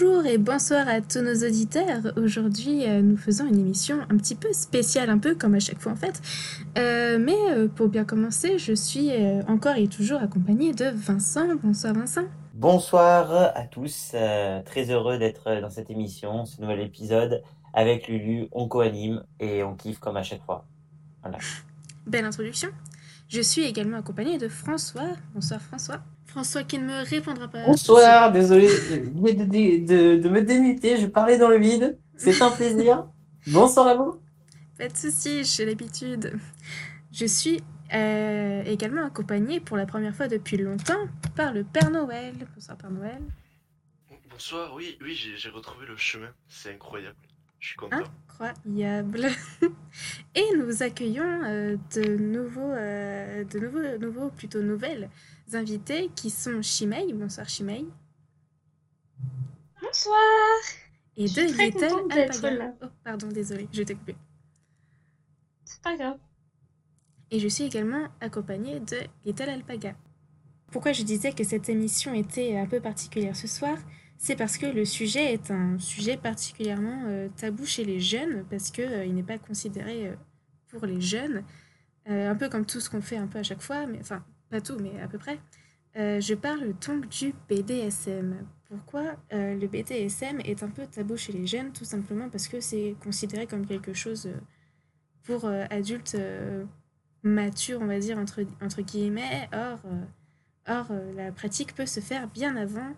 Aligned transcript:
Bonjour 0.00 0.26
et 0.26 0.38
bonsoir 0.38 0.86
à 0.86 1.00
tous 1.00 1.22
nos 1.22 1.34
auditeurs. 1.44 2.12
Aujourd'hui, 2.16 2.86
euh, 2.86 3.02
nous 3.02 3.16
faisons 3.16 3.46
une 3.46 3.58
émission 3.58 3.98
un 4.08 4.16
petit 4.16 4.36
peu 4.36 4.52
spéciale, 4.52 5.10
un 5.10 5.18
peu 5.18 5.34
comme 5.34 5.56
à 5.56 5.58
chaque 5.58 5.80
fois 5.80 5.90
en 5.90 5.96
fait. 5.96 6.22
Euh, 6.78 7.18
mais 7.18 7.36
euh, 7.50 7.66
pour 7.66 7.88
bien 7.88 8.04
commencer, 8.04 8.58
je 8.58 8.74
suis 8.74 9.10
encore 9.48 9.74
et 9.74 9.88
toujours 9.88 10.20
accompagnée 10.20 10.72
de 10.72 10.84
Vincent. 10.84 11.48
Bonsoir 11.64 11.94
Vincent. 11.94 12.22
Bonsoir 12.54 13.32
à 13.56 13.62
tous, 13.62 14.12
euh, 14.14 14.62
très 14.62 14.88
heureux 14.90 15.18
d'être 15.18 15.60
dans 15.60 15.70
cette 15.70 15.90
émission, 15.90 16.44
ce 16.44 16.60
nouvel 16.60 16.80
épisode 16.80 17.42
avec 17.74 18.06
Lulu, 18.06 18.46
on 18.52 18.68
co-anime 18.68 19.24
et 19.40 19.64
on 19.64 19.74
kiffe 19.74 19.98
comme 19.98 20.16
à 20.16 20.22
chaque 20.22 20.44
fois. 20.44 20.64
Voilà. 21.22 21.38
Belle 22.06 22.24
introduction. 22.24 22.68
Je 23.28 23.40
suis 23.40 23.62
également 23.62 23.98
accompagnée 23.98 24.38
de 24.38 24.46
François. 24.46 25.08
Bonsoir 25.34 25.60
François. 25.60 26.02
François 26.28 26.62
qui 26.62 26.78
ne 26.78 26.84
me 26.84 27.08
répondra 27.08 27.48
pas. 27.48 27.64
Bonsoir, 27.64 28.30
désolé 28.30 28.68
de, 28.68 29.44
de, 29.44 29.86
de, 29.86 30.22
de 30.22 30.28
me 30.28 30.42
démuter, 30.42 30.98
je 30.98 31.06
parlais 31.06 31.38
dans 31.38 31.48
le 31.48 31.58
vide. 31.58 31.98
C'est 32.16 32.40
un 32.42 32.50
plaisir. 32.50 33.06
Bonsoir 33.46 33.86
à 33.86 33.94
vous. 33.94 34.20
Pas 34.76 34.88
de 34.88 34.96
soucis, 34.96 35.42
j'ai 35.44 35.64
l'habitude. 35.64 36.38
Je 37.10 37.24
suis 37.24 37.62
euh, 37.94 38.62
également 38.64 39.06
accompagnée 39.06 39.58
pour 39.58 39.78
la 39.78 39.86
première 39.86 40.14
fois 40.14 40.28
depuis 40.28 40.58
longtemps 40.58 41.08
par 41.34 41.54
le 41.54 41.64
Père 41.64 41.90
Noël. 41.90 42.34
Bonsoir 42.54 42.76
Père 42.76 42.90
Noël. 42.90 43.22
Bonsoir, 44.30 44.74
oui, 44.74 44.98
oui, 45.00 45.14
j'ai 45.14 45.34
j'ai 45.36 45.48
retrouvé 45.48 45.86
le 45.86 45.96
chemin. 45.96 46.28
C'est 46.46 46.74
incroyable. 46.74 47.16
Je 47.58 47.68
suis 47.68 47.76
content. 47.76 47.96
Incroyable. 48.28 49.28
Et 50.34 50.44
nous 50.56 50.82
accueillons 50.82 51.42
euh, 51.44 51.76
de 51.96 52.16
nouveaux, 52.18 52.72
euh, 52.72 53.44
de 53.44 53.58
nouveaux, 53.58 53.98
nouveaux, 53.98 54.28
plutôt 54.30 54.62
nouvelles 54.62 55.08
invités 55.54 56.10
qui 56.14 56.30
sont 56.30 56.62
Chimay. 56.62 57.12
Bonsoir 57.12 57.48
Chimay. 57.48 57.84
Bonsoir. 59.80 60.18
Et 61.16 61.26
Je 61.26 61.34
de 61.34 61.46
suis 61.46 61.52
très 61.52 61.66
Little 61.66 61.88
contente 61.88 62.12
d'être 62.12 62.44
Alpaga. 62.44 62.54
là. 62.54 62.74
Oh, 62.82 62.86
pardon, 63.04 63.28
désolée, 63.28 63.68
je 63.72 63.82
t'ai 63.82 63.94
coupé. 63.94 64.16
C'est 65.64 65.82
pas 65.82 65.96
grave. 65.96 66.18
Et 67.30 67.40
je 67.40 67.48
suis 67.48 67.64
également 67.64 68.08
accompagnée 68.20 68.80
de 68.80 68.98
Little 69.24 69.48
Alpaga. 69.50 69.94
Pourquoi 70.70 70.92
je 70.92 71.02
disais 71.02 71.32
que 71.32 71.44
cette 71.44 71.68
émission 71.68 72.14
était 72.14 72.56
un 72.56 72.66
peu 72.66 72.80
particulière 72.80 73.36
ce 73.36 73.46
soir? 73.46 73.76
C'est 74.18 74.36
parce 74.36 74.58
que 74.58 74.66
le 74.66 74.84
sujet 74.84 75.32
est 75.32 75.50
un 75.50 75.78
sujet 75.78 76.16
particulièrement 76.16 77.04
euh, 77.06 77.28
tabou 77.36 77.64
chez 77.64 77.84
les 77.84 78.00
jeunes, 78.00 78.44
parce 78.50 78.70
qu'il 78.70 79.14
n'est 79.14 79.22
pas 79.22 79.38
considéré 79.38 80.08
euh, 80.08 80.16
pour 80.68 80.86
les 80.86 81.00
jeunes, 81.00 81.44
Euh, 82.08 82.30
un 82.30 82.34
peu 82.34 82.48
comme 82.48 82.64
tout 82.64 82.80
ce 82.80 82.88
qu'on 82.88 83.02
fait 83.02 83.18
un 83.18 83.26
peu 83.26 83.38
à 83.38 83.42
chaque 83.42 83.60
fois, 83.60 83.84
mais 83.86 83.98
enfin, 84.00 84.24
pas 84.50 84.60
tout, 84.60 84.78
mais 84.78 85.00
à 85.00 85.08
peu 85.08 85.18
près. 85.18 85.38
Euh, 85.96 86.20
je 86.20 86.34
parle 86.34 86.74
donc 86.86 87.08
du 87.08 87.34
BDSM. 87.48 88.46
Pourquoi 88.68 89.16
euh, 89.32 89.54
le 89.54 89.66
BDSM 89.66 90.40
est 90.44 90.62
un 90.62 90.68
peu 90.68 90.86
tabou 90.86 91.16
chez 91.16 91.32
les 91.32 91.46
jeunes 91.46 91.72
Tout 91.72 91.84
simplement 91.84 92.28
parce 92.28 92.46
que 92.48 92.60
c'est 92.60 92.94
considéré 93.02 93.46
comme 93.46 93.66
quelque 93.66 93.94
chose 93.94 94.26
euh, 94.26 94.38
pour 95.24 95.44
adultes 95.44 96.16
matures, 97.22 97.80
on 97.82 97.86
va 97.86 97.98
dire, 97.98 98.16
entre, 98.16 98.80
guillemets. 98.80 99.46
Or, 99.52 99.78
or 100.66 100.86
la 101.14 101.32
pratique 101.32 101.74
peut 101.74 101.84
se 101.84 102.00
faire 102.00 102.28
bien 102.28 102.56
avant. 102.56 102.94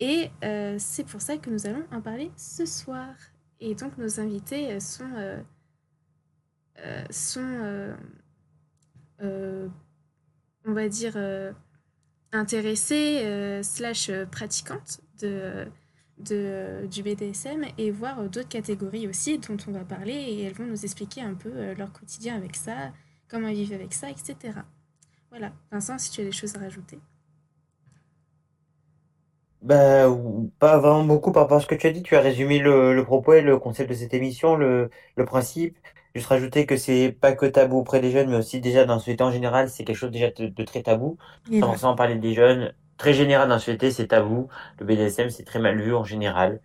Et 0.00 0.30
c'est 0.78 1.06
pour 1.06 1.20
ça 1.20 1.36
que 1.36 1.50
nous 1.50 1.66
allons 1.66 1.84
en 1.92 2.00
parler 2.00 2.30
ce 2.38 2.64
soir. 2.64 3.14
Et 3.60 3.74
donc, 3.74 3.98
nos 3.98 4.18
invités 4.18 4.80
sont, 4.80 5.10
sont 7.10 7.92
on 10.66 10.72
va 10.72 10.88
dire, 10.88 11.14
euh, 11.16 11.52
intéressées 12.32 13.22
euh, 13.24 13.62
slash 13.62 14.10
euh, 14.10 14.26
euh, 16.32 16.86
du 16.86 17.02
BDSM 17.02 17.64
et 17.78 17.90
voir 17.90 18.28
d'autres 18.28 18.48
catégories 18.48 19.08
aussi 19.08 19.38
dont 19.38 19.56
on 19.68 19.72
va 19.72 19.84
parler 19.84 20.12
et 20.14 20.42
elles 20.44 20.54
vont 20.54 20.66
nous 20.66 20.84
expliquer 20.84 21.22
un 21.22 21.34
peu 21.34 21.72
leur 21.74 21.92
quotidien 21.92 22.36
avec 22.36 22.56
ça, 22.56 22.92
comment 23.28 23.48
ils 23.48 23.56
vivent 23.56 23.74
avec 23.74 23.94
ça, 23.94 24.10
etc. 24.10 24.66
Voilà. 25.30 25.52
Vincent, 25.72 25.98
si 25.98 26.10
tu 26.10 26.20
as 26.22 26.24
des 26.24 26.32
choses 26.32 26.56
à 26.56 26.60
rajouter. 26.60 26.98
Ou- 30.08 30.52
pas 30.58 30.78
vraiment 30.78 31.04
beaucoup 31.04 31.32
par 31.32 31.42
rapport 31.44 31.58
à 31.58 31.60
ce 31.60 31.66
que 31.66 31.74
tu 31.74 31.86
as 31.86 31.92
dit, 31.92 32.02
tu 32.02 32.16
as 32.16 32.20
résumé 32.20 32.58
le, 32.60 32.94
le 32.94 33.04
propos 33.04 33.32
et 33.34 33.42
le 33.42 33.58
concept 33.58 33.90
de 33.90 33.94
cette 33.94 34.14
émission, 34.14 34.56
le, 34.56 34.90
le 35.16 35.24
principe. 35.24 35.76
Juste 36.14 36.26
rajouter 36.28 36.66
que 36.66 36.76
c'est 36.76 37.12
pas 37.20 37.32
que 37.34 37.46
tabou 37.46 37.78
auprès 37.78 38.00
des 38.00 38.10
jeunes, 38.10 38.30
mais 38.30 38.36
aussi 38.36 38.60
déjà 38.60 38.84
dans 38.84 38.94
la 38.94 38.98
société 39.00 39.22
en 39.24 39.30
général, 39.32 39.68
c'est 39.70 39.84
quelque 39.84 39.96
chose 39.96 40.10
déjà 40.10 40.30
de, 40.30 40.48
de 40.48 40.64
très 40.64 40.82
tabou. 40.82 41.18
Sans 41.60 41.66
forcément 41.68 41.94
parler 41.96 42.16
des 42.16 42.34
jeunes, 42.34 42.72
très 42.98 43.12
général 43.14 43.48
dans 43.48 43.54
la 43.54 43.60
société, 43.60 43.90
c'est 43.90 44.08
tabou. 44.08 44.48
Le 44.78 44.86
BDSM, 44.86 45.30
c'est 45.30 45.44
très 45.44 45.58
mal 45.60 45.80
vu 45.80 45.94
en 45.94 46.04
général. 46.04 46.60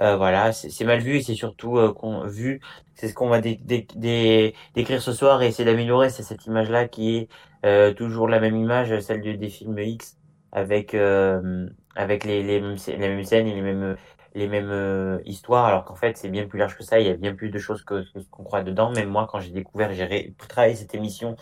Euh, 0.00 0.16
voilà, 0.16 0.52
c'est 0.52 0.84
mal 0.84 1.00
vu 1.00 1.16
et 1.16 1.22
c'est 1.22 1.34
surtout 1.34 1.76
euh, 1.78 1.92
qu'on 1.92 2.26
vu, 2.26 2.60
c'est 2.94 3.08
ce 3.08 3.14
qu'on 3.14 3.28
va 3.28 3.40
dé- 3.40 3.56
dé- 3.62 3.86
dé- 3.96 4.54
décrire 4.74 5.02
ce 5.02 5.12
soir 5.12 5.42
et 5.42 5.48
essayer 5.48 5.64
d'améliorer, 5.64 6.10
c'est 6.10 6.22
cette 6.22 6.46
image-là 6.46 6.88
qui 6.88 7.16
est 7.16 7.28
euh, 7.66 7.92
toujours 7.92 8.28
la 8.28 8.40
même 8.40 8.56
image, 8.56 8.98
celle 9.00 9.20
de- 9.22 9.32
des 9.32 9.48
films 9.50 9.78
X, 9.78 10.18
avec 10.52 10.94
euh, 10.94 11.68
avec 11.94 12.24
les, 12.24 12.42
les 12.42 12.60
mêmes 12.60 12.76
les 12.88 12.96
mêmes 12.98 13.24
scènes 13.24 13.46
et 13.46 13.54
les 13.54 13.60
mêmes 13.62 13.96
les 14.34 14.48
mêmes 14.48 14.70
euh, 14.70 15.20
histoires, 15.24 15.66
alors 15.66 15.84
qu'en 15.84 15.94
fait 15.96 16.16
c'est 16.16 16.28
bien 16.30 16.46
plus 16.46 16.58
large 16.58 16.76
que 16.76 16.84
ça, 16.84 17.00
il 17.00 17.06
y 17.06 17.10
a 17.10 17.16
bien 17.16 17.34
plus 17.34 17.50
de 17.50 17.58
choses 17.58 17.84
que, 17.84 18.04
ce 18.04 18.18
qu'on 18.30 18.44
croit 18.44 18.62
dedans. 18.62 18.90
Même 18.92 19.08
moi, 19.10 19.26
quand 19.30 19.40
j'ai 19.40 19.50
découvert, 19.52 19.92
j'ai 19.94 20.34
travaillé 20.48 20.76
cette 20.76 20.94
émission 20.94 21.36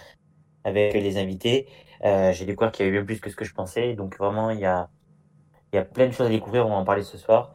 avec 0.65 0.95
les 0.95 1.19
invités, 1.19 1.69
euh, 2.05 2.33
j'ai 2.33 2.47
découvert 2.47 2.73
qu'il 2.73 2.87
y 2.87 2.89
avait 2.89 2.99
bien 2.99 3.07
plus 3.07 3.21
que 3.21 3.31
ce 3.31 3.37
que 3.37 3.45
je 3.47 3.55
pensais. 3.55 3.95
Donc 3.95 4.19
vraiment, 4.19 4.51
il 4.51 4.61
y 4.61 4.67
a 4.67 4.91
il 5.73 5.77
y 5.77 5.79
a 5.81 5.85
plein 5.85 6.07
de 6.09 6.13
choses 6.13 6.27
à 6.29 6.31
découvrir, 6.31 6.67
on 6.67 6.71
va 6.71 6.77
en 6.77 6.85
parler 6.85 7.03
ce 7.05 7.19
soir. 7.19 7.55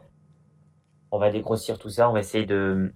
On 1.12 1.20
va 1.20 1.30
dégrossir 1.32 1.78
tout 1.80 1.90
ça, 1.90 2.10
on 2.10 2.14
va 2.14 2.20
essayer 2.22 2.46
de 2.46 2.94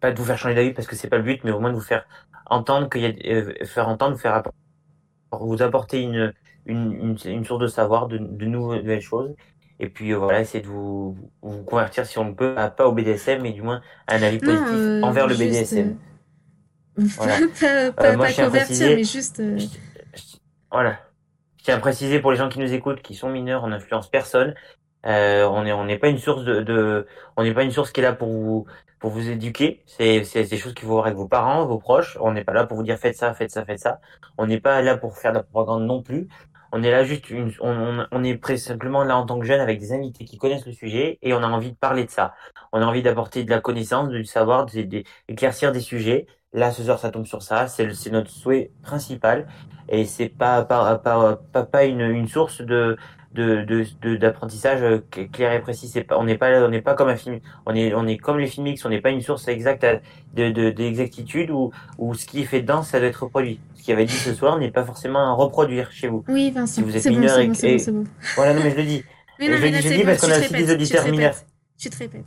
pas 0.00 0.12
de 0.12 0.18
vous 0.18 0.24
faire 0.24 0.38
changer 0.38 0.54
d'avis 0.54 0.72
parce 0.72 0.88
que 0.88 0.96
c'est 0.96 1.08
pas 1.08 1.18
le 1.18 1.22
but, 1.22 1.42
mais 1.44 1.50
au 1.52 1.60
moins 1.60 1.70
de 1.70 1.76
vous 1.76 1.80
faire 1.82 2.06
entendre 2.46 2.88
qu'il 2.90 3.02
y 3.02 3.06
a 3.06 3.32
euh, 3.32 3.64
faire 3.66 3.88
entendre, 3.88 4.18
apport- 4.26 4.52
vous 5.32 5.62
apporter 5.62 6.02
une 6.02 6.34
une, 6.66 6.92
une, 6.92 7.18
une 7.32 7.44
source 7.46 7.62
de 7.62 7.68
savoir, 7.68 8.08
de, 8.08 8.18
de 8.18 8.46
nouvelles 8.46 9.00
choses. 9.02 9.34
Et 9.82 9.88
puis 9.88 10.12
euh, 10.12 10.18
voilà, 10.18 10.40
essayer 10.40 10.62
de 10.62 10.68
vous, 10.68 11.16
vous 11.42 11.62
convertir 11.64 12.04
si 12.06 12.18
on 12.18 12.26
le 12.28 12.34
peut, 12.34 12.54
à, 12.56 12.70
pas 12.70 12.86
au 12.86 12.92
BDSM, 12.92 13.40
mais 13.42 13.52
du 13.52 13.62
moins 13.62 13.80
à 14.06 14.16
un 14.16 14.22
avis 14.22 14.36
Non, 14.42 14.44
positif 14.52 14.68
euh, 14.78 15.02
envers 15.02 15.26
le 15.26 15.34
BDSM. 15.34 15.96
euh, 16.98 17.02
Voilà. 17.16 17.38
pas 17.38 17.92
pas, 17.92 18.08
Euh, 18.12 18.16
moi, 18.16 18.26
pas 18.26 18.32
tiens 18.32 18.44
à 18.44 18.46
convertir, 18.48 18.66
préciser- 18.66 18.96
mais 18.96 19.04
juste. 19.04 19.40
euh, 19.40 19.56
Je- 19.58 19.66
je- 20.14 20.36
voilà. 20.70 20.98
Je 21.58 21.64
tiens 21.64 21.76
à 21.76 21.80
préciser 21.80 22.20
pour 22.20 22.30
les 22.30 22.36
gens 22.36 22.48
qui 22.48 22.58
nous 22.58 22.72
écoutent, 22.72 23.02
qui 23.02 23.14
sont 23.14 23.30
mineurs, 23.30 23.64
on 23.64 23.68
n'influence 23.68 24.08
personne. 24.10 24.54
Euh, 25.06 25.46
on 25.48 25.64
est, 25.64 25.72
on 25.72 25.84
n'est 25.86 25.98
pas 25.98 26.08
une 26.08 26.18
source 26.18 26.44
de, 26.44 26.60
de 26.60 27.06
on 27.38 27.42
n'est 27.42 27.54
pas 27.54 27.62
une 27.64 27.70
source 27.70 27.90
qui 27.90 28.00
est 28.00 28.02
là 28.02 28.12
pour 28.12 28.28
vous, 28.28 28.66
pour 28.98 29.10
vous 29.10 29.30
éduquer. 29.30 29.82
C'est, 29.86 30.24
c'est 30.24 30.44
des 30.44 30.58
choses 30.58 30.74
qu'il 30.74 30.84
faut 30.86 30.92
voir 30.92 31.06
avec 31.06 31.16
vos 31.16 31.26
parents, 31.26 31.64
vos 31.64 31.78
proches. 31.78 32.18
On 32.20 32.32
n'est 32.32 32.44
pas 32.44 32.52
là 32.52 32.66
pour 32.66 32.76
vous 32.76 32.82
dire 32.82 32.98
faites 32.98 33.16
ça, 33.16 33.32
faites 33.32 33.50
ça, 33.50 33.64
faites 33.64 33.78
ça. 33.78 34.00
On 34.36 34.46
n'est 34.46 34.60
pas 34.60 34.82
là 34.82 34.98
pour 34.98 35.16
faire 35.16 35.32
de 35.32 35.38
la 35.38 35.42
propagande 35.42 35.84
non 35.86 36.02
plus. 36.02 36.28
On 36.72 36.82
est 36.82 36.90
là 36.90 37.04
juste 37.04 37.30
une, 37.30 37.52
on, 37.60 38.06
on, 38.12 38.24
est 38.24 38.56
simplement 38.56 39.02
là 39.04 39.16
en 39.16 39.26
tant 39.26 39.38
que 39.40 39.46
jeune 39.46 39.60
avec 39.60 39.80
des 39.80 39.92
invités 39.92 40.24
qui 40.24 40.38
connaissent 40.38 40.66
le 40.66 40.72
sujet 40.72 41.18
et 41.22 41.34
on 41.34 41.42
a 41.42 41.48
envie 41.48 41.72
de 41.72 41.76
parler 41.76 42.04
de 42.04 42.10
ça. 42.10 42.34
On 42.72 42.80
a 42.80 42.86
envie 42.86 43.02
d'apporter 43.02 43.44
de 43.44 43.50
la 43.50 43.60
connaissance, 43.60 44.08
du 44.08 44.24
savoir, 44.24 44.66
de- 44.66 44.82
de- 44.82 45.02
d'éclaircir 45.28 45.72
des 45.72 45.80
sujets. 45.80 46.26
Là, 46.52 46.70
ce 46.72 46.82
soir, 46.84 46.98
ça 46.98 47.10
tombe 47.10 47.26
sur 47.26 47.42
ça. 47.42 47.66
C'est 47.68 48.10
notre 48.10 48.30
souhait 48.30 48.72
principal 48.82 49.46
et 49.88 50.04
c'est 50.04 50.28
pas 50.28 50.64
pas 50.64 50.96
pas 50.98 51.36
pas, 51.52 51.64
pas 51.64 51.84
une, 51.84 52.00
une 52.00 52.28
source 52.28 52.60
de 52.62 52.96
de 53.32 53.62
de 53.64 53.84
de- 54.02 54.16
d'apprentissage 54.16 54.82
euh, 54.82 54.98
clair 55.32 55.52
et 55.52 55.60
précis 55.60 55.86
c'est 55.86 56.02
pas 56.02 56.18
on 56.18 56.24
n'est 56.24 56.36
pas 56.36 56.64
on 56.64 56.68
n'est 56.68 56.82
pas 56.82 56.94
comme 56.94 57.08
un 57.08 57.16
film 57.16 57.38
on 57.64 57.74
est 57.76 57.94
on 57.94 58.06
est 58.08 58.16
comme 58.16 58.38
les 58.38 58.48
films 58.48 58.66
X 58.66 58.84
on 58.84 58.88
n'est 58.88 59.00
pas 59.00 59.10
une 59.10 59.20
source 59.20 59.46
exacte 59.46 59.86
de 60.34 60.50
de 60.50 60.70
d'exactitude 60.70 61.50
où 61.50 61.70
où 61.98 62.14
ce 62.14 62.26
qui 62.26 62.40
est 62.42 62.44
fait 62.44 62.60
dedans 62.62 62.82
ça 62.82 62.98
doit 62.98 63.08
être 63.08 63.22
reproduit 63.22 63.60
ce 63.76 63.82
qui 63.82 63.92
avait 63.92 64.04
dit 64.04 64.14
ce 64.16 64.34
soir 64.34 64.58
n'est 64.58 64.72
pas 64.72 64.84
forcément 64.84 65.20
à 65.20 65.32
reproduire 65.32 65.92
chez 65.92 66.08
vous 66.08 66.24
Oui, 66.28 66.50
Vincent, 66.50 66.74
Si 66.74 66.82
vous 66.82 66.96
êtes 66.96 67.04
bon, 67.04 67.10
mineur 67.20 67.38
et 67.38 67.46
bon, 67.46 67.54
et- 67.62 67.90
bon. 67.92 68.04
voilà 68.34 68.52
non 68.54 68.62
mais 68.64 68.70
je 68.72 68.76
le 68.76 68.82
dis 68.84 69.04
Mais 69.38 69.46
Je 69.46 69.50
non, 69.52 69.56
le 69.56 69.62
mais 69.62 69.68
dis- 69.68 69.74
là, 69.76 69.80
je 69.80 69.88
dis 69.88 69.98
bon, 70.00 70.04
parce 70.06 70.20
qu'on 70.20 70.30
a 70.30 70.38
aussi 70.38 70.52
des 70.52 70.56
répètes, 70.58 70.60
tu 70.60 70.66
te 70.66 70.72
auditeurs 70.74 71.04
répètes. 71.04 71.18
mineurs. 71.18 71.34
Tu 71.78 71.88
te 71.90 71.96
répètes. 71.98 72.26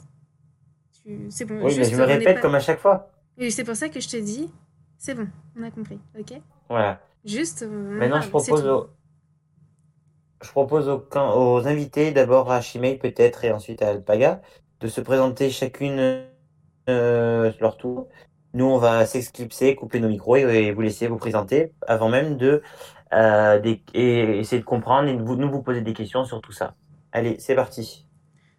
C'est 1.29 1.45
bon, 1.45 1.59
oui 1.63 1.75
mais 1.77 1.83
je 1.83 1.95
me 1.97 2.03
répète 2.03 2.39
comme 2.39 2.55
à 2.55 2.59
chaque 2.59 2.79
fois 2.79 3.09
c'est 3.49 3.63
pour 3.65 3.75
ça 3.75 3.89
que 3.89 3.99
je 3.99 4.07
te 4.07 4.17
dis, 4.17 4.49
c'est 4.97 5.15
bon, 5.15 5.27
on 5.59 5.63
a 5.63 5.69
compris, 5.71 5.99
ok? 6.17 6.39
Voilà 6.69 7.01
Juste, 7.25 7.63
en 7.63 7.73
Maintenant, 7.73 8.21
je 8.21 8.29
propose 8.29 8.63
je 10.43 10.49
propose 10.51 10.89
aux, 10.89 11.67
invités, 11.67 12.11
d'abord 12.11 12.51
à 12.51 12.61
Chimay 12.61 12.95
peut-être 12.95 13.43
et 13.45 13.51
ensuite 13.51 13.81
à 13.81 13.89
Alpaga, 13.89 14.41
de 14.81 14.87
se 14.87 15.01
présenter 15.01 15.49
chacune 15.49 16.25
euh, 16.89 17.51
leur 17.59 17.77
tour. 17.77 18.09
Nous, 18.53 18.65
on 18.65 18.77
va 18.77 19.05
s'exclipser, 19.05 19.75
couper 19.75 19.99
nos 19.99 20.09
micros 20.09 20.35
et, 20.35 20.71
vous 20.71 20.81
laisser 20.81 21.07
vous 21.07 21.17
présenter 21.17 21.71
avant 21.87 22.09
même 22.09 22.37
de 22.37 22.61
euh, 23.13 23.75
essayer 23.93 24.59
de 24.59 24.65
comprendre 24.65 25.07
et 25.07 25.15
vous, 25.15 25.35
nous 25.35 25.49
vous 25.49 25.61
poser 25.61 25.81
des 25.81 25.93
questions 25.93 26.25
sur 26.25 26.41
tout 26.41 26.51
ça. 26.51 26.75
Allez, 27.11 27.37
c'est 27.39 27.55
parti. 27.55 28.07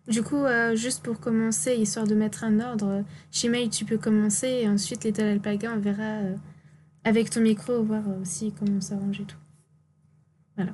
Du 0.09 0.23
coup, 0.23 0.45
euh, 0.45 0.75
juste 0.75 1.03
pour 1.03 1.21
commencer, 1.21 1.77
histoire 1.77 2.07
de 2.07 2.15
mettre 2.15 2.45
un 2.45 2.61
ordre, 2.61 3.05
Chimay, 3.31 3.69
tu 3.69 3.85
peux 3.85 3.99
commencer 3.99 4.49
et 4.63 4.69
ensuite 4.69 5.05
Little 5.05 5.25
Alpaga, 5.25 5.73
on 5.75 5.79
verra 5.79 6.21
avec 7.05 7.31
ton 7.31 7.41
micro, 7.41 7.83
voir 7.83 8.03
aussi 8.21 8.53
comment 8.59 8.81
s'arrange 8.81 9.21
et 9.21 9.25
tout. 9.25 9.39
Voilà. 10.57 10.73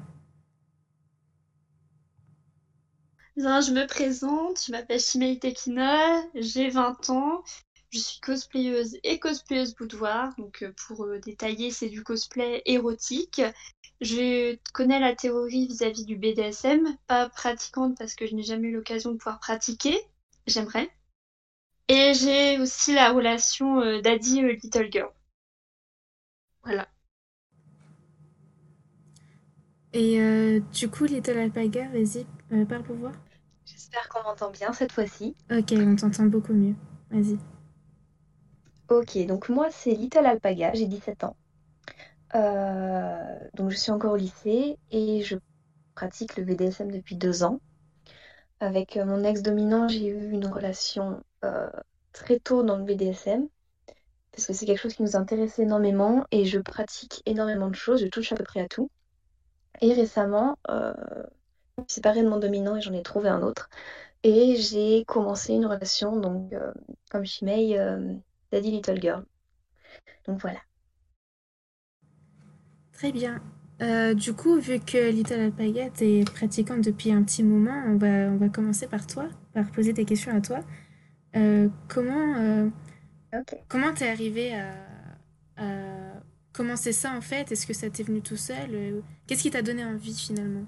Je 3.37 3.73
me 3.73 3.87
présente, 3.87 4.65
je 4.67 4.73
m'appelle 4.73 5.00
Chimay 5.00 5.38
Tekina, 5.38 6.23
j'ai 6.35 6.69
20 6.69 7.11
ans, 7.11 7.43
je 7.91 7.99
suis 7.99 8.21
cosplayeuse 8.21 8.99
et 9.05 9.19
cosplayeuse 9.19 9.75
boudoir. 9.75 10.35
Donc, 10.37 10.62
euh, 10.62 10.73
pour 10.87 11.05
euh, 11.05 11.19
détailler, 11.19 11.71
c'est 11.71 11.88
du 11.88 12.03
cosplay 12.03 12.62
érotique. 12.67 13.41
Je 14.00 14.56
connais 14.73 14.99
la 14.99 15.15
théorie 15.15 15.67
vis-à-vis 15.67 16.05
du 16.05 16.17
BDSM, 16.17 16.97
pas 17.06 17.29
pratiquante 17.29 17.97
parce 17.99 18.15
que 18.15 18.27
je 18.27 18.35
n'ai 18.35 18.43
jamais 18.43 18.69
eu 18.69 18.73
l'occasion 18.73 19.12
de 19.12 19.17
pouvoir 19.17 19.38
pratiquer. 19.38 19.97
J'aimerais. 20.47 20.91
Et 21.88 22.15
j'ai 22.15 22.59
aussi 22.61 22.94
la 22.94 23.12
relation 23.12 23.81
euh, 23.81 24.00
Daddy 24.00 24.43
Little 24.43 24.91
Girl. 24.91 25.12
Voilà. 26.62 26.88
Et 29.93 30.61
du 30.73 30.88
coup, 30.88 31.05
Little 31.05 31.37
Alpaga, 31.37 31.88
vas-y, 31.88 32.25
euh, 32.52 32.64
parle 32.64 32.82
pour 32.82 32.97
voir. 32.97 33.12
J'espère 33.64 34.08
qu'on 34.08 34.23
m'entend 34.23 34.50
bien 34.50 34.73
cette 34.73 34.93
fois-ci. 34.93 35.37
Ok, 35.50 35.73
on 35.73 35.97
t'entend 35.97 36.25
beaucoup 36.25 36.52
mieux. 36.52 36.75
Vas-y. 37.11 37.38
Ok, 38.88 39.25
donc 39.26 39.49
moi 39.49 39.69
c'est 39.70 39.93
Little 39.93 40.26
Alpaga, 40.26 40.73
j'ai 40.75 40.87
17 40.87 41.25
ans. 41.25 41.37
Euh, 42.35 43.38
donc 43.55 43.70
je 43.70 43.76
suis 43.76 43.93
encore 43.93 44.12
au 44.12 44.17
lycée 44.17 44.79
et 44.91 45.23
je 45.23 45.37
pratique 45.94 46.37
le 46.37 46.44
BDSM 46.44 46.91
depuis 46.91 47.17
deux 47.17 47.44
ans. 47.44 47.61
Avec 48.58 48.97
euh, 48.97 49.05
mon 49.05 49.23
ex-dominant, 49.25 49.88
j'ai 49.88 50.08
eu 50.08 50.31
une 50.31 50.47
relation 50.47 51.23
euh, 51.44 51.70
très 52.12 52.38
tôt 52.41 52.62
dans 52.62 52.76
le 52.76 52.85
BDSM 52.85 53.49
parce 54.32 54.47
que 54.47 54.52
c'est 54.52 54.67
quelque 54.67 54.81
chose 54.81 54.94
qui 54.94 55.02
nous 55.02 55.17
intéresse 55.17 55.58
énormément 55.58 56.25
et 56.31 56.44
je 56.44 56.58
pratique 56.58 57.23
énormément 57.26 57.69
de 57.69 57.75
choses, 57.75 58.00
je 58.00 58.06
touche 58.06 58.32
à 58.32 58.37
peu 58.37 58.44
près 58.44 58.61
à 58.61 58.69
tout. 58.69 58.91
Et 59.81 59.93
récemment, 59.93 60.56
euh, 60.69 60.94
me 61.81 61.85
suis 61.88 61.94
séparée 61.97 62.23
de 62.23 62.29
mon 62.29 62.38
dominant 62.38 62.77
et 62.77 62.81
j'en 62.82 62.93
ai 62.94 63.03
trouvé 63.03 63.29
un 63.29 63.43
autre. 63.43 63.69
Et 64.25 64.56
j'ai 64.56 65.05
commencé 65.06 65.55
une 65.55 65.67
relation, 65.67 66.17
donc 66.21 66.53
euh, 66.55 66.73
comme 67.11 67.25
Shimei, 67.27 67.79
euh, 67.79 68.15
Daddy 68.53 68.71
Little 68.73 69.00
Girl. 69.00 69.27
Donc 70.27 70.41
voilà. 70.41 70.61
Très 72.93 73.12
bien. 73.12 73.41
Euh, 73.82 74.15
du 74.15 74.35
coup, 74.35 74.59
vu 74.61 74.79
que 74.81 75.11
Little 75.11 75.41
Alpaga, 75.41 75.88
t'es 75.91 76.23
pratiquante 76.35 76.82
depuis 76.82 77.12
un 77.12 77.23
petit 77.23 77.43
moment, 77.43 77.83
on 77.87 77.97
va, 77.97 78.06
on 78.31 78.37
va 78.37 78.49
commencer 78.50 78.87
par 78.87 79.06
toi, 79.06 79.29
par 79.55 79.71
poser 79.73 79.93
des 79.94 80.05
questions 80.05 80.37
à 80.37 80.41
toi. 80.41 80.61
Euh, 81.37 81.69
comment 81.88 82.37
euh, 82.38 82.69
comment 83.69 83.94
t'es 83.94 84.09
arrivée 84.09 84.55
à, 84.55 84.73
à 85.56 86.23
commencer 86.53 86.93
ça 86.93 87.15
en 87.17 87.21
fait? 87.23 87.53
Est-ce 87.53 87.67
que 87.67 87.75
ça 87.75 87.91
t'est 87.91 88.03
venu 88.05 88.23
tout 88.23 88.37
seul? 88.37 89.03
Qu'est-ce 89.26 89.43
qui 89.43 89.50
t'a 89.50 89.62
donné 89.62 89.85
envie 89.85 90.15
finalement? 90.19 90.67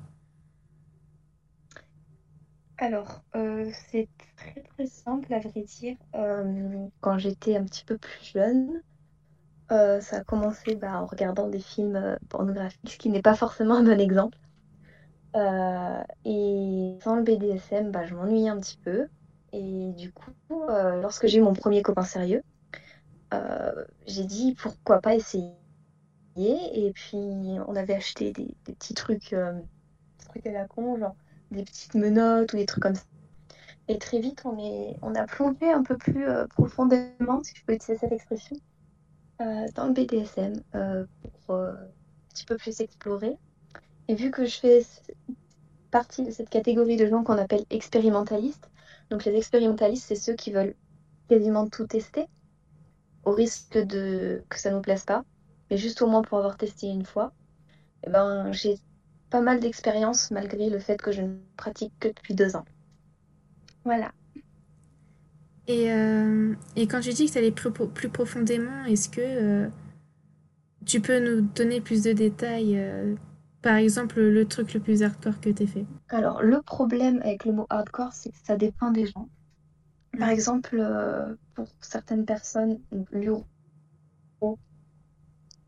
Alors, 2.82 3.22
euh, 3.36 3.70
c'est 3.92 4.08
très 4.36 4.60
très 4.60 4.86
simple 4.86 5.32
à 5.32 5.38
vrai 5.38 5.62
dire. 5.62 5.96
Euh, 6.16 6.88
quand 7.00 7.16
j'étais 7.16 7.56
un 7.56 7.62
petit 7.62 7.84
peu 7.84 7.96
plus 7.96 8.24
jeune, 8.34 8.82
euh, 9.70 10.00
ça 10.00 10.16
a 10.16 10.24
commencé 10.24 10.74
bah, 10.74 11.00
en 11.00 11.06
regardant 11.06 11.48
des 11.48 11.60
films 11.60 12.18
pornographiques, 12.28 12.90
ce 12.90 12.98
qui 12.98 13.08
n'est 13.08 13.22
pas 13.22 13.36
forcément 13.36 13.76
un 13.76 13.84
bon 13.84 14.00
exemple. 14.00 14.36
Et 16.24 16.98
sans 17.04 17.14
le 17.14 17.22
BDSM, 17.22 17.92
bah, 17.92 18.04
je 18.04 18.16
m'ennuyais 18.16 18.48
un 18.48 18.58
petit 18.58 18.78
peu. 18.78 19.06
Et 19.52 19.92
du 19.92 20.10
coup, 20.12 20.32
lorsque 20.50 21.28
j'ai 21.28 21.38
eu 21.38 21.42
mon 21.42 21.54
premier 21.54 21.82
copain 21.82 22.02
sérieux, 22.02 22.42
j'ai 24.08 24.24
dit 24.24 24.56
pourquoi 24.60 25.00
pas 25.00 25.14
essayer. 25.14 25.52
Et 26.34 26.92
puis, 26.92 27.16
on 27.68 27.76
avait 27.76 27.94
acheté 27.94 28.32
des, 28.32 28.56
des 28.64 28.72
petits 28.74 28.94
trucs, 28.94 29.36
trucs 30.18 30.46
à 30.48 30.52
la 30.52 30.66
con, 30.66 30.98
genre 30.98 31.14
des 31.52 31.64
petites 31.64 31.94
menottes 31.94 32.52
ou 32.52 32.56
des 32.56 32.66
trucs 32.66 32.82
comme 32.82 32.94
ça. 32.94 33.04
Et 33.88 33.98
très 33.98 34.20
vite, 34.20 34.42
on 34.44 34.58
est, 34.58 34.96
on 35.02 35.14
a 35.14 35.26
plongé 35.26 35.70
un 35.70 35.82
peu 35.82 35.96
plus 35.96 36.28
euh, 36.28 36.46
profondément, 36.46 37.42
si 37.42 37.54
je 37.56 37.64
peux 37.64 37.74
utiliser 37.74 37.98
cette 37.98 38.12
expression, 38.12 38.56
euh, 39.40 39.66
dans 39.74 39.86
le 39.86 39.92
BDSM 39.92 40.62
euh, 40.74 41.04
pour 41.46 41.56
un 41.56 41.76
petit 42.30 42.44
peu 42.44 42.56
plus 42.56 42.80
explorer. 42.80 43.36
Et 44.08 44.14
vu 44.14 44.30
que 44.30 44.46
je 44.46 44.58
fais 44.58 44.82
partie 45.90 46.24
de 46.24 46.30
cette 46.30 46.48
catégorie 46.48 46.96
de 46.96 47.06
gens 47.06 47.22
qu'on 47.24 47.38
appelle 47.38 47.64
expérimentalistes, 47.70 48.70
donc 49.10 49.24
les 49.24 49.36
expérimentalistes, 49.36 50.06
c'est 50.06 50.16
ceux 50.16 50.34
qui 50.34 50.52
veulent 50.52 50.74
quasiment 51.28 51.68
tout 51.68 51.86
tester, 51.86 52.26
au 53.24 53.32
risque 53.32 53.78
de 53.78 54.42
que 54.48 54.58
ça 54.58 54.70
nous 54.70 54.80
plaise 54.80 55.04
pas, 55.04 55.24
mais 55.70 55.76
juste 55.76 56.02
au 56.02 56.06
moins 56.06 56.22
pour 56.22 56.38
avoir 56.38 56.56
testé 56.56 56.88
une 56.88 57.04
fois. 57.04 57.32
Et 58.06 58.10
ben, 58.10 58.52
j'ai 58.52 58.78
pas 59.32 59.40
mal 59.40 59.60
d'expérience 59.60 60.30
malgré 60.30 60.68
le 60.68 60.78
fait 60.78 61.00
que 61.00 61.10
je 61.10 61.22
ne 61.22 61.36
pratique 61.56 61.94
que 61.98 62.08
depuis 62.08 62.34
deux 62.34 62.54
ans. 62.54 62.66
Voilà. 63.82 64.12
Et, 65.66 65.90
euh, 65.90 66.54
et 66.76 66.86
quand 66.86 67.00
tu 67.00 67.10
dis 67.14 67.26
que 67.26 67.32
tu 67.32 67.38
allais 67.38 67.50
plus, 67.50 67.70
plus 67.70 68.10
profondément, 68.10 68.84
est-ce 68.84 69.08
que 69.08 69.20
euh, 69.20 69.68
tu 70.84 71.00
peux 71.00 71.18
nous 71.18 71.40
donner 71.40 71.80
plus 71.80 72.02
de 72.02 72.12
détails 72.12 72.78
euh, 72.78 73.14
Par 73.62 73.76
exemple, 73.76 74.20
le 74.20 74.44
truc 74.44 74.74
le 74.74 74.80
plus 74.80 75.02
hardcore 75.02 75.40
que 75.40 75.48
tu 75.48 75.66
fait? 75.66 75.86
Alors, 76.10 76.42
le 76.42 76.60
problème 76.60 77.22
avec 77.22 77.46
le 77.46 77.52
mot 77.52 77.66
hardcore, 77.70 78.12
c'est 78.12 78.30
que 78.30 78.38
ça 78.44 78.56
dépend 78.56 78.90
des 78.90 79.06
gens. 79.06 79.28
Par 80.18 80.28
exemple, 80.28 80.84
pour 81.54 81.66
certaines 81.80 82.26
personnes, 82.26 82.78
l'euro, 83.12 83.46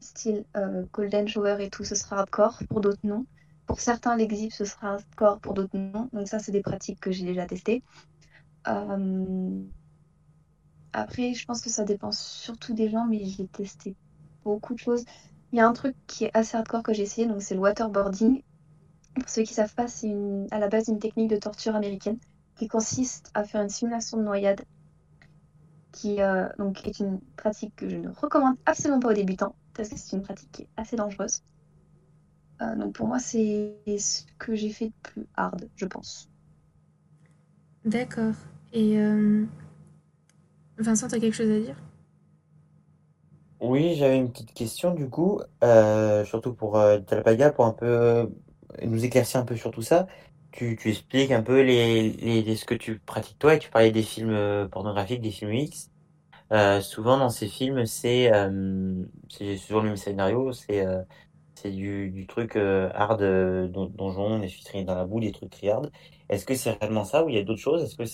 style 0.01 0.45
Golden 0.93 1.27
Shower 1.27 1.57
et 1.61 1.71
tout, 1.71 1.85
ce 1.85 1.95
sera 1.95 2.19
hardcore, 2.19 2.61
pour 2.69 2.83
d'autres 2.83 2.99
non. 3.05 3.25
Pour 3.67 3.81
certains, 3.81 4.17
l'exhib, 4.17 4.51
ce 4.53 4.65
sera 4.65 4.95
hardcore, 4.95 5.41
pour 5.41 5.55
d'autres 5.55 5.77
non. 5.77 6.09
Donc 6.13 6.29
ça, 6.29 6.39
c'est 6.39 6.53
des 6.53 6.63
pratiques 6.63 7.01
que 7.01 7.13
j'ai 7.13 7.25
déjà 7.25 7.47
testées. 7.47 7.83
Euh, 8.69 9.65
Après, 10.95 11.35
je 11.35 11.45
pense 11.45 11.61
que 11.61 11.69
ça 11.71 11.85
dépend 11.85 12.11
surtout 12.13 12.73
des 12.75 12.89
gens, 12.89 13.07
mais 13.07 13.25
j'ai 13.27 13.47
testé 13.49 13.97
beaucoup 14.45 14.75
de 14.75 14.79
choses. 14.79 15.05
Il 15.53 15.59
y 15.59 15.61
a 15.61 15.69
un 15.69 15.73
truc 15.75 15.97
qui 16.07 16.25
est 16.25 16.31
assez 16.35 16.57
hardcore 16.57 16.83
que 16.83 16.93
j'ai 16.95 17.03
essayé, 17.03 17.27
donc 17.27 17.43
c'est 17.43 17.55
le 17.55 17.61
waterboarding. 17.61 18.43
Pour 19.15 19.29
ceux 19.29 19.43
qui 19.43 19.53
ne 19.53 19.57
savent 19.57 19.75
pas, 19.75 19.89
c'est 19.89 20.15
à 20.51 20.59
la 20.61 20.69
base 20.69 20.89
une 20.89 20.99
technique 21.01 21.31
de 21.31 21.37
torture 21.37 21.77
américaine 21.77 22.19
qui 22.57 22.69
consiste 22.69 23.31
à 23.35 23.45
faire 23.45 23.63
une 23.63 23.69
simulation 23.71 24.19
de 24.19 24.23
noyade, 24.25 24.65
qui 25.93 26.21
euh, 26.21 26.49
donc 26.59 26.87
est 26.87 26.99
une 26.99 27.21
pratique 27.37 27.75
que 27.77 27.89
je 27.89 27.97
ne 27.97 28.09
recommande 28.11 28.57
absolument 28.67 29.01
pas 29.01 29.11
aux 29.11 29.15
débutants, 29.15 29.57
parce 29.75 29.89
que 29.89 29.97
c'est 29.97 30.17
une 30.17 30.23
pratique 30.23 30.51
qui 30.53 30.63
est 30.63 30.69
assez 30.77 30.97
dangereuse. 30.97 31.43
Euh, 32.63 32.75
donc 32.77 32.95
pour 32.95 33.07
moi, 33.07 33.19
c'est 33.21 33.77
ce 33.87 34.23
que 34.39 34.55
j'ai 34.57 34.71
fait 34.71 34.89
de 34.89 34.95
plus 35.03 35.27
hard, 35.37 35.69
je 35.77 35.87
pense. 35.87 36.29
D'accord. 37.85 38.35
Et 38.73 38.99
euh, 38.99 39.45
Vincent, 40.79 41.09
tu 41.09 41.17
as 41.17 41.21
quelque 41.21 41.35
chose 41.35 41.51
à 41.51 41.59
dire? 41.61 41.77
Oui, 43.61 43.95
j'avais 43.97 44.19
une 44.19 44.31
petite 44.33 44.53
question 44.53 44.95
du 44.95 45.09
coup, 45.09 45.41
euh, 45.63 46.25
surtout 46.25 46.55
pour 46.55 46.77
euh, 46.77 46.99
Talpaga, 47.01 47.51
pour 47.53 47.65
un 47.65 47.73
peu 47.73 47.87
euh, 47.87 48.27
nous 48.83 49.05
éclaircir 49.05 49.41
un 49.41 49.45
peu 49.45 49.57
sur 49.57 49.71
tout 49.71 49.81
ça. 49.83 50.07
Tu, 50.51 50.77
tu 50.77 50.91
expliques 50.91 51.31
un 51.31 51.43
peu 51.43 51.63
les, 51.63 52.11
les, 52.13 52.43
les- 52.43 52.57
ce 52.57 52.65
que 52.65 52.75
tu 52.75 52.99
pratiques 53.01 53.39
toi 53.39 53.55
et 53.55 53.59
tu 53.59 53.71
parlais 53.71 53.91
des 53.91 54.03
films 54.03 54.69
pornographiques, 54.71 55.21
des 55.23 55.31
films 55.31 55.53
X. 55.55 55.91
Euh, 56.53 56.81
souvent 56.83 57.19
dans 57.19 57.31
ces 57.31 57.49
films, 57.49 57.87
c'est 57.87 58.33
euh, 58.35 59.05
c'est 59.31 59.57
souvent 59.59 59.81
le 59.83 59.89
même 59.89 59.97
scénario, 59.99 60.53
c'est 60.53 60.87
euh, 60.87 61.03
c'est 61.55 61.71
du, 61.71 62.27
truc 62.29 62.57
euh, 62.57 62.91
hard, 62.95 63.23
euh, 63.23 63.69
don- 63.69 63.87
donjon, 63.87 64.39
des 64.41 64.49
filles 64.49 64.85
dans 64.85 64.95
la 64.95 65.05
boue, 65.07 65.21
des 65.21 65.33
trucs 65.33 65.51
triards. 65.51 65.87
Est-ce 66.29 66.45
que 66.47 66.55
c'est 66.55 66.73
réellement 66.73 67.05
ça 67.05 67.25
ou 67.25 67.29
il 67.29 67.35
y 67.37 67.39
a 67.39 67.45
d'autres 67.45 67.61
choses? 67.61 67.83
Est-ce 67.83 67.97
que 67.97 68.05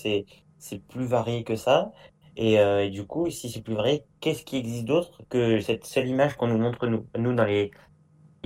c'est 0.59 0.79
plus 0.89 1.07
varié 1.07 1.45
que 1.45 1.57
ça? 1.57 1.93
Et, 2.37 2.59
euh, 2.61 2.85
et 2.85 2.91
du 2.91 3.07
coup, 3.07 3.31
si 3.31 3.51
c'est 3.51 3.63
plus 3.63 3.75
vrai, 3.75 4.07
qu'est-ce 4.21 4.45
qui 4.45 4.57
existe 4.57 4.85
d'autre 4.87 5.23
que 5.29 5.61
cette 5.61 5.85
seule 5.87 6.09
image 6.09 6.37
qu'on 6.37 6.49
nous 6.49 6.59
montre 6.59 6.87
nous, 6.87 7.09
nous 7.19 7.35
dans 7.35 7.45
les, 7.45 7.71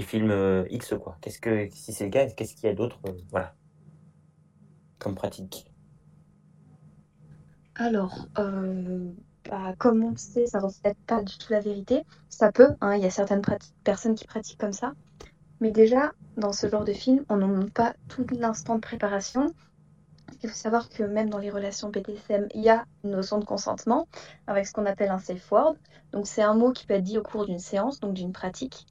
films 0.00 0.66
X 0.70 0.94
quoi? 1.02 1.18
Qu'est-ce 1.20 1.40
que 1.40 1.68
si 1.72 1.92
c'est 1.92 2.04
le 2.06 2.10
cas, 2.10 2.26
qu'est-ce 2.30 2.54
qu'il 2.54 2.68
y 2.68 2.70
a 2.72 2.74
d'autre 2.74 3.00
voilà 3.30 3.56
comme 4.98 5.14
pratique? 5.14 5.66
Alors, 7.76 8.28
bah, 9.50 9.74
comme 9.78 10.02
on 10.04 10.10
le 10.10 10.16
sait, 10.16 10.46
ça 10.46 10.58
ne 10.58 10.64
reflète 10.64 10.98
pas 11.06 11.22
du 11.22 11.36
tout 11.38 11.52
la 11.52 11.60
vérité. 11.60 12.04
Ça 12.28 12.52
peut, 12.52 12.68
hein, 12.80 12.94
il 12.96 13.02
y 13.02 13.06
a 13.06 13.10
certaines 13.10 13.42
personnes 13.84 14.14
qui 14.14 14.26
pratiquent 14.26 14.60
comme 14.60 14.72
ça. 14.72 14.94
Mais 15.60 15.70
déjà, 15.70 16.12
dans 16.36 16.52
ce 16.52 16.68
genre 16.68 16.84
de 16.84 16.92
film, 16.92 17.24
on 17.28 17.36
ne 17.36 17.46
montre 17.46 17.72
pas 17.72 17.94
tout 18.08 18.26
l'instant 18.32 18.76
de 18.76 18.80
préparation. 18.80 19.54
Il 20.42 20.48
faut 20.48 20.54
savoir 20.54 20.88
que 20.90 21.02
même 21.02 21.30
dans 21.30 21.38
les 21.38 21.50
relations 21.50 21.90
BDSM, 21.90 22.48
il 22.54 22.62
y 22.62 22.68
a 22.68 22.84
une 23.04 23.10
notion 23.12 23.38
de 23.38 23.44
consentement 23.44 24.08
avec 24.46 24.66
ce 24.66 24.72
qu'on 24.72 24.86
appelle 24.86 25.10
un 25.10 25.18
safe 25.18 25.50
word. 25.50 25.76
Donc, 26.12 26.26
c'est 26.26 26.42
un 26.42 26.54
mot 26.54 26.72
qui 26.72 26.86
peut 26.86 26.94
être 26.94 27.02
dit 27.04 27.18
au 27.18 27.22
cours 27.22 27.46
d'une 27.46 27.58
séance, 27.58 28.00
donc 28.00 28.14
d'une 28.14 28.32
pratique, 28.32 28.86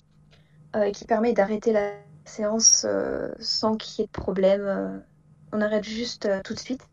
euh, 0.75 0.91
qui 0.91 1.05
permet 1.05 1.33
d'arrêter 1.33 1.74
la 1.74 1.91
séance 2.25 2.86
euh, 2.88 3.31
sans 3.39 3.75
qu'il 3.77 4.01
y 4.01 4.03
ait 4.03 4.07
de 4.07 4.12
problème. 4.12 4.62
euh, 4.62 5.00
on 5.53 5.62
arrête 5.62 5.83
juste 5.83 6.25
euh, 6.25 6.41
tout 6.43 6.53
de 6.53 6.60
suite. 6.60 6.88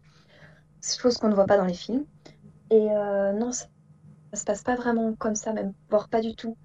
C'est 0.81 1.01
chose 1.01 1.17
qu'on 1.19 1.29
ne 1.29 1.35
voit 1.35 1.47
pas 1.47 1.57
dans 1.57 1.65
les 1.67 1.75
films. 1.75 2.05
Et 2.71 2.91
euh, 2.91 3.33
non, 3.33 3.53
ça, 3.53 3.67
ça 4.33 4.41
se 4.41 4.45
passe 4.45 4.63
pas 4.63 4.77
vraiment 4.77 5.15
comme 5.15 5.35
ça, 5.35 5.53
même, 5.53 5.75
voire 5.91 6.09
pas 6.09 6.21
du 6.21 6.35
tout. 6.35 6.57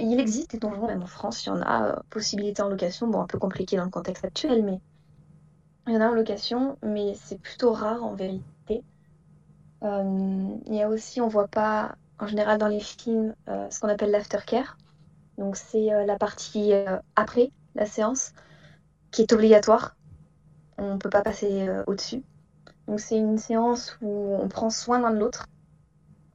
Il 0.00 0.18
existe 0.20 0.50
des 0.52 0.58
donjons, 0.58 0.86
même 0.86 1.02
en 1.02 1.06
France, 1.06 1.44
il 1.46 1.48
y 1.50 1.52
en 1.52 1.62
a, 1.62 1.88
euh, 1.90 1.96
possibilité 2.10 2.62
en 2.62 2.68
location, 2.68 3.06
bon, 3.08 3.20
un 3.20 3.26
peu 3.26 3.38
compliqué 3.38 3.76
dans 3.76 3.84
le 3.84 3.90
contexte 3.90 4.24
actuel, 4.24 4.64
mais 4.64 4.80
Il 5.86 5.94
y 5.94 5.96
en 5.96 6.00
a 6.00 6.08
en 6.08 6.14
location, 6.14 6.78
mais 6.82 7.14
c'est 7.14 7.38
plutôt 7.40 7.72
rare 7.72 8.02
en 8.04 8.14
vérité. 8.14 8.82
Euh, 9.82 10.56
il 10.66 10.74
y 10.74 10.82
a 10.82 10.88
aussi, 10.88 11.20
on 11.20 11.28
voit 11.28 11.48
pas 11.48 11.96
en 12.18 12.26
général 12.26 12.58
dans 12.58 12.68
les 12.68 12.80
films 12.80 13.34
euh, 13.48 13.68
ce 13.70 13.80
qu'on 13.80 13.88
appelle 13.88 14.10
l'aftercare. 14.10 14.78
Donc 15.38 15.56
c'est 15.56 15.86
la 16.06 16.16
partie 16.16 16.72
après 17.16 17.50
la 17.74 17.86
séance 17.86 18.32
qui 19.10 19.22
est 19.22 19.32
obligatoire. 19.32 19.96
On 20.78 20.94
ne 20.94 20.98
peut 20.98 21.10
pas 21.10 21.22
passer 21.22 21.68
au-dessus. 21.86 22.22
Donc 22.88 23.00
c'est 23.00 23.16
une 23.16 23.38
séance 23.38 23.96
où 24.02 24.36
on 24.40 24.48
prend 24.48 24.70
soin 24.70 25.00
l'un 25.00 25.12
de 25.12 25.18
l'autre. 25.18 25.46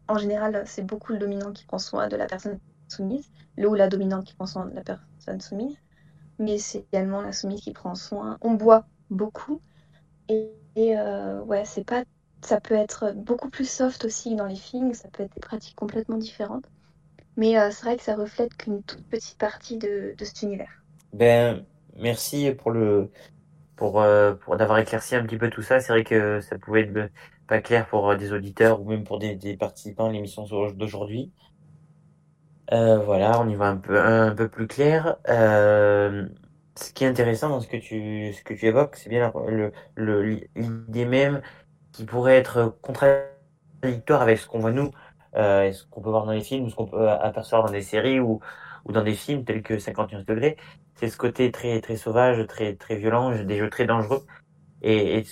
En 0.07 0.17
général, 0.17 0.63
c'est 0.65 0.85
beaucoup 0.85 1.13
le 1.13 1.19
dominant 1.19 1.51
qui 1.51 1.65
prend 1.65 1.77
soin 1.77 2.07
de 2.07 2.15
la 2.15 2.25
personne 2.25 2.59
soumise, 2.87 3.29
le 3.55 3.69
ou 3.69 3.75
la 3.75 3.87
dominante 3.87 4.25
qui 4.25 4.33
prend 4.33 4.47
soin 4.47 4.65
de 4.65 4.75
la 4.75 4.81
personne 4.81 5.39
soumise, 5.39 5.77
mais 6.39 6.57
c'est 6.57 6.85
également 6.91 7.21
la 7.21 7.31
soumise 7.31 7.61
qui 7.61 7.71
prend 7.71 7.95
soin. 7.95 8.37
On 8.41 8.53
boit 8.53 8.87
beaucoup 9.11 9.61
et, 10.27 10.51
euh, 10.97 11.41
ouais, 11.41 11.65
c'est 11.65 11.83
pas, 11.83 12.03
ça 12.41 12.59
peut 12.59 12.75
être 12.75 13.13
beaucoup 13.15 13.49
plus 13.49 13.69
soft 13.69 14.05
aussi 14.05 14.35
dans 14.35 14.45
les 14.45 14.55
films, 14.55 14.93
ça 14.93 15.09
peut 15.09 15.23
être 15.23 15.33
des 15.33 15.41
pratiques 15.41 15.75
complètement 15.75 16.17
différentes, 16.17 16.65
mais 17.37 17.59
euh, 17.59 17.69
c'est 17.71 17.85
vrai 17.85 17.97
que 17.97 18.03
ça 18.03 18.15
reflète 18.15 18.55
qu'une 18.55 18.81
toute 18.83 19.05
petite 19.05 19.37
partie 19.37 19.77
de, 19.77 20.15
de 20.17 20.25
cet 20.25 20.41
univers. 20.43 20.83
Ben, 21.13 21.65
merci 21.97 22.51
pour 22.51 22.71
le, 22.71 23.11
pour, 23.79 24.01
euh, 24.01 24.33
pour 24.35 24.57
d'avoir 24.57 24.77
éclairci 24.79 25.15
un 25.15 25.23
petit 25.23 25.37
peu 25.37 25.49
tout 25.49 25.61
ça. 25.61 25.79
C'est 25.79 25.93
vrai 25.93 26.03
que 26.03 26.41
ça 26.41 26.59
pouvait 26.59 26.81
être 26.81 27.11
pas 27.47 27.61
clair 27.61 27.87
pour 27.87 28.11
euh, 28.11 28.17
des 28.17 28.33
auditeurs 28.33 28.81
ou 28.81 28.89
même 28.89 29.05
pour 29.05 29.19
des, 29.19 29.35
des 29.35 29.55
participants 29.57 30.09
à 30.09 30.11
l'émission 30.11 30.43
d'aujourd'hui. 30.73 31.31
Euh, 32.73 32.99
voilà, 32.99 33.39
on 33.41 33.47
y 33.49 33.55
va 33.55 33.67
un 33.69 33.77
peu, 33.77 33.99
un, 33.99 34.35
peu 34.35 34.49
plus 34.49 34.67
clair. 34.67 35.15
Euh, 35.29 36.27
ce 36.75 36.91
qui 36.93 37.05
est 37.05 37.07
intéressant 37.07 37.49
dans 37.49 37.61
ce 37.61 37.67
que 37.67 37.77
tu, 37.77 38.33
ce 38.33 38.43
que 38.43 38.53
tu 38.53 38.67
évoques, 38.67 38.95
c'est 38.97 39.09
bien 39.09 39.31
le, 39.47 39.71
le, 39.95 40.41
l'idée 40.55 41.05
même 41.05 41.41
qui 41.93 42.05
pourrait 42.05 42.35
être 42.35 42.77
contradictoire 42.81 44.21
avec 44.21 44.37
ce 44.39 44.47
qu'on 44.47 44.59
voit 44.59 44.71
nous, 44.71 44.91
euh, 45.35 45.71
ce 45.71 45.85
qu'on 45.85 46.01
peut 46.01 46.09
voir 46.09 46.25
dans 46.25 46.33
les 46.33 46.41
films, 46.41 46.65
ou 46.65 46.69
ce 46.69 46.75
qu'on 46.75 46.85
peut 46.85 47.09
apercevoir 47.09 47.65
dans 47.65 47.71
des 47.71 47.81
séries 47.81 48.19
ou, 48.19 48.41
ou 48.89 48.91
dans 48.91 49.03
des 49.03 49.13
films 49.13 49.45
tels 49.45 49.63
que 49.63 49.79
51 49.79 50.23
degrés. 50.23 50.57
C'est 50.95 51.09
ce 51.09 51.17
côté 51.17 51.51
très, 51.51 51.79
très 51.81 51.95
sauvage, 51.95 52.45
très, 52.47 52.75
très 52.75 52.97
violent, 52.97 53.31
des 53.43 53.57
jeux 53.57 53.69
très 53.69 53.85
dangereux. 53.85 54.25
Et, 54.81 55.19
et 55.19 55.25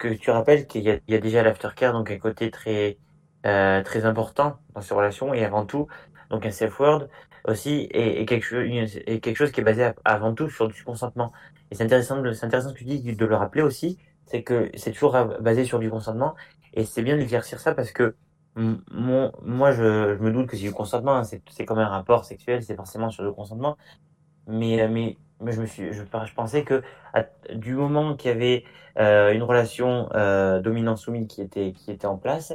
que 0.00 0.08
tu 0.08 0.30
rappelles 0.30 0.66
qu'il 0.66 0.82
y 0.82 1.14
a, 1.14 1.18
déjà 1.18 1.42
l'aftercare, 1.42 1.92
donc 1.92 2.10
un 2.10 2.18
côté 2.18 2.50
très, 2.50 2.98
euh, 3.46 3.82
très 3.82 4.04
important 4.06 4.58
dans 4.74 4.80
ces 4.80 4.94
relations 4.94 5.34
et 5.34 5.44
avant 5.44 5.66
tout, 5.66 5.86
donc 6.30 6.46
un 6.46 6.50
safe 6.50 6.78
word 6.80 7.08
aussi 7.44 7.88
et, 7.92 8.26
quelque, 8.26 8.44
chose, 8.44 8.64
et 9.06 9.20
quelque 9.20 9.36
chose 9.36 9.52
qui 9.52 9.60
est 9.60 9.64
basé 9.64 9.92
avant 10.04 10.34
tout 10.34 10.48
sur 10.50 10.68
du 10.68 10.82
consentement. 10.84 11.32
Et 11.70 11.74
c'est 11.74 11.84
intéressant, 11.84 12.22
c'est 12.34 12.46
intéressant 12.46 12.70
ce 12.70 12.74
que 12.74 12.78
tu 12.78 12.84
dis 12.84 13.14
de 13.14 13.26
le 13.26 13.36
rappeler 13.36 13.62
aussi, 13.62 13.98
c'est 14.26 14.42
que 14.42 14.70
c'est 14.74 14.92
toujours 14.92 15.12
basé 15.40 15.64
sur 15.64 15.78
du 15.78 15.90
consentement 15.90 16.34
et 16.74 16.84
c'est 16.84 17.02
bien 17.02 17.16
d'éclaircir 17.16 17.60
ça 17.60 17.74
parce 17.74 17.92
que 17.92 18.16
mon, 18.56 19.32
moi 19.42 19.72
je, 19.72 20.16
je 20.16 20.22
me 20.22 20.32
doute 20.32 20.46
que 20.48 20.56
c'est 20.56 20.62
du 20.62 20.72
consentement, 20.72 21.16
hein, 21.16 21.24
c'est 21.24 21.64
comme 21.64 21.78
un 21.78 21.88
rapport 21.88 22.24
sexuel, 22.24 22.62
c'est 22.62 22.76
forcément 22.76 23.10
sur 23.10 23.22
le 23.22 23.32
consentement, 23.32 23.76
mais, 24.46 24.88
mais, 24.88 25.16
mais 25.40 25.52
je 25.52 25.60
me 25.60 25.66
suis, 25.66 25.92
je, 25.92 26.02
pensais 26.34 26.64
que 26.64 26.82
du 27.54 27.74
moment 27.74 28.16
qu'il 28.16 28.30
y 28.30 28.34
avait 28.34 28.64
euh, 28.98 29.32
une 29.32 29.42
relation 29.42 30.08
euh, 30.14 30.60
dominant-soumis 30.60 31.26
qui 31.26 31.42
était, 31.42 31.72
qui 31.72 31.90
était 31.90 32.06
en 32.06 32.16
place, 32.16 32.52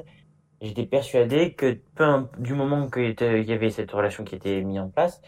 j'étais 0.61 0.85
persuadé 0.85 1.53
que 1.53 1.77
peu, 1.95 2.27
du 2.39 2.53
moment 2.53 2.89
qu'il 2.89 3.15
y 3.19 3.51
avait 3.51 3.69
cette 3.69 3.91
relation 3.91 4.23
qui 4.23 4.35
était 4.35 4.61
mise 4.61 4.79
en 4.79 4.89
place, 4.89 5.21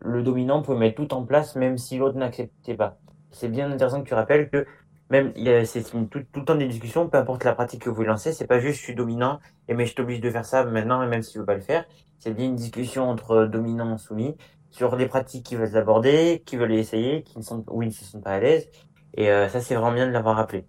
le 0.00 0.22
dominant 0.22 0.62
pouvait 0.62 0.78
mettre 0.78 0.96
tout 0.96 1.14
en 1.14 1.24
place 1.24 1.56
même 1.56 1.78
si 1.78 1.98
l'autre 1.98 2.18
n'acceptait 2.18 2.74
pas. 2.74 2.98
C'est 3.30 3.48
bien 3.48 3.70
intéressant 3.70 4.02
que 4.02 4.08
tu 4.08 4.14
rappelles 4.14 4.50
que 4.50 4.66
même 5.12 5.32
c'est 5.66 5.84
tout, 5.84 6.06
tout, 6.06 6.40
le 6.40 6.44
temps 6.44 6.54
des 6.54 6.66
discussions, 6.66 7.06
peu 7.08 7.18
importe 7.18 7.44
la 7.44 7.54
pratique 7.54 7.82
que 7.82 7.90
vous 7.90 8.02
lancez, 8.02 8.32
c'est 8.32 8.46
pas 8.46 8.60
juste 8.60 8.78
je 8.78 8.82
suis 8.82 8.94
dominant 8.94 9.40
et 9.68 9.74
mais 9.74 9.84
je 9.84 9.94
t'oblige 9.94 10.20
de 10.20 10.30
faire 10.30 10.46
ça 10.46 10.64
maintenant 10.64 11.02
et 11.02 11.06
même 11.06 11.22
si 11.22 11.32
tu 11.32 11.38
veux 11.38 11.44
pas 11.44 11.54
le 11.54 11.60
faire. 11.60 11.84
C'est 12.18 12.32
bien 12.32 12.46
une 12.46 12.56
discussion 12.56 13.10
entre 13.10 13.44
dominant 13.44 13.94
et 13.94 13.98
soumis 13.98 14.36
sur 14.70 14.96
les 14.96 15.06
pratiques 15.06 15.44
qu'ils 15.44 15.58
veulent 15.58 15.76
aborder, 15.76 16.42
qui 16.46 16.56
veulent 16.56 16.72
essayer, 16.72 17.22
qui 17.24 17.36
ne 17.36 17.42
sont, 17.42 17.62
où 17.68 17.82
ils 17.82 17.88
ne 17.88 17.92
se 17.92 18.04
sentent 18.04 18.24
pas 18.24 18.32
à 18.32 18.40
l'aise. 18.40 18.68
Et 19.14 19.30
euh, 19.30 19.48
ça, 19.50 19.60
c'est 19.60 19.74
vraiment 19.74 19.92
bien 19.92 20.06
de 20.06 20.12
l'avoir 20.12 20.36
rappelé. 20.36 20.64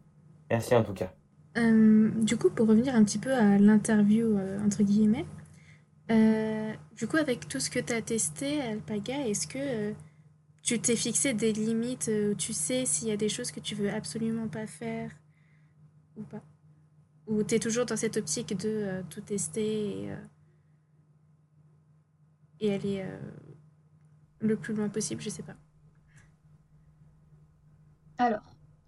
Merci 0.49 0.75
en 0.75 0.83
tout 0.83 0.93
cas. 0.93 1.13
Du 1.55 2.35
coup, 2.37 2.49
pour 2.49 2.67
revenir 2.67 2.95
un 2.95 3.03
petit 3.03 3.19
peu 3.19 3.31
à 3.31 3.57
l'interview, 3.57 4.37
euh, 4.37 4.59
entre 4.65 4.83
guillemets, 4.83 5.25
euh, 6.11 6.73
du 6.97 7.07
coup, 7.07 7.17
avec 7.17 7.47
tout 7.47 7.59
ce 7.59 7.69
que 7.69 7.79
tu 7.79 7.93
as 7.93 8.01
testé, 8.01 8.61
Alpaga, 8.61 9.25
est-ce 9.27 9.47
que 9.47 9.93
tu 10.63 10.79
t'es 10.79 10.95
fixé 10.95 11.33
des 11.33 11.53
limites 11.53 12.09
où 12.09 12.33
tu 12.35 12.53
sais 12.53 12.85
s'il 12.85 13.09
y 13.09 13.11
a 13.11 13.17
des 13.17 13.29
choses 13.29 13.51
que 13.51 13.59
tu 13.59 13.75
veux 13.75 13.91
absolument 13.91 14.47
pas 14.47 14.65
faire 14.65 15.11
ou 16.15 16.23
pas 16.23 16.41
Ou 17.27 17.43
tu 17.43 17.55
es 17.55 17.59
toujours 17.59 17.85
dans 17.85 17.97
cette 17.97 18.17
optique 18.17 18.57
de 18.57 19.03
tout 19.09 19.21
tester 19.21 20.05
et, 20.05 20.15
et 22.61 22.73
aller 22.73 23.05
le 24.43 24.57
plus 24.57 24.73
loin 24.73 24.89
possible, 24.89 25.21
je 25.21 25.29
sais 25.29 25.43
pas. 25.43 25.55
Alors, 28.17 28.43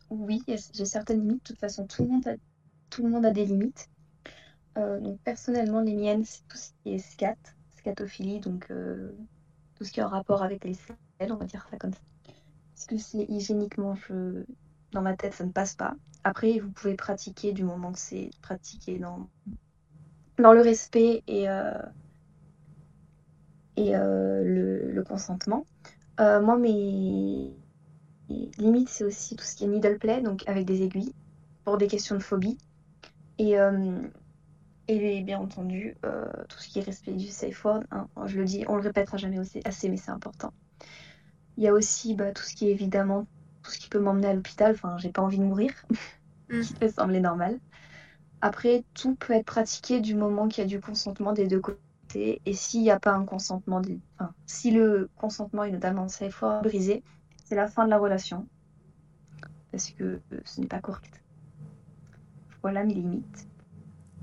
oui, 0.10 0.44
j'ai 0.48 0.86
certaines 0.86 1.22
limites. 1.22 1.44
De 1.44 1.54
toute 1.54 1.60
façon, 1.60 1.88
tout 1.88 2.04
le 2.04 3.10
monde 3.10 3.26
a, 3.26 3.32
des 3.32 3.46
limites. 3.46 3.90
Euh, 4.78 5.00
donc, 5.00 5.20
personnellement, 5.22 5.82
les 5.82 5.96
miennes, 5.96 6.26
c'est 6.26 6.48
tout 6.48 6.58
ce 6.58 6.70
qui 6.84 6.94
est 6.94 7.00
scat, 7.00 7.38
scatophilie, 7.78 8.40
donc 8.40 8.70
euh, 8.70 9.12
tout 9.76 9.84
ce 9.84 9.92
qui 9.92 10.00
est 10.00 10.04
en 10.04 10.10
rapport 10.10 10.44
avec 10.44 10.64
les 10.66 10.74
on 11.22 11.36
va 11.36 11.46
dire 11.46 11.68
ça 11.72 11.78
comme 11.78 11.94
ça. 11.94 12.00
Parce 12.74 12.86
que 12.88 12.98
c'est 12.98 13.26
hygiéniquement, 13.30 13.96
dans 14.92 15.02
ma 15.02 15.16
tête, 15.16 15.34
ça 15.34 15.46
ne 15.46 15.52
passe 15.52 15.76
pas. 15.76 15.96
Après, 16.24 16.60
vous 16.60 16.72
pouvez 16.72 16.96
pratiquer 16.96 17.54
du 17.54 17.64
moment 17.64 17.92
que 17.92 18.00
c'est 18.00 18.32
pratiqué 18.42 18.98
dans, 18.98 19.30
dans 20.38 20.54
le 20.54 20.62
respect 20.62 21.24
et, 21.28 21.50
euh, 21.50 21.82
et 23.78 23.96
euh, 23.96 24.44
le, 24.92 25.04
consentement. 25.04 25.66
Euh, 26.20 26.42
moi, 26.42 26.58
mes 26.58 27.54
limites, 28.58 28.90
c'est 28.90 29.04
aussi 29.04 29.36
tout 29.36 29.44
ce 29.44 29.56
qui 29.56 29.66
est 29.66 29.68
needle 29.68 30.00
play, 30.00 30.22
donc 30.22 30.44
avec 30.48 30.66
des 30.66 30.82
aiguilles, 30.82 31.14
pour 31.64 31.78
des 31.78 31.88
questions 31.88 32.16
de 32.16 32.24
phobie. 32.24 32.58
Et, 33.38 33.56
et 34.88 35.22
bien 35.22 35.40
entendu, 35.40 35.96
tout 36.50 36.58
ce 36.58 36.70
qui 36.70 36.80
est 36.80 36.84
respect 36.84 37.14
du 37.14 37.28
safe 37.28 37.64
word, 37.64 37.84
hein, 37.92 38.08
je 38.26 38.40
le 38.40 38.46
dis, 38.46 38.64
on 38.68 38.76
le 38.76 38.82
répétera 38.82 39.18
jamais 39.18 39.40
assez, 39.66 39.90
mais 39.90 39.98
c'est 39.98 40.12
important. 40.12 40.54
Il 41.58 41.64
y 41.64 41.68
a 41.68 41.74
aussi 41.74 42.16
bah, 42.16 42.32
tout 42.32 42.44
ce 42.44 42.56
qui 42.56 42.68
est 42.68 42.72
évidemment, 42.72 43.28
tout 43.64 43.72
ce 43.72 43.80
qui 43.80 43.90
peut 43.90 44.00
m'emmener 44.00 44.28
à 44.28 44.34
l'hôpital, 44.34 44.74
enfin, 44.74 44.98
j'ai 44.98 45.10
pas 45.10 45.22
envie 45.22 45.40
de 45.40 45.44
mourir, 45.44 45.72
mm. 46.50 46.62
qui 46.62 46.74
peut 46.74 46.90
sembler 46.90 47.20
normal. 47.20 47.60
Après, 48.42 48.84
tout 48.94 49.16
peut 49.16 49.34
être 49.34 49.46
pratiqué 49.46 50.02
du 50.02 50.16
moment 50.16 50.48
qu'il 50.48 50.64
y 50.64 50.68
a 50.68 50.70
du 50.70 50.80
consentement 50.80 51.34
des 51.34 51.48
deux 51.48 51.60
côtés 51.60 52.42
et 52.46 52.54
s'il 52.54 52.82
n'y 52.82 52.92
a 52.92 53.00
pas 53.00 53.14
un 53.14 53.26
consentement, 53.26 53.82
enfin, 54.18 54.34
si 54.46 54.72
le 54.72 55.10
consentement 55.18 55.64
est 55.64 55.72
notamment 55.72 56.08
safe 56.08 56.42
word 56.42 56.62
brisé, 56.62 57.04
c'est 57.44 57.56
la 57.56 57.68
fin 57.68 57.86
de 57.86 57.90
la 57.90 57.98
relation. 57.98 58.48
Parce 59.72 59.90
que 59.92 60.22
ce 60.46 60.62
n'est 60.62 60.68
pas 60.68 60.80
correct. 60.80 61.22
Voilà 62.62 62.84
mes 62.84 62.94
limites. 62.94 63.48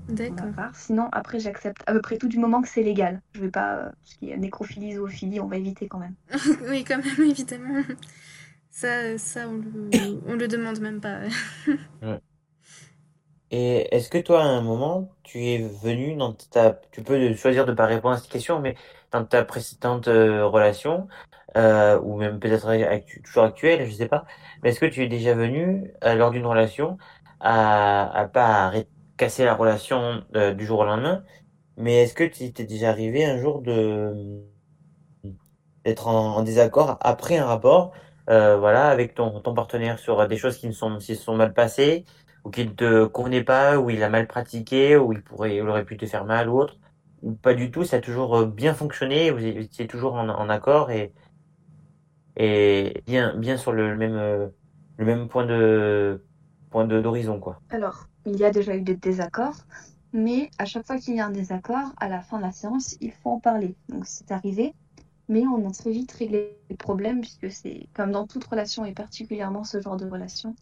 D'accord. 0.09 0.47
Sinon, 0.73 1.09
après, 1.11 1.39
j'accepte 1.39 1.81
à 1.87 1.93
peu 1.93 2.01
près 2.01 2.17
tout 2.17 2.27
du 2.27 2.37
moment 2.37 2.61
que 2.61 2.67
c'est 2.67 2.83
légal. 2.83 3.21
Je 3.33 3.41
vais 3.41 3.51
pas. 3.51 3.77
Euh, 3.77 3.91
ce 4.03 4.17
qui 4.17 4.31
est 4.31 4.37
nécrophilie, 4.37 4.93
zoophilie, 4.95 5.39
on 5.39 5.47
va 5.47 5.57
éviter 5.57 5.87
quand 5.87 5.99
même. 5.99 6.15
oui, 6.69 6.83
quand 6.83 6.97
même, 6.97 7.29
évidemment. 7.29 7.83
Ça, 8.69 9.17
ça 9.17 9.47
on, 9.47 9.53
le, 9.57 10.21
on 10.27 10.35
le 10.35 10.47
demande 10.47 10.79
même 10.79 10.99
pas. 10.99 11.19
ouais. 12.01 12.19
Et 13.51 13.95
est-ce 13.95 14.09
que 14.09 14.17
toi, 14.17 14.41
à 14.43 14.45
un 14.47 14.61
moment, 14.61 15.15
tu 15.23 15.45
es 15.45 15.59
venu 15.59 16.15
dans 16.15 16.33
ta... 16.33 16.73
Tu 16.91 17.03
peux 17.03 17.33
choisir 17.35 17.65
de 17.65 17.71
ne 17.71 17.75
pas 17.75 17.85
répondre 17.85 18.15
à 18.15 18.17
cette 18.17 18.31
question, 18.31 18.59
mais 18.59 18.75
dans 19.11 19.23
ta 19.25 19.45
précédente 19.45 20.07
euh, 20.07 20.47
relation, 20.47 21.07
euh, 21.57 21.99
ou 22.01 22.17
même 22.17 22.39
peut-être 22.39 22.67
actu 22.69 23.21
toujours 23.21 23.43
actuelle, 23.43 23.85
je 23.87 23.91
sais 23.95 24.07
pas, 24.07 24.25
mais 24.63 24.69
est-ce 24.71 24.79
que 24.79 24.87
tu 24.87 25.03
es 25.03 25.07
déjà 25.07 25.35
venu, 25.35 25.93
euh, 26.03 26.15
lors 26.15 26.31
d'une 26.31 26.45
relation, 26.47 26.97
à, 27.39 28.11
à 28.19 28.27
pas 28.27 28.65
à 28.65 28.69
casser 29.23 29.45
la 29.45 29.55
relation 29.55 30.25
euh, 30.35 30.53
du 30.53 30.65
jour 30.65 30.79
au 30.79 30.83
lendemain, 30.83 31.23
mais 31.77 32.03
est-ce 32.03 32.13
que 32.13 32.25
tu 32.25 32.51
t'es 32.51 32.65
déjà 32.65 32.89
arrivé 32.89 33.23
un 33.23 33.37
jour 33.37 33.61
de 33.61 34.43
d'être 35.85 36.07
en, 36.07 36.43
désaccord 36.43 36.97
après 37.01 37.37
un 37.37 37.45
rapport, 37.45 37.93
euh, 38.29 38.57
voilà, 38.57 38.89
avec 38.89 39.15
ton, 39.15 39.39
ton 39.39 39.53
partenaire 39.53 39.97
sur 39.99 40.27
des 40.27 40.37
choses 40.37 40.57
qui 40.57 40.67
ne 40.67 40.73
sont, 40.73 40.97
qui 40.97 41.15
sont 41.15 41.35
mal 41.35 41.53
passées, 41.53 42.03
ou 42.43 42.49
qu'il 42.49 42.67
ne 42.67 42.73
te 42.73 43.05
convenait 43.05 43.43
pas, 43.43 43.79
ou 43.79 43.89
il 43.89 44.03
a 44.03 44.09
mal 44.09 44.27
pratiqué, 44.27 44.97
ou 44.97 45.13
il 45.13 45.21
pourrait, 45.21 45.55
il 45.55 45.61
aurait 45.67 45.85
pu 45.85 45.95
te 45.95 46.05
faire 46.05 46.25
mal 46.25 46.49
ou 46.49 46.59
autre, 46.59 46.75
ou 47.21 47.33
pas 47.33 47.53
du 47.53 47.71
tout, 47.71 47.85
ça 47.85 47.97
a 47.97 48.01
toujours 48.01 48.39
euh, 48.39 48.45
bien 48.45 48.73
fonctionné, 48.73 49.31
vous 49.31 49.45
étiez 49.45 49.87
toujours 49.87 50.15
en, 50.15 50.49
accord 50.49 50.91
et, 50.91 51.13
et 52.35 53.03
bien, 53.05 53.35
bien 53.35 53.55
sur 53.55 53.71
le 53.71 53.95
même, 53.95 54.15
euh, 54.15 54.47
le 54.97 55.05
même 55.05 55.29
point 55.29 55.45
de, 55.45 56.25
point 56.71 56.85
de, 56.85 57.01
d'horizon, 57.01 57.39
quoi? 57.39 57.61
Alors, 57.69 58.07
il 58.25 58.37
y 58.37 58.45
a 58.45 58.51
déjà 58.51 58.75
eu 58.75 58.81
des 58.81 58.95
désaccords, 58.95 59.65
mais 60.13 60.49
à 60.57 60.65
chaque 60.65 60.85
fois 60.85 60.97
qu'il 60.97 61.15
y 61.15 61.19
a 61.19 61.25
un 61.25 61.31
désaccord, 61.31 61.93
à 61.97 62.07
la 62.07 62.21
fin 62.21 62.37
de 62.37 62.43
la 62.43 62.51
séance, 62.51 62.95
il 63.01 63.11
faut 63.11 63.31
en 63.31 63.39
parler. 63.39 63.75
Donc, 63.89 64.05
c'est 64.05 64.31
arrivé, 64.31 64.73
mais 65.27 65.45
on 65.47 65.67
a 65.67 65.71
très 65.71 65.91
vite 65.91 66.11
réglé 66.11 66.57
les 66.69 66.77
problèmes, 66.77 67.21
puisque 67.21 67.51
c'est 67.51 67.87
comme 67.93 68.11
dans 68.11 68.27
toute 68.27 68.43
relation, 68.43 68.85
et 68.85 68.93
particulièrement 68.93 69.63
ce 69.63 69.81
genre 69.81 69.97
de 69.97 70.05
relation, 70.07 70.55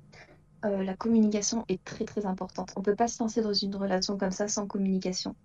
euh, 0.64 0.84
la 0.84 0.96
communication 0.96 1.66
est 1.70 1.84
très 1.84 2.06
très 2.06 2.26
importante. 2.26 2.72
On 2.76 2.82
peut 2.82 2.96
pas 2.96 3.08
se 3.08 3.22
lancer 3.22 3.42
dans 3.42 3.54
une 3.54 3.76
relation 3.76 4.18
comme 4.18 4.32
ça 4.32 4.48
sans 4.48 4.68
communication. 4.68 5.36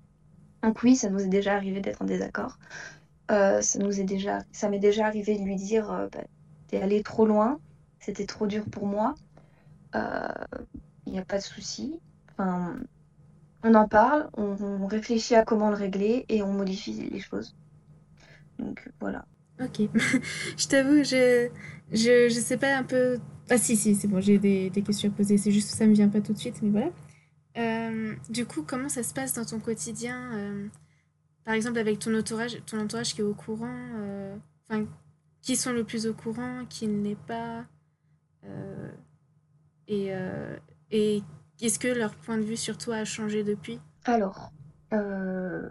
Donc 0.63 0.83
oui, 0.83 0.97
ça 0.97 1.11
nous 1.11 1.21
est 1.21 1.29
déjà 1.29 1.55
arrivé 1.55 1.81
d'être 1.81 2.03
en 2.03 2.07
désaccord. 2.07 2.59
Euh, 3.31 3.61
ça 3.63 3.79
déjà, 3.79 4.45
m'est 4.71 4.79
déjà 4.79 5.07
arrivé 5.07 5.39
de 5.39 5.43
lui 5.43 5.57
dire, 5.57 5.91
euh, 5.91 6.09
bah, 6.13 6.25
t'es 6.69 6.81
allé 6.81 7.03
trop 7.03 7.27
loin, 7.27 7.59
c'était 7.99 8.27
trop 8.27 8.47
dur 8.47 8.65
pour 8.71 8.87
moi. 8.87 9.15
Il 11.07 11.13
n'y 11.13 11.19
a 11.19 11.25
pas 11.25 11.39
de 11.39 11.43
souci. 11.43 11.99
Enfin, 12.33 12.77
on 13.63 13.75
en 13.75 13.89
parle, 13.89 14.29
on, 14.37 14.87
réfléchit 14.87 15.35
à 15.35 15.45
comment 15.45 15.71
le 15.71 15.77
régler 15.77 16.25
et 16.29 16.43
on 16.43 16.53
modifie 16.53 17.09
les 17.11 17.21
choses. 17.21 17.55
Donc 18.59 18.89
voilà. 19.01 19.25
Ok. 19.61 19.81
je 20.57 20.69
t'avoue, 20.69 21.03
je, 21.05 21.49
je, 21.91 22.29
je 22.29 22.41
sais 22.41 22.57
pas 22.57 22.77
un 22.77 22.83
peu. 22.83 23.19
Ah, 23.49 23.59
si, 23.59 23.77
si, 23.77 23.95
c'est 23.95 24.09
bon, 24.09 24.21
j'ai 24.21 24.39
des, 24.39 24.71
des 24.71 24.83
questions 24.83 25.09
à 25.09 25.13
poser. 25.13 25.39
C'est 25.39 25.53
juste 25.53 25.71
que 25.71 25.77
ça 25.77 25.87
me 25.87 25.95
vient 25.95 26.09
pas 26.09 26.21
tout 26.21 26.33
de 26.33 26.39
suite, 26.39 26.61
mais 26.63 26.71
voilà. 26.71 26.91
Euh, 27.57 28.15
du 28.29 28.45
coup, 28.45 28.63
comment 28.63 28.89
ça 28.89 29.03
se 29.03 29.15
passe 29.15 29.35
dans 29.35 29.45
ton 29.45 29.61
quotidien 29.61 30.33
euh, 30.35 30.69
Par 31.45 31.55
exemple, 31.55 31.79
avec 31.79 31.99
ton 31.99 32.15
entourage, 32.19 32.59
ton 32.67 32.81
entourage 32.81 33.15
qui 33.15 33.21
est 33.21 33.25
au 33.25 33.35
courant 33.35 33.79
euh, 33.97 34.37
Enfin, 34.69 34.87
qui 35.43 35.57
sont 35.57 35.73
le 35.73 35.85
plus 35.85 36.07
au 36.07 36.15
courant, 36.15 36.65
qui 36.69 36.89
ne 36.89 37.03
l'est 37.03 37.21
pas 37.27 37.65
euh, 38.45 38.91
Et, 39.89 40.09
euh, 40.11 40.57
et 40.91 41.23
est-ce 41.61 41.79
que 41.79 41.89
leur 41.89 42.15
point 42.15 42.39
de 42.39 42.43
vue 42.43 42.57
sur 42.57 42.79
toi 42.79 42.97
a 42.97 43.05
changé 43.05 43.43
depuis? 43.45 43.81
Alors, 44.05 44.53
euh, 44.93 45.71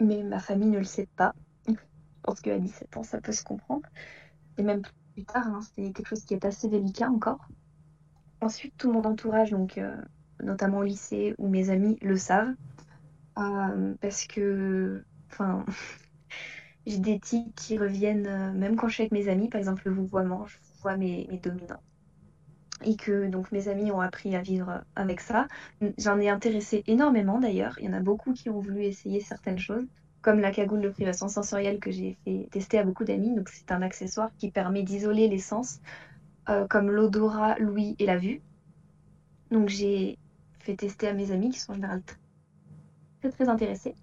mais 0.00 0.22
ma 0.22 0.38
famille 0.38 0.70
ne 0.70 0.78
le 0.78 0.84
sait 0.84 1.08
pas. 1.16 1.34
Je 1.66 1.74
pense 2.22 2.40
qu'à 2.40 2.58
17 2.58 2.96
ans, 2.96 3.02
ça 3.02 3.20
peut 3.20 3.32
se 3.32 3.44
comprendre. 3.44 3.88
Et 4.56 4.62
même 4.62 4.82
plus 5.14 5.24
tard, 5.24 5.46
hein, 5.46 5.60
c'est 5.74 5.92
quelque 5.92 6.08
chose 6.08 6.24
qui 6.24 6.34
est 6.34 6.44
assez 6.44 6.68
délicat 6.68 7.10
encore. 7.10 7.48
Ensuite, 8.40 8.74
tout 8.76 8.92
mon 8.92 9.02
entourage, 9.02 9.50
donc 9.50 9.78
euh, 9.78 9.96
notamment 10.42 10.78
au 10.78 10.84
lycée 10.84 11.34
ou 11.38 11.48
mes 11.48 11.70
amis, 11.70 11.98
le 12.02 12.16
savent. 12.16 12.54
Euh, 13.38 13.94
parce 14.00 14.26
que, 14.26 15.04
j'ai 16.86 16.98
des 16.98 17.20
tics 17.20 17.54
qui 17.54 17.78
reviennent, 17.78 18.54
même 18.54 18.76
quand 18.76 18.88
je 18.88 18.94
suis 18.94 19.02
avec 19.02 19.12
mes 19.12 19.28
amis, 19.28 19.48
par 19.48 19.58
exemple 19.58 19.82
le 19.86 19.94
vouvoiement, 19.94 20.46
je 20.46 20.56
vois 20.82 20.96
mes, 20.96 21.26
mes 21.30 21.38
dominants. 21.38 21.82
Et 22.84 22.96
que 22.96 23.26
donc 23.28 23.50
mes 23.50 23.68
amis 23.68 23.90
ont 23.90 24.00
appris 24.00 24.36
à 24.36 24.42
vivre 24.42 24.82
avec 24.94 25.20
ça. 25.20 25.48
J'en 25.98 26.18
ai 26.20 26.28
intéressé 26.28 26.84
énormément 26.86 27.40
d'ailleurs. 27.40 27.76
Il 27.80 27.86
y 27.86 27.88
en 27.88 27.92
a 27.92 28.00
beaucoup 28.00 28.32
qui 28.32 28.50
ont 28.50 28.60
voulu 28.60 28.84
essayer 28.84 29.20
certaines 29.20 29.58
choses, 29.58 29.84
comme 30.22 30.40
la 30.40 30.52
cagoule 30.52 30.80
de 30.80 30.88
privation 30.88 31.28
sensorielle 31.28 31.80
que 31.80 31.90
j'ai 31.90 32.16
fait 32.24 32.48
tester 32.50 32.78
à 32.78 32.84
beaucoup 32.84 33.04
d'amis. 33.04 33.34
Donc 33.34 33.48
c'est 33.48 33.72
un 33.72 33.82
accessoire 33.82 34.30
qui 34.38 34.50
permet 34.50 34.82
d'isoler 34.84 35.28
les 35.28 35.38
sens, 35.38 35.80
euh, 36.48 36.66
comme 36.68 36.90
l'odorat, 36.90 37.58
l'ouïe 37.58 37.96
et 37.98 38.06
la 38.06 38.16
vue. 38.16 38.40
Donc 39.50 39.68
j'ai 39.68 40.18
fait 40.60 40.76
tester 40.76 41.08
à 41.08 41.14
mes 41.14 41.32
amis 41.32 41.50
qui 41.50 41.58
sont 41.58 41.72
en 41.72 41.76
général 41.76 42.02
très 43.20 43.30
très 43.30 43.48
intéressés. 43.48 43.94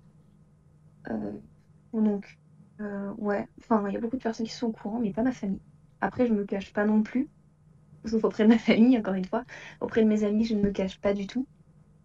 Euh, 1.10 1.32
donc 1.93 2.38
euh, 2.82 3.13
ouais, 3.17 3.47
enfin 3.60 3.88
il 3.88 3.93
y 3.93 3.97
a 3.97 4.00
beaucoup 4.00 4.17
de 4.17 4.23
personnes 4.23 4.45
qui 4.45 4.52
sont 4.52 4.67
au 4.67 4.71
courant, 4.71 5.00
mais 5.00 5.13
pas 5.13 5.23
ma 5.23 5.32
famille. 5.32 5.62
Après 6.02 6.28
je 6.28 6.34
me 6.34 6.43
cache 6.43 6.73
pas 6.73 6.86
non 6.86 7.04
plus 7.04 7.30
sauf 8.08 8.24
auprès 8.24 8.44
de 8.44 8.50
ma 8.50 8.58
famille, 8.58 8.98
encore 8.98 9.13
une 9.13 9.26
fois. 9.26 9.44
Auprès 9.82 10.04
de 10.04 10.08
mes 10.08 10.24
amis, 10.24 10.46
je 10.46 10.56
ne 10.56 10.62
me 10.62 10.72
cache 10.72 11.00
pas 11.00 11.13
du 11.13 11.28
tout. 11.28 11.48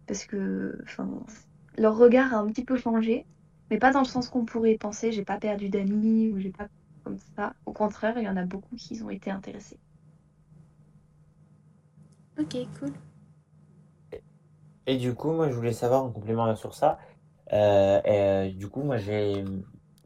Parce 0.07 0.25
que 0.25 0.79
enfin, 0.83 1.09
leur 1.77 1.97
regard 1.97 2.33
a 2.33 2.37
un 2.37 2.47
petit 2.47 2.65
peu 2.65 2.77
changé, 2.77 3.25
mais 3.69 3.77
pas 3.77 3.91
dans 3.91 3.99
le 3.99 4.05
sens 4.05 4.29
qu'on 4.29 4.45
pourrait 4.45 4.75
penser. 4.75 5.11
J'ai 5.11 5.23
pas 5.25 5.37
perdu 5.37 5.69
d'amis 5.69 6.29
ou 6.29 6.39
j'ai 6.39 6.51
pas 6.51 6.67
comme 7.03 7.17
ça. 7.35 7.53
Au 7.65 7.73
contraire, 7.73 8.17
il 8.17 8.23
y 8.23 8.29
en 8.29 8.37
a 8.37 8.45
beaucoup 8.45 8.75
qui 8.75 9.01
ont 9.03 9.09
été 9.09 9.31
intéressés. 9.31 9.79
Ok, 12.39 12.57
cool. 12.79 12.91
Et 14.87 14.97
du 14.97 15.13
coup, 15.13 15.31
moi, 15.31 15.49
je 15.49 15.53
voulais 15.53 15.73
savoir 15.73 16.03
en 16.03 16.09
complément 16.11 16.55
sur 16.55 16.73
ça. 16.73 16.99
Euh, 17.53 18.01
et, 18.03 18.49
euh, 18.49 18.51
du 18.51 18.67
coup, 18.67 18.81
moi, 18.83 18.97
j'ai 18.97 19.43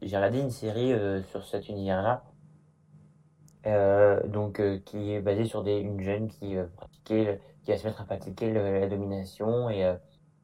j'ai 0.02 0.16
regardé 0.16 0.40
une 0.40 0.50
série 0.50 0.92
euh, 0.92 1.22
sur 1.24 1.44
cet 1.44 1.68
univers-là, 1.68 2.22
donc 4.28 4.60
euh, 4.60 4.78
qui 4.80 5.12
est 5.12 5.20
basée 5.20 5.44
sur 5.44 5.62
des, 5.62 5.78
une 5.78 6.00
jeune 6.02 6.28
qui 6.28 6.56
euh, 6.56 6.66
pratiquait, 6.76 7.40
qui 7.62 7.70
va 7.72 7.78
se 7.78 7.86
mettre 7.86 8.00
à 8.00 8.04
pratiquer 8.04 8.50
le- 8.50 8.80
la 8.80 8.88
domination 8.88 9.70
et, 9.70 9.84
euh, 9.84 9.96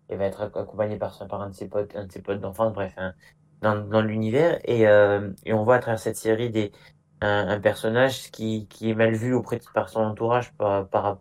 et 0.08 0.16
va 0.16 0.26
être 0.26 0.42
ac- 0.42 0.58
accompagnée 0.60 0.98
par, 0.98 1.26
par 1.28 1.42
un 1.42 1.50
de 1.50 1.54
ses 1.54 1.68
potes, 1.68 1.94
un 1.96 2.06
de 2.06 2.12
ses 2.12 2.22
potes 2.22 2.40
d'enfance, 2.40 2.72
bref, 2.74 2.94
un- 2.98 3.14
dans, 3.62 3.76
dans 3.88 4.02
l'univers. 4.02 4.60
Et, 4.64 4.86
euh, 4.88 5.32
et 5.44 5.52
on 5.52 5.64
voit 5.64 5.76
à 5.76 5.78
travers 5.80 6.00
cette 6.00 6.16
série 6.16 6.50
des, 6.50 6.72
un, 7.20 7.48
un 7.48 7.60
personnage 7.60 8.30
qui, 8.32 8.68
qui 8.68 8.90
est 8.90 8.94
mal 8.94 9.14
vu 9.14 9.34
auprès 9.34 9.58
de, 9.58 9.64
par 9.74 9.88
son 9.88 10.00
entourage 10.02 10.52
par, 10.54 10.88
par, 10.88 11.20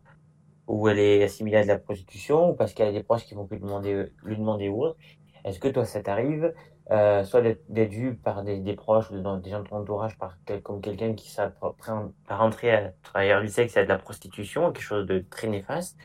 où 0.67 0.87
elle 0.89 0.99
est 0.99 1.23
assimilée 1.23 1.57
à 1.57 1.63
de 1.63 1.67
la 1.67 1.79
prostitution 1.79 2.51
ou 2.51 2.55
parce 2.55 2.73
qu'elle 2.73 2.87
a 2.89 2.91
des 2.91 3.03
proches 3.03 3.25
qui 3.25 3.35
vont 3.35 3.47
lui 3.51 3.59
demander, 3.59 4.05
lui 4.23 4.37
demander 4.37 4.69
autre. 4.69 4.97
Est-ce 5.43 5.59
que 5.59 5.67
toi, 5.67 5.85
ça 5.85 6.01
t'arrive, 6.03 6.53
euh, 6.89 7.23
soit 7.23 7.41
d'être 7.41 7.91
vu 7.91 8.15
par 8.15 8.43
des, 8.43 8.59
des 8.59 8.73
proches 8.73 9.11
ou 9.11 9.19
dans, 9.19 9.37
des 9.37 9.51
gens 9.51 9.61
de 9.61 9.67
ton 9.67 9.77
entourage 9.77 10.17
par, 10.17 10.37
comme 10.63 10.81
quelqu'un 10.81 11.13
qui 11.13 11.29
s'apprend 11.29 12.11
à 12.27 12.35
rentrer 12.35 12.91
travers 13.03 13.41
du 13.41 13.47
sexe 13.47 13.77
à 13.77 13.83
de 13.83 13.89
la 13.89 13.97
prostitution, 13.97 14.71
quelque 14.71 14.83
chose 14.83 15.05
de 15.05 15.23
très 15.29 15.47
néfaste, 15.47 15.97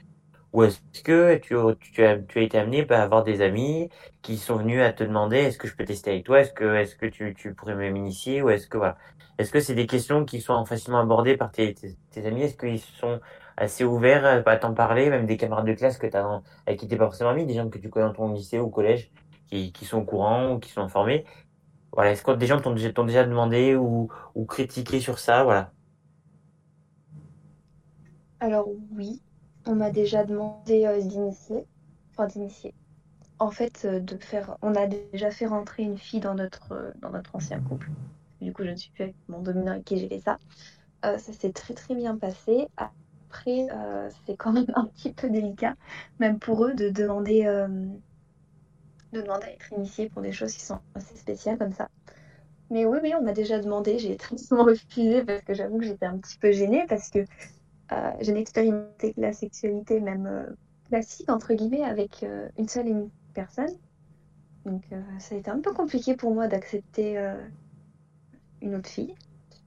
ou 0.53 0.65
est-ce 0.65 0.81
que 1.03 1.37
tu, 1.37 1.55
tu 1.93 2.05
as, 2.05 2.19
tu 2.19 2.39
as 2.39 2.43
été 2.43 2.59
amené 2.59 2.83
bah, 2.83 3.01
à 3.01 3.03
avoir 3.03 3.25
des 3.25 3.43
amis 3.43 3.91
qui 4.23 4.39
sont 4.39 4.57
venus 4.57 4.81
à 4.81 4.93
te 4.93 5.05
demander 5.05 5.37
est-ce 5.37 5.59
que 5.59 5.69
je 5.69 5.77
peux 5.77 5.85
tester 5.85 6.11
avec 6.13 6.25
toi, 6.25 6.41
est-ce 6.41 6.53
que, 6.53 6.77
est-ce 6.77 6.97
que 6.97 7.07
tu, 7.07 7.35
tu 7.35 7.55
pourrais 7.55 7.75
m'initier, 7.91 8.43
ou 8.43 8.51
est-ce 8.51 8.67
que 8.67 8.79
voilà. 8.79 8.97
Est-ce 9.39 9.51
que 9.51 9.61
c'est 9.61 9.75
des 9.75 9.87
questions 9.87 10.25
qui 10.25 10.41
sont 10.41 10.65
facilement 10.65 11.01
abordées 11.01 11.37
par 11.37 11.51
tes, 11.53 11.75
tes, 11.75 12.27
amis? 12.27 12.43
Est-ce 12.45 12.57
qu'ils 12.57 12.81
sont 12.81 13.21
assez 13.59 13.85
ouverts 13.85 14.25
à 14.25 14.51
à 14.51 14.57
t'en 14.57 14.73
parler, 14.73 15.11
même 15.11 15.27
des 15.27 15.37
camarades 15.37 15.67
de 15.67 15.75
classe 15.75 15.99
que 15.99 16.07
t'as, 16.07 16.41
avec 16.67 16.81
qui 16.81 16.89
t'es 16.89 16.97
pas 16.97 17.05
forcément 17.05 17.31
ami, 17.31 17.45
des 17.45 17.55
gens 17.55 17.69
que 17.69 17.79
tu 17.79 17.91
connais 17.91 18.07
dans 18.07 18.15
ton 18.15 18.33
lycée 18.33 18.59
ou 18.59 18.71
collège, 18.71 19.11
qui, 19.51 19.85
sont 19.85 19.99
au 19.99 20.05
courant 20.05 20.53
ou 20.53 20.59
qui 20.59 20.71
sont 20.71 20.83
informés. 20.83 21.25
Voilà, 21.93 22.13
est-ce 22.13 22.23
que 22.23 22.33
des 22.33 22.47
gens 22.47 22.61
t'ont 22.61 22.75
déjà, 22.75 23.25
demandé 23.25 23.75
ou, 23.75 24.09
critiqué 24.49 25.01
sur 25.01 25.19
ça, 25.19 25.45
voilà. 25.45 25.73
Alors 28.41 28.69
oui, 28.93 29.23
on 29.65 29.75
m'a 29.75 29.91
déjà 29.91 30.25
demandé 30.25 30.85
euh, 30.85 31.01
d'initier, 31.01 31.67
enfin 32.13 32.27
d'initier. 32.27 32.75
En 33.39 33.51
fait, 33.51 33.87
euh, 33.87 33.99
de 33.99 34.19
faire, 34.19 34.59
on 34.61 34.75
a 34.75 34.87
déjà 34.87 35.31
fait 35.31 35.47
rentrer 35.47 35.85
une 35.85 35.97
fille 35.97 36.21
dans 36.21 36.35
notre 36.35 36.73
euh, 36.73 36.93
dans 37.01 37.11
notre 37.11 37.35
ancien 37.35 37.61
couple. 37.63 37.91
Du 38.43 38.53
coup, 38.53 38.63
je 38.65 38.71
ne 38.71 38.77
suis 38.77 38.91
plus 38.91 39.05
avec 39.05 39.17
mon 39.29 39.41
dominant 39.41 39.73
avec 39.73 39.85
qui 39.85 39.97
j'ai 39.97 40.21
ça. 40.21 40.39
Ça 41.03 41.19
s'est 41.19 41.53
très 41.53 41.73
très 41.73 41.95
bien 41.95 42.19
passé. 42.19 42.69
Après, 42.77 43.69
c'est 44.27 44.37
quand 44.37 44.53
même 44.53 44.67
un 44.75 44.87
petit 44.87 45.13
peu 45.13 45.31
délicat, 45.31 45.77
même 46.19 46.39
pour 46.39 46.65
eux, 46.67 46.75
de 46.75 46.91
demander 46.91 47.47
de 49.13 49.23
demander 49.23 49.47
à 49.47 49.53
être 49.53 49.73
initié 49.73 50.09
pour 50.09 50.23
des 50.23 50.33
choses 50.33 50.53
qui 50.53 50.63
sont 50.63 50.81
assez 50.95 51.17
spéciales 51.17 51.59
comme 51.59 51.73
ça. 51.73 51.89
Mais 52.71 52.85
oui, 52.85 52.99
oui, 53.03 53.13
on 53.19 53.23
m'a 53.23 53.33
déjà 53.33 53.59
demandé. 53.61 53.99
J'ai 53.99 54.17
très 54.17 54.39
souvent 54.39 54.65
refusé 54.65 55.25
parce 55.25 55.43
que 55.43 55.55
j'avoue 55.55 55.79
que 55.79 55.85
j'étais 55.85 56.07
un 56.07 56.19
petit 56.19 56.39
peu 56.39 56.53
gênée 56.53 56.85
parce 56.89 57.11
que 57.11 57.21
euh, 57.93 58.11
je 58.21 58.33
n'ai 58.33 58.41
expérimenté 58.41 59.13
que 59.15 59.21
la 59.21 59.33
sexualité 59.33 60.01
même 60.01 60.27
euh, 60.27 60.47
classique, 60.89 61.31
entre 61.31 61.55
guillemets, 61.55 61.85
avec 61.85 62.23
euh, 62.23 62.49
une 62.59 62.69
seule 62.69 62.89
et 62.89 62.91
unique 62.91 63.13
personne. 63.35 63.71
Donc 64.65 64.83
euh, 64.93 65.01
ça 65.19 65.37
a 65.37 65.39
été 65.39 65.51
un 65.51 65.61
peu 65.61 65.73
compliqué 65.73 66.17
pour 66.17 66.35
moi 66.35 66.49
d'accepter 66.49 67.17
une 68.63 68.75
autre 68.75 68.89
fille. 68.89 69.15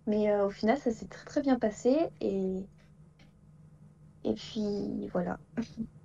Mais 0.07 0.35
au 0.41 0.49
final, 0.49 0.77
ça 0.77 0.91
s'est 0.91 1.07
très 1.07 1.25
très 1.25 1.41
bien 1.41 1.57
passé. 1.57 1.95
Et, 2.21 2.65
et 4.23 4.33
puis 4.33 5.07
voilà. 5.13 5.39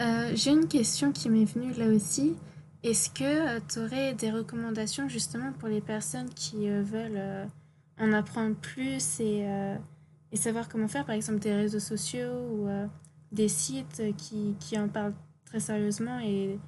Euh, 0.00 0.32
j'ai 0.34 0.50
une 0.50 0.68
question 0.68 1.12
qui 1.12 1.28
m'est 1.30 1.44
venue 1.44 1.72
là 1.72 1.86
aussi. 1.88 2.36
Est-ce 2.82 3.10
que 3.10 3.58
tu 3.60 3.78
aurais 3.80 4.14
des 4.14 4.30
recommandations 4.30 5.08
justement 5.08 5.52
pour 5.52 5.68
les 5.68 5.80
personnes 5.80 6.28
qui 6.30 6.68
euh, 6.68 6.82
veulent 6.82 7.16
euh, 7.16 7.46
en 7.98 8.12
apprendre 8.12 8.54
plus 8.56 9.20
et, 9.20 9.44
euh, 9.46 9.76
savoir 10.34 10.68
comment 10.68 10.86
faire, 10.86 11.06
par 11.06 11.14
exemple 11.14 11.38
des 11.38 11.54
réseaux 11.54 11.80
sociaux 11.80 12.34
ou 12.50 12.68
euh, 12.68 12.86
des 13.32 13.48
sites 13.48 14.02
qui, 14.18 14.78
en 14.78 14.86
parlent 14.86 15.14
très 15.46 15.60
sérieusement 15.60 16.18
et, 16.20 16.58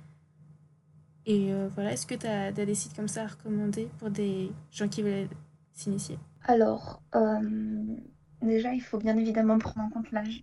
euh, 1.28 1.68
voilà, 1.74 1.92
est-ce 1.92 2.06
que 2.06 2.14
tu 2.14 2.26
as, 2.26 2.50
des 2.50 2.74
sites 2.74 2.96
comme 2.96 3.08
ça 3.08 3.24
à 3.24 3.26
recommander 3.26 3.90
pour 3.98 4.08
des 4.08 4.50
gens 4.70 4.88
qui 4.88 5.02
veulent 5.02 5.28
s'initier? 5.74 6.18
Alors, 6.44 7.02
euh, 7.14 7.96
déjà, 8.40 8.72
il 8.72 8.80
faut 8.80 8.96
bien 8.96 9.16
évidemment 9.18 9.58
prendre 9.58 9.86
en 9.86 9.90
compte 9.90 10.10
l'âge. 10.12 10.42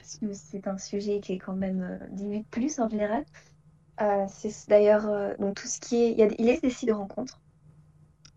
Parce 0.00 0.16
que 0.16 0.32
c'est 0.32 0.66
un 0.66 0.78
sujet 0.78 1.20
qui 1.20 1.34
est 1.34 1.38
quand 1.38 1.54
même 1.54 1.82
euh, 1.82 2.06
18 2.12 2.46
plus 2.48 2.80
en 2.80 2.88
général. 2.88 3.24
Euh, 4.00 4.24
c'est 4.28 4.68
d'ailleurs 4.68 5.06
euh, 5.08 5.34
tout 5.54 5.68
ce 5.68 5.78
qui 5.78 5.96
est. 5.96 6.12
Il, 6.12 6.18
y 6.18 6.50
a, 6.50 6.56
des 6.58 6.70
sites 6.70 6.88
de 6.88 6.94
rencontres 6.94 7.38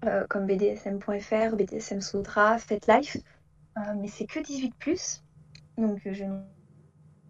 euh, 0.05 0.25
comme 0.29 0.45
BDSM.fr, 0.45 1.55
BDSM 1.55 2.01
Sutra, 2.01 2.57
FetLife, 2.57 3.17
euh, 3.77 3.81
mais 3.97 4.07
c'est 4.07 4.25
que 4.25 4.39
18 4.39 4.75
plus. 4.75 5.23
Donc 5.77 6.01
je 6.05 6.25
ne 6.25 6.41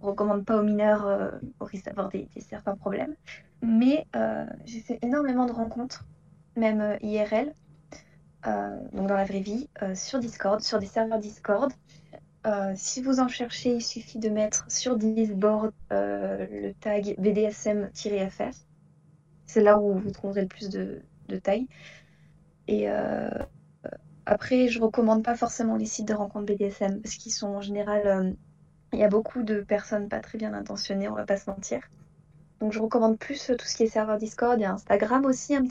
recommande 0.02 0.46
pas 0.46 0.58
aux 0.58 0.64
mineurs 0.64 1.06
euh, 1.06 1.30
au 1.60 1.66
risque 1.66 1.86
d'avoir 1.86 2.10
des, 2.10 2.28
certains 2.40 2.76
problèmes. 2.76 3.16
Mais 3.62 4.08
euh, 4.16 4.46
j'ai 4.66 4.80
fait 4.80 5.00
énormément 5.04 5.46
de 5.46 5.54
rencontres, 5.54 6.06
même 6.58 6.82
euh, 6.82 6.98
IRL, 7.02 7.54
donc 8.92 9.08
dans 9.08 9.16
la 9.16 9.24
vraie 9.24 9.40
vie, 9.40 9.70
euh, 9.82 9.96
sur 9.96 10.20
Discord, 10.20 10.60
sur 10.60 10.80
des 10.80 10.86
serveurs 10.86 11.20
Discord. 11.20 11.72
Euh, 12.46 12.74
si 12.76 13.02
vous 13.02 13.20
en 13.20 13.28
cherchez, 13.28 13.76
il 13.76 13.82
suffit 13.82 14.20
de 14.20 14.30
mettre 14.30 14.66
sur 14.72 14.98
Discord 14.98 15.74
euh, 15.94 16.46
le 16.50 16.74
tag 16.74 17.16
BDSM-FR. 17.20 18.52
C'est 19.46 19.62
là 19.62 19.80
où 19.80 19.98
vous 20.00 20.12
trouverez 20.12 20.42
le 20.42 20.48
plus 20.48 20.70
de, 20.70 21.02
de 21.30 21.38
tags. 21.40 21.66
Et 22.68 22.90
euh, 22.90 23.30
après, 24.26 24.68
je 24.68 24.82
recommande 24.82 25.24
pas 25.24 25.36
forcément 25.38 25.76
les 25.78 25.86
sites 25.86 26.08
de 26.08 26.14
rencontres 26.14 26.46
BDSM 26.48 27.02
parce 27.02 27.16
qu'ils 27.16 27.32
sont 27.34 27.48
en 27.50 27.62
général. 27.62 28.08
euh, 28.08 28.34
il 28.94 29.00
y 29.00 29.04
a 29.04 29.10
beaucoup 29.10 29.44
de 29.44 29.62
personnes 29.62 30.10
pas 30.10 30.22
très 30.22 30.38
bien 30.38 30.54
intentionnées, 30.54 31.10
on 31.10 31.16
va 31.16 31.26
pas 31.26 31.38
se 31.38 31.50
mentir. 31.50 31.82
Donc 32.60 32.74
je 32.74 32.80
recommande 32.80 33.20
plus 33.20 33.50
euh, 33.52 33.56
tout 33.58 33.66
ce 33.68 33.76
qui 33.76 33.84
est 33.84 33.88
serveur 33.88 34.18
Discord 34.18 34.60
et 34.62 34.66
Instagram 34.66 35.26
aussi 35.26 35.56
un 35.56 35.64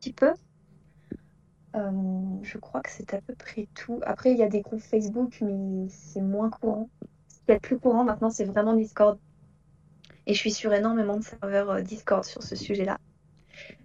petit 0.00 0.12
peu. 0.12 0.32
Euh, 1.76 2.38
je 2.42 2.58
crois 2.58 2.80
que 2.82 2.90
c'est 2.90 3.14
à 3.14 3.20
peu 3.20 3.34
près 3.34 3.68
tout. 3.74 4.00
Après, 4.04 4.32
il 4.32 4.38
y 4.38 4.42
a 4.42 4.48
des 4.48 4.60
groupes 4.60 4.80
Facebook, 4.80 5.38
mais 5.42 5.88
c'est 5.88 6.20
moins 6.20 6.50
courant. 6.50 6.90
Ce 7.28 7.36
qui 7.36 7.50
est 7.52 7.54
le 7.54 7.60
plus 7.60 7.78
courant 7.78 8.04
maintenant, 8.04 8.30
c'est 8.30 8.44
vraiment 8.44 8.74
Discord. 8.74 9.18
Et 10.26 10.32
je 10.34 10.38
suis 10.38 10.50
sur 10.52 10.72
énormément 10.72 11.18
de 11.18 11.22
serveurs 11.24 11.70
euh, 11.70 11.82
Discord 11.82 12.24
sur 12.24 12.42
ce 12.42 12.56
sujet-là. 12.56 12.98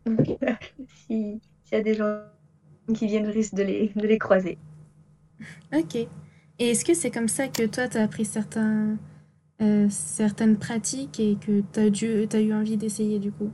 Donc, 0.06 0.19
si- 1.08 1.41
s'il 1.65 1.74
y 1.74 1.76
a 1.76 1.82
des 1.84 1.95
gens 1.95 2.21
qui 2.95 3.08
viennent, 3.08 3.28
risque 3.28 3.56
de 3.56 3.63
les, 3.63 3.89
de 3.95 4.08
les 4.08 4.17
croiser. 4.19 4.58
Ok. 5.74 5.95
Et 5.95 6.08
est-ce 6.60 6.86
que 6.86 6.93
c'est 6.93 7.12
comme 7.12 7.28
ça 7.28 7.48
que 7.48 7.65
toi, 7.65 7.88
tu 7.88 7.98
as 7.98 8.04
appris 8.04 8.26
certains, 8.26 8.98
euh, 9.62 9.88
certaines 9.89 10.58
pratiques 10.58 11.19
et 11.19 11.38
que 11.38 11.62
tu 11.74 11.80
as, 11.80 12.28
t'as 12.28 12.41
eu 12.41 12.54
envie 12.54 12.78
d'essayer 12.78 13.19
du 13.19 13.32
coup, 13.32 13.52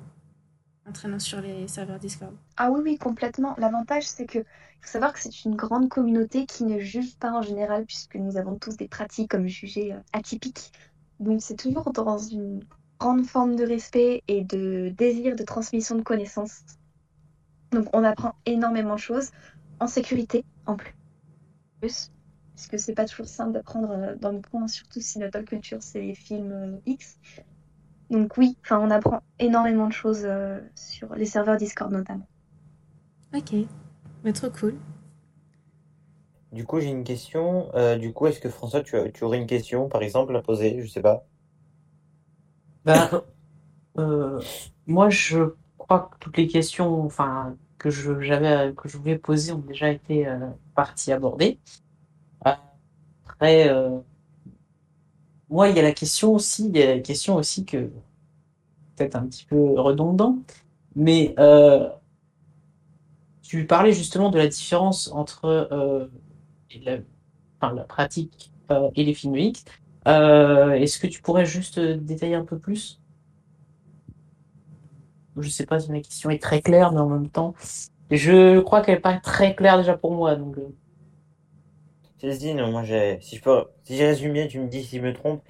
sur 1.19 1.41
les 1.41 1.67
serveurs 1.67 1.99
Discord? 1.99 2.33
Ah 2.57 2.71
oui, 2.71 2.81
oui, 2.83 2.97
complètement. 2.97 3.55
L'avantage, 3.57 4.07
c'est 4.07 4.25
que 4.25 4.39
il 4.39 4.87
faut 4.87 4.91
savoir 4.93 5.13
que 5.13 5.19
c'est 5.19 5.45
une 5.45 5.55
grande 5.55 5.89
communauté 5.89 6.45
qui 6.45 6.63
ne 6.63 6.79
juge 6.79 7.15
pas 7.17 7.31
en 7.31 7.41
général, 7.41 7.85
puisque 7.85 8.15
nous 8.15 8.37
avons 8.37 8.55
tous 8.55 8.77
des 8.77 8.87
pratiques 8.87 9.29
comme 9.29 9.47
jugées 9.47 9.93
euh, 9.93 9.99
atypiques. 10.13 10.71
Donc 11.19 11.41
c'est 11.41 11.55
toujours 11.55 11.91
dans 11.91 12.17
une 12.17 12.63
grande 12.99 13.25
forme 13.25 13.55
de 13.55 13.63
respect 13.65 14.23
et 14.27 14.43
de 14.43 14.91
désir 14.97 15.35
de 15.35 15.43
transmission 15.43 15.95
de 15.95 16.01
connaissances. 16.01 16.61
Donc 17.71 17.87
on 17.93 18.03
apprend 18.03 18.33
énormément 18.45 18.95
de 18.95 18.99
choses 18.99 19.29
en 19.79 19.87
sécurité 19.87 20.43
en 20.65 20.77
plus, 21.79 22.11
puisque 22.55 22.79
c'est 22.79 22.93
pas 22.93 23.05
toujours 23.05 23.27
simple 23.27 23.53
d'apprendre 23.53 23.91
euh, 23.91 24.15
dans 24.15 24.31
le 24.31 24.41
coin, 24.41 24.67
surtout 24.67 24.99
si 24.99 25.19
notre 25.19 25.41
culture 25.41 25.81
c'est 25.81 26.01
les 26.01 26.15
films 26.15 26.51
euh, 26.51 26.77
X. 26.85 27.17
Donc 28.11 28.37
oui, 28.37 28.59
enfin 28.63 28.77
on 28.79 28.91
apprend 28.91 29.23
énormément 29.39 29.87
de 29.87 29.93
choses 29.93 30.21
euh, 30.25 30.59
sur 30.75 31.15
les 31.15 31.25
serveurs 31.25 31.57
Discord 31.57 31.91
notamment. 31.91 32.27
Ok. 33.33 33.67
Bah, 34.23 34.31
trop 34.33 34.49
cool. 34.51 34.75
Du 36.53 36.65
coup, 36.65 36.79
j'ai 36.79 36.87
une 36.87 37.03
question. 37.03 37.69
Euh, 37.75 37.97
du 37.97 38.13
coup, 38.13 38.25
est-ce 38.27 38.39
que 38.39 38.47
François, 38.49 38.81
tu, 38.83 38.95
as- 38.95 39.11
tu 39.11 39.23
aurais 39.25 39.37
une 39.37 39.47
question, 39.47 39.89
par 39.89 40.01
exemple, 40.01 40.33
à 40.35 40.41
poser? 40.41 40.81
Je 40.81 40.87
sais 40.87 41.01
pas. 41.01 41.27
Ben, 42.85 43.09
euh, 43.99 44.41
moi, 44.87 45.09
je 45.09 45.55
crois 45.77 46.09
que 46.11 46.17
toutes 46.19 46.37
les 46.37 46.47
questions, 46.47 47.03
enfin, 47.05 47.57
que 47.79 47.89
je, 47.89 48.21
j'avais, 48.21 48.73
que 48.75 48.89
je 48.89 48.97
voulais 48.97 49.17
poser 49.19 49.53
ont 49.53 49.59
déjà 49.59 49.89
été 49.91 50.27
euh, 50.27 50.49
parties 50.75 51.11
abordées. 51.13 51.61
Après, 53.25 53.69
euh, 53.69 53.99
moi, 55.51 55.69
il 55.69 55.75
y 55.75 55.79
a 55.79 55.83
la 55.83 55.91
question 55.91 56.33
aussi, 56.33 56.69
il 56.69 56.77
y 56.77 56.81
a 56.81 56.95
la 56.95 57.01
question 57.01 57.35
aussi 57.35 57.65
que 57.65 57.91
peut-être 58.95 59.15
un 59.15 59.27
petit 59.27 59.45
peu 59.45 59.79
redondant, 59.79 60.39
mais 60.95 61.35
euh, 61.39 61.89
tu 63.41 63.67
parlais 63.67 63.91
justement 63.91 64.31
de 64.31 64.37
la 64.37 64.47
différence 64.47 65.11
entre 65.11 65.45
euh, 65.45 66.07
la, 66.83 66.97
enfin, 67.59 67.73
la 67.73 67.83
pratique 67.83 68.51
euh, 68.71 68.89
et 68.95 69.03
les 69.03 69.13
films 69.13 69.35
X. 69.35 69.65
Euh, 70.07 70.71
est-ce 70.71 70.97
que 70.99 71.07
tu 71.07 71.21
pourrais 71.21 71.45
juste 71.45 71.77
euh, 71.77 71.97
détailler 71.97 72.35
un 72.35 72.45
peu 72.45 72.57
plus? 72.57 72.99
Je 75.37 75.49
sais 75.49 75.65
pas 75.65 75.79
si 75.79 75.91
ma 75.91 75.99
question 75.99 76.29
est 76.29 76.41
très 76.41 76.61
claire, 76.61 76.91
mais 76.91 76.99
en 76.99 77.09
même 77.09 77.29
temps, 77.29 77.53
je 78.09 78.59
crois 78.61 78.81
qu'elle 78.81 78.95
n'est 78.95 79.01
pas 79.01 79.17
très 79.17 79.55
claire 79.55 79.77
déjà 79.77 79.97
pour 79.97 80.13
moi. 80.13 80.35
Donc, 80.35 80.55
non, 82.55 82.71
moi, 82.71 82.83
j'ai, 82.83 83.19
si 83.21 83.37
je 83.37 83.41
peux, 83.41 83.65
si 83.83 83.97
je 83.97 84.03
résume 84.03 84.33
bien, 84.33 84.47
tu 84.47 84.59
me 84.59 84.67
dis 84.67 84.83
si 84.83 84.97
je 84.97 85.01
me 85.01 85.13
trompe. 85.13 85.43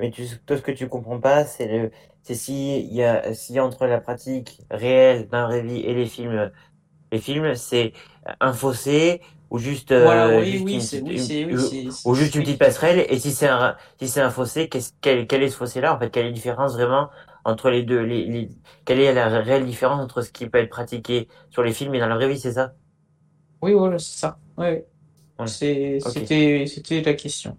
Mais 0.00 0.10
tu, 0.10 0.24
toi, 0.46 0.56
ce 0.58 0.62
que 0.62 0.72
tu 0.72 0.88
comprends 0.88 1.20
pas, 1.20 1.44
c'est 1.46 1.66
le, 1.68 1.90
c'est 2.22 2.34
si 2.34 2.80
il 2.80 2.94
y 2.94 3.02
a, 3.04 3.34
s'il 3.34 3.56
y 3.56 3.58
a 3.58 3.64
entre 3.64 3.86
la 3.86 4.00
pratique 4.00 4.62
réelle 4.70 5.28
dans 5.28 5.40
la 5.42 5.46
vraie 5.48 5.62
vie 5.62 5.80
et 5.80 5.94
les 5.94 6.06
films, 6.06 6.52
les 7.12 7.20
films, 7.20 7.54
c'est 7.56 7.92
un 8.40 8.52
fossé 8.54 9.22
ou 9.50 9.58
juste, 9.58 9.92
voilà, 9.96 10.30
euh, 10.30 10.44
oui, 10.44 10.46
juste 10.46 10.64
oui, 10.64 10.80
une 10.80 10.82
c'est, 10.82 11.00
petite, 11.00 11.02
oui, 11.02 11.18
c'est, 11.18 11.44
oui, 11.44 11.58
une- 11.58 11.58
c'est, 11.58 11.90
c'est- 11.90 12.06
ou 12.06 12.14
juste 12.14 12.34
une 12.36 12.42
petite 12.42 12.58
passerelle. 12.60 13.06
Et 13.10 13.18
si 13.20 13.32
c'est 13.32 13.48
un, 13.48 13.76
si 14.00 14.08
c'est 14.08 14.20
un 14.22 14.30
fossé, 14.30 14.68
qu'est-ce, 14.68 14.92
quel, 15.02 15.26
quel 15.28 15.42
est 15.44 15.50
ce 15.50 15.56
fossé-là? 15.58 15.94
En 15.96 15.98
fait, 16.00 16.10
quelle 16.10 16.26
est 16.26 16.28
la 16.30 16.34
différence 16.34 16.74
vraiment 16.74 17.10
entre 17.44 17.70
les 17.70 17.82
deux, 17.84 18.00
les, 18.02 18.24
les, 18.26 18.50
quelle 18.86 19.00
est 19.00 19.14
la 19.14 19.28
réelle 19.40 19.66
différence 19.66 20.00
entre 20.02 20.22
ce 20.22 20.32
qui 20.32 20.48
peut 20.50 20.58
être 20.58 20.70
pratiqué 20.70 21.28
sur 21.50 21.62
les 21.64 21.72
films 21.74 21.94
et 21.96 22.00
dans 22.00 22.08
la 22.08 22.16
vraie 22.16 22.28
vie, 22.28 22.40
c'est 22.40 22.52
ça? 22.54 22.74
Oui, 23.62 23.72
voilà, 23.72 23.98
c'est 23.98 24.18
ça. 24.18 24.40
Oui, 24.56 24.66
C'est, 25.44 25.98
c'était, 26.00 26.64
c'était 26.66 27.02
la 27.02 27.14
question. 27.14 27.58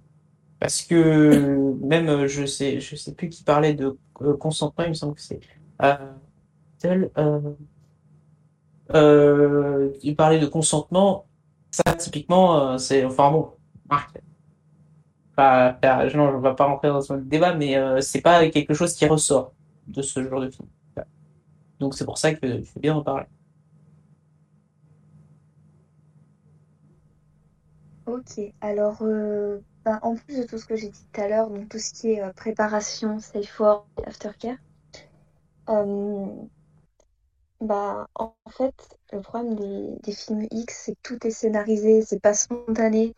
Parce 0.60 0.82
que 0.82 1.76
même, 1.86 2.10
euh, 2.10 2.28
je 2.28 2.46
sais, 2.46 2.80
je 2.80 2.96
sais 2.96 3.13
plus 3.13 3.30
qui 3.30 3.44
parlait 3.44 3.76
de 3.76 3.96
euh, 4.22 4.36
consentement, 4.36 4.86
il 4.86 4.90
me 4.90 4.94
semble 4.96 5.13
que 5.13 5.22
c'est 5.22 5.40
euh, 5.84 5.96
tel, 6.80 7.12
euh, 7.18 7.40
euh, 8.96 9.92
il 10.02 10.16
parlait 10.16 10.40
de 10.40 10.48
consentement. 10.48 11.26
Ça, 11.70 11.94
typiquement, 11.94 12.78
c'est, 12.80 13.06
enfin 13.06 13.32
bon, 13.32 13.52
pas, 15.36 15.78
non, 15.84 16.10
je 16.10 16.18
ne 16.18 16.42
vais 16.42 16.56
pas 16.56 16.66
rentrer 16.66 16.88
dans 16.88 17.02
ce 17.02 17.13
débat, 17.13 17.54
mais 17.54 17.78
euh, 17.78 18.02
c'est 18.02 18.22
pas 18.22 18.50
quelque 18.50 18.74
chose 18.74 18.94
qui 18.94 19.06
ressort 19.06 19.54
de 19.88 20.02
ce 20.02 20.24
genre 20.28 20.42
de 20.42 20.50
film. 20.50 20.68
Donc 21.80 21.94
c'est 21.94 22.06
pour 22.06 22.18
ça 22.18 22.34
que 22.34 22.46
il 22.46 22.66
faut 22.66 22.80
bien 22.80 22.96
en 22.96 23.04
parler. 23.04 23.28
Ok, 28.08 28.39
alors 28.62 29.02
euh, 29.02 29.60
bah, 29.84 30.00
en 30.02 30.15
plus 30.15 30.38
de 30.38 30.43
tout 30.43 30.58
ce 30.58 30.65
que 30.65 30.78
j'ai 30.78 30.88
dit 30.88 31.06
tout 31.13 31.22
à 31.22 31.28
l'heure, 31.28 31.50
donc 31.50 31.67
tout 31.67 31.78
ce 31.78 31.93
qui 31.93 32.12
est 32.13 32.24
euh, 32.24 32.32
préparation, 32.32 33.20
safe 33.20 33.60
word 33.60 33.86
et 34.02 34.08
aftercare, 34.08 34.56
bah 37.60 38.08
en 38.15 38.34
fait 38.50 38.74
le 39.12 39.22
problème 39.22 39.56
des, 39.56 40.12
films 40.13 40.48
X, 40.52 40.84
c'est 40.86 40.93
que 40.93 41.00
tout 41.04 41.28
est 41.28 41.32
scénarisé, 41.32 42.02
c'est 42.02 42.22
pas 42.22 42.34
spontané. 42.34 43.13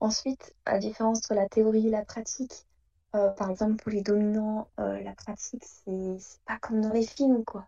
Ensuite, 0.00 0.54
la 0.66 0.78
différence 0.78 1.18
entre 1.18 1.34
la 1.34 1.48
théorie 1.48 1.86
et 1.88 1.90
la 1.90 2.04
pratique, 2.04 2.66
par 3.12 3.50
exemple 3.50 3.82
pour 3.82 3.92
les 3.92 4.02
dominants, 4.02 4.68
la 4.78 5.14
pratique 5.14 5.64
c'est 5.64 6.18
pas 6.46 6.58
comme 6.58 6.82
dans 6.82 6.92
les 6.92 7.06
films 7.06 7.44
quoi. 7.44 7.66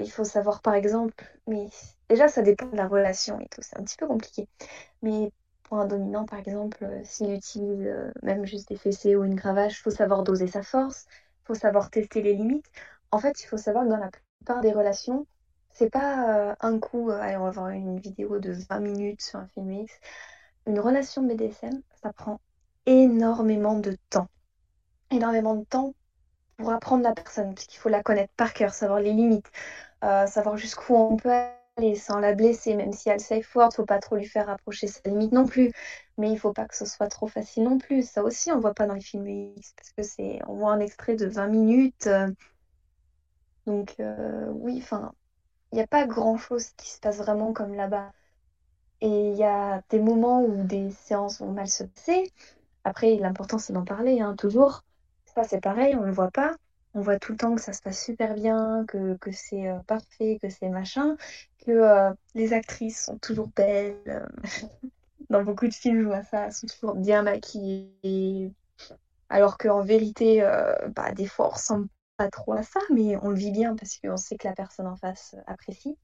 Il 0.00 0.10
faut 0.10 0.24
savoir 0.24 0.62
par 0.62 0.74
exemple, 0.74 1.24
mais 1.46 1.68
déjà 2.08 2.28
ça 2.28 2.42
dépend 2.42 2.66
de 2.66 2.76
la 2.76 2.88
relation 2.88 3.40
et 3.40 3.48
tout, 3.48 3.62
c'est 3.62 3.78
un 3.78 3.84
petit 3.84 3.96
peu 3.96 4.06
compliqué. 4.06 4.48
Mais 5.02 5.32
un 5.78 5.86
dominant, 5.86 6.24
par 6.26 6.38
exemple, 6.38 6.84
euh, 6.84 7.00
s'il 7.04 7.32
utilise 7.32 7.86
euh, 7.86 8.10
même 8.22 8.44
juste 8.44 8.68
des 8.68 8.76
fessées 8.76 9.16
ou 9.16 9.24
une 9.24 9.36
cravache, 9.36 9.78
il 9.78 9.82
faut 9.82 9.90
savoir 9.90 10.22
doser 10.24 10.46
sa 10.46 10.62
force, 10.62 11.06
il 11.42 11.46
faut 11.46 11.54
savoir 11.54 11.90
tester 11.90 12.22
les 12.22 12.34
limites. 12.34 12.70
En 13.12 13.18
fait, 13.18 13.40
il 13.42 13.46
faut 13.46 13.56
savoir 13.56 13.84
que 13.84 13.90
dans 13.90 13.96
la 13.96 14.10
plupart 14.10 14.60
des 14.60 14.72
relations, 14.72 15.26
c'est 15.70 15.90
pas 15.90 16.50
euh, 16.50 16.54
un 16.60 16.78
coup, 16.78 17.10
allez, 17.10 17.36
on 17.36 17.44
va 17.44 17.50
voir 17.50 17.68
une 17.68 17.98
vidéo 18.00 18.38
de 18.38 18.52
20 18.52 18.80
minutes 18.80 19.22
sur 19.22 19.38
un 19.38 19.46
film 19.48 19.70
X. 19.72 19.92
Une 20.66 20.80
relation 20.80 21.22
BDSM, 21.22 21.82
ça 22.02 22.12
prend 22.12 22.40
énormément 22.86 23.78
de 23.78 23.96
temps. 24.10 24.28
Énormément 25.10 25.54
de 25.54 25.64
temps 25.64 25.94
pour 26.56 26.70
apprendre 26.72 27.04
la 27.04 27.14
personne, 27.14 27.54
parce 27.54 27.66
qu'il 27.66 27.80
faut 27.80 27.88
la 27.88 28.02
connaître 28.02 28.32
par 28.36 28.52
cœur, 28.52 28.74
savoir 28.74 29.00
les 29.00 29.12
limites, 29.12 29.50
savoir 30.02 30.56
jusqu'où 30.58 30.94
on 30.94 31.16
peut 31.16 31.30
aller 31.30 31.59
sans 31.96 32.18
la 32.20 32.34
blesser, 32.34 32.74
même 32.74 32.92
si 32.92 33.08
elle 33.10 33.20
safe 33.20 33.54
word, 33.56 33.72
faut 33.74 33.84
pas 33.86 33.98
trop 34.00 34.16
lui 34.16 34.26
faire 34.26 34.48
approcher 34.50 34.86
sa 34.86 35.00
limite 35.06 35.32
non 35.32 35.46
plus. 35.46 35.72
Mais 36.18 36.30
il 36.32 36.38
faut 36.38 36.52
pas 36.52 36.66
que 36.66 36.76
ce 36.76 36.84
soit 36.86 37.08
trop 37.08 37.26
facile 37.28 37.64
non 37.64 37.78
plus. 37.78 38.08
Ça 38.08 38.22
aussi, 38.24 38.52
on 38.52 38.60
voit 38.60 38.74
pas 38.74 38.86
dans 38.86 38.94
les 38.94 39.00
films 39.00 39.26
X, 39.28 39.72
parce 39.76 39.92
que 39.92 40.02
c'est, 40.02 40.40
on 40.48 40.54
voit 40.56 40.72
un 40.72 40.80
extrait 40.80 41.16
de 41.16 41.26
20 41.26 41.48
minutes. 41.48 42.06
euh, 42.06 42.28
donc 43.66 43.94
euh, 44.00 44.46
oui, 44.52 44.78
enfin, 44.82 45.12
il 45.72 45.76
n'y 45.76 45.82
a 45.82 45.88
pas 45.88 46.06
grand-chose 46.06 46.70
qui 46.78 46.90
se 46.90 47.00
passe 47.00 47.18
vraiment 47.18 47.54
comme 47.54 47.74
là-bas. 47.74 48.12
Et 49.02 49.30
il 49.32 49.36
y 49.36 49.44
a 49.44 49.82
des 49.90 50.00
moments 50.00 50.42
où 50.44 50.64
des 50.64 50.90
séances 50.92 51.40
vont 51.40 51.52
mal 51.52 51.68
se 51.68 51.84
passer. 51.84 52.32
Après, 52.84 53.16
l'important, 53.16 53.58
c'est 53.58 53.72
d'en 53.74 53.84
parler, 53.84 54.20
hein, 54.20 54.36
toujours. 54.36 54.82
Ça, 55.26 55.44
c'est 55.44 55.60
pareil, 55.62 55.96
on 55.96 56.02
ne 56.02 56.06
le 56.06 56.12
voit 56.12 56.30
pas. 56.32 56.56
On 56.94 57.02
voit 57.02 57.18
tout 57.18 57.32
le 57.32 57.38
temps 57.38 57.54
que 57.56 57.62
ça 57.62 57.72
se 57.74 57.82
passe 57.82 58.02
super 58.04 58.34
bien, 58.34 58.84
que, 58.88 59.16
que 59.18 59.32
c'est 59.32 59.68
euh, 59.68 59.78
parfait, 59.86 60.38
que 60.42 60.48
c'est 60.50 60.68
machin, 60.70 61.16
que 61.66 61.70
euh, 61.72 62.12
les 62.34 62.52
actrices 62.52 63.04
sont 63.04 63.18
toujours 63.18 63.48
belles. 63.48 63.96
euh, 64.08 64.26
Dans 65.30 65.44
beaucoup 65.44 65.68
de 65.68 65.74
films, 65.74 66.02
je 66.02 66.06
vois 66.06 66.22
ça, 66.24 66.46
elles 66.46 66.52
sont 66.52 66.66
toujours 66.66 66.94
bien 66.96 67.22
maquillées. 67.22 68.52
Alors 69.30 69.58
qu'en 69.58 69.82
vérité, 69.82 70.42
euh, 70.42 70.74
bah, 70.90 71.12
des 71.12 71.26
fois, 71.26 71.48
on 71.48 71.50
ressemble 71.50 71.88
pas 72.16 72.30
trop 72.30 72.52
à 72.54 72.62
ça, 72.62 72.80
mais 72.92 73.16
on 73.22 73.30
le 73.30 73.36
vit 73.36 73.52
bien 73.52 73.76
parce 73.76 73.98
qu'on 73.98 74.16
sait 74.16 74.36
que 74.36 74.48
la 74.48 74.54
personne 74.54 74.86
en 74.86 74.96
face 74.96 75.36
apprécie. 75.46 75.96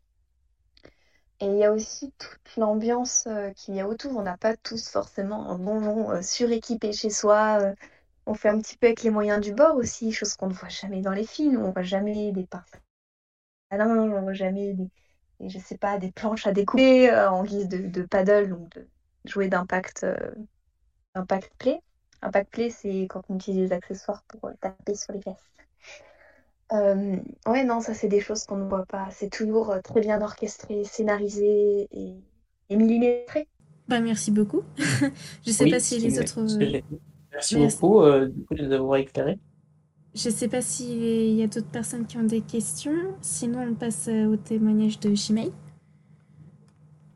Et 1.40 1.46
il 1.46 1.56
y 1.58 1.64
a 1.64 1.72
aussi 1.72 2.12
toute 2.18 2.56
l'ambiance 2.56 3.28
qu'il 3.56 3.74
y 3.74 3.80
a 3.80 3.88
autour. 3.88 4.16
On 4.16 4.22
n'a 4.22 4.36
pas 4.38 4.56
tous 4.56 4.88
forcément 4.90 5.50
un 5.50 5.58
donjon 5.58 6.10
euh, 6.10 6.22
suréquipé 6.22 6.92
chez 6.92 7.10
soi. 7.10 7.58
on 8.26 8.34
fait 8.34 8.48
un 8.50 8.60
petit 8.60 8.76
peu 8.78 8.86
avec 8.88 9.02
les 9.02 9.10
moyens 9.10 9.40
du 9.40 9.52
bord 9.54 9.76
aussi, 9.76 10.12
chose 10.12 10.34
qu'on 10.34 10.48
ne 10.48 10.54
voit 10.54 10.68
jamais 10.68 11.00
dans 11.02 11.12
les 11.12 11.26
films. 11.26 11.62
On 11.64 11.72
voit 11.72 11.82
jamais 11.82 12.32
des 12.32 12.46
parfums 12.46 12.80
à 13.70 13.76
linge, 13.76 14.12
on 14.12 14.22
voit 14.22 14.32
jamais 14.32 14.74
des, 14.74 14.88
des- 15.40 15.48
je 15.50 15.58
sais 15.58 15.78
pas, 15.78 15.98
des 15.98 16.12
planches 16.12 16.46
à 16.46 16.52
découper 16.52 17.10
euh, 17.10 17.30
en 17.30 17.44
guise 17.44 17.68
de, 17.68 17.78
de 17.88 18.02
paddle, 18.04 18.50
donc 18.50 18.68
de 18.74 18.88
jouer 19.26 19.48
d'impact 19.48 20.04
euh, 20.04 20.16
d'impact 21.16 21.52
play. 21.58 21.80
Impact 22.22 22.50
play, 22.52 22.70
c'est 22.70 23.08
quand 23.10 23.22
on 23.28 23.36
utilise 23.36 23.70
des 23.70 23.74
accessoires 23.74 24.22
pour 24.28 24.46
euh, 24.50 24.54
taper 24.60 24.94
sur 24.94 25.12
les 25.14 25.22
fesses. 25.22 25.50
Euh, 26.72 27.16
ouais, 27.46 27.64
non, 27.64 27.80
ça 27.80 27.94
c'est 27.94 28.08
des 28.08 28.20
choses 28.20 28.44
qu'on 28.44 28.56
ne 28.56 28.68
voit 28.68 28.86
pas. 28.86 29.08
C'est 29.10 29.30
toujours 29.30 29.74
très 29.84 30.00
bien 30.00 30.20
orchestré, 30.22 30.84
scénarisé 30.84 31.88
et, 31.92 32.14
et 32.70 32.76
millimétré. 32.76 33.48
Bah, 33.88 34.00
merci 34.00 34.30
beaucoup. 34.30 34.62
je 35.46 35.50
sais 35.50 35.66
Oui, 35.66 35.68
pas 35.68 35.80
si 35.80 35.98
les 35.98 36.18
autres. 36.18 36.38
Merci 37.32 37.56
Merci. 37.56 37.56
beaucoup 37.56 38.00
euh, 38.02 38.28
du 38.28 38.44
coup, 38.44 38.54
de 38.54 38.64
nous 38.66 38.72
avoir 38.72 38.96
éclairé. 38.98 39.38
Je 40.16 40.30
sais 40.30 40.48
pas 40.48 40.62
s'il 40.62 41.34
y 41.36 41.42
a 41.44 41.46
d'autres 41.46 41.70
personnes 41.70 42.06
qui 42.08 42.16
ont 42.16 42.24
des 42.24 42.40
questions. 42.40 43.14
Sinon, 43.20 43.68
on 43.70 43.74
passe 43.74 44.08
euh, 44.08 44.26
au 44.26 44.36
témoignage 44.36 44.98
de 44.98 45.14
Shimei. 45.14 45.52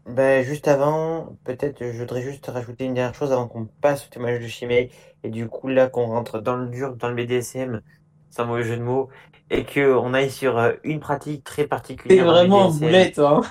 Ben, 0.07 0.43
juste 0.45 0.67
avant, 0.67 1.37
peut-être 1.45 1.85
je 1.93 1.99
voudrais 1.99 2.23
juste 2.23 2.47
rajouter 2.47 2.85
une 2.85 2.95
dernière 2.95 3.15
chose 3.15 3.33
avant 3.33 3.47
qu'on 3.47 3.67
passe 3.67 4.07
au 4.07 4.09
témoignage 4.09 4.43
de 4.43 4.49
Chimay 4.49 4.91
et 5.23 5.29
du 5.31 5.47
coup 5.49 5.69
là 5.69 5.89
qu'on 5.89 6.07
rentre 6.07 6.41
dans 6.41 6.57
le 6.57 6.69
dur, 6.69 6.97
dans 6.97 7.09
le 7.11 7.15
BDSM, 7.15 7.83
sans 8.31 8.47
mauvais 8.47 8.65
jeu 8.65 8.77
de 8.77 8.83
mots, 8.83 9.09
et 9.51 9.65
que 9.65 9.95
on 9.95 10.15
aille 10.15 10.31
sur 10.31 10.59
euh, 10.59 10.73
une 10.85 11.01
pratique 11.01 11.45
très 11.45 11.67
particulière 11.69 12.33
le 12.33 12.47
vraiment 12.47 12.67
en 12.67 12.71
boulette, 12.73 13.19
hein. 13.19 13.43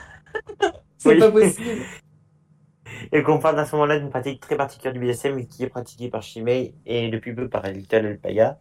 C'est 0.97 1.15
Oui. 1.15 1.17
pas 1.17 1.31
possible. 1.31 1.87
Et 3.11 3.23
qu'on 3.23 3.39
parle 3.39 3.59
à 3.59 3.65
ce 3.65 3.75
moment-là 3.75 3.99
d'une 3.99 4.09
pratique 4.09 4.41
très 4.41 4.55
particulière 4.55 4.93
du 4.93 4.99
BDSM 4.99 5.47
qui 5.47 5.63
est 5.63 5.67
pratiquée 5.69 6.09
par 6.09 6.21
Chimay 6.21 6.73
et 6.85 7.09
depuis 7.09 7.33
peu 7.33 7.49
par 7.49 7.63
Little 7.67 8.05
Alpaga, 8.05 8.59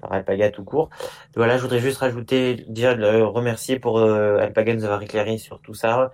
par 0.00 0.12
Alpaga 0.12 0.50
tout 0.50 0.64
court. 0.64 0.90
Voilà, 1.36 1.56
je 1.56 1.62
voudrais 1.62 1.80
juste 1.80 1.98
rajouter, 1.98 2.64
déjà 2.68 2.94
le 2.94 3.24
remercier 3.24 3.78
pour 3.78 3.98
euh, 3.98 4.38
Alpaga 4.38 4.72
de 4.74 4.78
nous 4.78 4.84
avoir 4.84 5.02
éclairé 5.02 5.38
sur 5.38 5.60
tout 5.60 5.74
ça. 5.74 6.12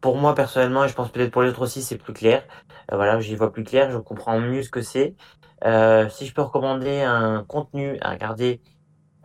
Pour 0.00 0.16
moi 0.16 0.34
personnellement, 0.34 0.84
et 0.84 0.88
je 0.88 0.94
pense 0.94 1.10
peut-être 1.12 1.30
pour 1.30 1.42
les 1.42 1.50
autres 1.50 1.62
aussi, 1.62 1.82
c'est 1.82 1.98
plus 1.98 2.14
clair. 2.14 2.44
Euh, 2.92 2.96
voilà, 2.96 3.20
j'y 3.20 3.34
vois 3.36 3.52
plus 3.52 3.64
clair, 3.64 3.90
je 3.90 3.98
comprends 3.98 4.38
mieux 4.40 4.62
ce 4.62 4.70
que 4.70 4.82
c'est. 4.82 5.14
Euh, 5.64 6.08
si 6.08 6.26
je 6.26 6.34
peux 6.34 6.42
recommander 6.42 7.02
un 7.02 7.44
contenu 7.44 7.98
à 8.00 8.10
regarder 8.12 8.62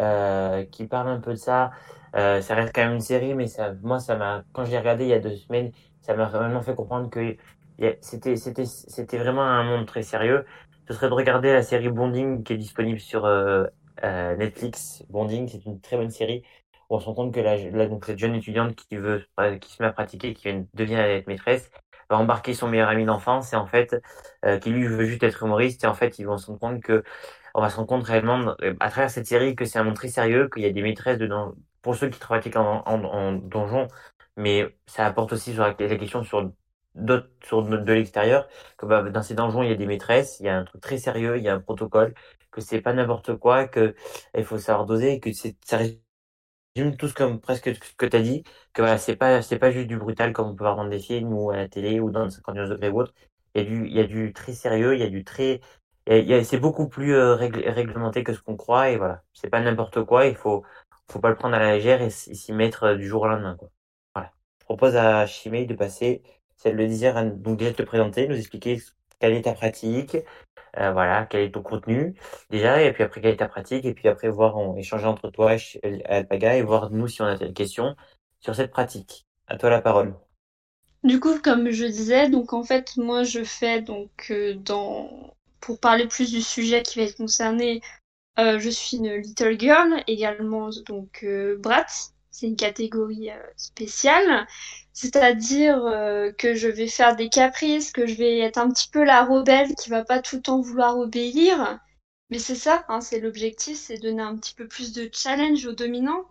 euh, 0.02 0.66
qui 0.66 0.88
parle 0.88 1.10
un 1.10 1.20
peu 1.22 1.32
de 1.32 1.38
ça, 1.38 1.72
ça 2.14 2.56
reste 2.56 2.74
quand 2.74 2.84
même 2.86 2.94
une 2.96 3.02
série, 3.02 3.34
mais 3.34 3.48
ça, 3.48 3.74
moi, 3.84 4.00
ça 4.00 4.16
m'a, 4.16 4.44
quand 4.54 4.66
je 4.66 4.72
l'ai 4.72 4.80
regardé 4.80 5.04
il 5.06 5.10
y 5.10 5.14
a 5.14 5.20
deux 5.20 5.36
semaines, 5.36 5.72
ça 6.02 6.16
m'a 6.16 6.26
vraiment 6.26 6.62
fait 6.62 6.76
comprendre 6.76 7.10
que 7.10 7.36
c'était, 8.02 8.36
c'était, 8.36 9.18
vraiment 9.18 9.44
un 9.44 9.64
monde 9.64 9.86
très 9.86 10.04
sérieux. 10.04 10.46
Ce 10.88 10.94
serait 10.94 11.10
de 11.10 11.14
regarder 11.14 11.52
la 11.54 11.64
série 11.64 11.90
Bonding 11.90 12.44
qui 12.44 12.54
est 12.54 12.58
disponible 12.58 13.00
sur 13.00 13.26
euh, 13.26 13.66
euh, 14.04 14.36
Netflix. 14.36 15.04
Bonding, 15.10 15.48
c'est 15.48 15.66
une 15.66 15.82
très 15.82 15.98
bonne 15.98 16.12
série 16.12 16.44
où 16.90 16.96
on 16.96 17.00
se 17.00 17.06
rend 17.06 17.14
compte 17.14 17.34
que 17.34 17.40
la, 17.40 17.88
donc 17.88 18.06
cette 18.06 18.20
jeune 18.20 18.36
étudiante 18.36 18.76
qui 18.76 18.98
veut, 18.98 19.26
euh, 19.40 19.58
qui 19.58 19.72
se 19.74 19.82
met 19.82 19.90
à 19.90 19.92
pratiquer, 19.94 20.34
qui 20.34 20.50
devient 20.74 20.96
être 20.96 21.28
maîtresse, 21.28 21.72
va 22.10 22.18
embarquer 22.18 22.54
son 22.54 22.68
meilleur 22.68 22.90
ami 22.90 23.06
d'enfance 23.06 23.54
et 23.54 23.56
en 23.56 23.66
fait, 23.66 23.96
euh, 24.46 24.60
qui 24.60 24.70
lui 24.70 24.88
veut 24.88 25.06
juste 25.06 25.24
être 25.24 25.44
humoriste 25.44 25.84
et 25.84 25.88
en 25.88 25.94
fait, 25.94 26.20
ils 26.20 26.26
vont 26.26 26.38
se 26.38 26.48
rendre 26.48 26.60
compte 26.60 26.82
que 26.82 27.04
on 27.56 27.62
va 27.62 27.70
se 27.70 27.78
rendre 27.78 27.88
compte 27.88 28.04
réellement 28.04 28.56
euh, 28.62 28.76
à 28.80 28.90
travers 28.90 29.10
cette 29.10 29.28
série 29.28 29.56
que 29.56 29.66
c'est 29.66 29.80
un 29.80 29.84
monde 29.84 29.96
très 29.96 30.10
sérieux, 30.10 30.50
qu'il 30.54 30.64
y 30.64 30.66
a 30.66 30.72
des 30.72 30.82
maîtresses 30.82 31.18
dedans 31.18 31.54
pour 31.82 31.96
ceux 31.96 32.10
qui 32.10 32.20
pratiquent 32.20 32.58
en, 32.58 32.84
en, 32.86 33.04
en 33.04 33.32
donjon, 33.34 33.88
mais 34.38 34.76
ça 34.88 35.06
apporte 35.06 35.34
aussi 35.34 35.54
sur 35.54 35.64
la, 35.64 35.76
la 35.78 35.96
question 35.98 36.24
sur 36.24 36.52
d'autres 36.96 37.30
sur 37.44 37.64
de, 37.64 37.94
l'extérieur 37.94 38.48
que 38.78 38.86
bah, 38.86 39.04
dans 39.04 39.24
ces 39.24 39.36
donjons 39.36 39.64
il 39.64 39.70
y 39.70 39.72
a 39.74 39.76
des 39.76 39.86
maîtresses, 39.86 40.40
il 40.40 40.46
y 40.46 40.50
a 40.50 40.58
un 40.58 40.64
truc 40.66 40.82
très 40.82 40.98
sérieux, 40.98 41.38
il 41.38 41.44
y 41.44 41.50
a 41.50 41.56
un 41.56 41.60
protocole, 41.60 42.14
que 42.52 42.62
c'est 42.62 42.82
pas 42.82 42.94
n'importe 42.94 43.36
quoi, 43.38 43.68
que 43.68 43.96
il 44.38 44.46
faut 44.46 44.58
savoir 44.58 44.86
doser, 44.86 45.20
que 45.20 45.32
c'est 45.34 45.58
ça 45.66 45.78
résume 45.78 46.98
tout 46.98 47.08
ce 47.08 47.14
comme 47.14 47.40
presque 47.40 47.74
ce 47.76 47.94
que 47.96 48.06
tu 48.06 48.16
as 48.18 48.22
dit, 48.22 48.44
que 48.74 48.82
voilà, 48.82 48.98
c'est 48.98 49.16
pas 49.16 49.42
c'est 49.42 49.60
pas 49.60 49.72
juste 49.72 49.88
du 49.88 49.98
brutal 49.98 50.34
comme 50.34 50.50
on 50.50 50.56
peut 50.56 50.64
voir 50.64 50.76
dans 50.78 50.88
des 50.88 51.00
films 51.00 51.34
ou 51.34 51.52
à 51.52 51.58
la 51.58 51.70
télé 51.70 52.00
ou 52.00 52.12
dans 52.12 52.30
51 52.30 52.68
degrés 52.70 52.90
ou 52.90 53.02
autre. 53.02 53.14
Il 53.56 53.62
y 53.62 53.66
a 53.66 53.68
du 53.68 53.88
il 53.88 53.94
y 53.96 54.00
a 54.00 54.04
du 54.06 54.34
très 54.34 54.54
sérieux, 54.54 54.96
il 54.96 55.00
y 55.02 55.04
a 55.04 55.10
du 55.10 55.24
très 55.24 55.62
c'est 56.08 56.60
beaucoup 56.60 56.88
plus 56.88 57.16
euh, 57.16 57.36
réglementé 57.36 58.24
que 58.24 58.34
ce 58.34 58.40
qu'on 58.42 58.56
croit 58.58 58.90
et 58.92 58.98
voilà, 58.98 59.24
c'est 59.34 59.50
pas 59.50 59.60
n'importe 59.62 60.04
quoi, 60.04 60.28
il 60.28 60.36
faut 60.36 60.64
faut 61.12 61.20
pas 61.20 61.30
le 61.30 61.36
prendre 61.36 61.56
à 61.56 61.60
la 61.60 61.76
légère 61.76 62.02
et 62.02 62.10
s'y 62.10 62.54
mettre 62.54 62.84
euh, 62.84 62.96
du 62.96 63.08
jour 63.08 63.24
au 63.24 63.28
lendemain 63.28 63.56
quoi. 63.58 63.70
Voilà. 64.16 64.32
Je 64.60 64.66
propose 64.66 64.96
à 64.96 65.26
Chimay 65.28 65.66
de 65.66 65.76
passer, 65.76 66.24
le 66.72 66.88
désire, 66.88 67.18
à- 67.18 67.26
donc 67.26 67.58
déjà 67.58 67.72
de 67.72 67.76
te 67.76 67.84
présenter, 67.84 68.28
nous 68.28 68.38
expliquer 68.38 68.82
quelle 69.20 69.34
est 69.34 69.44
ta 69.44 69.54
pratique, 69.54 70.18
euh, 70.78 70.92
voilà, 70.92 71.26
quel 71.30 71.42
est 71.44 71.52
ton 71.52 71.64
contenu 71.64 72.16
déjà, 72.50 72.82
et 72.84 72.94
puis 72.94 73.04
après 73.04 73.22
quelle 73.22 73.34
est 73.34 73.38
ta 73.38 73.48
pratique, 73.48 73.86
et 73.86 73.94
puis 73.94 74.08
après 74.10 74.30
voir, 74.30 74.58
échanger 74.78 75.06
entre 75.06 75.30
toi 75.30 75.56
et 75.56 76.06
Alpaga 76.06 76.58
et 76.58 76.62
voir 76.64 76.92
nous 76.92 77.08
si 77.08 77.22
on 77.22 77.26
a 77.26 77.38
des 77.38 77.54
questions 77.54 77.96
sur 78.42 78.56
cette 78.56 78.72
pratique. 78.72 79.26
À 79.48 79.58
toi 79.58 79.70
la 79.70 79.82
parole. 79.82 80.16
Du 81.04 81.20
coup, 81.20 81.40
comme 81.40 81.70
je 81.72 81.86
disais, 81.86 82.30
donc 82.30 82.54
en 82.54 82.64
fait, 82.64 82.98
moi 82.98 83.24
je 83.24 83.44
fais 83.44 83.82
donc 83.82 84.28
euh, 84.32 84.56
pour 85.60 85.80
parler 85.80 86.08
plus 86.08 86.32
du 86.32 86.42
sujet 86.42 86.82
qui 86.84 87.00
va 87.00 87.06
être 87.06 87.18
concerné, 87.18 87.82
euh, 88.40 88.60
je 88.60 88.70
suis 88.70 88.98
une 88.98 89.16
little 89.16 89.60
girl, 89.60 90.04
également 90.08 90.70
donc 90.88 91.26
brat. 91.60 91.86
C'est 92.38 92.48
une 92.48 92.58
catégorie 92.58 93.30
euh, 93.30 93.42
spéciale, 93.56 94.46
c'est-à-dire 94.92 95.86
euh, 95.86 96.34
que 96.34 96.54
je 96.54 96.68
vais 96.68 96.90
faire 96.90 97.16
des 97.16 97.30
caprices, 97.30 97.94
que 97.94 98.06
je 98.06 98.16
vais 98.16 98.40
être 98.40 98.58
un 98.58 98.70
petit 98.70 98.90
peu 98.90 99.06
la 99.06 99.24
rebelle 99.24 99.74
qui 99.76 99.90
va 99.90 100.04
pas 100.04 100.22
tout 100.22 100.36
le 100.36 100.42
temps 100.42 100.60
vouloir 100.60 101.00
obéir. 101.00 101.80
Mais 102.30 102.38
c'est 102.38 102.56
ça, 102.56 102.84
hein, 102.90 103.00
c'est 103.00 103.22
l'objectif, 103.22 103.78
c'est 103.78 104.00
donner 104.00 104.22
un 104.22 104.36
petit 104.36 104.54
peu 104.54 104.68
plus 104.68 104.92
de 104.92 105.10
challenge 105.14 105.66
aux 105.66 105.72
dominants. 105.72 106.26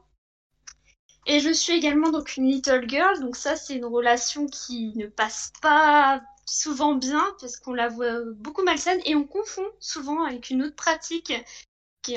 Et 1.25 1.41
je 1.41 1.51
suis 1.51 1.73
également 1.73 2.11
donc 2.11 2.37
une 2.37 2.51
little 2.51 2.87
girl, 2.87 3.19
donc 3.21 3.35
ça 3.35 3.57
c'est 3.57 3.75
une 3.75 3.87
relation 3.87 4.47
qui 4.47 4.93
ne 4.97 5.07
passe 5.07 5.55
pas 5.63 6.21
souvent 6.45 6.97
bien 6.97 7.25
parce 7.41 7.57
qu'on 7.57 7.73
la 7.73 7.89
voit 7.89 8.21
beaucoup 8.37 8.63
malsaine 8.63 9.01
et 9.07 9.15
on 9.15 9.25
confond 9.25 9.67
souvent 9.81 10.23
avec 10.25 10.51
une 10.51 10.65
autre 10.65 10.77
pratique 10.77 11.33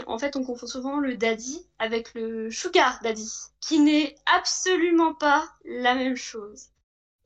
en 0.07 0.19
fait 0.19 0.35
on 0.35 0.43
confond 0.43 0.67
souvent 0.67 0.99
le 0.99 1.15
daddy 1.15 1.65
avec 1.79 2.13
le 2.13 2.51
sugar 2.51 2.99
daddy 3.03 3.31
qui 3.61 3.79
n'est 3.79 4.15
absolument 4.25 5.13
pas 5.13 5.49
la 5.65 5.95
même 5.95 6.15
chose. 6.17 6.69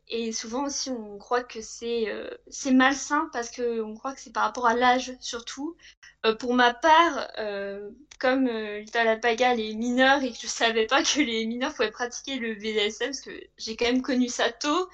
Et 0.08 0.34
souvent 0.34 0.66
aussi 0.66 0.90
on 0.90 1.18
croit 1.18 1.44
que 1.44 1.62
c'est 1.62 2.10
euh, 2.10 2.30
c'est 2.50 2.72
malsain 2.74 3.30
parce 3.34 3.50
que 3.50 3.82
on 3.82 3.96
croit 3.96 4.14
que 4.14 4.20
c'est 4.22 4.34
par 4.34 4.44
rapport 4.44 4.68
à 4.68 4.76
l'âge 4.76 5.14
surtout. 5.22 5.78
Euh, 6.26 6.36
pour 6.36 6.54
ma 6.54 6.74
part, 6.74 7.28
euh, 7.40 7.90
comme 8.20 8.48
euh, 8.48 8.80
Little 8.80 9.08
Alpaga 9.08 9.56
est 9.56 9.74
mineur 9.74 10.22
et 10.24 10.32
que 10.32 10.38
je 10.40 10.48
savais 10.48 10.86
pas 10.86 11.02
que 11.04 11.20
les 11.20 11.46
mineurs 11.46 11.74
pouvaient 11.74 11.92
pratiquer 11.92 12.38
le 12.38 12.56
BDSM 12.56 13.08
parce 13.08 13.22
que 13.22 13.32
j'ai 13.58 13.76
quand 13.76 13.86
même 13.86 14.02
connu 14.04 14.28
ça 14.30 14.52
tôt, 14.52 14.90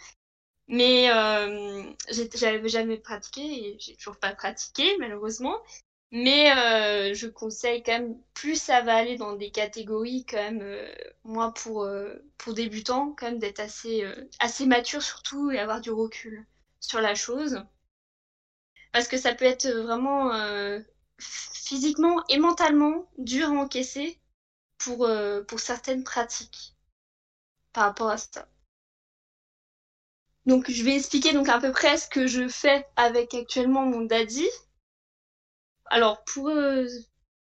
mais 0.68 1.10
euh, 1.12 1.84
j'avais 2.36 2.70
jamais 2.70 2.98
pratiqué 2.98 3.42
et 3.42 3.78
j'ai 3.80 3.96
toujours 3.96 4.18
pas 4.18 4.34
pratiqué 4.34 4.98
malheureusement. 5.00 5.58
Mais 6.12 6.52
euh, 6.58 7.14
je 7.14 7.28
conseille 7.28 7.82
quand 7.84 7.94
même, 7.94 8.22
plus 8.34 8.62
ça 8.62 8.82
va 8.82 8.96
aller 8.96 9.18
dans 9.18 9.34
des 9.36 9.52
catégories 9.52 10.26
quand 10.26 10.38
même, 10.38 10.62
euh, 10.62 10.94
moi 11.24 11.54
pour, 11.54 11.84
euh, 11.84 12.16
pour 12.38 12.54
débutants, 12.54 13.14
quand 13.18 13.28
même 13.28 13.40
d'être 13.40 13.60
assez, 13.60 14.04
euh, 14.04 14.30
assez 14.40 14.66
mature 14.66 15.02
surtout 15.02 15.52
et 15.52 15.60
avoir 15.60 15.82
du 15.82 15.92
recul 15.92 16.46
sur 16.80 17.02
la 17.02 17.16
chose. 17.16 17.62
Parce 18.92 19.08
que 19.08 19.18
ça 19.18 19.34
peut 19.34 19.46
être 19.46 19.68
vraiment 19.70 20.34
euh, 20.34 20.80
physiquement 21.20 22.24
et 22.30 22.38
mentalement 22.38 23.10
dur 23.18 23.48
à 23.50 23.52
encaisser 23.52 24.20
pour, 24.78 25.06
euh, 25.06 25.44
pour 25.44 25.60
certaines 25.60 26.04
pratiques 26.04 26.76
par 27.74 27.86
rapport 27.86 28.10
à 28.10 28.18
ça. 28.18 28.48
Donc 30.46 30.72
je 30.72 30.84
vais 30.84 30.96
expliquer 30.96 31.34
donc 31.34 31.50
à 31.50 31.60
peu 31.60 31.72
près 31.72 31.98
ce 31.98 32.08
que 32.08 32.26
je 32.28 32.48
fais 32.48 32.86
avec 32.96 33.34
actuellement 33.34 33.86
mon 33.86 34.02
daddy. 34.02 34.48
Alors 35.90 36.24
pour, 36.26 36.50
euh, 36.50 36.86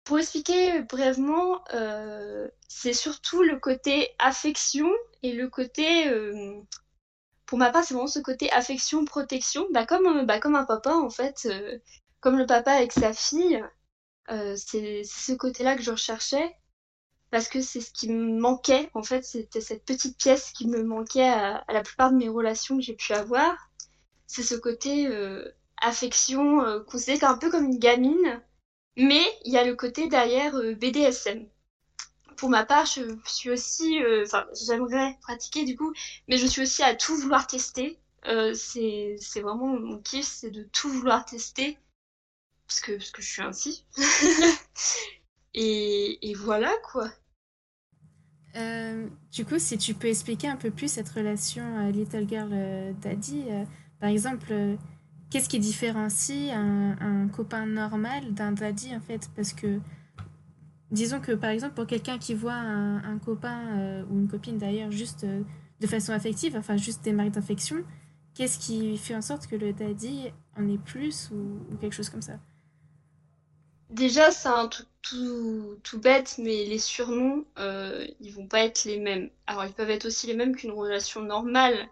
pour 0.04 0.18
expliquer 0.18 0.82
brièvement, 0.82 1.64
euh, 1.74 2.48
c'est 2.68 2.92
surtout 2.92 3.42
le 3.42 3.58
côté 3.58 4.10
affection 4.18 4.90
et 5.22 5.32
le 5.32 5.48
côté, 5.48 6.08
euh, 6.08 6.60
pour 7.46 7.58
ma 7.58 7.70
part, 7.70 7.84
c'est 7.84 7.94
vraiment 7.94 8.08
ce 8.08 8.20
côté 8.20 8.50
affection-protection, 8.52 9.66
bah 9.72 9.86
comme, 9.86 10.26
bah 10.26 10.40
comme 10.40 10.56
un 10.56 10.64
papa 10.64 10.94
en 10.94 11.10
fait, 11.10 11.48
comme 12.20 12.38
le 12.38 12.46
papa 12.46 12.72
avec 12.72 12.92
sa 12.92 13.12
fille, 13.12 13.62
c'est 14.56 15.02
ce 15.04 15.32
côté-là 15.32 15.76
que 15.76 15.82
je 15.82 15.92
recherchais 15.92 16.56
parce 17.30 17.48
que 17.48 17.60
c'est 17.60 17.80
ce 17.80 17.92
qui 17.92 18.08
me 18.08 18.38
manquait 18.38 18.90
en 18.94 19.02
fait, 19.02 19.24
c'était 19.24 19.60
cette 19.60 19.84
petite 19.84 20.18
pièce 20.18 20.52
qui 20.52 20.68
me 20.68 20.82
manquait 20.82 21.28
à, 21.28 21.56
à 21.56 21.72
la 21.72 21.82
plupart 21.82 22.12
de 22.12 22.16
mes 22.16 22.28
relations 22.28 22.76
que 22.76 22.82
j'ai 22.82 22.94
pu 22.94 23.12
avoir. 23.12 23.70
C'est 24.26 24.42
ce 24.42 24.56
côté 24.56 25.08
affection, 25.82 26.62
euh, 26.62 26.80
considéré 26.80 27.26
un 27.26 27.38
peu 27.38 27.50
comme 27.50 27.64
une 27.66 27.78
gamine, 27.78 28.42
mais 28.96 29.22
il 29.44 29.52
y 29.52 29.58
a 29.58 29.64
le 29.64 29.74
côté 29.76 30.08
derrière 30.08 30.56
euh, 30.56 30.74
BDSM. 30.74 31.46
pour 32.36 32.50
ma 32.50 32.64
part, 32.66 32.86
je 32.86 33.16
suis 33.26 33.50
aussi, 33.50 34.02
euh, 34.02 34.24
enfin, 34.26 34.46
j'aimerais 34.66 35.18
pratiquer 35.22 35.64
du 35.64 35.76
coup, 35.76 35.92
mais 36.28 36.38
je 36.38 36.46
suis 36.46 36.62
aussi 36.62 36.82
à 36.82 36.94
tout 36.94 37.16
vouloir 37.16 37.46
tester. 37.46 37.98
Euh, 38.26 38.54
c'est 38.54 39.16
c'est 39.20 39.40
vraiment 39.40 39.68
mon 39.78 39.98
kiff, 40.00 40.26
c'est 40.26 40.50
de 40.50 40.64
tout 40.64 40.88
vouloir 40.90 41.24
tester 41.24 41.78
parce 42.66 42.80
que 42.80 42.92
parce 42.92 43.10
que 43.10 43.22
je 43.22 43.28
suis 43.28 43.42
ainsi. 43.42 43.84
et, 45.54 46.30
et 46.30 46.34
voilà 46.34 46.72
quoi. 46.90 47.10
Euh, 48.56 49.08
du 49.32 49.44
coup, 49.44 49.58
si 49.58 49.76
tu 49.78 49.94
peux 49.94 50.08
expliquer 50.08 50.48
un 50.48 50.56
peu 50.56 50.70
plus 50.70 50.90
cette 50.90 51.08
relation 51.10 51.62
euh, 51.78 51.90
Little 51.90 52.26
Girl 52.28 52.50
euh, 52.52 52.92
Daddy, 52.94 53.44
euh, 53.50 53.64
par 54.00 54.08
exemple, 54.08 54.46
euh, 54.50 54.76
qu'est-ce 55.30 55.48
qui 55.48 55.58
différencie 55.58 56.52
un, 56.52 57.28
copain 57.28 57.66
normal 57.66 58.32
d'un 58.32 58.52
daddy 58.52 58.94
en 58.94 59.00
fait? 59.00 59.28
Parce 59.34 59.52
que, 59.52 59.80
disons 60.90 61.20
que 61.20 61.32
par 61.32 61.50
exemple, 61.50 61.74
pour 61.74 61.86
quelqu'un 61.86 62.18
qui 62.18 62.34
voit 62.34 62.54
un, 62.54 63.18
copain 63.18 63.78
euh, 63.78 64.04
ou 64.10 64.18
une 64.18 64.28
copine 64.28 64.58
d'ailleurs 64.58 64.90
juste 64.90 65.24
euh, 65.24 65.42
de 65.80 65.86
façon 65.86 66.12
affective, 66.12 66.56
enfin 66.56 66.76
juste 66.76 67.04
des 67.04 67.12
marques 67.12 67.32
d'affection, 67.32 67.84
qu'est-ce 68.34 68.58
qui 68.58 68.96
fait 68.96 69.14
en 69.14 69.22
sorte 69.22 69.46
que 69.46 69.56
le 69.56 69.72
daddy 69.72 70.30
en 70.56 70.68
ait 70.68 70.78
plus 70.78 71.30
ou, 71.32 71.72
ou 71.72 71.76
quelque 71.76 71.94
chose 71.94 72.08
comme 72.08 72.22
ça? 72.22 72.38
Déjà, 73.90 74.32
c'est 74.32 74.48
un 74.48 74.66
truc 74.66 74.88
tout, 75.02 75.78
tout 75.84 76.00
bête, 76.00 76.36
mais 76.38 76.64
les 76.64 76.78
surnoms, 76.78 77.44
euh, 77.58 78.06
ils 78.20 78.32
vont 78.32 78.46
pas 78.46 78.64
être 78.64 78.84
les 78.84 78.98
mêmes. 78.98 79.30
Alors, 79.46 79.64
ils 79.64 79.72
peuvent 79.72 79.90
être 79.90 80.06
aussi 80.06 80.26
les 80.26 80.34
mêmes 80.34 80.56
qu'une 80.56 80.72
relation 80.72 81.22
normale, 81.22 81.88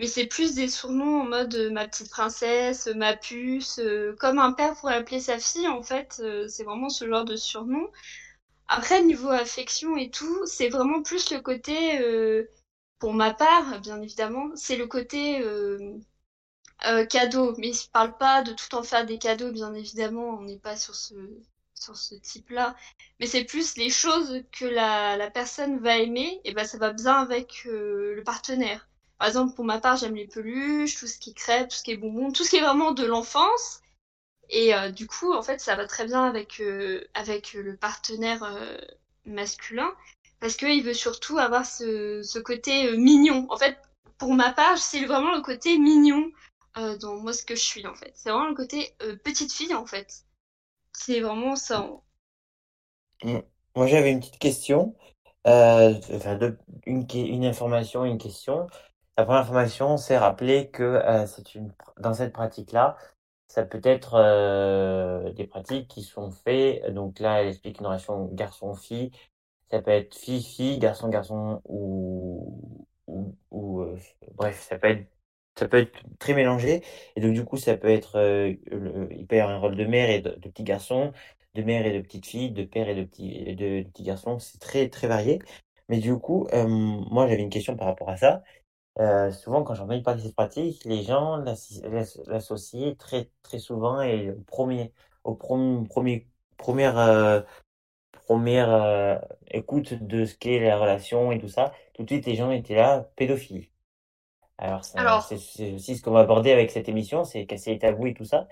mais 0.00 0.06
c'est 0.06 0.26
plus 0.26 0.54
des 0.54 0.68
surnoms 0.68 1.22
en 1.22 1.24
mode 1.24 1.54
euh, 1.54 1.70
ma 1.70 1.86
petite 1.88 2.10
princesse, 2.10 2.88
ma 2.88 3.16
puce, 3.16 3.78
euh, 3.78 4.14
comme 4.18 4.38
un 4.38 4.52
père 4.52 4.74
pourrait 4.74 4.96
appeler 4.96 5.20
sa 5.20 5.38
fille, 5.38 5.68
en 5.68 5.82
fait, 5.82 6.20
euh, 6.20 6.48
c'est 6.48 6.64
vraiment 6.64 6.88
ce 6.88 7.08
genre 7.08 7.24
de 7.24 7.36
surnom. 7.36 7.90
Après, 8.68 9.02
niveau 9.02 9.28
affection 9.30 9.96
et 9.96 10.10
tout, 10.10 10.46
c'est 10.46 10.68
vraiment 10.68 11.02
plus 11.02 11.30
le 11.32 11.40
côté, 11.40 12.00
pour 12.98 13.12
ma 13.14 13.32
part, 13.34 13.80
bien 13.80 14.00
évidemment, 14.02 14.50
c'est 14.56 14.76
le 14.76 14.86
côté 14.86 15.42
cadeau. 17.10 17.54
Mais 17.58 17.72
je 17.72 17.88
parle 17.90 18.16
pas 18.16 18.42
de 18.42 18.52
tout 18.52 18.74
en 18.74 18.82
faire 18.82 19.06
des 19.06 19.18
cadeaux, 19.18 19.52
bien 19.52 19.74
évidemment, 19.74 20.38
on 20.38 20.42
n'est 20.42 20.58
pas 20.58 20.76
sur 20.76 20.94
ce, 20.94 21.14
sur 21.74 21.96
ce 21.96 22.14
type-là. 22.14 22.74
Mais 23.20 23.26
c'est 23.26 23.44
plus 23.44 23.76
les 23.76 23.90
choses 23.90 24.42
que 24.52 24.64
la, 24.64 25.16
la 25.16 25.30
personne 25.30 25.78
va 25.80 25.98
aimer, 25.98 26.40
et 26.44 26.52
ben 26.54 26.64
ça 26.64 26.78
va 26.78 26.92
bien 26.92 27.14
avec 27.14 27.64
le 27.66 28.22
partenaire. 28.24 28.88
Par 29.24 29.30
exemple, 29.30 29.54
pour 29.54 29.64
ma 29.64 29.80
part, 29.80 29.96
j'aime 29.96 30.16
les 30.16 30.26
peluches, 30.26 30.98
tout 30.98 31.06
ce 31.06 31.18
qui 31.18 31.30
est 31.30 31.66
tout 31.66 31.76
ce 31.76 31.82
qui 31.82 31.92
est 31.92 31.96
bonbons, 31.96 32.30
tout 32.30 32.44
ce 32.44 32.50
qui 32.50 32.56
est 32.56 32.60
vraiment 32.60 32.92
de 32.92 33.06
l'enfance. 33.06 33.80
Et 34.50 34.74
euh, 34.74 34.90
du 34.90 35.06
coup, 35.06 35.32
en 35.32 35.40
fait, 35.40 35.62
ça 35.62 35.76
va 35.76 35.86
très 35.86 36.04
bien 36.04 36.26
avec, 36.26 36.60
euh, 36.60 37.02
avec 37.14 37.54
le 37.54 37.74
partenaire 37.74 38.42
euh, 38.42 38.76
masculin, 39.24 39.90
parce 40.40 40.56
qu'il 40.56 40.84
veut 40.84 40.92
surtout 40.92 41.38
avoir 41.38 41.64
ce, 41.64 42.20
ce 42.22 42.38
côté 42.38 42.88
euh, 42.88 42.98
mignon. 42.98 43.46
En 43.48 43.56
fait, 43.56 43.78
pour 44.18 44.34
ma 44.34 44.52
part, 44.52 44.76
c'est 44.76 45.06
vraiment 45.06 45.34
le 45.34 45.40
côté 45.40 45.78
mignon 45.78 46.30
euh, 46.76 46.98
dans 46.98 47.16
moi 47.16 47.32
ce 47.32 47.46
que 47.46 47.54
je 47.56 47.62
suis, 47.62 47.86
en 47.86 47.94
fait. 47.94 48.12
C'est 48.14 48.28
vraiment 48.28 48.50
le 48.50 48.54
côté 48.54 48.94
euh, 49.00 49.16
petite 49.16 49.54
fille, 49.54 49.74
en 49.74 49.86
fait. 49.86 50.26
C'est 50.92 51.20
vraiment 51.20 51.56
ça. 51.56 51.88
Mm. 53.22 53.38
Moi, 53.74 53.86
j'avais 53.86 54.10
une 54.10 54.20
petite 54.20 54.38
question, 54.38 54.94
euh, 55.46 55.94
enfin, 56.12 56.38
une, 56.84 57.06
une 57.14 57.46
information, 57.46 58.04
une 58.04 58.18
question. 58.18 58.66
La 59.16 59.24
première 59.24 59.42
information, 59.42 59.96
c'est 59.96 60.18
rappeler 60.18 60.70
que 60.70 60.82
euh, 60.82 61.26
c'est 61.26 61.54
une, 61.54 61.72
dans 62.00 62.14
cette 62.14 62.32
pratique-là, 62.32 62.96
ça 63.48 63.64
peut 63.64 63.80
être 63.84 64.14
euh, 64.14 65.32
des 65.32 65.46
pratiques 65.46 65.88
qui 65.88 66.02
sont 66.02 66.30
faites. 66.32 66.92
Donc 66.92 67.20
là, 67.20 67.42
elle 67.42 67.48
explique 67.48 67.78
une 67.80 67.86
relation 67.86 68.26
garçon-fille. 68.32 69.12
Ça 69.70 69.82
peut 69.82 69.90
être 69.92 70.14
fille-fille, 70.16 70.78
garçon-garçon 70.78 71.62
ou, 71.66 72.86
ou, 73.06 73.36
ou, 73.50 73.80
euh, 73.82 73.98
bref, 74.36 74.60
ça 74.68 74.78
peut 74.78 74.88
être 74.88 75.06
ça 75.58 75.68
peut 75.68 75.78
être 75.78 76.00
très 76.18 76.34
mélangé. 76.34 76.82
Et 77.16 77.20
donc 77.20 77.32
du 77.34 77.44
coup, 77.44 77.56
ça 77.56 77.76
peut 77.76 77.88
être 77.88 78.16
euh, 78.18 78.54
le- 78.70 79.08
il 79.12 79.26
peut 79.26 79.36
y 79.36 79.40
avoir 79.40 79.56
un 79.56 79.60
rôle 79.60 79.76
de 79.76 79.84
mère 79.84 80.10
et 80.10 80.20
de, 80.20 80.30
de 80.30 80.48
petit 80.48 80.64
garçon, 80.64 81.12
de 81.54 81.62
mère 81.62 81.86
et 81.86 81.92
de 81.96 82.00
petite 82.02 82.26
fille, 82.26 82.50
de 82.52 82.64
père 82.64 82.88
et 82.88 82.94
de 82.96 83.04
petit 83.04 83.44
de, 83.56 83.82
de 83.82 83.88
petit 83.88 84.02
garçon. 84.04 84.38
C'est 84.40 84.58
très 84.58 84.88
très 84.88 85.06
varié. 85.08 85.38
Mais 85.88 85.98
du 85.98 86.16
coup, 86.18 86.46
euh, 86.52 86.66
moi 86.66 87.26
j'avais 87.28 87.42
une 87.42 87.50
question 87.50 87.76
par 87.76 87.86
rapport 87.88 88.08
à 88.10 88.16
ça. 88.16 88.42
Euh, 89.00 89.30
souvent, 89.32 89.64
quand 89.64 89.74
j'entends 89.74 90.00
parler 90.02 90.20
de 90.22 90.26
cette 90.26 90.36
pratique, 90.36 90.84
les 90.84 91.02
gens 91.02 91.36
l'associent 91.38 92.94
très, 92.96 93.30
très 93.42 93.58
souvent 93.58 94.00
et 94.02 94.30
au 94.30 94.40
premier, 94.42 94.92
au 95.24 95.34
premier, 95.34 96.28
première, 96.58 96.98
euh, 96.98 97.40
première 98.26 98.70
euh, 98.72 99.18
écoute 99.50 99.94
de 99.94 100.24
ce 100.26 100.36
qu'est 100.36 100.60
la 100.60 100.78
relation 100.78 101.32
et 101.32 101.38
tout 101.40 101.48
ça. 101.48 101.72
Tout 101.94 102.04
de 102.04 102.08
suite, 102.10 102.26
les 102.26 102.36
gens 102.36 102.50
étaient 102.52 102.76
là, 102.76 103.10
pédophilie. 103.16 103.70
Alors, 104.58 104.84
ça- 104.84 105.00
Alors, 105.00 105.22
c'est 105.22 105.38
c'est 105.38 105.72
aussi 105.74 105.96
ce 105.96 106.02
qu'on 106.02 106.12
va 106.12 106.20
aborder 106.20 106.52
avec 106.52 106.70
cette 106.70 106.88
émission, 106.88 107.24
c'est 107.24 107.46
casser 107.46 107.72
les 107.72 107.78
tabous 107.78 108.06
et 108.08 108.14
tout 108.14 108.24
ça. 108.24 108.48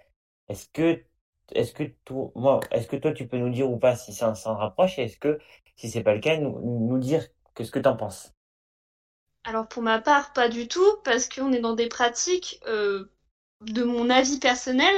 Est-ce 0.48 0.68
que, 0.70 1.04
est-ce 1.54 1.72
que 1.74 1.84
toi, 2.04 2.32
moi, 2.36 2.60
est-ce 2.72 2.88
que 2.88 2.96
toi, 2.96 3.12
tu 3.12 3.28
peux 3.28 3.38
nous 3.38 3.50
dire 3.50 3.70
ou 3.70 3.78
pas 3.78 3.96
si 3.96 4.12
ça 4.14 4.34
s'en 4.36 4.56
rapproche 4.56 4.98
et 4.98 5.04
est-ce 5.04 5.18
que, 5.18 5.38
si 5.76 5.90
c'est 5.90 6.02
pas 6.04 6.14
le 6.14 6.20
cas, 6.20 6.38
nous, 6.38 6.60
nous 6.88 6.98
dire 6.98 7.26
que 7.54 7.64
ce 7.64 7.70
que 7.72 7.78
t'en 7.80 7.96
penses? 7.96 8.34
Alors 9.44 9.68
pour 9.68 9.82
ma 9.82 9.98
part, 9.98 10.32
pas 10.32 10.48
du 10.48 10.68
tout, 10.68 10.96
parce 11.04 11.28
qu'on 11.28 11.52
est 11.52 11.60
dans 11.60 11.74
des 11.74 11.88
pratiques, 11.88 12.60
euh, 12.66 13.10
de 13.60 13.82
mon 13.84 14.10
avis 14.10 14.38
personnel, 14.38 14.94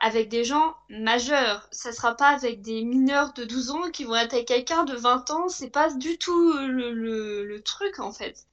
avec 0.00 0.28
des 0.28 0.44
gens 0.44 0.74
majeurs. 0.88 1.68
Ça 1.70 1.92
sera 1.92 2.14
pas 2.14 2.28
avec 2.28 2.62
des 2.62 2.82
mineurs 2.82 3.32
de 3.34 3.44
12 3.44 3.70
ans 3.70 3.90
qui 3.90 4.04
vont 4.04 4.16
être 4.16 4.34
avec 4.34 4.48
quelqu'un 4.48 4.84
de 4.84 4.94
20 4.94 5.30
ans, 5.30 5.48
c'est 5.48 5.70
pas 5.70 5.90
du 5.92 6.18
tout 6.18 6.52
euh, 6.52 6.66
le, 6.66 7.62
truc 7.62 7.98
en 7.98 8.12
fait. 8.12 8.46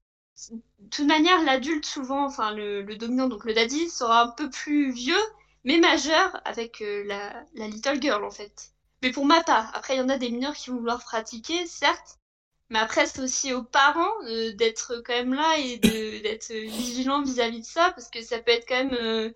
De 0.52 0.90
toute 0.90 1.08
manière, 1.08 1.44
l'adulte 1.44 1.86
souvent, 1.86 2.26
enfin 2.26 2.54
le, 2.54 2.82
le 2.82 2.96
dominant, 2.96 3.28
donc 3.28 3.46
le 3.46 3.54
daddy, 3.54 3.90
sera 3.90 4.24
un 4.24 4.28
peu 4.30 4.50
plus 4.50 4.92
vieux, 4.92 5.22
mais 5.64 5.78
majeur 5.78 6.42
avec 6.46 6.82
euh, 6.82 7.04
la, 7.06 7.46
la 7.56 7.68
little 7.68 8.02
girl 8.02 8.24
en 8.24 8.32
fait. 8.32 8.72
Mais 9.02 9.12
pour 9.12 9.26
ma 9.26 9.44
part, 9.44 9.72
après 9.76 9.96
il 9.96 9.98
y 9.98 10.02
en 10.02 10.10
a 10.10 10.18
des 10.18 10.30
mineurs 10.30 10.56
qui 10.56 10.70
vont 10.70 10.78
vouloir 10.78 11.04
pratiquer, 11.04 11.66
certes, 11.66 12.21
mais 12.72 12.80
après 12.80 13.06
c'est 13.06 13.22
aussi 13.22 13.54
aux 13.54 13.64
parents 13.64 14.10
euh, 14.26 14.54
d'être 14.54 15.04
quand 15.06 15.14
même 15.14 15.36
là 15.36 15.58
et 15.60 15.78
d'être 15.78 16.52
vigilants 16.52 17.22
vis-à-vis 17.24 17.62
de 17.62 17.66
ça, 17.66 17.92
parce 17.92 18.10
que 18.10 18.24
ça 18.24 18.40
peut 18.40 18.52
être 18.52 18.68
quand 18.68 18.84
même 18.84 18.96
euh, 19.00 19.32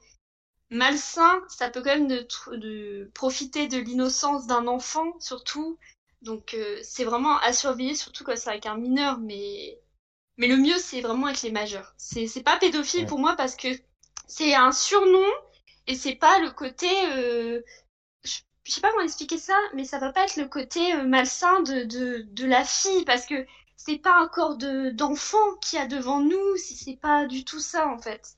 malsain, 0.71 1.41
ça 1.49 1.69
peut 1.69 1.81
quand 1.83 1.97
même 1.97 2.07
de, 2.07 2.27
de 2.57 3.11
profiter 3.13 3.67
de 3.67 3.77
l'innocence 3.77 4.47
d'un 4.47 4.67
enfant 4.67 5.13
surtout. 5.19 5.77
Donc 6.23 6.53
euh, 6.55 6.79
c'est 6.83 7.03
vraiment 7.05 7.37
à 7.39 7.53
surveiller, 7.53 7.95
surtout 7.95 8.23
quand 8.23 8.37
c'est 8.37 8.49
avec 8.49 8.65
un 8.65 8.77
mineur, 8.77 9.19
mais 9.19 9.79
mais 10.37 10.47
le 10.47 10.57
mieux, 10.57 10.77
c'est 10.79 11.01
vraiment 11.01 11.27
avec 11.27 11.41
les 11.43 11.51
majeurs. 11.51 11.93
C'est, 11.97 12.27
c'est 12.27 12.43
pas 12.43 12.57
pédophile 12.57 13.01
Ouais. 13.01 13.05
pour 13.05 13.19
moi 13.19 13.35
parce 13.37 13.55
que 13.55 13.69
c'est 14.27 14.55
un 14.55 14.71
surnom 14.71 15.25
et 15.87 15.95
c'est 15.95 16.15
pas 16.15 16.39
le 16.39 16.51
côté. 16.51 16.89
Je, 18.65 18.71
sais 18.73 18.81
pas 18.81 18.91
comment 18.91 19.03
expliquer 19.05 19.37
ça, 19.37 19.57
mais 19.73 19.85
ça 19.85 19.97
va 19.97 20.11
pas 20.11 20.25
être 20.25 20.35
le 20.35 20.49
côté 20.49 20.93
euh, 20.93 21.03
malsain 21.03 21.61
de, 21.61 21.85
de, 21.85 22.25
de 22.33 22.45
la 22.45 22.65
fille 22.65 23.05
parce 23.05 23.25
que 23.25 23.45
c'est 23.77 23.97
pas 23.99 24.19
un 24.19 24.27
corps 24.27 24.57
de, 24.57 24.89
d'enfant 24.89 25.55
qu'il 25.61 25.79
y 25.79 25.81
a 25.81 25.87
devant 25.87 26.19
nous, 26.19 26.57
c'est, 26.57 26.75
c'est 26.75 26.97
pas 26.97 27.25
du 27.27 27.45
tout 27.45 27.61
ça 27.61 27.87
en 27.87 27.97
fait. 27.97 28.37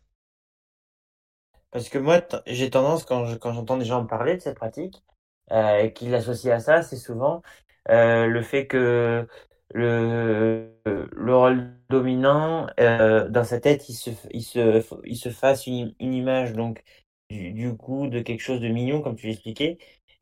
Parce 1.72 1.90
que 1.90 1.98
moi, 1.98 2.22
j'ai 2.48 2.70
tendance, 2.70 3.04
quand 3.06 3.26
je- 3.26 3.36
quand 3.38 3.54
j'entends 3.54 3.78
des 3.78 3.86
gens 3.86 4.06
parler 4.06 4.36
de 4.36 4.42
cette 4.42 4.58
pratique, 4.58 5.04
euh, 5.52 5.80
et 5.84 5.94
qu'ils 5.94 6.12
l'associent 6.12 6.54
à 6.56 6.60
ça, 6.60 6.82
c'est 6.82 6.96
souvent 6.98 7.42
euh, 7.90 8.26
le 8.28 8.42
fait 8.42 8.68
que 8.68 9.28
le, 9.74 10.72
le 10.86 11.36
rôle 11.36 11.74
dominant, 11.90 12.68
dans 12.78 13.44
sa 13.44 13.60
tête, 13.60 13.90
il 13.90 13.94
se, 13.96 14.10
il 14.32 14.44
se, 14.44 14.84
il 15.06 15.18
se 15.18 15.30
fasse 15.30 15.68
une, 15.68 15.94
image, 16.00 16.54
donc, 16.54 16.84
du 17.30 17.76
coup, 17.78 18.08
de 18.08 18.22
quelque 18.22 18.42
chose 18.42 18.62
de 18.62 18.68
mignon, 18.70 19.02
comme 19.02 19.16
tu 19.16 19.28
l'expliquais, 19.28 19.78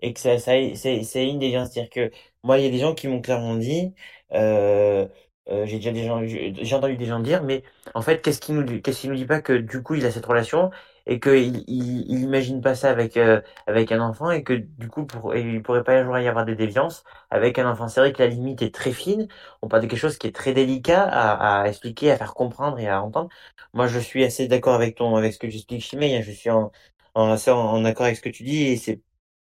et 0.08 0.14
que 0.14 0.20
ça, 0.20 0.38
ça, 0.40 0.54
c'est, 0.76 1.04
c'est 1.04 1.28
une 1.28 1.40
des 1.40 1.52
gens. 1.52 1.66
C'est-à-dire 1.66 1.90
que 1.90 2.12
moi, 2.44 2.58
il 2.60 2.64
y 2.66 2.68
a 2.68 2.72
des 2.72 2.80
gens 2.80 2.94
qui 2.96 3.08
m'ont 3.08 3.22
clairement 3.22 3.56
dit, 3.56 3.94
euh, 4.34 5.08
euh, 5.50 5.66
j'ai 5.66 5.78
déjà 5.78 5.92
des 5.92 6.04
gens, 6.06 6.22
j'ai 6.26 6.76
entendu 6.76 6.98
des 6.98 7.06
gens 7.06 7.20
dire, 7.20 7.44
mais 7.44 7.64
en 7.94 8.02
fait, 8.02 8.22
qu'est-ce 8.22 8.40
qui 8.42 8.52
nous, 8.54 8.82
qu'est-ce 8.82 9.02
qui 9.02 9.08
nous 9.10 9.16
dit 9.16 9.26
pas 9.26 9.42
que 9.42 9.54
du 9.54 9.84
coup, 9.84 9.96
il 9.96 10.06
a 10.06 10.12
cette 10.12 10.26
relation? 10.26 10.72
et 11.08 11.20
qu'il 11.20 11.64
il, 11.68 12.06
il 12.12 12.22
imagine 12.24 12.62
pas 12.62 12.74
ça 12.76 12.90
avec 12.90 13.16
euh, 13.18 13.40
avec 13.68 13.92
un 13.92 14.00
enfant 14.02 14.32
et 14.32 14.44
que 14.44 14.54
du 14.54 14.88
coup 14.90 15.06
pour, 15.06 15.36
il 15.36 15.62
pourrait 15.62 15.84
pas 15.84 15.94
y 16.22 16.28
avoir 16.28 16.46
des 16.46 16.56
déviances 16.56 17.04
avec 17.30 17.60
un 17.60 17.70
enfant. 17.70 17.88
C'est 17.88 18.00
vrai 18.00 18.12
que 18.14 18.24
la 18.24 18.28
limite 18.30 18.62
est 18.64 18.74
très 18.74 18.92
fine. 18.92 19.28
On 19.62 19.68
parle 19.68 19.84
de 19.84 19.88
quelque 19.88 20.00
chose 20.00 20.18
qui 20.18 20.28
est 20.28 20.36
très 20.36 20.54
délicat 20.54 21.04
à, 21.04 21.62
à 21.62 21.68
expliquer, 21.68 22.12
à 22.12 22.18
faire 22.18 22.34
comprendre 22.34 22.80
et 22.80 22.88
à 22.88 23.02
entendre. 23.04 23.30
Moi, 23.74 23.88
je 23.88 24.00
suis 24.00 24.24
assez 24.24 24.48
d'accord 24.48 24.74
avec 24.76 24.96
ton 24.96 25.16
avec 25.16 25.34
ce 25.34 25.40
que 25.40 25.50
j'explique, 25.50 25.82
Chimay. 25.82 26.18
hein. 26.18 26.22
Je 26.22 26.32
suis 26.32 26.50
en, 26.50 26.72
en 27.14 27.32
assez 27.32 27.52
en, 27.52 27.58
en 27.60 27.86
accord 27.86 28.06
avec 28.06 28.18
ce 28.18 28.22
que 28.22 28.30
tu 28.30 28.44
dis 28.44 28.64
et 28.64 28.78
c'est 28.78 29.02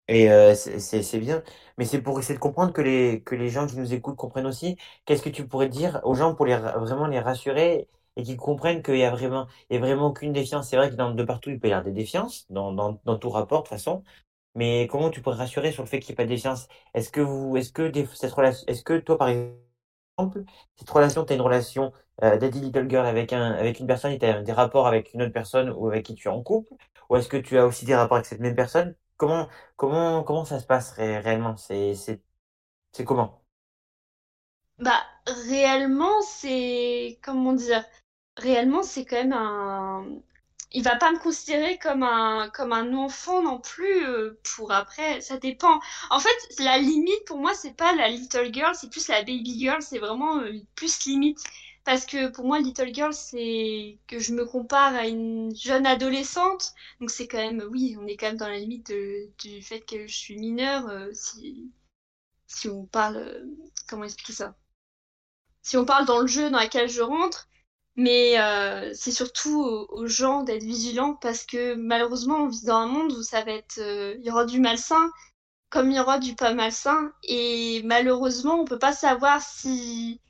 et 0.10 0.32
euh, 0.32 0.56
c'est 0.56 1.20
bien. 1.20 1.44
Mais 1.78 1.86
c'est 1.86 2.02
pour 2.02 2.20
essayer 2.20 2.36
de 2.36 2.40
comprendre 2.40 2.74
que 2.74 2.82
les 2.82 3.24
que 3.24 3.36
les 3.36 3.50
gens 3.50 3.68
qui 3.68 3.78
nous 3.78 3.94
écoutent 3.94 4.18
comprennent 4.18 4.48
aussi. 4.48 4.78
Qu'est-ce 5.06 5.22
que 5.24 5.30
tu 5.30 5.48
pourrais 5.48 5.70
dire 5.70 6.02
aux 6.04 6.16
gens 6.16 6.36
pour 6.36 6.46
les 6.46 6.56
ra- 6.56 6.78
vraiment 6.80 7.08
les 7.08 7.20
rassurer 7.20 7.88
et 8.18 8.24
qu'ils 8.24 8.38
comprennent 8.38 8.84
qu'il 8.84 8.98
y 8.98 9.04
a 9.06 9.12
vraiment 9.12 9.48
il 9.70 9.76
y 9.76 9.78
a 9.78 9.82
vraiment 9.82 10.08
aucune 10.08 10.34
défiance. 10.34 10.70
C'est 10.70 10.78
vrai 10.78 10.90
que 10.90 10.96
dans, 10.96 11.12
de 11.12 11.24
partout, 11.24 11.50
il 11.52 11.60
peut 11.60 11.70
y 11.70 11.72
avoir 11.74 11.86
des 11.86 11.92
défiances, 11.94 12.48
dans, 12.50 12.74
dans, 12.74 13.00
dans 13.06 13.18
tout 13.18 13.30
rapport, 13.30 13.60
de 13.64 13.68
toute 13.70 13.78
façon. 13.78 14.04
Mais 14.56 14.88
comment 14.92 15.10
tu 15.12 15.22
pourrais 15.22 15.38
rassurer 15.38 15.72
sur 15.74 15.84
le 15.84 15.90
fait 15.90 16.00
qu'il 16.02 16.12
n'y 16.12 16.16
ait 16.16 16.18
pas 16.18 16.26
de 16.26 16.30
défiance? 16.30 16.68
Est-ce 16.96 17.12
que 17.12 17.22
vous, 17.22 17.58
est-ce 17.58 17.74
que 17.74 17.88
des, 17.90 18.08
cette 18.16 18.34
relation, 18.34 18.66
est-ce 18.68 18.84
que 18.84 19.00
toi, 19.00 19.18
par 19.18 19.30
cette 20.78 20.90
relation, 20.90 21.26
tu 21.26 21.34
as 21.34 21.36
une 21.36 21.42
relation 21.42 21.92
euh, 22.24 22.38
Daddy 22.38 22.60
Little 22.62 22.90
Girl 22.90 23.06
avec, 23.06 23.34
un, 23.34 23.52
avec 23.54 23.80
une 23.80 23.88
personne 23.88 24.12
et 24.12 24.20
tu 24.20 24.26
as 24.26 24.42
des 24.42 24.52
rapports 24.52 24.88
avec 24.88 25.14
une 25.14 25.22
autre 25.24 25.34
personne 25.34 25.70
ou 25.70 25.88
avec 25.88 26.06
qui 26.06 26.16
tu 26.16 26.28
es 26.28 26.32
en 26.32 26.42
couple? 26.44 26.74
Ou 27.10 27.16
est-ce 27.18 27.30
que 27.30 27.38
tu 27.38 27.58
as 27.58 27.66
aussi 27.66 27.86
des 27.86 27.96
rapports 27.96 28.18
avec 28.18 28.26
cette 28.28 28.40
même 28.40 28.56
personne? 28.56 28.96
Comment, 29.20 29.50
comment, 29.76 30.24
comment 30.24 30.46
ça 30.46 30.60
se 30.60 30.66
passe 30.66 30.94
réellement? 30.94 31.58
C'est 31.58 31.96
comment? 33.06 33.44
Bah, 34.80 35.04
réellement, 35.48 36.22
c'est. 36.22 37.20
Comment 37.24 37.54
dire? 37.54 37.84
Réellement, 38.38 38.84
c'est 38.84 39.06
quand 39.06 39.18
même 39.18 39.34
un. 39.34 40.06
Il 40.72 40.84
va 40.84 40.96
pas 40.98 41.12
me 41.12 41.20
considérer 41.20 41.80
comme 41.80 42.04
un, 42.04 42.50
comme 42.54 42.74
un 42.74 42.94
enfant 42.94 43.42
non 43.42 43.60
plus 43.60 44.06
euh, 44.06 44.40
pour 44.56 44.72
après. 44.72 45.22
Ça 45.22 45.38
dépend. 45.38 45.80
En 46.12 46.20
fait, 46.20 46.30
la 46.60 46.78
limite 46.78 47.26
pour 47.26 47.40
moi, 47.40 47.54
c'est 47.56 47.76
pas 47.76 47.94
la 47.96 48.08
little 48.10 48.54
girl, 48.54 48.76
c'est 48.76 48.90
plus 48.90 49.08
la 49.10 49.20
baby 49.22 49.60
girl. 49.60 49.82
C'est 49.82 50.00
vraiment 50.00 50.40
euh, 50.40 50.54
plus 50.76 51.06
limite. 51.06 51.40
Parce 51.90 52.06
que 52.06 52.28
pour 52.28 52.46
moi, 52.46 52.60
Little 52.60 52.94
Girl, 52.94 53.12
c'est 53.12 53.98
que 54.06 54.20
je 54.20 54.32
me 54.32 54.46
compare 54.46 54.94
à 54.94 55.08
une 55.08 55.56
jeune 55.56 55.88
adolescente. 55.88 56.74
Donc 57.00 57.10
c'est 57.10 57.28
quand 57.28 57.40
même, 57.40 57.68
oui, 57.72 57.98
on 58.00 58.06
est 58.06 58.16
quand 58.16 58.28
même 58.28 58.38
dans 58.38 58.48
la 58.48 58.60
limite 58.60 58.94
du 59.40 59.64
fait 59.64 59.80
que 59.82 60.06
je 60.06 60.16
suis 60.16 60.38
mineure. 60.38 60.88
Euh, 60.88 61.10
si, 61.14 61.72
si 62.46 62.70
on 62.70 62.86
parle, 62.86 63.18
euh, 63.18 63.44
comment 63.88 64.04
expliquer 64.04 64.34
ça? 64.34 64.56
Si 65.64 65.78
on 65.78 65.86
parle 65.86 66.06
dans 66.06 66.20
le 66.20 66.28
jeu 66.28 66.52
dans 66.52 66.60
lequel 66.62 66.90
je 66.90 67.02
rentre, 67.02 67.48
mais 67.96 68.40
euh, 68.40 68.92
c'est 68.94 69.12
surtout 69.12 69.60
aux, 69.60 70.06
gens 70.06 70.44
d'être 70.44 70.62
vigilants 70.62 71.16
parce 71.16 71.44
que 71.44 71.74
malheureusement, 71.74 72.44
on 72.44 72.50
vit 72.50 72.66
dans 72.66 72.78
un 72.78 72.88
monde 72.88 73.14
où 73.14 73.24
ça 73.24 73.44
va 73.44 73.54
être, 73.54 73.80
il 73.80 74.24
y 74.24 74.30
aura 74.30 74.46
du 74.46 74.60
malsain 74.60 75.10
comme 75.72 75.90
il 75.90 75.98
y 75.98 76.00
aura 76.00 76.20
du 76.20 76.36
pas 76.36 76.54
malsain. 76.54 77.12
Et 77.24 77.82
malheureusement, 77.84 78.62
on 78.62 78.66
peut 78.66 78.78
pas 78.78 78.94
savoir 78.94 79.42
si 79.42 80.22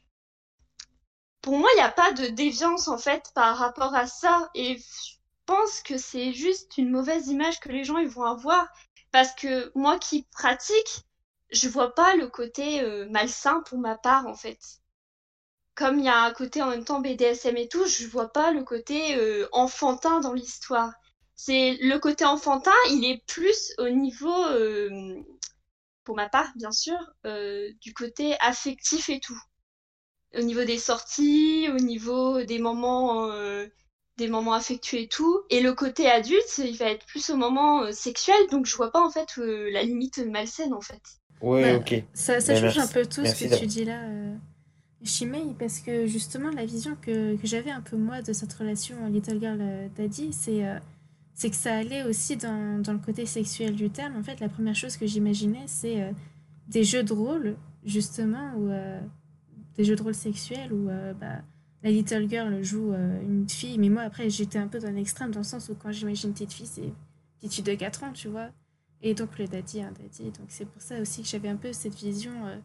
pour 1.41 1.57
moi, 1.57 1.69
il 1.73 1.77
n'y 1.77 1.83
a 1.83 1.91
pas 1.91 2.11
de 2.11 2.27
déviance 2.27 2.87
en 2.87 2.97
fait 2.97 3.31
par 3.33 3.57
rapport 3.57 3.95
à 3.95 4.07
ça. 4.07 4.49
Et 4.55 4.77
je 4.77 5.15
pense 5.45 5.81
que 5.81 5.97
c'est 5.97 6.33
juste 6.33 6.77
une 6.77 6.91
mauvaise 6.91 7.27
image 7.27 7.59
que 7.59 7.69
les 7.69 7.83
gens 7.83 7.97
ils 7.97 8.09
vont 8.09 8.25
avoir. 8.25 8.67
Parce 9.11 9.33
que 9.33 9.71
moi 9.75 9.97
qui 9.99 10.23
pratique, 10.31 11.05
je 11.51 11.69
vois 11.69 11.95
pas 11.95 12.15
le 12.15 12.27
côté 12.27 12.81
euh, 12.81 13.07
malsain 13.09 13.61
pour 13.61 13.79
ma 13.79 13.95
part 13.97 14.27
en 14.27 14.35
fait. 14.35 14.59
Comme 15.75 15.99
il 15.99 16.05
y 16.05 16.09
a 16.09 16.23
un 16.23 16.33
côté 16.33 16.61
en 16.61 16.69
même 16.69 16.83
temps 16.83 16.99
BDSM 16.99 17.57
et 17.57 17.69
tout, 17.69 17.85
je 17.85 18.05
vois 18.07 18.31
pas 18.31 18.51
le 18.51 18.63
côté 18.63 19.15
euh, 19.15 19.47
enfantin 19.53 20.19
dans 20.19 20.33
l'histoire. 20.33 20.93
C'est 21.35 21.77
le 21.81 21.97
côté 21.99 22.25
enfantin, 22.25 22.73
il 22.89 23.05
est 23.05 23.23
plus 23.25 23.73
au 23.77 23.89
niveau, 23.89 24.45
euh, 24.47 25.15
pour 26.03 26.15
ma 26.17 26.27
part 26.27 26.51
bien 26.55 26.71
sûr, 26.71 26.97
du 27.81 27.93
côté 27.93 28.35
affectif 28.41 29.09
et 29.09 29.21
tout 29.21 29.39
au 30.37 30.41
niveau 30.41 30.63
des 30.63 30.77
sorties, 30.77 31.67
au 31.73 31.77
niveau 31.79 32.43
des 32.43 32.59
moments, 32.59 33.31
euh, 33.31 33.67
des 34.17 34.27
moments 34.27 34.53
affectueux 34.53 34.99
et 34.99 35.07
tout. 35.07 35.41
Et 35.49 35.61
le 35.61 35.73
côté 35.73 36.07
adulte, 36.09 36.57
il 36.59 36.77
va 36.77 36.85
être 36.91 37.05
plus 37.05 37.29
au 37.29 37.37
moment 37.37 37.83
euh, 37.83 37.91
sexuel, 37.91 38.37
donc 38.51 38.65
je 38.65 38.75
vois 38.75 38.91
pas 38.91 39.05
en 39.05 39.09
fait 39.09 39.29
euh, 39.37 39.69
la 39.71 39.83
limite 39.83 40.19
malsaine 40.19 40.73
en 40.73 40.81
fait. 40.81 41.01
Oui, 41.41 41.61
Bah, 41.61 41.77
ok. 41.77 42.03
Ça, 42.13 42.39
ça 42.41 42.53
Ben, 42.53 42.59
change 42.59 42.77
un 42.79 42.87
peu 42.87 43.05
tout 43.05 43.25
ce 43.25 43.35
que 43.35 43.57
tu 43.59 43.65
dis 43.65 43.85
là, 43.85 44.01
euh, 44.03 44.35
Shimei, 45.03 45.55
parce 45.57 45.79
que 45.79 46.05
justement, 46.07 46.49
la 46.51 46.65
vision 46.65 46.97
que, 47.01 47.35
que 47.37 47.47
j'avais 47.47 47.71
un 47.71 47.81
peu 47.81 47.95
moi 47.95 48.21
de 48.21 48.33
cette 48.33 48.53
relation 48.53 48.95
Little 49.07 49.39
Girl 49.39 49.89
Daddy, 49.95 50.33
c'est 50.33 50.65
euh, 50.65 50.77
c'est 51.33 51.49
que 51.49 51.55
ça 51.55 51.73
allait 51.77 52.03
aussi 52.03 52.35
dans, 52.35 52.81
dans 52.81 52.91
le 52.93 52.99
côté 52.99 53.25
sexuel 53.25 53.73
du 53.75 53.89
terme. 53.89 54.17
En 54.17 54.23
fait, 54.23 54.41
la 54.41 54.49
première 54.49 54.75
chose 54.75 54.97
que 54.97 55.07
j'imaginais, 55.07 55.63
c'est 55.67 56.01
euh, 56.01 56.11
des 56.67 56.83
jeux 56.83 57.03
de 57.03 57.13
rôle, 57.13 57.55
justement, 57.85 58.53
ou 58.57 58.69
des 59.75 59.83
jeux 59.83 59.95
de 59.95 60.03
rôle 60.03 60.15
sexuels 60.15 60.73
où 60.73 60.89
euh, 60.89 61.13
bah, 61.13 61.41
la 61.83 61.91
Little 61.91 62.29
Girl 62.29 62.61
joue 62.63 62.93
euh, 62.93 63.21
une 63.21 63.47
fille, 63.49 63.77
mais 63.77 63.89
moi, 63.89 64.03
après, 64.03 64.29
j'étais 64.29 64.59
un 64.59 64.67
peu 64.67 64.79
dans 64.79 64.91
l'extrême, 64.91 65.31
dans 65.31 65.39
le 65.39 65.45
sens 65.45 65.69
où 65.69 65.75
quand 65.75 65.91
j'imagine 65.91 66.29
une 66.29 66.33
petite 66.33 66.53
fille, 66.53 66.67
c'est 66.67 66.93
petite 67.39 67.53
fille 67.53 67.63
de 67.63 67.73
4 67.73 68.03
ans, 68.03 68.11
tu 68.13 68.27
vois. 68.27 68.49
Et 69.01 69.13
donc 69.13 69.37
le 69.39 69.47
daddy, 69.47 69.81
un 69.81 69.91
daddy. 69.91 70.23
Donc 70.31 70.47
c'est 70.49 70.65
pour 70.65 70.81
ça 70.81 70.99
aussi 70.99 71.21
que 71.21 71.27
j'avais 71.27 71.47
un 71.47 71.55
peu 71.55 71.71
cette 71.71 71.95
vision, 71.95 72.33
euh, 72.47 72.57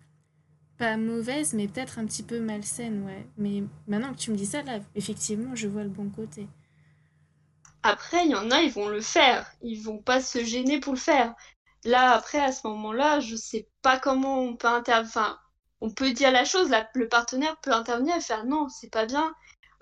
pas 0.78 0.96
mauvaise, 0.96 1.54
mais 1.54 1.68
peut-être 1.68 1.98
un 2.00 2.06
petit 2.06 2.24
peu 2.24 2.40
malsaine, 2.40 3.04
ouais. 3.04 3.26
Mais 3.38 3.62
maintenant 3.86 4.12
que 4.12 4.18
tu 4.18 4.32
me 4.32 4.36
dis 4.36 4.46
ça, 4.46 4.62
là, 4.62 4.80
effectivement, 4.96 5.54
je 5.54 5.68
vois 5.68 5.84
le 5.84 5.90
bon 5.90 6.10
côté. 6.10 6.48
Après, 7.84 8.24
il 8.24 8.32
y 8.32 8.34
en 8.34 8.50
a, 8.50 8.62
ils 8.62 8.72
vont 8.72 8.88
le 8.88 9.00
faire. 9.00 9.52
Ils 9.62 9.80
vont 9.80 9.98
pas 9.98 10.20
se 10.20 10.42
gêner 10.42 10.80
pour 10.80 10.94
le 10.94 10.98
faire. 10.98 11.34
Là, 11.84 12.12
après, 12.12 12.38
à 12.38 12.50
ce 12.50 12.66
moment-là, 12.66 13.20
je 13.20 13.36
sais 13.36 13.68
pas 13.82 13.98
comment 13.98 14.40
on 14.40 14.56
peut 14.56 14.68
intervenir. 14.68 15.38
On 15.84 15.90
peut 15.90 16.12
dire 16.12 16.32
la 16.32 16.46
chose, 16.46 16.70
le 16.94 17.08
partenaire 17.08 17.58
peut 17.60 17.72
intervenir 17.72 18.16
et 18.16 18.20
faire 18.20 18.46
non, 18.46 18.70
c'est 18.70 18.88
pas 18.88 19.04
bien, 19.04 19.34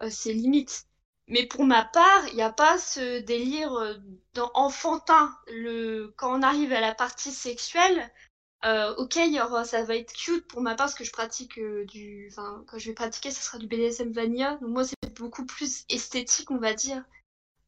euh, 0.02 0.08
c'est 0.10 0.32
limite. 0.32 0.86
Mais 1.28 1.46
pour 1.46 1.64
ma 1.64 1.84
part, 1.84 2.26
il 2.28 2.34
n'y 2.34 2.42
a 2.42 2.50
pas 2.52 2.76
ce 2.76 3.20
délire 3.20 3.72
euh, 3.74 3.94
enfantin. 4.54 5.32
Le... 5.46 6.12
Quand 6.16 6.36
on 6.36 6.42
arrive 6.42 6.72
à 6.72 6.80
la 6.80 6.92
partie 6.92 7.30
sexuelle, 7.30 8.10
euh, 8.64 8.92
ok, 8.96 9.16
ça 9.64 9.84
va 9.84 9.94
être 9.94 10.12
cute 10.12 10.48
pour 10.48 10.60
ma 10.60 10.70
part 10.70 10.86
parce 10.86 10.94
que 10.96 11.04
je 11.04 11.12
pratique 11.12 11.60
du. 11.86 12.32
Quand 12.34 12.78
je 12.78 12.88
vais 12.88 12.94
pratiquer, 12.94 13.30
ça 13.30 13.40
sera 13.40 13.58
du 13.58 13.68
BDSM 13.68 14.10
Vanilla. 14.10 14.56
Donc 14.56 14.70
moi, 14.70 14.84
c'est 14.84 15.14
beaucoup 15.14 15.46
plus 15.46 15.84
esthétique, 15.88 16.50
on 16.50 16.58
va 16.58 16.74
dire. 16.74 17.04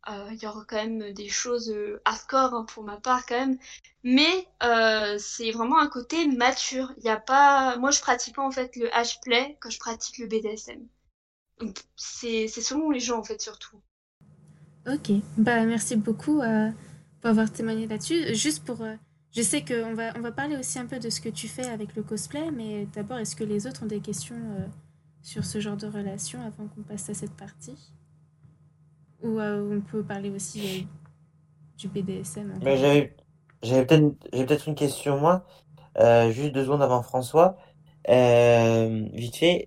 Euh, 0.09 0.28
Il 0.32 0.42
y 0.42 0.46
aura 0.46 0.64
quand 0.68 0.76
même 0.76 1.12
des 1.12 1.28
choses 1.28 1.70
euh, 1.70 2.00
hardcore 2.05 2.55
hein, 2.55 2.66
pour 2.68 2.84
ma 2.84 2.98
part 2.98 3.24
quand 3.24 3.38
même, 3.38 3.59
mais 4.02 4.46
euh, 4.62 5.16
c'est 5.18 5.50
vraiment 5.50 5.78
un 5.80 5.88
côté 5.88 6.26
mature. 6.26 6.92
Il 6.98 7.09
a 7.09 7.16
pas, 7.16 7.78
moi 7.78 7.90
je 7.90 8.00
pratique 8.00 8.36
pas 8.36 8.46
en 8.46 8.50
fait 8.50 8.76
le 8.76 8.86
H-play 8.88 9.57
quand 9.61 9.70
je 9.70 9.78
pratique 9.78 10.18
le 10.18 10.26
BDSM. 10.26 10.86
C'est 11.96 12.48
selon 12.48 12.90
les 12.90 13.00
gens 13.00 13.18
en 13.18 13.24
fait 13.24 13.40
surtout. 13.40 13.80
Ok, 14.86 15.12
bah 15.38 15.64
merci 15.64 15.96
beaucoup 15.96 16.42
pour 17.20 17.30
avoir 17.30 17.50
témoigné 17.50 17.86
là-dessus. 17.86 18.34
Juste 18.34 18.64
pour, 18.64 18.84
je 19.34 19.40
sais 19.40 19.64
qu'on 19.64 19.94
va, 19.94 20.12
on 20.16 20.20
va 20.20 20.32
parler 20.32 20.59
aussi 20.59 20.78
un 20.78 20.86
peu 20.86 20.98
de 20.98 21.09
ce 21.09 21.22
que 21.22 21.30
tu 21.30 21.48
fais 21.48 21.66
avec 21.66 21.96
le 21.96 22.02
cosplay, 22.02 22.50
mais 22.50 22.86
d'abord, 22.92 23.18
est-ce 23.18 23.36
que 23.36 23.44
les 23.44 23.66
autres 23.66 23.84
ont 23.84 23.86
des 23.86 24.00
questions 24.00 24.36
sur 25.22 25.44
ce 25.46 25.61
genre 25.61 25.78
de 25.78 25.86
relation 25.86 26.44
avant 26.44 26.66
qu'on 26.66 26.82
passe 26.82 27.09
à 27.09 27.14
cette 27.14 27.34
partie? 27.34 27.94
Ou 29.25 29.41
euh, 29.41 29.79
on 29.79 29.81
peut 29.81 30.03
parler 30.03 30.31
aussi 30.31 30.61
euh, 30.61 31.79
du 31.79 31.89
BDSM 31.89 32.51
encore. 32.51 32.62
Mais 32.62 32.77
j'avais 33.62 33.87
peut-être 33.87 34.68
une 34.68 34.75
question 34.75 35.18
moi, 35.18 35.45
Euh, 35.97 36.31
juste 36.33 36.53
deux 36.53 36.64
secondes 36.64 36.83
avant 36.83 37.03
François. 37.03 37.57
Vite 38.09 39.37
fait, 39.37 39.64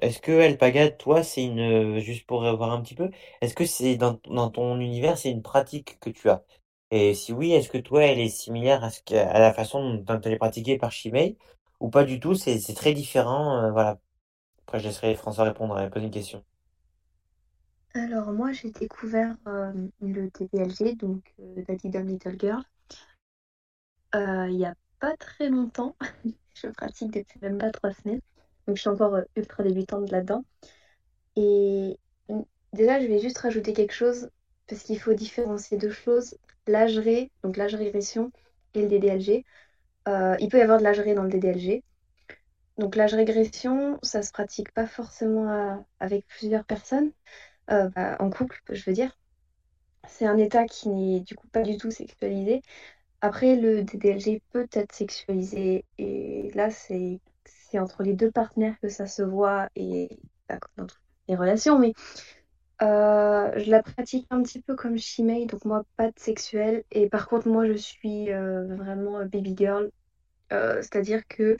est-ce 0.00 0.20
que 0.20 0.40
Alpaga, 0.40 0.90
toi, 0.90 1.22
c'est 1.22 1.42
une 1.44 1.98
juste 2.00 2.26
pour 2.26 2.40
voir 2.40 2.70
un 2.70 2.82
petit 2.82 2.94
peu, 2.94 3.10
est-ce 3.40 3.54
que 3.54 3.64
c'est 3.64 3.96
dans, 3.96 4.14
ton 4.50 4.78
univers, 4.78 5.18
c'est 5.18 5.30
une 5.30 5.42
pratique 5.42 5.98
que 6.00 6.10
tu 6.10 6.28
as? 6.28 6.44
Et 6.90 7.14
si 7.14 7.32
oui, 7.32 7.52
est-ce 7.52 7.68
que 7.68 7.78
toi, 7.78 8.04
elle 8.04 8.20
est 8.20 8.28
similaire 8.28 8.84
à 8.84 9.38
la 9.40 9.52
façon 9.52 9.94
dont 9.94 10.20
elle 10.20 10.32
est 10.34 10.38
pratiquée 10.38 10.78
par 10.78 10.92
Chimay 10.92 11.36
ou 11.80 11.88
pas 11.90 12.04
du 12.04 12.20
tout? 12.20 12.34
C'est 12.34 12.74
très 12.74 12.92
différent. 12.92 13.72
voilà. 13.72 13.98
Après, 14.66 14.80
je 14.80 14.88
laisserai 14.88 15.14
François 15.16 15.44
répondre 15.44 15.80
et 15.80 15.90
poser 15.90 16.06
une 16.06 16.12
question. 16.12 16.44
Alors 17.96 18.30
moi 18.30 18.52
j'ai 18.52 18.70
découvert 18.70 19.36
euh, 19.46 19.72
le 20.02 20.28
DDLG, 20.28 20.96
donc 20.96 21.32
euh, 21.40 21.62
Daddy 21.66 21.88
Dumb 21.88 22.06
Little 22.06 22.36
Girl, 22.38 22.62
euh, 24.14 24.48
il 24.50 24.58
y 24.58 24.66
a 24.66 24.74
pas 25.00 25.16
très 25.16 25.48
longtemps. 25.48 25.96
Je 26.54 26.68
pratique 26.68 27.10
depuis 27.12 27.40
même 27.40 27.56
pas 27.56 27.70
trois 27.70 27.92
semaines, 27.92 28.20
donc 28.66 28.76
je 28.76 28.82
suis 28.82 28.90
encore 28.90 29.18
ultra 29.34 29.62
débutante 29.62 30.10
là-dedans. 30.10 30.44
Et 31.36 31.98
mm, 32.28 32.42
déjà 32.74 33.00
je 33.00 33.06
vais 33.06 33.18
juste 33.18 33.38
rajouter 33.38 33.72
quelque 33.72 33.92
chose 33.94 34.30
parce 34.66 34.82
qu'il 34.82 34.98
faut 35.00 35.14
différencier 35.14 35.78
deux 35.78 35.90
choses, 35.90 36.36
l'âgeré, 36.66 37.30
donc 37.42 37.56
l'âge 37.56 37.74
régression 37.74 38.30
et 38.74 38.82
le 38.82 38.88
DDLG. 38.88 39.44
Il 40.40 40.48
peut 40.50 40.58
y 40.58 40.62
avoir 40.62 40.78
de 40.78 40.84
l'âgeré 40.84 41.14
dans 41.14 41.24
le 41.24 41.30
DDLG. 41.30 41.82
Donc 42.78 42.96
l'âge 42.96 43.14
régression, 43.14 43.98
ça 44.02 44.22
se 44.22 44.32
pratique 44.32 44.72
pas 44.72 44.86
forcément 44.86 45.84
avec 46.00 46.26
plusieurs 46.26 46.64
personnes 46.64 47.12
euh, 47.70 47.88
bah, 47.90 48.16
en 48.20 48.30
couple, 48.30 48.60
je 48.70 48.84
veux 48.84 48.92
dire. 48.92 49.16
C'est 50.08 50.26
un 50.26 50.38
état 50.38 50.66
qui 50.66 50.88
n'est 50.88 51.20
du 51.20 51.34
coup 51.34 51.48
pas 51.48 51.62
du 51.62 51.76
tout 51.76 51.90
sexualisé. 51.90 52.62
Après, 53.20 53.56
le 53.56 53.82
DDLG 53.82 54.42
peut 54.52 54.68
être 54.72 54.94
sexualisé 54.94 55.84
et 55.98 56.50
là, 56.54 56.70
c'est 56.70 57.20
entre 57.74 58.02
les 58.02 58.14
deux 58.14 58.30
partenaires 58.30 58.76
que 58.80 58.88
ça 58.88 59.06
se 59.06 59.22
voit 59.22 59.68
et 59.76 60.08
bah, 60.48 60.58
dans 60.76 60.86
toutes 60.86 61.00
les 61.28 61.36
relations. 61.36 61.78
Mais 61.78 61.92
euh, 62.82 63.52
je 63.58 63.70
la 63.70 63.82
pratique 63.82 64.26
un 64.30 64.42
petit 64.42 64.60
peu 64.62 64.76
comme 64.76 64.96
Shimei, 64.98 65.46
donc 65.46 65.64
moi, 65.64 65.84
pas 65.96 66.08
de 66.10 66.18
sexuel. 66.18 66.84
Et 66.92 67.08
par 67.08 67.28
contre, 67.28 67.48
moi, 67.48 67.66
je 67.66 67.74
suis 67.74 68.32
euh, 68.32 68.66
vraiment 68.76 69.24
baby 69.26 69.54
girl. 69.56 69.90
C'est-à-dire 70.50 71.26
que 71.26 71.56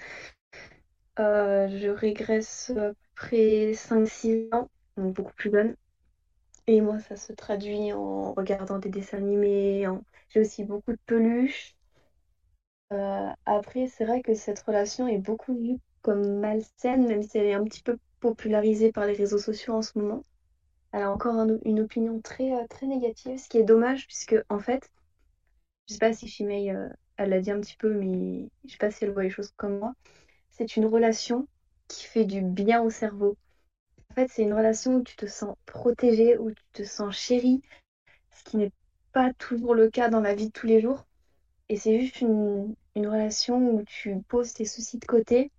je 1.18 1.88
régresse 1.88 2.70
à 2.70 2.90
peu 2.90 2.94
près 3.16 3.72
5-6 3.74 4.54
ans, 4.54 4.70
donc 4.96 5.14
beaucoup 5.14 5.34
plus 5.34 5.50
jeune. 5.50 5.76
Et 6.68 6.80
moi, 6.80 7.00
ça 7.00 7.16
se 7.16 7.32
traduit 7.32 7.92
en 7.92 8.32
regardant 8.34 8.78
des 8.78 8.88
dessins 8.88 9.18
animés. 9.18 9.86
J'ai 10.28 10.40
aussi 10.40 10.64
beaucoup 10.64 10.92
de 10.92 10.98
peluches. 11.06 11.74
Euh, 12.92 13.28
après, 13.46 13.88
c'est 13.88 14.04
vrai 14.04 14.22
que 14.22 14.34
cette 14.34 14.60
relation 14.60 15.08
est 15.08 15.18
beaucoup 15.18 15.54
vue 15.56 15.78
comme 16.02 16.38
malsaine, 16.40 17.06
même 17.06 17.22
si 17.22 17.38
elle 17.38 17.46
est 17.46 17.54
un 17.54 17.64
petit 17.64 17.82
peu 17.82 17.98
popularisée 18.20 18.92
par 18.92 19.06
les 19.06 19.14
réseaux 19.14 19.38
sociaux 19.38 19.74
en 19.74 19.82
ce 19.82 19.98
moment. 19.98 20.22
Elle 20.92 21.02
a 21.04 21.12
encore 21.12 21.36
un- 21.36 21.58
une 21.64 21.80
opinion 21.80 22.20
très, 22.22 22.52
euh, 22.54 22.66
très 22.68 22.86
négative, 22.86 23.38
ce 23.38 23.48
qui 23.48 23.58
est 23.58 23.64
dommage, 23.64 24.06
puisque 24.08 24.36
en 24.50 24.60
fait, 24.60 24.90
je 25.88 25.94
sais 25.94 25.98
pas 26.00 26.12
si 26.12 26.28
Chimay, 26.28 26.70
euh, 26.74 26.88
elle 27.16 27.30
l'a 27.30 27.40
dit 27.40 27.50
un 27.50 27.60
petit 27.60 27.76
peu, 27.76 27.92
mais 27.94 28.48
je 28.66 28.72
sais 28.72 28.78
pas 28.78 28.90
si 28.90 29.04
elle 29.04 29.12
voit 29.12 29.22
les 29.24 29.30
choses 29.30 29.52
comme 29.56 29.78
moi. 29.78 29.94
C'est 30.50 30.76
une 30.76 30.86
relation 30.86 31.48
qui 31.88 32.06
fait 32.06 32.24
du 32.26 32.42
bien 32.42 32.82
au 32.82 32.90
cerveau. 32.90 33.36
Fait, 34.16 34.26
c'est 34.28 34.42
une 34.42 34.52
relation 34.54 34.96
où 34.96 35.02
tu 35.04 35.14
te 35.14 35.26
sens 35.26 35.54
protégé, 35.64 36.38
où 36.38 36.50
tu 36.50 36.62
te 36.72 36.82
sens 36.82 37.16
chéri, 37.16 37.62
ce 38.32 38.44
qui 38.44 38.58
n'est 38.58 38.72
pas 39.12 39.32
toujours 39.34 39.74
le 39.74 39.90
cas 39.90 40.08
dans 40.10 40.20
la 40.20 40.34
vie 40.34 40.48
de 40.48 40.52
tous 40.52 40.66
les 40.66 40.80
jours. 40.80 41.06
Et 41.70 41.76
c'est 41.76 42.00
juste 42.00 42.20
une, 42.22 42.74
une 42.96 43.08
relation 43.08 43.58
où 43.76 43.84
tu 43.84 44.20
poses 44.28 44.54
tes 44.54 44.66
soucis 44.66 44.98
de 44.98 45.06
côté, 45.06 45.52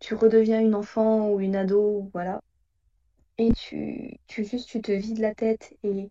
tu 0.00 0.14
redeviens 0.14 0.60
une 0.60 0.74
enfant 0.74 1.30
ou 1.30 1.38
une 1.40 1.54
ado, 1.56 2.10
voilà. 2.12 2.40
Et 3.38 3.52
tu, 3.52 4.18
tu 4.28 4.44
juste 4.44 4.68
tu 4.68 4.82
te 4.82 4.92
vides 4.92 5.18
la 5.20 5.34
tête 5.34 5.74
et, 5.84 6.10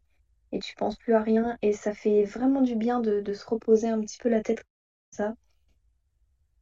et 0.54 0.60
tu 0.60 0.76
penses 0.76 0.98
plus 0.98 1.14
à 1.14 1.22
rien. 1.22 1.58
Et 1.64 1.74
ça 1.74 1.94
fait 1.94 2.24
vraiment 2.26 2.62
du 2.62 2.76
bien 2.76 3.00
de, 3.02 3.22
de 3.22 3.34
se 3.34 3.46
reposer 3.48 3.90
un 3.90 4.02
petit 4.02 4.18
peu 4.20 4.30
la 4.30 4.42
tête 4.44 4.60
comme 4.60 5.28
ça. 5.28 5.36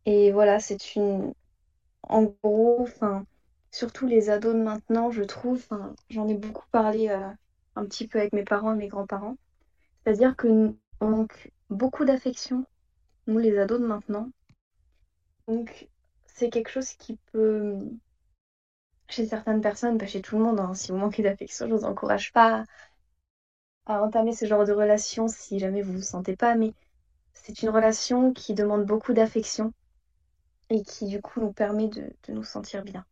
Et 0.06 0.32
voilà, 0.32 0.60
c'est 0.60 0.96
une. 0.96 1.34
En 2.04 2.24
gros, 2.44 2.78
enfin, 2.82 3.26
surtout 3.76 4.08
les 4.08 4.30
ados 4.30 4.56
de 4.56 4.62
maintenant, 4.62 5.12
je 5.12 5.22
trouve, 5.24 5.68
j'en 6.10 6.28
ai 6.30 6.36
beaucoup 6.36 6.66
parlé 6.72 7.10
euh, 7.10 7.30
un 7.76 7.86
petit 7.86 8.08
peu 8.08 8.20
avec 8.20 8.32
mes 8.34 8.44
parents 8.46 8.74
et 8.74 8.78
mes 8.78 8.88
grands-parents. 8.88 9.36
C'est-à-dire 10.06 10.36
que 10.38 10.48
nous- 10.48 10.78
manque 11.02 11.52
beaucoup 11.70 12.06
d'affection, 12.06 12.66
nous 13.28 13.40
les 13.40 13.58
ados 13.60 13.82
de 13.82 13.88
maintenant. 13.88 14.30
Donc, 15.48 15.90
c'est 16.28 16.52
quelque 16.52 16.70
chose 16.70 16.92
qui 16.94 17.18
peut, 17.32 17.80
chez 19.10 19.26
certaines 19.26 19.62
personnes, 19.62 19.98
pas 19.98 20.06
chez 20.06 20.22
tout 20.22 20.38
le 20.38 20.44
monde, 20.44 20.60
hein, 20.60 20.74
si 20.76 20.92
vous 20.92 20.98
manquez 21.00 21.24
d'affection, 21.24 21.68
je 21.68 21.74
vous 21.74 21.86
encourage 21.86 22.32
pas 22.34 22.66
à 23.88 24.04
entamer 24.04 24.36
ce 24.36 24.46
genre 24.46 24.64
de 24.64 24.74
relation 24.74 25.28
si 25.28 25.58
jamais 25.58 25.82
vous 25.82 25.94
vous 25.94 26.02
sentez 26.04 26.36
pas, 26.36 26.54
mais 26.54 26.72
c'est 27.34 27.62
une 27.64 27.70
relation 27.70 28.34
qui 28.34 28.54
demande 28.54 28.86
beaucoup 28.86 29.14
d'affection 29.14 29.74
et 30.70 30.84
qui 30.84 31.08
du 31.08 31.22
coup 31.22 31.42
nous 31.42 31.54
permet 31.54 31.88
de 31.90 32.14
nous 32.30 32.44
sentir 32.44 32.84
bien. 32.84 33.06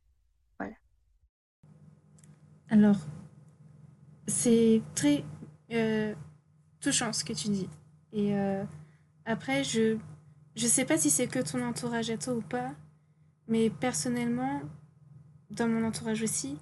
Alors, 2.73 2.97
c'est 4.25 4.81
très 4.95 5.23
euh, 5.71 6.15
touchant 6.81 7.13
ce 7.13 7.23
que 7.23 7.31
tu 7.31 7.49
dis. 7.49 7.69
Et 8.13 8.35
euh, 8.35 8.63
après, 9.27 9.63
je 9.63 9.99
je 10.55 10.65
sais 10.65 10.83
pas 10.83 10.97
si 10.97 11.11
c'est 11.11 11.27
que 11.27 11.37
ton 11.37 11.63
entourage 11.63 12.09
à 12.09 12.17
toi 12.17 12.33
ou 12.33 12.41
pas, 12.41 12.71
mais 13.47 13.69
personnellement, 13.69 14.61
dans 15.51 15.67
mon 15.67 15.85
entourage 15.85 16.23
aussi, 16.23 16.57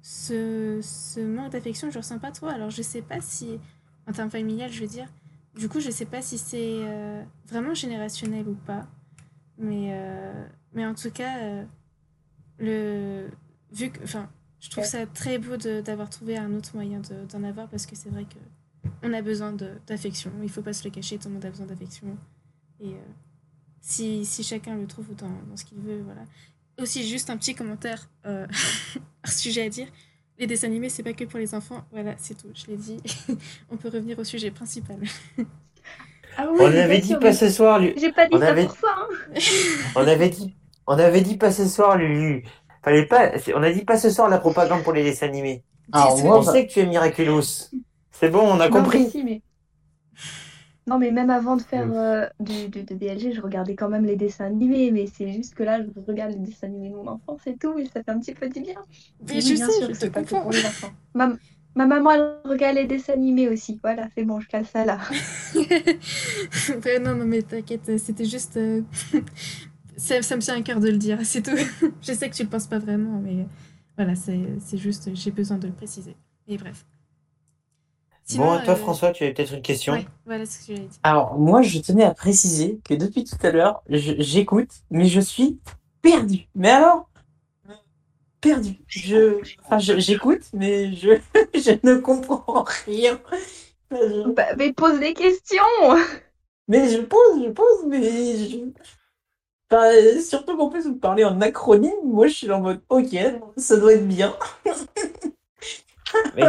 ce, 0.00 0.78
ce 0.80 1.18
manque 1.18 1.50
d'affection, 1.50 1.90
je 1.90 1.98
ressens 1.98 2.20
pas 2.20 2.30
trop. 2.30 2.46
Alors, 2.46 2.70
je 2.70 2.82
sais 2.82 3.02
pas 3.02 3.20
si, 3.20 3.58
en 4.06 4.12
termes 4.12 4.30
familial, 4.30 4.70
je 4.70 4.80
veux 4.80 4.86
dire, 4.86 5.08
du 5.56 5.68
coup, 5.68 5.80
je 5.80 5.90
sais 5.90 6.06
pas 6.06 6.22
si 6.22 6.38
c'est 6.38 6.84
euh, 6.84 7.20
vraiment 7.48 7.74
générationnel 7.74 8.46
ou 8.46 8.54
pas. 8.54 8.86
Mais, 9.58 9.92
mais 10.72 10.86
en 10.86 10.94
tout 10.94 11.10
cas, 11.10 11.64
le, 12.60 13.28
vu 13.72 13.90
que, 13.90 14.04
enfin, 14.04 14.30
je 14.60 14.70
trouve 14.70 14.84
Ouais. 14.84 14.88
ça 14.90 15.06
très 15.06 15.38
beau 15.38 15.56
de- 15.56 15.80
d'avoir 15.80 16.10
trouvé 16.10 16.36
un 16.36 16.52
autre 16.54 16.70
moyen 16.74 17.00
de- 17.00 17.24
d'en 17.32 17.42
avoir 17.44 17.68
parce 17.68 17.86
que 17.86 17.94
c'est 17.96 18.08
vrai 18.10 18.24
que 18.24 18.38
on 19.02 19.12
a 19.12 19.22
besoin 19.22 19.52
d'affection. 19.86 20.30
Il 20.42 20.48
faut 20.50 20.62
pas 20.62 20.72
se 20.72 20.84
le 20.84 20.90
cacher, 20.90 21.18
tout 21.18 21.28
le 21.28 21.34
monde 21.34 21.44
a 21.44 21.50
besoin 21.50 21.66
d'affection. 21.66 22.16
Et 22.80 22.88
euh, 22.88 22.96
si, 23.80 24.24
si 24.24 24.42
chacun 24.42 24.76
le 24.76 24.86
trouve 24.86 25.14
dans, 25.14 25.28
dans 25.48 25.56
ce 25.56 25.64
qu'il 25.64 25.78
veut, 25.78 26.00
voilà. 26.04 26.22
Aussi, 26.80 27.06
juste 27.08 27.28
un 27.30 27.36
petit 27.36 27.54
commentaire, 27.54 28.08
euh, 28.26 28.46
un 29.24 29.30
sujet 29.30 29.62
à 29.62 29.68
dire. 29.68 29.88
Les 30.38 30.46
dessins 30.46 30.68
animés, 30.68 30.88
c'est 30.88 31.02
pas 31.02 31.12
que 31.12 31.24
pour 31.24 31.40
les 31.40 31.54
enfants. 31.54 31.84
Voilà, 31.90 32.14
c'est 32.18 32.36
tout, 32.38 32.48
je 32.54 32.66
l'ai 32.68 32.76
dit. 32.76 32.98
on 33.70 33.76
peut 33.76 33.88
revenir 33.88 34.16
au 34.18 34.24
sujet 34.24 34.50
principal. 34.52 34.98
Ah 36.36 36.46
On 36.56 36.64
avait 36.66 37.00
dit 37.00 37.16
pas 37.16 37.32
ce 37.32 37.50
soir, 37.50 37.80
J'ai 37.96 38.12
pas 38.12 38.26
dit 38.26 38.34
on 38.36 38.38
ça 38.38 38.50
avait- 38.50 38.66
pour 38.66 38.76
ça. 38.76 38.86
hein. 38.96 39.34
on 39.96 40.06
avait 40.06 40.28
dit, 40.28 40.54
on 40.86 40.92
avait 40.96 41.20
dit 41.20 41.36
pas 41.36 41.50
ce 41.50 41.66
soir, 41.66 41.96
Lulu. 41.98 42.44
Fallait 42.82 43.06
pas, 43.06 43.32
on 43.54 43.62
a 43.62 43.70
dit 43.72 43.84
pas 43.84 43.98
ce 43.98 44.10
soir 44.10 44.28
la 44.28 44.38
propagande 44.38 44.82
pour 44.84 44.92
les 44.92 45.04
dessins 45.04 45.26
animés. 45.28 45.64
Moi, 45.92 46.38
On 46.38 46.42
sait 46.42 46.66
que 46.66 46.72
tu 46.72 46.80
es 46.80 46.86
Miraculous. 46.86 47.42
C'est 48.12 48.30
bon, 48.30 48.40
on 48.42 48.60
a 48.60 48.68
Non, 48.68 48.86
mais 48.86 48.88
compris. 48.88 49.00
si, 49.00 49.24
mais... 49.24 49.42
Non, 50.86 50.98
mais 50.98 51.10
même 51.10 51.28
avant 51.30 51.56
de 51.56 51.62
faire 51.62 51.92
euh, 51.92 52.26
du, 52.40 52.68
du- 52.70 52.82
de 52.84 52.94
DLG, 52.94 53.32
je 53.34 53.40
regardais 53.42 53.76
quand 53.76 53.90
même 53.90 54.06
les 54.06 54.16
dessins 54.16 54.46
animés, 54.46 54.90
mais 54.90 55.06
c'est 55.06 55.30
juste 55.32 55.54
que 55.54 55.62
là, 55.62 55.82
je 55.82 55.88
regarde 56.06 56.32
les 56.32 56.38
dessins 56.38 56.66
animés 56.68 56.88
de 56.90 56.94
mon 56.94 57.06
enfance 57.08 57.46
et 57.46 57.56
tout, 57.58 57.78
et 57.78 57.84
ça 57.86 58.02
fait 58.02 58.10
un 58.10 58.18
petit 58.20 58.32
peu 58.34 58.48
du 58.48 58.60
bien. 58.62 58.82
Mais 59.28 59.40
Oui, 59.42 59.42
je 59.42 59.54
bien 59.54 59.70
sais, 59.70 59.70
sûr 59.70 59.92
je 59.92 59.92
te 59.92 60.06
pas 60.06 60.24
que 60.24 60.34
comprends. 60.34 60.36
pour 60.36 60.50
les 60.52 60.64
enfants. 60.64 60.94
Ma, 61.14 61.36
ma 61.74 61.86
maman, 61.86 62.12
elle 62.12 62.40
regarde 62.50 62.76
les 62.76 62.86
dessins 62.86 63.12
animés 63.14 63.48
aussi. 63.50 63.78
Voilà, 63.82 64.08
c'est 64.16 64.24
bon, 64.24 64.40
je 64.40 64.48
cale 64.48 64.66
ça 64.66 64.84
là. 64.86 64.98
Ouais, 66.84 66.98
non, 66.98 67.14
non, 67.16 67.24
mais 67.24 67.42
t'inquiète, 67.42 67.98
c'était 67.98 68.24
juste. 68.24 68.58
Ça, 69.98 70.22
ça 70.22 70.36
me 70.36 70.40
tient 70.40 70.56
à 70.56 70.62
cœur 70.62 70.80
de 70.80 70.88
le 70.88 70.96
dire, 70.96 71.18
c'est 71.24 71.42
tout. 71.42 71.56
je 72.02 72.12
sais 72.12 72.30
que 72.30 72.34
tu 72.34 72.42
le 72.44 72.48
penses 72.48 72.66
pas 72.66 72.78
vraiment, 72.78 73.20
mais 73.20 73.46
voilà, 73.96 74.14
c'est 74.14 74.40
c'est 74.60 74.78
juste, 74.78 75.10
j'ai 75.14 75.30
besoin 75.30 75.58
de 75.58 75.66
le 75.66 75.72
préciser. 75.74 76.16
Et 76.46 76.56
bref. 76.56 76.86
Bon, 78.34 78.50
à 78.50 78.58
toi, 78.60 78.74
euh, 78.74 78.76
François, 78.76 79.12
tu 79.12 79.24
avais 79.24 79.32
peut-être 79.32 79.54
une 79.54 79.62
question. 79.62 79.94
Ouais, 79.94 80.06
voilà 80.26 80.44
ce 80.44 80.58
que 80.58 80.64
j'allais 80.74 80.86
dire. 80.88 81.00
Alors, 81.02 81.38
moi, 81.38 81.62
je 81.62 81.78
tenais 81.78 82.04
à 82.04 82.12
préciser 82.12 82.78
que 82.84 82.94
depuis 82.94 83.24
tout 83.24 83.36
à 83.42 83.50
l'heure, 83.50 83.82
j'écoute, 83.88 84.70
mais 84.90 85.06
je 85.06 85.20
suis 85.20 85.58
perdu. 86.02 86.46
Mais 86.54 86.70
alors, 86.70 87.08
perdu. 88.40 88.80
Je, 88.86 89.40
enfin, 89.64 89.78
je- 89.78 89.98
j'écoute, 89.98 90.42
mais 90.52 90.94
je, 90.94 91.18
je 91.54 91.72
ne 91.82 91.98
comprends 91.98 92.64
rien. 92.86 93.18
Je- 93.90 94.30
Bah, 94.32 94.54
mais 94.58 94.72
pose 94.74 95.00
des 95.00 95.14
questions 95.14 95.62
mais 96.68 96.90
je 96.90 97.00
pose, 97.00 97.42
je 97.44 97.50
pose, 97.50 97.86
mais 97.86 98.36
je... 98.50 98.58
Surtout 100.22 100.56
qu'en 100.56 100.68
plus, 100.68 100.86
vous 100.86 100.96
parlez 100.96 101.24
en 101.24 101.40
acronyme. 101.40 101.92
Moi, 102.04 102.26
je 102.26 102.34
suis 102.34 102.46
là 102.46 102.56
en 102.56 102.60
mode, 102.60 102.80
ok, 102.88 103.16
ça 103.56 103.76
doit 103.76 103.94
être 103.94 104.08
bien. 104.08 104.34
Mais. 106.34 106.44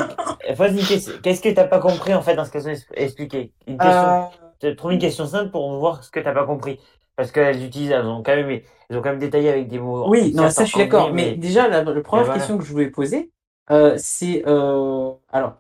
Qu'est-ce 1.22 1.42
que 1.42 1.54
t'as 1.54 1.68
pas 1.68 1.80
compris, 1.80 2.14
en 2.14 2.22
fait, 2.22 2.36
dans 2.36 2.46
ce 2.46 2.52
qu'elles 2.52 2.68
ont 2.68 2.76
expliqué? 2.94 3.52
Une 3.68 3.78
question. 3.78 4.30
Euh, 4.64 4.76
Trouve 4.76 4.92
une 4.92 5.00
question 5.00 5.26
simple 5.26 5.52
pour 5.52 5.72
voir 5.80 6.04
ce 6.04 6.12
que 6.12 6.20
t'as 6.20 6.34
pas 6.34 6.46
compris. 6.46 6.80
Parce 7.16 7.32
qu'elles 7.34 7.66
utilisent, 7.66 7.92
elles 7.92 8.06
ont 8.06 8.24
quand 8.24 8.34
même, 8.34 8.50
elles 8.50 8.98
ont 8.98 9.02
quand 9.02 9.10
même 9.10 9.20
détaillé 9.20 9.50
avec 9.50 9.68
des 9.68 9.78
mots. 9.78 10.10
Oui, 10.10 10.34
non, 10.34 10.50
ça 10.50 10.64
je 10.64 10.70
suis 10.70 10.80
d'accord. 10.80 11.14
Mais 11.14 11.36
déjà, 11.36 11.68
la, 11.68 11.84
la 11.84 12.02
première 12.02 12.24
voilà. 12.24 12.40
question 12.40 12.58
que 12.58 12.64
je 12.64 12.72
voulais 12.72 12.90
poser, 12.90 13.30
euh, 13.72 13.96
c'est 13.98 14.44
euh, 14.48 15.12
alors, 15.28 15.58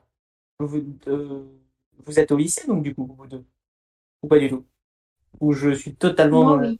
vous, 0.60 0.82
euh, 1.08 1.44
vous 2.06 2.20
êtes 2.20 2.32
au 2.32 2.38
lycée 2.38 2.66
donc 2.66 2.82
du 2.82 2.96
coup, 2.96 3.14
vous 3.18 3.28
deux, 3.28 3.44
ou 4.24 4.30
pas 4.30 4.40
du 4.40 4.50
tout, 4.50 4.66
ou 5.42 5.52
je 5.52 5.72
suis 5.72 5.96
totalement 5.96 6.46
dans 6.46 6.56
le 6.56 6.70
oui. 6.70 6.80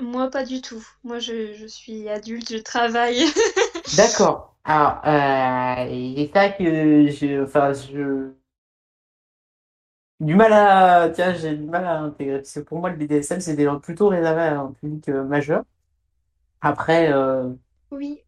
Moi, 0.00 0.30
pas 0.30 0.44
du 0.44 0.60
tout. 0.62 0.82
Moi, 1.04 1.18
je, 1.18 1.52
je 1.54 1.66
suis 1.66 2.08
adulte, 2.08 2.50
je 2.50 2.56
travaille. 2.58 3.24
D'accord. 3.92 4.56
Alors, 4.64 5.00
euh, 5.06 5.88
il 5.90 6.18
est 6.20 6.32
ça 6.32 6.50
que 6.50 6.64
je, 7.10 7.42
enfin, 7.44 7.72
je 7.72 8.32
du 10.20 10.34
mal 10.34 10.52
à, 10.52 11.10
tiens, 11.14 11.34
j'ai 11.34 11.56
du 11.56 11.64
mal 11.64 11.84
à 11.84 12.00
intégrer. 12.00 12.38
Parce 12.38 12.54
que 12.54 12.60
pour 12.60 12.78
moi, 12.80 12.90
le 12.90 12.96
BDSM, 12.96 13.40
c'est 13.40 13.54
des 13.56 13.68
plutôt 13.82 14.08
réservé 14.08 14.42
à 14.42 14.60
un 14.60 14.72
public 14.72 15.08
euh, 15.08 15.24
majeur. 15.24 15.64
Après, 16.60 17.12
euh, 17.12 17.54
Oui, 17.90 18.20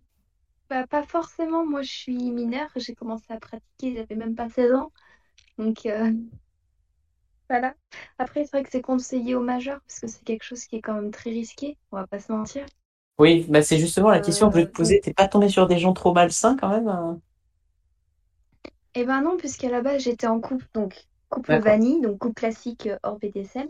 bah, 0.70 0.86
pas 0.88 1.04
forcément. 1.04 1.66
Moi, 1.66 1.82
je 1.82 1.92
suis 1.92 2.32
mineure. 2.32 2.70
J'ai 2.76 2.94
commencé 2.94 3.26
à 3.32 3.40
pratiquer, 3.40 3.96
j'avais 3.96 4.16
même 4.16 4.34
pas 4.36 4.50
16 4.50 4.72
ans. 4.74 4.92
Donc, 5.58 5.86
euh, 5.86 6.12
voilà. 7.50 7.74
Après, 8.18 8.44
c'est 8.44 8.52
vrai 8.52 8.62
que 8.64 8.70
c'est 8.70 8.80
conseillé 8.82 9.34
aux 9.34 9.42
majeurs 9.42 9.80
parce 9.86 10.00
que 10.00 10.06
c'est 10.06 10.24
quelque 10.24 10.44
chose 10.44 10.64
qui 10.64 10.76
est 10.76 10.80
quand 10.82 10.94
même 10.94 11.10
très 11.10 11.30
risqué. 11.30 11.76
On 11.92 11.96
va 11.98 12.06
pas 12.06 12.20
se 12.20 12.32
mentir. 12.32 12.66
Oui, 13.18 13.46
bah 13.48 13.62
c'est 13.62 13.78
justement 13.78 14.10
la 14.10 14.20
question 14.20 14.46
que 14.48 14.52
je 14.54 14.60
voulais 14.60 14.66
te 14.70 14.72
Euh, 14.80 14.96
poser. 14.96 15.00
T'es 15.00 15.12
pas 15.12 15.28
tombé 15.28 15.48
sur 15.48 15.66
des 15.68 15.78
gens 15.78 15.92
trop 15.92 16.12
malsains 16.14 16.56
quand 16.56 16.68
même? 16.70 16.88
euh? 16.88 17.14
Eh 18.94 19.04
ben 19.04 19.22
non, 19.22 19.36
puisqu'à 19.36 19.70
la 19.70 19.80
base, 19.82 20.02
j'étais 20.02 20.26
en 20.26 20.40
couple, 20.40 20.66
donc 20.74 21.06
couple 21.30 21.56
vanille, 21.58 22.00
donc 22.00 22.18
couple 22.18 22.34
classique 22.34 22.86
euh, 22.86 22.98
hors 23.02 23.18
BDSM. 23.18 23.68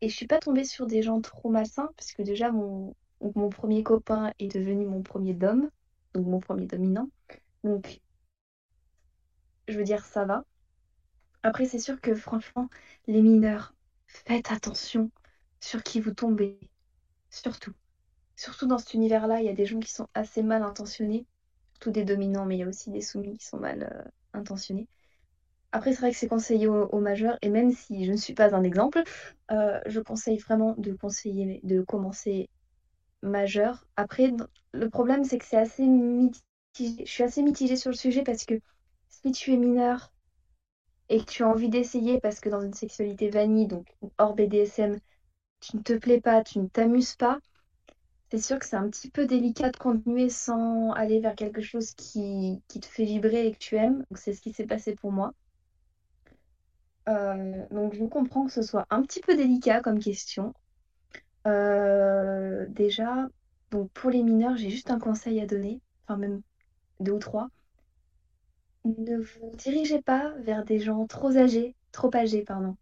Et 0.00 0.08
je 0.08 0.14
suis 0.16 0.26
pas 0.26 0.38
tombée 0.40 0.64
sur 0.64 0.86
des 0.86 1.02
gens 1.02 1.20
trop 1.20 1.50
malsains, 1.50 1.90
parce 1.96 2.12
que 2.12 2.22
déjà, 2.22 2.50
mon, 2.50 2.94
mon 3.36 3.48
premier 3.50 3.82
copain 3.82 4.32
est 4.38 4.48
devenu 4.54 4.86
mon 4.86 5.02
premier 5.02 5.34
dom, 5.34 5.70
donc 6.14 6.26
mon 6.26 6.40
premier 6.40 6.66
dominant. 6.66 7.08
Donc, 7.64 8.00
je 9.68 9.76
veux 9.76 9.82
dire, 9.84 10.04
ça 10.04 10.24
va. 10.24 10.44
Après, 11.42 11.66
c'est 11.66 11.78
sûr 11.78 12.00
que 12.00 12.14
franchement, 12.14 12.68
les 13.06 13.20
mineurs, 13.22 13.74
faites 14.06 14.52
attention 14.52 15.10
sur 15.60 15.82
qui 15.82 16.00
vous 16.00 16.14
tombez. 16.14 16.58
Surtout. 17.30 17.72
Surtout 18.36 18.66
dans 18.66 18.78
cet 18.78 18.94
univers-là, 18.94 19.40
il 19.40 19.46
y 19.46 19.48
a 19.48 19.54
des 19.54 19.66
gens 19.66 19.80
qui 19.80 19.90
sont 19.92 20.08
assez 20.14 20.42
mal 20.42 20.62
intentionnés. 20.62 21.26
Surtout 21.74 21.90
des 21.90 22.04
dominants, 22.04 22.46
mais 22.46 22.56
il 22.56 22.60
y 22.60 22.62
a 22.62 22.68
aussi 22.68 22.90
des 22.90 23.00
soumis 23.00 23.36
qui 23.38 23.46
sont 23.46 23.58
mal 23.58 23.90
euh, 23.92 24.10
intentionnés. 24.32 24.88
Après, 25.72 25.92
c'est 25.92 26.00
vrai 26.00 26.12
que 26.12 26.18
c'est 26.18 26.28
conseillé 26.28 26.66
aux, 26.68 27.00
majeurs, 27.00 27.38
et 27.40 27.48
même 27.48 27.72
si 27.72 28.04
je 28.04 28.12
ne 28.12 28.16
suis 28.16 28.34
pas 28.34 28.54
un 28.54 28.62
exemple, 28.62 29.02
euh, 29.50 29.80
je 29.86 30.00
conseille 30.00 30.36
vraiment 30.36 30.74
de 30.76 30.92
conseiller, 30.92 31.60
de 31.64 31.80
commencer 31.80 32.50
majeur. 33.22 33.86
Après, 33.96 34.32
le 34.72 34.90
problème, 34.90 35.24
c'est 35.24 35.38
que 35.38 35.46
c'est 35.46 35.56
assez 35.56 35.86
mitigé. 35.86 36.42
Je 36.76 37.10
suis 37.10 37.22
assez 37.22 37.42
mitigée 37.42 37.76
sur 37.76 37.90
le 37.90 37.96
sujet 37.96 38.22
parce 38.22 38.44
que 38.44 38.54
si 39.08 39.32
tu 39.32 39.52
es 39.54 39.56
mineur 39.56 40.12
et 41.08 41.20
que 41.20 41.30
tu 41.30 41.42
as 41.44 41.48
envie 41.48 41.68
d'essayer 41.68 42.20
parce 42.20 42.40
que 42.40 42.48
dans 42.48 42.60
une 42.60 42.74
sexualité 42.74 43.30
vanille, 43.30 43.66
donc 43.66 43.86
hors 44.18 44.34
BDSM, 44.34 44.98
tu 45.60 45.76
ne 45.76 45.82
te 45.82 45.92
plais 45.94 46.20
pas, 46.20 46.42
tu 46.42 46.58
ne 46.58 46.66
t'amuses 46.68 47.16
pas, 47.16 47.38
c'est 48.32 48.38
sûr 48.38 48.58
que 48.58 48.64
c'est 48.64 48.76
un 48.76 48.88
petit 48.88 49.10
peu 49.10 49.26
délicat 49.26 49.70
de 49.70 49.76
continuer 49.76 50.30
sans 50.30 50.90
aller 50.92 51.20
vers 51.20 51.34
quelque 51.34 51.60
chose 51.60 51.92
qui, 51.92 52.62
te 52.66 52.86
fait 52.86 53.04
vibrer 53.04 53.46
et 53.46 53.52
que 53.52 53.58
tu 53.58 53.76
aimes. 53.76 54.06
Donc 54.10 54.16
c'est 54.16 54.32
ce 54.32 54.40
qui 54.40 54.54
s'est 54.54 54.66
passé 54.66 54.94
pour 54.94 55.12
moi. 55.12 55.34
Euh, 57.10 57.66
donc 57.70 57.92
je 57.92 58.02
comprends 58.04 58.46
que 58.46 58.52
ce 58.52 58.62
soit 58.62 58.86
un 58.88 59.02
petit 59.02 59.20
peu 59.20 59.36
délicat 59.36 59.82
comme 59.82 59.98
question. 59.98 60.54
Euh, 61.46 62.64
déjà, 62.70 63.28
pour 63.92 64.08
les 64.08 64.22
mineurs, 64.22 64.56
j'ai 64.56 64.70
juste 64.70 64.90
un 64.90 64.98
conseil 64.98 65.38
à 65.38 65.46
donner, 65.46 65.82
enfin 66.06 66.16
même 66.16 66.40
deux 67.00 67.12
ou 67.12 67.18
trois. 67.18 67.50
Ne 68.84 69.18
vous 69.18 69.52
dirigez 69.56 70.02
pas 70.02 70.32
vers 70.38 70.64
des 70.64 70.80
gens 70.80 71.06
trop 71.06 71.36
âgés, 71.36 71.76
trop 71.92 72.14
âgés, 72.14 72.42
pardon. 72.42 72.76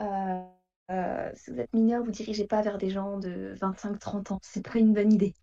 Euh, 0.00 0.42
euh, 0.90 1.30
si 1.34 1.50
vous 1.50 1.60
êtes 1.60 1.72
mineur, 1.72 2.02
vous 2.02 2.10
dirigez 2.10 2.46
pas 2.46 2.62
vers 2.62 2.78
des 2.78 2.90
gens 2.90 3.18
de 3.18 3.54
25-30 3.60 4.32
ans. 4.32 4.40
C'est 4.42 4.66
pas 4.66 4.78
une 4.78 4.94
bonne 4.94 5.12
idée. 5.12 5.34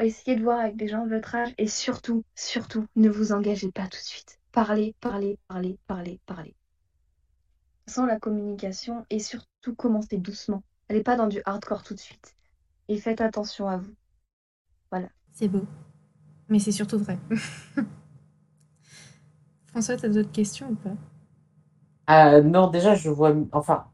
Essayez 0.00 0.36
de 0.36 0.42
voir 0.42 0.60
avec 0.60 0.76
des 0.76 0.88
gens 0.88 1.04
de 1.04 1.14
votre 1.14 1.34
âge 1.34 1.54
et 1.58 1.66
surtout, 1.66 2.24
surtout, 2.34 2.86
ne 2.96 3.10
vous 3.10 3.32
engagez 3.32 3.70
pas 3.70 3.84
tout 3.84 3.98
de 3.98 4.04
suite. 4.04 4.40
Parlez, 4.50 4.94
parlez, 5.00 5.38
parlez, 5.48 5.78
parlez, 5.86 6.18
parlez. 6.24 6.54
Sans 7.86 8.06
la 8.06 8.18
communication 8.18 9.04
et 9.10 9.18
surtout 9.18 9.74
commencez 9.76 10.16
doucement. 10.16 10.62
Allez 10.88 11.02
pas 11.02 11.16
dans 11.16 11.26
du 11.26 11.42
hardcore 11.44 11.82
tout 11.82 11.94
de 11.94 12.00
suite. 12.00 12.36
Et 12.88 12.96
faites 12.96 13.20
attention 13.20 13.68
à 13.68 13.76
vous. 13.76 13.94
Voilà. 14.90 15.08
C'est 15.32 15.48
beau. 15.48 15.66
Mais 16.48 16.58
c'est 16.58 16.72
surtout 16.72 16.98
vrai. 16.98 17.18
François, 19.76 19.98
t'as 19.98 20.08
d'autres 20.08 20.32
questions 20.32 20.68
ou 20.70 20.74
pas? 20.74 20.96
Euh, 22.08 22.40
non, 22.40 22.68
déjà, 22.68 22.94
je 22.94 23.10
vois, 23.10 23.34
enfin, 23.52 23.84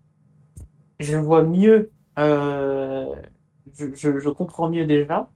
je 1.00 1.16
vois 1.16 1.42
mieux, 1.42 1.90
euh, 2.20 3.12
je, 3.76 3.86
je, 3.92 4.20
je 4.20 4.28
comprends 4.28 4.68
mieux 4.68 4.86
déjà, 4.86 5.28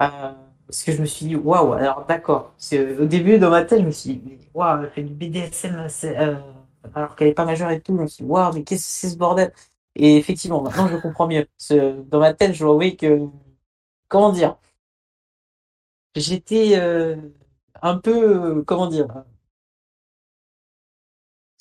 euh, 0.00 0.32
parce 0.66 0.84
que 0.84 0.92
je 0.92 1.00
me 1.00 1.06
suis 1.06 1.26
dit, 1.26 1.34
waouh, 1.34 1.72
alors 1.72 2.06
d'accord. 2.06 2.54
Au 3.00 3.06
début, 3.06 3.40
dans 3.40 3.50
ma 3.50 3.64
tête, 3.64 3.80
je 3.80 3.86
me 3.86 3.90
suis 3.90 4.14
dit, 4.18 4.38
waouh, 4.54 4.84
elle 4.84 4.90
fait 4.90 5.02
du 5.02 5.14
BDSM, 5.14 5.88
alors 6.94 7.16
qu'elle 7.16 7.26
est 7.28 7.34
pas 7.34 7.44
majeure 7.44 7.70
et 7.72 7.80
tout. 7.80 7.96
Je 7.96 8.02
me 8.02 8.06
suis 8.06 8.24
dit, 8.24 8.30
waouh, 8.30 8.52
mais 8.54 8.62
qu'est-ce 8.62 8.84
que 8.84 8.88
c'est 9.08 9.10
ce 9.10 9.18
bordel? 9.18 9.52
Et 9.96 10.16
effectivement, 10.16 10.62
maintenant, 10.62 10.86
je 10.86 10.96
comprends 10.98 11.26
mieux. 11.26 11.48
Dans 12.08 12.20
ma 12.20 12.34
tête, 12.34 12.52
je 12.54 12.64
voyais 12.64 12.94
que, 12.94 13.18
comment 14.08 14.30
dire, 14.30 14.56
j'étais 16.14 16.76
un 17.82 17.98
peu, 17.98 18.62
comment 18.64 18.86
dire, 18.86 19.08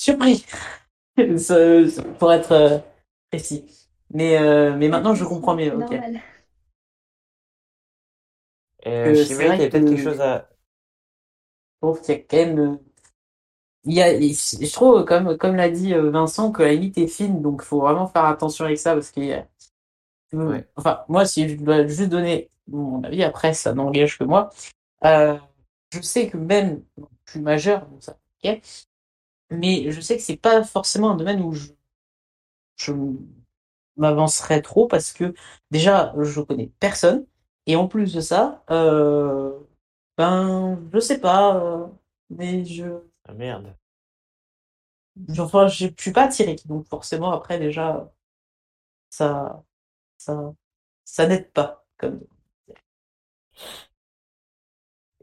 surpris, 0.02 0.46
pour 2.20 2.34
être 2.34 2.52
euh, 2.52 2.80
précis. 3.30 3.66
Mais, 4.14 4.38
euh, 4.40 4.76
mais 4.76 4.90
maintenant, 4.90 5.14
je 5.14 5.24
comprends 5.24 5.56
mieux. 5.56 5.70
C'est 5.70 5.76
Ok. 5.76 5.92
normal. 5.92 6.22
Et 8.84 8.90
Euh, 8.90 9.14
euh, 9.14 9.24
vrai 9.36 9.58
t'avais 9.58 9.70
peut-être 9.70 9.86
que- 9.86 9.90
quelque 9.92 10.04
chose 10.04 10.22
à. 10.22 10.50
Je 11.74 11.88
trouve 11.88 12.02
qu'il 12.02 12.16
y 12.16 12.18
a 12.18 12.22
quand 12.22 12.38
même, 12.38 12.80
il 13.84 13.94
y 13.94 14.02
a, 14.02 14.12
il- 14.14 14.34
je 14.34 14.74
trouve, 14.74 15.06
comme, 15.06 15.38
comme 15.38 15.56
l'a 15.56 15.70
dit 15.70 15.94
Vincent, 15.94 16.52
que 16.52 16.64
la 16.64 16.74
limite 16.74 16.98
est 16.98 17.08
fine, 17.08 17.42
donc 17.42 17.62
faut 17.64 17.82
vraiment 17.82 18.08
faire 18.08 18.26
attention 18.26 18.66
avec 18.66 18.80
ça 18.80 18.94
parce 18.94 19.12
qu'il 19.12 19.26
y 19.26 19.34
a, 19.34 19.48
Ouais. 20.34 20.66
enfin, 20.78 21.04
moi, 21.10 21.26
si 21.26 21.48
je 21.50 21.56
dois 21.58 21.86
juste 21.86 22.10
donner 22.10 22.50
mon 22.68 23.04
avis, 23.04 23.24
après, 23.24 23.54
ça 23.54 23.74
n'engage 23.74 24.18
que 24.18 24.24
moi, 24.24 24.50
euh, 25.06 25.38
je 25.94 26.02
sais 26.02 26.30
que 26.30 26.38
même 26.38 26.84
plus 27.26 27.42
majeur, 27.42 27.86
bon, 27.88 28.00
ça, 28.00 28.18
mais 29.52 29.92
je 29.92 30.02
sais 30.02 30.18
que 30.18 30.24
c'est 30.24 30.38
pas 30.38 30.64
forcément 30.64 31.12
un 31.12 31.16
domaine 31.18 31.42
où 31.44 31.54
je, 31.54 31.70
je 32.78 32.94
m'avancerai 33.98 34.62
trop 34.62 34.88
parce 34.88 35.14
que 35.14 35.34
déjà, 35.72 36.14
je 36.20 36.42
connais 36.42 36.72
personne, 36.80 37.26
et 37.68 37.76
en 37.76 37.88
plus 37.88 38.14
de 38.14 38.22
ça, 38.22 38.64
euh, 38.72 39.58
ben, 40.18 40.80
je 40.94 41.00
sais 41.00 41.20
pas, 41.20 41.58
euh, 41.64 41.88
mais 42.30 42.66
je, 42.66 42.86
Ah 43.26 43.34
merde. 43.34 43.76
Enfin, 45.40 45.68
je 45.68 45.88
je 45.98 46.02
suis 46.02 46.12
pas 46.12 46.24
attiré, 46.26 46.56
donc 46.66 46.86
forcément 46.88 47.32
après 47.32 47.60
déjà 47.60 48.12
ça 49.10 49.64
ça 50.18 50.54
ça 51.06 51.28
n'aide 51.28 51.52
pas 51.54 51.86
comme. 51.98 52.22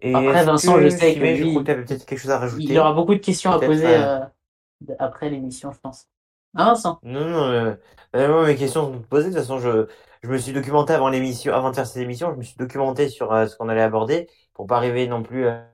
Et 0.03 0.15
Après, 0.15 0.45
Vincent, 0.45 0.81
je 0.81 0.89
sais 0.89 1.15
que 1.15 1.21
je 1.37 1.45
lui, 1.45 1.65
t'avais 1.65 1.85
peut-être 1.85 2.07
quelque 2.07 2.19
chose 2.19 2.31
à 2.31 2.39
rajouter. 2.39 2.65
Il 2.65 2.73
y 2.73 2.79
aura 2.79 2.93
beaucoup 2.93 3.15
de 3.15 3.21
questions 3.21 3.51
à 3.53 3.59
poser 3.61 3.87
euh, 3.87 4.21
euh, 4.21 4.95
après 4.99 5.31
l'émission, 5.31 5.73
je 5.73 5.79
pense. 5.81 6.07
Hein, 6.55 6.67
Vincent? 6.67 6.99
Non, 7.03 7.25
non, 7.29 7.43
euh, 7.45 7.75
euh, 8.17 8.47
mes 8.47 8.57
questions 8.57 8.93
sont 8.93 9.03
posées. 9.03 9.31
De 9.31 9.35
toute 9.35 9.43
façon, 9.43 9.59
je, 9.59 9.87
je 10.23 10.29
me 10.29 10.39
suis 10.39 10.53
documenté 10.53 10.93
avant 10.93 11.09
l'émission, 11.09 11.53
avant 11.55 11.71
de 11.71 11.75
faire 11.77 11.87
cette 11.87 12.03
émission, 12.03 12.33
je 12.33 12.37
me 12.37 12.43
suis 12.43 12.57
documenté 12.57 13.09
sur 13.09 13.33
euh, 13.33 13.47
ce 13.47 13.57
qu'on 13.57 13.69
allait 13.69 13.83
aborder 13.83 14.29
pour 14.55 14.67
pas 14.67 14.77
arriver 14.77 15.07
non 15.07 15.23
plus 15.23 15.47
à 15.49 15.67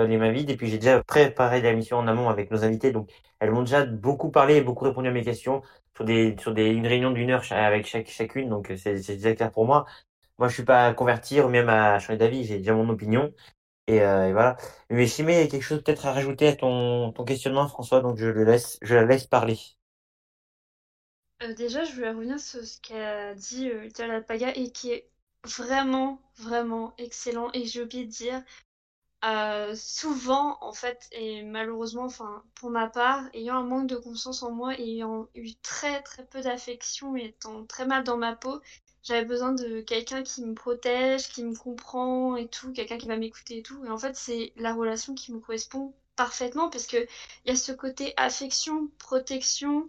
les 0.00 0.16
mains 0.16 0.32
vides. 0.32 0.50
Et 0.50 0.56
puis, 0.56 0.68
j'ai 0.68 0.78
déjà 0.78 1.02
préparé 1.04 1.60
l'émission 1.60 1.98
en 1.98 2.06
amont 2.08 2.28
avec 2.28 2.50
nos 2.50 2.64
invités. 2.64 2.92
Donc, 2.92 3.10
elles 3.40 3.50
m'ont 3.50 3.62
déjà 3.62 3.84
beaucoup 3.86 4.30
parlé 4.30 4.56
et 4.56 4.62
beaucoup 4.62 4.84
répondu 4.84 5.08
à 5.08 5.12
mes 5.12 5.24
questions 5.24 5.62
sur 5.96 6.04
des, 6.04 6.36
sur 6.38 6.54
des, 6.54 6.68
une 6.70 6.86
réunion 6.86 7.10
d'une 7.10 7.30
heure 7.30 7.44
avec 7.50 7.86
chaque, 7.86 8.08
chacune. 8.08 8.48
Donc, 8.48 8.72
c'est, 8.76 9.02
c'est 9.02 9.16
déjà 9.16 9.34
clair 9.34 9.50
pour 9.50 9.66
moi. 9.66 9.86
Moi, 10.38 10.48
je 10.48 10.54
suis 10.54 10.64
pas 10.64 10.86
à 10.86 10.94
convertir 10.94 11.46
ou 11.46 11.48
même 11.48 11.68
à 11.68 11.98
changer 11.98 12.16
d'avis. 12.18 12.44
J'ai 12.44 12.58
déjà 12.58 12.74
mon 12.74 12.88
opinion. 12.88 13.32
Et, 13.88 14.02
euh, 14.02 14.28
et 14.28 14.32
voilà. 14.32 14.56
Mais 14.90 15.06
Chimé, 15.06 15.34
il 15.34 15.40
y 15.40 15.42
a 15.42 15.48
quelque 15.48 15.62
chose 15.62 15.82
peut-être 15.82 16.06
à 16.06 16.12
rajouter 16.12 16.48
à 16.48 16.56
ton, 16.56 17.12
questionnement, 17.26 17.66
François. 17.68 18.00
Donc, 18.00 18.18
je 18.18 18.26
laisse, 18.26 18.78
je 18.82 18.94
la 18.94 19.04
laisse 19.04 19.26
parler. 19.26 19.58
Euh, 21.42 21.54
déjà, 21.54 21.84
je 21.84 21.92
voulais 21.92 22.10
revenir 22.10 22.40
sur 22.40 22.64
ce 22.64 22.80
qu'a 22.80 23.34
dit 23.34 23.70
euh, 23.70 23.88
Alpaga 23.98 24.52
et 24.54 24.70
qui 24.70 24.92
est 24.92 25.08
vraiment, 25.44 26.20
vraiment 26.36 26.94
excellent. 26.98 27.50
Et 27.54 27.64
j'ai 27.66 27.82
oublié 27.82 28.04
de 28.04 28.10
dire, 28.10 28.42
euh, 29.24 29.74
souvent, 29.74 30.58
en 30.60 30.72
fait, 30.72 31.08
et 31.12 31.42
malheureusement, 31.42 32.04
enfin, 32.04 32.44
pour 32.54 32.70
ma 32.70 32.88
part, 32.88 33.24
ayant 33.34 33.56
un 33.56 33.64
manque 33.64 33.88
de 33.88 33.96
confiance 33.96 34.42
en 34.42 34.52
moi, 34.52 34.74
ayant 34.78 35.28
eu 35.34 35.54
très, 35.62 36.02
très 36.02 36.24
peu 36.24 36.40
d'affection 36.40 37.16
et 37.16 37.26
étant 37.26 37.64
très 37.66 37.86
mal 37.86 38.04
dans 38.04 38.16
ma 38.16 38.36
peau, 38.36 38.60
j'avais 39.08 39.24
besoin 39.24 39.52
de 39.52 39.80
quelqu'un 39.80 40.22
qui 40.22 40.42
me 40.44 40.54
protège, 40.54 41.28
qui 41.28 41.42
me 41.44 41.54
comprend 41.56 42.36
et 42.36 42.48
tout, 42.48 42.72
quelqu'un 42.72 42.98
qui 42.98 43.08
va 43.08 43.16
m'écouter 43.16 43.58
et 43.58 43.62
tout. 43.62 43.84
Et 43.84 43.90
en 43.90 43.98
fait, 43.98 44.14
c'est 44.16 44.52
la 44.56 44.74
relation 44.74 45.14
qui 45.14 45.32
me 45.32 45.40
correspond 45.40 45.94
parfaitement 46.16 46.68
parce 46.70 46.86
que 46.86 46.96
il 47.44 47.48
y 47.48 47.52
a 47.52 47.56
ce 47.56 47.72
côté 47.72 48.14
affection, 48.16 48.88
protection 48.98 49.88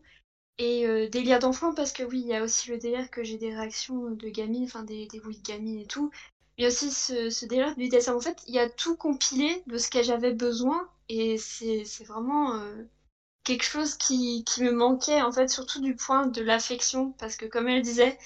et 0.58 0.86
euh, 0.88 1.08
délire 1.10 1.40
d'enfant 1.40 1.74
parce 1.74 1.92
que 1.94 2.04
oui, 2.04 2.22
il 2.22 2.28
y 2.28 2.36
a 2.36 2.44
aussi 2.44 2.70
le 2.70 2.78
délire 2.78 3.10
que 3.12 3.24
j'ai 3.24 3.38
des 3.38 3.56
réactions 3.56 4.12
de 4.12 4.30
gamine, 4.30 4.66
enfin 4.66 4.84
des, 4.84 5.08
des 5.08 5.20
oui 5.22 5.38
de 5.38 5.44
gamine 5.44 5.80
et 5.80 5.88
tout. 5.88 6.12
Mais 6.58 6.68
aussi 6.68 6.92
ce, 6.92 7.30
ce 7.30 7.46
délire 7.46 7.76
du 7.76 7.90
dessin. 7.90 8.16
En 8.16 8.22
fait, 8.22 8.38
il 8.48 8.54
y 8.56 8.60
a 8.60 8.70
tout 8.70 8.96
compilé 8.98 9.64
de 9.68 9.78
ce 9.78 9.90
que 9.90 10.04
j'avais 10.04 10.34
besoin 10.34 10.90
et 11.10 11.38
c'est 11.38 11.86
c'est 11.86 12.04
vraiment 12.04 12.56
euh, 12.56 12.84
quelque 13.44 13.64
chose 13.64 13.96
qui, 13.96 14.44
qui 14.46 14.64
me 14.64 14.72
manquait 14.72 15.22
en 15.22 15.32
fait, 15.32 15.48
surtout 15.50 15.82
du 15.82 15.96
point 15.96 16.28
de 16.28 16.42
l'affection 16.42 17.12
parce 17.20 17.36
que 17.36 17.46
comme 17.46 17.68
elle 17.68 17.82
disait, 17.82 18.18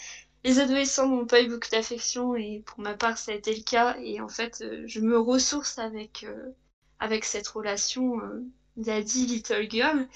les 0.43 0.59
adolescents 0.59 1.07
n'ont 1.07 1.25
pas 1.25 1.41
eu 1.41 1.47
beaucoup 1.47 1.69
d'affection 1.71 2.35
et 2.35 2.61
pour 2.65 2.79
ma 2.79 2.93
part 2.95 3.17
ça 3.17 3.31
a 3.31 3.35
été 3.35 3.55
le 3.55 3.63
cas 3.63 3.95
et 3.99 4.21
en 4.21 4.29
fait 4.29 4.61
euh, 4.61 4.83
je 4.87 4.99
me 4.99 5.17
ressource 5.17 5.79
avec, 5.79 6.23
euh, 6.23 6.51
avec 6.99 7.25
cette 7.25 7.47
relation 7.47 8.19
euh, 8.21 8.43
Daddy 8.77 9.25
Little 9.25 9.69
Girl. 9.69 10.07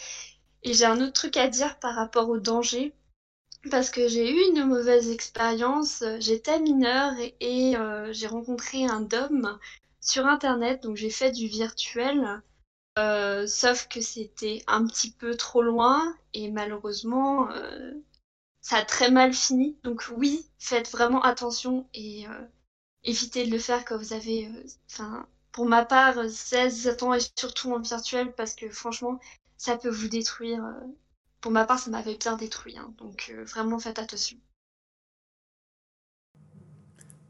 Et 0.64 0.74
j'ai 0.74 0.86
un 0.86 1.00
autre 1.02 1.14
truc 1.14 1.38
à 1.38 1.48
dire 1.48 1.80
par 1.80 1.96
rapport 1.96 2.30
au 2.30 2.40
danger, 2.40 2.94
parce 3.70 3.90
que 3.90 4.08
j'ai 4.08 4.32
eu 4.32 4.50
une 4.50 4.66
mauvaise 4.66 5.10
expérience. 5.12 6.04
J'étais 6.20 6.60
mineure 6.60 7.14
et, 7.40 7.76
euh, 7.78 8.12
j'ai 8.14 8.28
rencontré 8.28 8.86
un 8.86 9.02
dom 9.02 9.58
sur 10.02 10.26
internet, 10.26 10.84
donc 10.84 10.96
j'ai 10.96 11.10
fait 11.10 11.32
du 11.32 11.48
virtuel, 11.48 12.42
euh, 12.98 13.46
sauf 13.48 13.88
que 13.88 14.02
c'était 14.02 14.64
un 14.68 14.86
petit 14.88 15.12
peu 15.12 15.36
trop 15.36 15.62
loin 15.62 16.16
et 16.34 16.50
malheureusement 16.50 17.50
euh, 17.52 17.92
ça 18.68 18.78
a 18.78 18.84
très 18.86 19.12
mal 19.12 19.34
fini. 19.34 19.78
Donc 19.84 20.04
oui, 20.18 20.48
faites 20.60 20.90
vraiment 20.92 21.22
attention 21.24 21.88
et 21.94 22.28
euh, 22.28 22.48
évitez 23.04 23.46
de 23.48 23.52
le 23.52 23.60
faire 23.60 23.86
quand 23.86 23.98
vous 23.98 24.14
avez, 24.14 24.48
euh, 24.48 24.64
enfin, 24.92 25.28
pour 25.54 25.66
ma 25.68 25.86
part, 25.86 26.30
16 26.30 26.96
ans 27.04 27.14
et 27.16 27.20
surtout 27.38 27.74
en 27.74 27.80
virtuel, 27.82 28.34
parce 28.36 28.56
que 28.56 28.70
franchement, 28.72 29.20
ça 29.58 29.78
peut 29.78 29.90
vous 29.90 30.10
détruire. 30.10 30.64
euh. 30.66 30.88
Pour 31.42 31.52
ma 31.54 31.66
part, 31.66 31.80
ça 31.80 31.92
m'avait 31.92 32.18
bien 32.18 32.38
détruit, 32.38 32.78
hein, 32.78 32.94
donc 33.00 33.32
euh, 33.36 33.46
vraiment 33.46 33.80
faites 33.80 34.00
attention. 34.00 34.38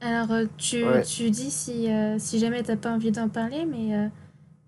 Alors, 0.01 0.31
euh, 0.31 0.45
tu, 0.57 0.77
Ouais. 0.81 1.03
tu 1.03 1.29
dis 1.31 1.49
si, 1.51 1.91
euh, 1.91 2.17
si 2.19 2.39
jamais 2.39 2.61
t'as 2.63 2.77
pas 2.77 2.91
envie 2.93 3.11
d'en 3.11 3.29
parler, 3.29 3.65
mais 3.65 3.95
euh, 3.95 4.07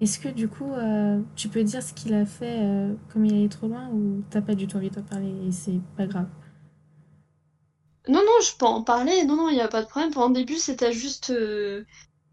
est-ce 0.01 0.19
que 0.19 0.29
du 0.29 0.47
coup, 0.49 0.71
euh, 0.73 1.21
tu 1.35 1.49
peux 1.49 1.63
dire 1.63 1.83
ce 1.83 1.93
qu'il 1.93 2.13
a 2.15 2.25
fait 2.25 2.59
euh, 2.61 2.93
comme 3.13 3.25
il 3.25 3.33
allait 3.35 3.49
trop 3.49 3.67
loin 3.67 3.89
ou 3.93 4.23
t'as 4.31 4.41
pas 4.41 4.55
du 4.55 4.67
tout 4.67 4.77
envie 4.77 4.91
d'en 4.91 5.03
parler 5.03 5.33
et 5.47 5.51
c'est 5.51 5.79
pas 5.97 6.07
grave? 6.07 6.27
Non, 8.13 8.21
non, 8.25 8.41
je 8.41 8.55
peux 8.57 8.65
en 8.65 8.83
parler. 8.83 9.23
Non, 9.23 9.35
non, 9.37 9.49
il 9.49 9.55
n'y 9.55 9.61
a 9.61 9.67
pas 9.69 9.81
de 9.83 9.87
problème. 9.87 10.11
Pendant 10.13 10.27
le 10.29 10.33
début, 10.33 10.57
c'était 10.57 10.91
juste. 10.93 11.29
euh, 11.29 11.85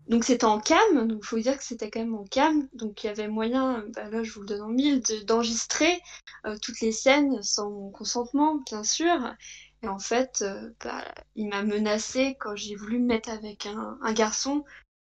Donc, 0.08 0.24
c'était 0.24 0.44
en 0.46 0.60
cam. 0.60 1.08
Donc, 1.08 1.20
il 1.22 1.26
faut 1.26 1.38
dire 1.40 1.58
que 1.58 1.64
c'était 1.64 1.90
quand 1.90 2.00
même 2.00 2.14
en 2.16 2.24
cam. 2.26 2.68
Donc, 2.74 3.04
il 3.04 3.08
y 3.08 3.10
avait 3.10 3.28
moyen, 3.28 3.84
bah, 3.94 4.10
là, 4.10 4.22
je 4.24 4.32
vous 4.32 4.42
le 4.42 4.46
donne 4.48 4.62
en 4.62 4.68
mille, 4.70 5.02
de- 5.02 5.22
d'enregistrer 5.24 6.02
euh, 6.46 6.56
toutes 6.62 6.80
les 6.82 6.92
scènes 6.92 7.42
sans 7.42 7.70
mon 7.70 7.90
consentement, 7.92 8.56
bien 8.70 8.84
sûr. 8.84 9.34
Et 9.82 9.88
en 9.88 9.98
fait, 10.00 10.42
euh, 10.42 10.70
bah, 10.84 11.04
il 11.36 11.48
m'a 11.48 11.62
menacé 11.64 12.36
quand 12.40 12.56
j'ai 12.56 12.76
voulu 12.76 12.98
me 13.00 13.06
mettre 13.06 13.30
avec 13.30 13.66
un, 13.66 13.98
garçon 14.14 14.64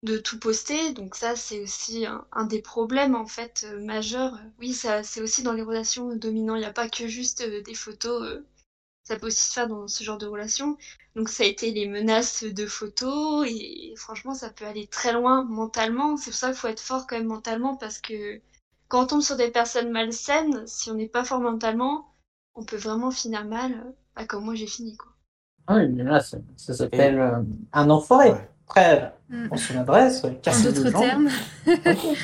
de 0.04 0.18
tout 0.20 0.40
poster. 0.40 0.94
Donc, 0.94 1.16
ça, 1.16 1.36
c'est 1.38 1.62
aussi 1.62 2.06
un, 2.08 2.46
des 2.46 2.62
problèmes, 2.62 3.16
en 3.16 3.28
fait, 3.28 3.66
majeurs. 3.82 4.38
Oui, 4.60 4.74
ça, 4.74 5.04
c'est 5.04 5.22
aussi 5.22 5.44
dans 5.44 5.54
les 5.54 5.64
relations 5.64 6.16
dominantes. 6.16 6.58
Il 6.58 6.62
n'y 6.62 6.66
a 6.66 6.74
pas 6.74 6.90
que 6.90 7.08
juste 7.08 7.44
des 7.44 7.76
photos. 7.76 8.42
Ça 9.14 9.20
peut 9.20 9.28
aussi 9.28 9.48
se 9.50 9.54
faire 9.54 9.68
dans 9.68 9.88
ce 9.88 10.04
genre 10.04 10.18
de 10.18 10.26
relation. 10.28 10.78
Donc 11.16 11.30
ça 11.30 11.44
a 11.44 11.48
été 11.48 11.72
les 11.72 11.88
menaces 11.88 12.44
de 12.44 12.66
photos 12.66 13.46
et 13.48 13.94
franchement 13.98 14.34
ça 14.34 14.50
peut 14.50 14.66
aller 14.66 14.88
très 14.88 15.14
loin 15.14 15.44
mentalement. 15.44 16.18
C'est 16.18 16.32
pour 16.32 16.40
ça 16.40 16.48
qu'il 16.48 16.58
faut 16.58 16.68
être 16.68 16.80
fort 16.82 17.06
quand 17.08 17.18
même 17.18 17.28
mentalement 17.28 17.76
parce 17.78 18.00
que 18.00 18.42
quand 18.88 19.04
on 19.04 19.08
tombe 19.08 19.22
sur 19.22 19.36
des 19.38 19.50
personnes 19.52 19.92
malsaines, 19.92 20.64
si 20.68 20.90
on 20.92 20.96
n'est 20.96 21.08
pas 21.08 21.24
fort 21.24 21.40
mentalement, 21.42 22.08
on 22.56 22.64
peut 22.64 22.78
vraiment 22.78 23.12
finir 23.12 23.46
mal, 23.46 23.94
bah, 24.16 24.26
comme 24.26 24.46
moi 24.46 24.56
j'ai 24.56 24.68
fini 24.68 24.98
quoi. 24.98 25.12
Ah 25.68 25.76
Oui, 25.78 25.88
mais 25.90 26.04
là, 26.04 26.20
ça, 26.20 26.38
ça 26.58 26.74
s'appelle 26.74 27.20
euh, 27.20 27.42
un 27.72 27.90
enfoiré. 27.90 28.32
Ouais. 28.32 28.50
Après, 28.68 29.14
Mm. 29.30 29.48
on 29.52 29.58
son 29.58 29.78
adresse, 29.80 30.24
En 30.26 30.34
casser 30.36 30.72
d'autres 30.74 30.84
les 30.86 30.92
jambes. 30.92 31.02
termes, 31.02 31.30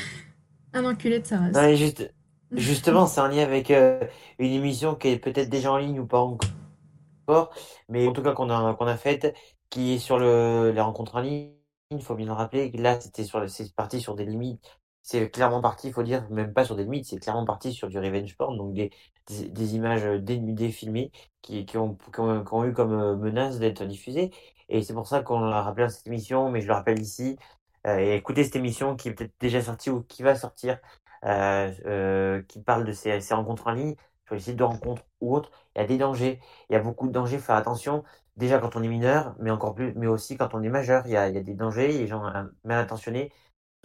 un 0.74 0.84
enculé 0.84 1.20
de 1.20 1.26
sa 1.26 1.38
race. 1.38 1.52
Non, 1.54 1.62
mais 1.62 1.76
juste, 1.76 2.12
justement, 2.52 3.06
c'est 3.06 3.20
en 3.20 3.28
lien 3.28 3.42
avec 3.42 3.70
euh, 3.70 4.00
une 4.38 4.52
émission 4.52 4.94
qui 4.94 5.08
est 5.08 5.18
peut-être 5.18 5.48
déjà 5.48 5.72
en 5.72 5.78
ligne 5.78 5.98
ou 6.00 6.06
pas 6.06 6.18
encore, 6.20 6.48
mais 7.88 8.06
en 8.08 8.12
tout 8.12 8.22
cas 8.22 8.32
qu'on 8.32 8.50
a, 8.50 8.74
qu'on 8.74 8.86
a 8.86 8.96
faite, 8.96 9.34
qui 9.70 9.94
est 9.94 9.98
sur 9.98 10.18
le, 10.18 10.72
les 10.72 10.80
rencontres 10.80 11.16
en 11.16 11.20
ligne. 11.20 11.52
Il 11.90 12.02
faut 12.02 12.14
bien 12.14 12.26
le 12.26 12.32
rappeler. 12.32 12.70
Là, 12.72 13.00
c'était 13.00 13.24
sur, 13.24 13.48
c'est 13.50 13.74
parti 13.74 14.00
sur 14.00 14.14
des 14.14 14.24
limites. 14.24 14.62
C'est 15.02 15.30
clairement 15.30 15.60
parti, 15.60 15.88
il 15.88 15.92
faut 15.92 16.02
dire, 16.02 16.28
même 16.30 16.52
pas 16.52 16.64
sur 16.64 16.76
des 16.76 16.84
limites, 16.84 17.06
c'est 17.06 17.18
clairement 17.18 17.44
parti 17.44 17.72
sur 17.72 17.88
du 17.88 17.98
revenge 17.98 18.36
porn, 18.36 18.56
donc 18.56 18.74
des, 18.74 18.90
des, 19.26 19.48
des 19.48 19.74
images 19.74 20.04
dénudées 20.22 20.70
filmées 20.70 21.10
qui, 21.42 21.64
qui, 21.66 21.78
ont, 21.78 21.96
qui, 21.96 22.20
ont, 22.20 22.44
qui 22.44 22.54
ont 22.54 22.64
eu 22.64 22.72
comme 22.74 22.92
euh, 22.92 23.16
menace 23.16 23.58
d'être 23.58 23.84
diffusées. 23.84 24.30
Et 24.68 24.82
c'est 24.82 24.94
pour 24.94 25.08
ça 25.08 25.22
qu'on 25.22 25.40
l'a 25.40 25.62
rappelé 25.62 25.86
dans 25.86 25.90
cette 25.90 26.06
émission, 26.06 26.50
mais 26.50 26.60
je 26.60 26.68
le 26.68 26.74
rappelle 26.74 27.00
ici. 27.00 27.38
Euh, 27.86 27.98
et 27.98 28.14
écoutez 28.16 28.44
cette 28.44 28.56
émission 28.56 28.94
qui 28.94 29.08
est 29.08 29.14
peut-être 29.14 29.34
déjà 29.40 29.62
sortie 29.62 29.90
ou 29.90 30.02
qui 30.02 30.22
va 30.22 30.34
sortir, 30.34 30.78
euh, 31.24 31.72
euh, 31.86 32.42
qui 32.42 32.60
parle 32.62 32.84
de 32.84 32.92
ces, 32.92 33.20
ces 33.20 33.34
rencontres 33.34 33.66
en 33.68 33.72
ligne, 33.72 33.96
sur 34.30 34.36
les 34.36 34.40
sites 34.40 34.56
de 34.56 34.64
rencontres 34.64 35.02
ou 35.20 35.34
autres. 35.36 35.50
Il 35.76 35.80
y 35.80 35.84
a 35.84 35.86
des 35.86 35.98
dangers. 35.98 36.40
Il 36.68 36.72
y 36.74 36.76
a 36.76 36.80
beaucoup 36.80 37.06
de 37.08 37.12
dangers. 37.12 37.38
Faire 37.38 37.56
attention. 37.56 38.04
Déjà 38.36 38.58
quand 38.58 38.76
on 38.76 38.82
est 38.82 38.88
mineur, 38.88 39.34
mais 39.40 39.50
encore 39.50 39.74
plus, 39.74 39.92
mais 39.96 40.06
aussi 40.06 40.36
quand 40.36 40.54
on 40.54 40.62
est 40.62 40.68
majeur. 40.68 41.06
Il 41.06 41.12
y 41.12 41.16
a, 41.16 41.28
il 41.28 41.34
y 41.34 41.38
a 41.38 41.42
des 41.42 41.54
dangers. 41.54 41.88
Les 41.88 42.06
gens 42.06 42.24
euh, 42.26 42.44
mal 42.64 42.78
intentionnés. 42.78 43.32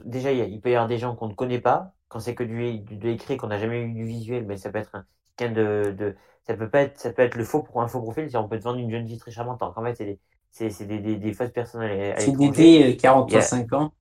Déjà, 0.03 0.31
il, 0.31 0.37
y 0.37 0.41
a- 0.41 0.45
il 0.45 0.61
peut 0.61 0.69
y 0.71 0.75
avoir 0.75 0.87
des 0.87 0.97
gens 0.97 1.15
qu'on 1.15 1.27
ne 1.29 1.33
connaît 1.33 1.59
pas. 1.61 1.93
Quand 2.09 2.19
c'est 2.19 2.35
que 2.35 2.43
du, 2.43 2.79
du, 2.79 2.97
de 2.97 3.03
l'écrit, 3.09 3.37
qu'on 3.37 3.47
n'a 3.47 3.57
jamais 3.59 3.81
eu 3.81 3.91
du 3.93 4.03
visuel, 4.05 4.45
mais 4.45 4.57
ça 4.57 4.71
peut 4.71 4.77
être 4.79 4.95
un, 4.95 5.05
quelqu'un 5.37 5.53
de, 5.55 5.91
de, 5.97 6.15
ça 6.43 6.55
peut 6.55 6.69
pas 6.69 6.81
être, 6.83 6.99
ça 6.99 7.11
peut 7.13 7.23
être 7.23 7.35
le 7.35 7.43
faux 7.45 7.63
pour 7.63 7.81
un 7.81 7.87
faux 7.87 8.01
profil. 8.01 8.23
C'est-à-dire, 8.23 8.43
on 8.45 8.49
peut 8.49 8.59
te 8.59 8.63
vendre 8.63 8.79
une 8.79 8.91
jeune 8.91 9.07
fille 9.07 9.17
très 9.19 9.31
charmante. 9.31 9.59
Qu'en 9.59 9.83
fait, 9.83 9.95
c'est 9.95 10.05
des, 10.05 10.19
c'est, 10.51 10.69
c'est 10.69 10.85
des, 10.85 10.99
des, 10.99 11.17
des 11.17 11.33
fausses 11.33 11.51
personnes 11.51 11.81
à, 11.81 12.15
à 12.15 12.19
C'est 12.19 12.21
l'étranger. 12.21 12.73
Dédé, 12.73 12.93
euh, 12.93 12.97
40 12.97 13.29
Il 13.29 13.33
y 13.33 13.37
a- 13.37 13.41
5 13.41 13.71
ans. 13.73 13.93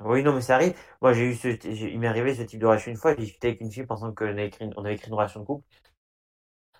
Oui, 0.00 0.22
non, 0.22 0.34
mais 0.34 0.40
ça 0.40 0.54
arrive. 0.56 0.74
Moi, 1.02 1.12
j'ai 1.12 1.26
eu 1.30 1.34
ce, 1.34 1.48
il 1.66 1.98
m'est 2.00 2.06
arrivé 2.08 2.34
ce 2.34 2.42
type 2.42 2.58
de 2.60 2.66
relation 2.66 2.90
une 2.90 2.96
fois. 2.96 3.14
J'ai 3.14 3.22
discuté 3.24 3.48
avec 3.48 3.60
une 3.60 3.70
fille 3.70 3.84
pensant 3.86 4.12
qu'on 4.14 4.26
avait 4.28 4.46
écrit, 4.46 4.64
une- 4.64 4.74
on 4.76 4.84
avait 4.84 4.94
écrit 4.94 5.08
une 5.08 5.14
relation 5.14 5.40
de 5.40 5.44
couple. 5.46 5.64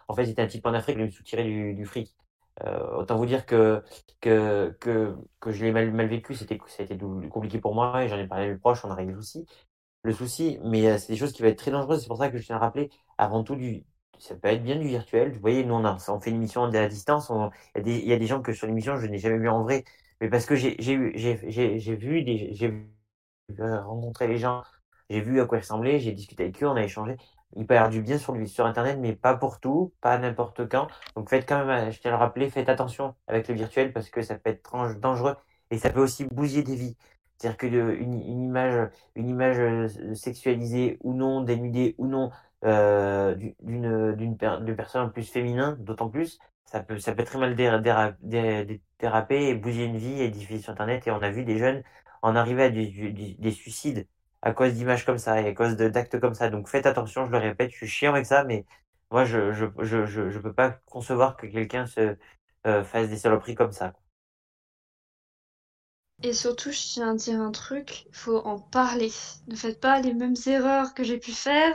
En 0.08 0.14
fait, 0.14 0.26
c'était 0.26 0.42
un 0.42 0.46
type 0.46 0.66
en 0.66 0.74
Afrique, 0.74 0.96
il 0.98 1.04
me 1.04 1.10
soutirait 1.10 1.44
du, 1.44 1.74
du 1.74 1.84
fric. 1.86 2.14
Euh, 2.64 2.96
autant 2.96 3.16
vous 3.16 3.26
dire 3.26 3.46
que, 3.46 3.82
que, 4.20 4.76
que, 4.80 5.16
que 5.40 5.52
je 5.52 5.64
l'ai 5.64 5.72
mal, 5.72 5.92
mal 5.92 6.08
vécu. 6.08 6.34
C'était, 6.34 6.58
ça 6.66 6.82
a 6.82 6.86
été 6.86 6.98
compliqué 7.30 7.58
pour 7.60 7.74
moi 7.74 8.04
et 8.04 8.08
j'en 8.08 8.18
ai 8.18 8.26
parlé 8.26 8.46
à 8.46 8.48
mes 8.50 8.56
proches, 8.58 8.84
on 8.84 8.90
a 8.90 8.94
réglé 8.94 9.14
le 9.14 9.22
souci. 9.22 9.46
Le 10.04 10.12
souci, 10.14 10.58
mais 10.64 10.88
euh, 10.88 10.98
c'est 10.98 11.12
des 11.12 11.18
choses 11.18 11.32
qui 11.32 11.42
vont 11.42 11.48
être 11.48 11.58
très 11.58 11.70
dangereuses. 11.72 12.02
C'est 12.02 12.08
pour 12.08 12.18
ça 12.18 12.30
que 12.30 12.38
je 12.38 12.44
tiens 12.46 12.56
à 12.56 12.60
rappeler, 12.60 12.90
avant 13.18 13.44
tout, 13.44 13.56
du, 13.56 13.84
ça 14.18 14.36
peut 14.36 14.48
être 14.48 14.62
bien 14.64 14.76
du 14.78 14.88
virtuel. 14.88 15.32
Vous 15.34 15.40
voyez, 15.40 15.64
nous, 15.64 15.74
on, 15.74 15.84
a, 15.84 15.96
on 16.10 16.20
fait 16.20 16.30
une 16.30 16.36
émission 16.36 16.64
à 16.64 16.88
distance. 16.88 17.32
Il 17.76 17.88
y, 17.88 18.06
y 18.08 18.12
a 18.12 18.18
des 18.18 18.26
gens 18.26 18.42
que 18.42 18.52
sur 18.54 18.66
l'émission, 18.66 18.96
je 18.98 19.06
n'ai 19.06 19.18
jamais 19.18 19.38
vu 19.38 19.48
en 19.48 19.62
vrai. 19.64 19.84
Mais 20.20 20.28
parce 20.30 20.46
que 20.46 20.56
j'ai 20.56 20.76
j'ai 20.80 21.12
j'ai 21.16 21.78
j'ai 21.80 21.96
vu 21.96 22.22
des 22.24 22.50
j'ai 22.54 22.68
vu 22.68 22.88
euh, 23.60 23.82
rencontrer 23.82 24.26
les 24.28 24.38
gens, 24.38 24.62
j'ai 25.08 25.20
vu 25.20 25.40
à 25.40 25.46
quoi 25.46 25.58
ils 25.58 25.60
ressemblaient, 25.62 25.98
j'ai 26.00 26.12
discuté 26.12 26.44
avec 26.44 26.62
eux, 26.62 26.66
on 26.68 26.76
a 26.76 26.82
échangé. 26.82 27.16
Il 27.56 27.66
peut 27.66 27.74
y 27.74 27.76
avoir 27.76 27.90
du 27.90 28.00
bien 28.02 28.18
sur 28.18 28.32
lui 28.32 28.48
sur 28.48 28.64
internet, 28.66 28.98
mais 29.00 29.14
pas 29.14 29.36
pour 29.36 29.58
tout, 29.60 29.92
pas 30.00 30.16
n'importe 30.18 30.68
quand. 30.68 30.86
Donc 31.16 31.28
faites 31.30 31.48
quand 31.48 31.58
même, 31.64 31.88
euh, 31.88 31.90
je 31.90 32.00
tiens 32.00 32.12
à 32.12 32.14
le 32.14 32.20
rappeler, 32.20 32.48
faites 32.50 32.68
attention 32.68 33.14
avec 33.26 33.48
le 33.48 33.54
virtuel 33.54 33.92
parce 33.92 34.08
que 34.10 34.22
ça 34.22 34.36
peut 34.38 34.50
être 34.50 34.62
dangereux 35.00 35.34
et 35.70 35.78
ça 35.78 35.90
peut 35.90 36.00
aussi 36.00 36.24
bousiller 36.26 36.62
des 36.62 36.76
vies. 36.76 36.96
C'est-à-dire 37.38 37.56
que 37.58 37.66
de- 37.66 37.92
une, 37.98 38.14
image, 38.20 38.90
une 39.16 39.28
image 39.28 39.58
euh, 39.58 40.14
sexualisée 40.14 40.98
ou 41.02 41.14
non, 41.14 41.40
dénudée 41.42 41.94
ou 41.98 42.06
non, 42.06 42.30
du- 43.36 43.54
d'une 43.60 44.14
d'une 44.16 44.36
per- 44.36 44.58
d'une 44.62 44.76
personne 44.76 45.10
plus 45.12 45.24
féminin, 45.30 45.76
d'autant 45.80 46.08
plus, 46.08 46.38
ça 46.66 46.80
peut 46.80 46.98
ça 46.98 47.14
peut 47.14 47.24
très 47.24 47.38
mal 47.38 47.54
déra- 47.56 47.80
déra- 47.80 48.14
dé- 48.20 48.64
dé- 48.64 48.82
déraper 48.98 49.48
et 49.48 49.54
bousiller 49.54 49.86
une 49.86 49.96
vie 49.96 50.20
et 50.20 50.28
diffuser 50.30 50.62
sur 50.62 50.72
internet. 50.72 51.06
Et 51.06 51.10
on 51.10 51.22
a 51.22 51.30
vu 51.30 51.44
des 51.44 51.58
jeunes 51.58 51.82
en 52.22 52.36
arriver 52.36 52.64
à 52.64 52.70
des 52.70 53.52
suicides 53.52 54.06
à 54.42 54.52
cause 54.52 54.74
d'images 54.74 55.04
comme 55.04 55.18
ça 55.18 55.40
et 55.42 55.48
à 55.48 55.54
cause 55.54 55.76
d'actes 55.76 56.18
comme 56.20 56.34
ça. 56.34 56.50
Donc 56.50 56.68
faites 56.68 56.86
attention, 56.86 57.26
je 57.26 57.30
le 57.32 57.38
répète, 57.38 57.70
je 57.72 57.76
suis 57.76 57.88
chiant 57.88 58.12
avec 58.14 58.26
ça, 58.26 58.44
mais 58.44 58.64
moi 59.10 59.24
je 59.24 59.52
je 59.52 59.66
je 59.82 60.06
je, 60.06 60.30
je 60.30 60.38
peux 60.38 60.52
pas 60.52 60.70
concevoir 60.86 61.36
que 61.36 61.46
quelqu'un 61.46 61.86
se 61.86 62.16
euh, 62.66 62.84
fasse 62.84 63.08
des 63.08 63.16
saloperies 63.18 63.54
comme 63.54 63.72
ça. 63.72 63.92
Et 66.22 66.32
surtout, 66.34 66.70
je 66.70 66.78
tiens 66.80 67.10
à 67.12 67.14
dire 67.14 67.40
un 67.40 67.50
truc, 67.50 68.04
il 68.08 68.14
faut 68.14 68.38
en 68.38 68.58
parler. 68.58 69.10
Ne 69.48 69.56
faites 69.56 69.80
pas 69.80 70.00
les 70.00 70.12
mêmes 70.14 70.34
erreurs 70.46 70.92
que 70.94 71.02
j'ai 71.04 71.18
pu 71.18 71.32
faire. 71.32 71.74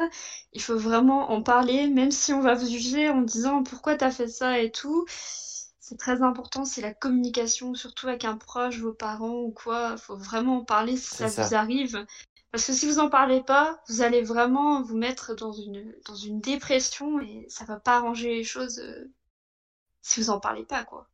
Il 0.54 0.62
faut 0.62 0.78
vraiment 0.78 1.32
en 1.32 1.42
parler, 1.42 1.88
même 1.88 2.12
si 2.12 2.32
on 2.34 2.42
va 2.42 2.54
vous 2.56 2.68
juger 2.68 3.10
en 3.10 3.22
disant 3.22 3.64
pourquoi 3.64 3.96
t'as 3.98 4.12
fait 4.12 4.28
ça 4.28 4.60
et 4.60 4.72
tout. 4.72 5.06
C'est 5.88 6.00
très 6.00 6.24
important, 6.24 6.66
c'est 6.66 6.82
la 6.82 6.96
communication, 6.96 7.76
surtout 7.76 8.08
avec 8.08 8.26
un 8.26 8.38
proche, 8.38 8.80
vos 8.80 8.92
parents 8.92 9.42
ou 9.44 9.52
quoi. 9.52 9.92
Il 9.92 10.00
faut 10.00 10.16
vraiment 10.16 10.58
en 10.62 10.66
parler 10.66 10.98
si 10.98 11.14
ça, 11.16 11.28
vous 11.28 11.54
arrive. 11.54 12.08
Parce 12.52 12.66
que 12.66 12.74
si 12.74 12.88
vous 12.88 12.98
en 12.98 13.08
parlez 13.08 13.44
pas, 13.44 13.80
vous 13.88 14.02
allez 14.02 14.24
vraiment 14.24 14.82
vous 14.82 14.98
mettre 14.98 15.36
dans 15.36 15.52
une, 15.52 15.96
dans 16.08 16.16
une 16.16 16.42
dépression 16.42 17.20
et 17.20 17.46
ça 17.50 17.66
va 17.66 17.80
pas 17.80 17.98
arranger 17.98 18.34
les 18.34 18.44
choses 18.44 18.80
euh, 18.80 19.14
si 20.02 20.22
vous 20.22 20.32
en 20.32 20.40
parlez 20.40 20.66
pas, 20.66 20.84
quoi. 20.86 21.08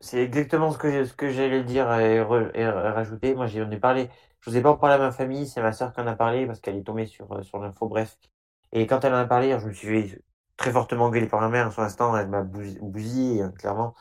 C'est 0.00 0.22
exactement 0.22 0.70
ce 0.72 0.78
que 0.78 1.04
ce 1.04 1.14
que 1.14 1.30
j'allais 1.30 1.64
dire 1.64 1.90
et, 1.94 2.20
re- 2.20 2.50
et 2.54 2.68
rajouter. 2.68 3.34
Moi, 3.34 3.46
j'en 3.46 3.70
ai 3.70 3.78
parlé. 3.80 4.10
Je 4.40 4.50
vous 4.50 4.56
ai 4.56 4.62
pas 4.62 4.70
en 4.72 4.76
parlé 4.76 4.96
à 4.96 4.98
ma 4.98 5.12
famille. 5.12 5.46
C'est 5.46 5.62
ma 5.62 5.72
sœur 5.72 5.92
qui 5.92 6.00
en 6.00 6.06
a 6.06 6.14
parlé 6.16 6.46
parce 6.46 6.60
qu'elle 6.60 6.76
est 6.76 6.82
tombée 6.84 7.06
sur 7.06 7.32
euh, 7.32 7.42
sur 7.42 7.58
l'info. 7.58 7.88
Bref. 7.88 8.18
Et 8.72 8.86
quand 8.86 9.04
elle 9.04 9.14
en 9.14 9.18
a 9.18 9.26
parlé, 9.26 9.58
je 9.60 9.66
me 9.66 9.72
suis 9.72 10.08
fait 10.08 10.22
très 10.56 10.72
fortement 10.72 11.06
engueuler 11.06 11.28
par 11.28 11.40
ma 11.40 11.48
mère. 11.48 11.72
Sur 11.72 11.82
l'instant, 11.82 12.16
elle 12.16 12.28
m'a 12.28 12.42
bousillé, 12.42 13.42
hein, 13.42 13.52
clairement. 13.58 13.94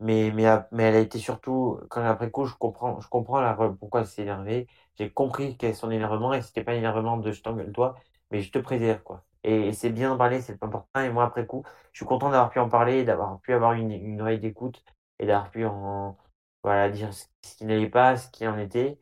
Mais 0.00 0.32
mais 0.34 0.46
mais 0.72 0.84
elle 0.84 0.96
a 0.96 1.00
été 1.00 1.18
surtout 1.18 1.80
quand 1.90 2.04
après 2.04 2.30
coup, 2.30 2.46
je 2.46 2.54
comprends 2.56 3.00
je 3.00 3.08
comprends 3.08 3.72
pourquoi 3.78 4.00
elle 4.00 4.06
s'est 4.06 4.22
énervée. 4.22 4.66
J'ai 4.98 5.10
compris 5.12 5.56
quel 5.56 5.70
est 5.70 5.74
son 5.74 5.90
énervement 5.90 6.34
et 6.34 6.42
c'était 6.42 6.64
pas 6.64 6.72
un 6.72 6.76
énervement 6.76 7.16
de 7.18 7.32
je 7.32 7.42
t'engueule 7.42 7.72
toi, 7.72 7.96
mais 8.30 8.40
je 8.42 8.50
te 8.50 8.58
préserve 8.58 9.02
quoi. 9.02 9.24
Et, 9.44 9.72
c'est 9.72 9.90
bien 9.90 10.10
d'en 10.10 10.18
parler, 10.18 10.40
c'est 10.40 10.62
important. 10.62 11.00
Et 11.00 11.10
moi 11.10 11.24
après 11.24 11.46
coup, 11.46 11.64
je 11.92 11.98
suis 12.00 12.06
content 12.06 12.30
d'avoir 12.30 12.50
pu 12.50 12.58
en 12.60 12.68
parler, 12.68 13.04
d'avoir 13.04 13.40
pu 13.40 13.52
avoir 13.54 13.72
une 13.74 14.20
oreille 14.20 14.40
d'écoute 14.40 14.84
et 15.18 15.26
d'avoir 15.26 15.50
pu 15.50 15.64
en, 15.66 16.16
voilà, 16.62 16.88
dire 16.90 17.12
ce 17.12 17.26
ce 17.44 17.56
qui 17.56 17.64
n'allait 17.66 17.88
pas, 17.90 18.16
ce 18.16 18.30
qui 18.30 18.46
en 18.46 18.58
était. 18.58 18.98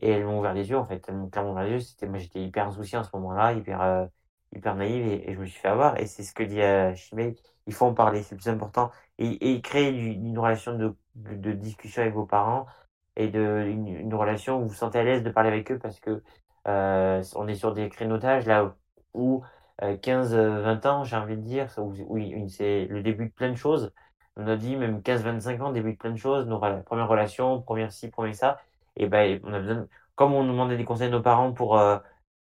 Et 0.00 0.10
elles 0.10 0.24
m'ont 0.26 0.40
ouvert 0.40 0.54
les 0.54 0.70
yeux, 0.70 0.78
en 0.78 0.86
fait. 0.86 1.04
Elles 1.08 1.16
m'ont 1.16 1.30
clairement 1.30 1.52
ouvert 1.52 1.64
les 1.64 1.72
yeux. 1.72 1.80
C'était, 1.80 2.06
moi, 2.06 2.18
j'étais 2.18 2.42
hyper 2.42 2.68
insouciant 2.68 3.00
à 3.00 3.04
ce 3.04 3.10
moment-là, 3.16 3.52
hyper, 3.54 3.82
euh, 3.82 4.06
hyper 4.54 4.74
naïf, 4.76 5.04
et, 5.06 5.34
je 5.34 5.38
me 5.38 5.46
suis 5.46 5.60
fait 5.60 5.68
avoir. 5.68 5.98
Et 5.98 6.06
c'est 6.06 6.22
ce 6.22 6.32
que 6.32 6.42
dit 6.42 6.60
euh, 6.60 6.94
Chimay, 6.94 7.34
il 7.66 7.74
faut 7.74 7.86
en 7.86 7.94
parler, 7.94 8.22
c'est 8.22 8.36
plus 8.36 8.48
important. 8.48 8.90
Et, 9.18 9.60
créer 9.62 9.88
une, 9.90 10.38
relation 10.38 10.76
de, 10.76 10.94
de, 11.14 11.34
de 11.36 11.52
discussion 11.52 12.02
avec 12.02 12.14
vos 12.14 12.26
parents, 12.26 12.66
et 13.16 13.28
de, 13.28 13.64
une, 13.66 14.14
relation 14.14 14.58
où 14.58 14.62
vous 14.62 14.68
vous 14.68 14.74
sentez 14.74 14.98
à 14.98 15.04
l'aise 15.04 15.22
de 15.22 15.30
parler 15.30 15.48
avec 15.50 15.70
eux, 15.72 15.78
parce 15.78 16.00
que 16.00 16.22
euh, 16.68 17.22
on 17.36 17.48
est 17.48 17.54
sur 17.54 17.72
des 17.74 17.88
d'âge, 17.88 18.46
là, 18.46 18.76
où 19.14 19.42
euh, 19.82 19.96
15, 19.96 20.34
euh, 20.34 20.62
20 20.62 20.86
ans, 20.86 21.04
j'ai 21.04 21.16
envie 21.16 21.36
de 21.36 21.42
dire, 21.42 21.68
une- 22.14 22.48
c'est 22.48 22.86
le 22.86 23.02
début 23.02 23.26
de 23.26 23.32
plein 23.32 23.50
de 23.50 23.56
choses. 23.56 23.92
On 24.36 24.46
a 24.48 24.56
dit 24.56 24.76
même 24.76 25.02
15-25 25.02 25.60
ans, 25.62 25.72
début 25.72 25.92
de 25.92 25.98
plein 25.98 26.10
de 26.10 26.16
choses, 26.16 26.46
nos 26.46 26.58
premières 26.58 27.08
relations, 27.08 27.62
première 27.62 27.92
ci, 27.92 28.10
première 28.10 28.34
ça. 28.34 28.58
Et 28.96 29.06
ben, 29.06 29.40
on 29.44 29.52
a 29.52 29.60
besoin, 29.60 29.74
de- 29.76 29.88
comme 30.14 30.34
on 30.34 30.44
demandait 30.44 30.76
des 30.76 30.84
conseils 30.84 31.08
à 31.08 31.10
nos 31.10 31.22
parents 31.22 31.52
pour, 31.52 31.78
euh, 31.78 31.98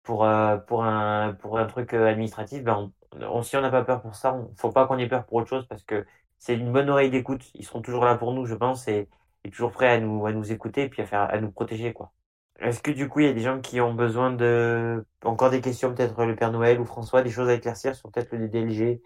pour, 0.04 0.24
euh, 0.26 0.58
pour 0.58 0.84
un, 0.84 1.34
pour 1.34 1.58
un 1.58 1.66
truc 1.66 1.94
euh, 1.94 2.08
administratif, 2.08 2.64
ben, 2.64 2.92
on, 3.12 3.22
on- 3.38 3.42
si 3.44 3.56
on 3.58 3.62
n'a 3.62 3.70
pas 3.70 3.84
peur 3.84 4.02
pour 4.02 4.16
ça, 4.16 4.34
on, 4.34 4.54
faut 4.56 4.72
pas 4.72 4.86
qu'on 4.88 4.98
ait 4.98 5.08
peur 5.08 5.26
pour 5.26 5.36
autre 5.38 5.50
chose 5.50 5.66
parce 5.68 5.84
que 5.84 6.06
c'est 6.38 6.54
une 6.56 6.72
bonne 6.72 6.90
oreille 6.90 7.10
d'écoute. 7.10 7.44
Ils 7.54 7.64
seront 7.66 7.82
toujours 7.82 8.06
là 8.06 8.16
pour 8.16 8.34
nous, 8.34 8.46
je 8.46 8.54
pense, 8.56 8.88
et, 8.88 9.08
et 9.44 9.50
toujours 9.50 9.72
prêts 9.72 9.88
à 9.90 10.00
nous, 10.00 10.26
à 10.26 10.32
nous 10.32 10.52
écouter 10.52 10.84
et 10.84 10.90
puis 10.90 11.02
à 11.02 11.06
faire, 11.06 11.22
à 11.22 11.40
nous 11.40 11.52
protéger, 11.52 11.92
quoi. 11.94 12.12
Est-ce 12.60 12.82
que 12.82 12.90
du 12.92 13.08
coup, 13.08 13.20
il 13.20 13.26
y 13.26 13.28
a 13.28 13.32
des 13.32 13.40
gens 13.40 13.60
qui 13.60 13.80
ont 13.80 13.94
besoin 13.94 14.32
de, 14.32 15.04
encore 15.24 15.50
des 15.50 15.60
questions, 15.60 15.94
peut-être 15.94 16.24
le 16.24 16.36
Père 16.36 16.52
Noël 16.52 16.80
ou 16.80 16.86
François, 16.86 17.22
des 17.22 17.30
choses 17.30 17.48
à 17.48 17.54
éclaircir 17.54 17.96
sur 17.96 18.10
peut-être 18.12 18.32
le 18.32 18.38
DDLG 18.48 19.02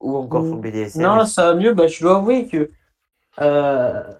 ou 0.00 0.16
encore 0.16 0.46
Mm. 0.46 0.48
full 0.48 0.60
BDSM 0.60 1.20
Non, 1.20 1.24
ça 1.26 1.46
va 1.52 1.54
mieux. 1.54 1.74
Bah, 1.74 1.86
je 1.88 2.00
dois 2.00 2.16
avouer 2.18 2.46
que 2.48 2.70
euh, 3.40 4.14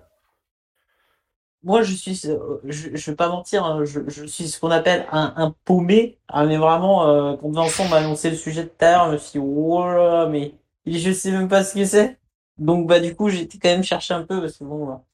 moi, 1.62 1.82
je 1.82 1.94
suis, 1.94 2.20
euh, 2.26 2.58
je, 2.64 2.94
je 2.96 3.11
vais 3.11 3.16
pas 3.16 3.28
mentir, 3.28 3.64
hein, 3.64 3.84
je, 3.84 4.00
je 4.08 4.24
suis 4.26 4.48
ce 4.48 4.58
qu'on 4.61 4.70
appelle 4.70 5.06
un, 5.12 5.32
un 5.36 5.54
paumé. 5.64 6.18
Ah, 6.28 6.46
mais 6.46 6.56
vraiment, 6.56 7.06
euh, 7.08 7.36
quand 7.36 7.50
Vincent 7.52 7.88
m'a 7.88 7.96
annoncé 7.98 8.30
le 8.30 8.36
sujet 8.36 8.66
tout 8.66 8.84
à 8.84 8.90
l'heure, 8.92 9.06
je 9.08 9.12
me 9.12 9.18
suis 9.18 9.40
dit, 9.40 9.46
oh 9.46 9.84
là, 9.84 9.94
là, 10.24 10.26
mais 10.28 10.54
je 10.86 11.12
sais 11.12 11.30
même 11.32 11.48
pas 11.48 11.64
ce 11.64 11.74
que 11.74 11.84
c'est. 11.84 12.18
Donc, 12.58 12.86
bah, 12.88 13.00
du 13.00 13.14
coup, 13.14 13.28
j'ai 13.28 13.46
quand 13.48 13.68
même 13.68 13.82
chercher 13.84 14.14
un 14.14 14.22
peu 14.24 14.40
parce 14.40 14.58
que 14.58 14.64
bon, 14.64 14.86
bah, 14.86 15.04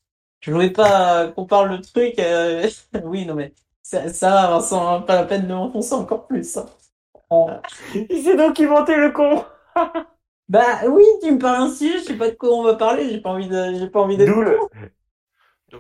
je 0.41 0.53
voulais 0.53 0.71
pas 0.71 1.29
qu'on 1.33 1.47
parle 1.47 1.71
le 1.71 1.81
truc. 1.83 2.19
euh, 2.21 2.69
Oui, 3.05 3.27
non, 3.27 3.35
mais 3.35 3.55
ça, 3.83 4.09
ça 4.13 4.31
va, 4.31 4.49
Vincent, 4.51 4.89
hein, 4.89 5.01
pas 5.03 5.17
la 5.17 5.25
peine 5.27 5.47
de 5.49 5.55
m'enfoncer 5.55 5.95
encore 5.95 6.27
plus. 6.27 6.57
hein. 6.59 6.67
Il 8.11 8.23
s'est 8.23 8.37
documenté 8.37 8.97
le 8.97 9.11
con 9.13 9.45
Bah 10.49 10.83
oui, 10.89 11.03
tu 11.23 11.33
me 11.33 11.39
parles 11.39 11.63
ainsi, 11.63 11.93
je 11.99 12.05
sais 12.05 12.17
pas 12.17 12.31
de 12.31 12.37
quoi 12.37 12.51
on 12.55 12.63
va 12.63 12.77
parler, 12.77 13.11
j'ai 13.11 13.21
pas 13.21 13.31
envie 13.31 13.49
de, 13.49 13.75
j'ai 13.75 13.89
pas 13.91 14.01
envie 14.01 14.17
d'être 14.17 14.35
D'où 14.35 14.41
le, 14.43 14.69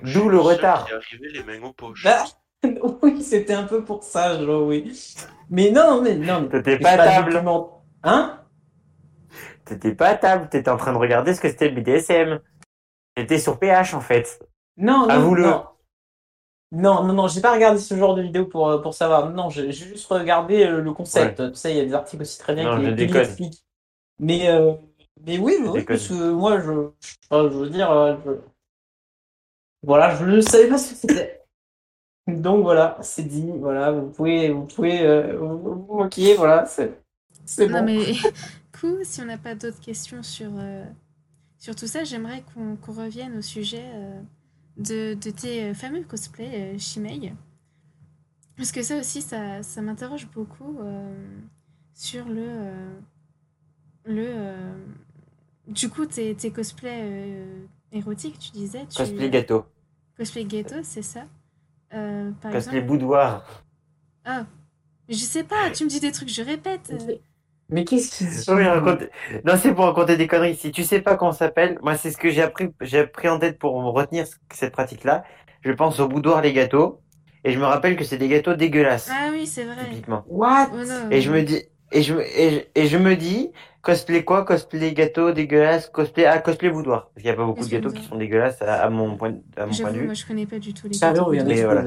D'où 0.02 0.28
le 0.28 0.38
retard. 0.40 0.86
Qui 0.86 0.92
est 0.92 0.94
arrivé 0.96 1.28
les 1.30 1.42
mains 1.44 1.66
aux 1.66 1.72
poches. 1.72 2.04
Bah, 2.04 2.24
oui, 3.02 3.22
c'était 3.22 3.54
un 3.54 3.64
peu 3.64 3.84
pour 3.84 4.02
ça, 4.02 4.38
je 4.38 4.44
oui. 4.50 4.92
Mais 5.50 5.70
non, 5.70 6.02
mais 6.02 6.16
non, 6.16 6.42
mais 6.42 6.48
T'étais 6.48 6.78
je 6.78 6.82
pas 6.82 6.90
à 6.90 6.96
table. 6.96 7.32
document- 7.32 7.84
Hein? 8.02 8.40
T'étais 9.64 9.94
pas 9.94 10.08
à 10.08 10.14
table, 10.14 10.48
t'étais 10.48 10.70
en 10.70 10.76
train 10.76 10.92
de 10.92 10.98
regarder 10.98 11.34
ce 11.34 11.40
que 11.40 11.48
c'était 11.48 11.68
le 11.68 11.80
BDSM. 11.80 12.40
T'étais 13.14 13.38
sur 13.38 13.58
PH 13.58 13.94
en 13.94 14.00
fait. 14.00 14.40
Non, 14.76 15.06
non, 15.06 15.14
non. 15.34 15.64
Non, 16.72 17.04
non, 17.04 17.12
non, 17.14 17.28
j'ai 17.28 17.40
pas 17.40 17.52
regardé 17.52 17.78
ce 17.78 17.94
genre 17.96 18.14
de 18.14 18.22
vidéo 18.22 18.44
pour, 18.46 18.68
euh, 18.68 18.78
pour 18.82 18.92
savoir. 18.92 19.30
Non, 19.30 19.50
j'ai 19.50 19.70
juste 19.72 20.06
regardé 20.08 20.64
euh, 20.66 20.80
le 20.80 20.92
concept. 20.92 21.52
Tu 21.52 21.58
sais, 21.58 21.70
il 21.72 21.76
y 21.76 21.80
a 21.80 21.84
des 21.84 21.94
articles 21.94 22.22
aussi 22.22 22.38
très 22.38 22.54
bien 22.54 22.64
Non, 22.76 22.94
qui, 22.96 23.06
qui. 23.36 23.62
Mais, 24.18 24.48
euh, 24.48 24.72
mais 25.24 25.38
oui, 25.38 25.56
oui, 25.64 25.84
parce 25.84 26.08
que 26.08 26.30
moi, 26.32 26.58
je, 26.60 26.64
je, 27.00 27.14
enfin, 27.30 27.48
je 27.50 27.56
veux 27.56 27.70
dire, 27.70 28.18
je- 28.24 28.32
voilà, 29.82 30.14
je 30.16 30.24
ne 30.24 30.40
savais 30.40 30.68
pas 30.68 30.78
ce 30.78 30.90
que 30.92 30.96
c'était. 30.96 31.42
Donc 32.26 32.62
voilà, 32.62 32.98
c'est 33.02 33.22
dit, 33.22 33.52
voilà, 33.58 33.92
vous 33.92 34.10
pouvez, 34.10 34.50
vous 34.50 34.66
pouvez, 34.66 35.06
euh, 35.06 35.38
vous, 35.38 35.58
vous 35.86 35.94
moquer, 35.94 36.34
voilà, 36.34 36.66
c'est, 36.66 37.00
c'est 37.44 37.68
Non, 37.68 37.80
bon. 37.80 37.84
mais 37.84 38.14
coup, 38.80 38.96
si 39.04 39.20
on 39.22 39.26
n'a 39.26 39.38
pas 39.38 39.54
d'autres 39.54 39.80
questions 39.80 40.22
sur, 40.24 40.50
euh, 40.58 40.84
sur 41.58 41.76
tout 41.76 41.86
ça, 41.86 42.02
j'aimerais 42.02 42.42
qu'on 42.52 42.76
revienne 42.92 43.36
au 43.38 43.42
sujet 43.42 43.84
euh, 43.94 44.20
de, 44.76 45.14
de 45.14 45.30
tes 45.30 45.72
fameux 45.74 46.02
cosplays 46.02 46.76
Shimei. 46.78 47.32
Parce 48.56 48.72
que 48.72 48.82
ça 48.82 48.98
aussi, 48.98 49.22
ça, 49.22 49.62
ça 49.62 49.82
m'interroge 49.82 50.28
beaucoup 50.30 50.78
sur 51.92 52.24
le. 52.26 52.48
le 54.06 54.28
du 55.68 55.90
coup, 55.90 56.06
tes, 56.06 56.34
tes 56.34 56.50
cosplays 56.50 57.44
érotiques, 57.92 58.38
tu 58.38 58.50
disais. 58.52 58.86
Tu, 58.88 58.96
Cosplay 58.96 59.30
gâteau. 59.30 59.64
Cosplay 60.16 60.44
ghetto, 60.44 60.76
c'est 60.82 61.02
ça 61.02 61.24
Euh, 61.94 62.30
Par 62.42 62.52
Cosplay 62.52 62.78
exemple. 62.78 62.86
boudoir. 62.86 63.62
Ah, 64.24 64.44
je 65.08 65.14
sais 65.16 65.44
pas, 65.44 65.70
tu 65.70 65.84
me 65.84 65.88
dis 65.88 66.00
des 66.00 66.10
trucs, 66.12 66.28
je 66.28 66.42
répète. 66.42 66.92
Mais 67.68 67.84
qu'est-ce 67.84 68.22
dit 68.24 68.50
Oui, 68.52 68.64
raconte- 68.64 69.08
Non, 69.44 69.54
c'est 69.60 69.74
pour 69.74 69.84
raconter 69.86 70.16
des 70.16 70.26
conneries. 70.26 70.56
Si 70.56 70.70
tu 70.70 70.84
sais 70.84 71.00
pas 71.00 71.16
comment 71.16 71.32
ça 71.32 71.46
s'appelle, 71.46 71.78
moi, 71.82 71.96
c'est 71.96 72.10
ce 72.12 72.16
que 72.16 72.30
j'ai 72.30 72.42
appris, 72.42 72.68
j'ai 72.80 73.00
appris 73.00 73.28
en 73.28 73.38
tête 73.38 73.58
pour 73.58 73.72
retenir 73.92 74.26
ce- 74.26 74.36
cette 74.54 74.72
pratique-là. 74.72 75.24
Je 75.62 75.72
pense 75.72 75.98
au 76.00 76.06
boudoir 76.08 76.40
les 76.42 76.52
gâteaux. 76.52 77.00
Et 77.44 77.52
je 77.52 77.58
me 77.60 77.64
rappelle 77.64 77.96
que 77.96 78.02
c'est 78.04 78.18
des 78.18 78.28
gâteaux 78.28 78.54
dégueulasses, 78.54 79.08
Ah 79.12 79.28
oui, 79.32 79.46
c'est 79.46 79.64
vrai. 79.64 79.84
typiquement. 79.88 80.24
What? 80.28 80.70
Oh 80.72 80.76
non. 80.84 81.10
Et 81.12 81.20
je 81.20 81.30
me 81.30 81.42
dis, 81.42 81.62
et 81.92 82.02
je, 82.02 82.14
me- 82.14 82.22
et 82.24 82.50
je, 82.74 82.80
et 82.82 82.86
je 82.88 82.96
me 82.98 83.16
dis, 83.16 83.52
cosplay 83.82 84.24
quoi? 84.24 84.44
Cosplay 84.44 84.92
gâteau 84.94 85.32
dégueulasse, 85.32 85.88
cosplay, 85.90 86.26
ah, 86.26 86.38
cosplay 86.40 86.70
boudoir. 86.70 87.04
Parce 87.10 87.22
qu'il 87.22 87.26
y 87.26 87.30
a 87.30 87.36
pas 87.36 87.46
beaucoup 87.46 87.64
de 87.64 87.70
gâteaux 87.70 87.92
qui 87.92 88.02
sont 88.04 88.16
dégueulasses 88.16 88.62
à, 88.62 88.82
à 88.84 88.90
mon 88.90 89.16
point, 89.16 89.38
à 89.56 89.66
mon 89.66 89.78
point 89.78 89.92
de 89.92 89.98
vue. 89.98 90.06
moi 90.06 90.14
je 90.14 90.24
connais 90.26 90.46
pas 90.46 90.58
du 90.58 90.74
tout 90.74 90.88
les 90.88 90.98
gâteaux. 90.98 91.24
alors, 91.24 91.34
il 91.34 91.38
y 91.38 91.40
en 91.42 91.48
a 91.48 91.54
Mais 91.54 91.64
voilà. 91.64 91.84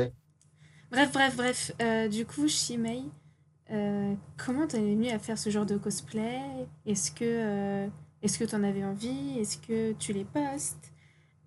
Bref, 0.91 1.12
bref, 1.14 1.36
bref. 1.36 1.72
Euh, 1.82 2.08
du 2.08 2.26
coup, 2.26 2.47
Shimei, 2.47 3.04
euh, 3.72 4.16
comment 4.38 4.68
t'en 4.68 4.78
es 4.80 4.82
venu 4.95 5.10
à 5.10 5.20
faire 5.20 5.38
ce 5.38 5.50
genre 5.50 5.66
de 5.66 5.78
cosplay? 5.78 6.39
Est-ce 6.86 7.12
que 7.12 7.26
euh, 7.26 7.88
est-ce 8.24 8.39
que 8.39 8.45
t'en 8.45 8.64
avais 8.64 8.84
envie? 8.84 9.39
Est-ce 9.39 9.58
que 9.60 9.93
tu 9.93 10.14
les 10.14 10.26
postes? 10.26 10.91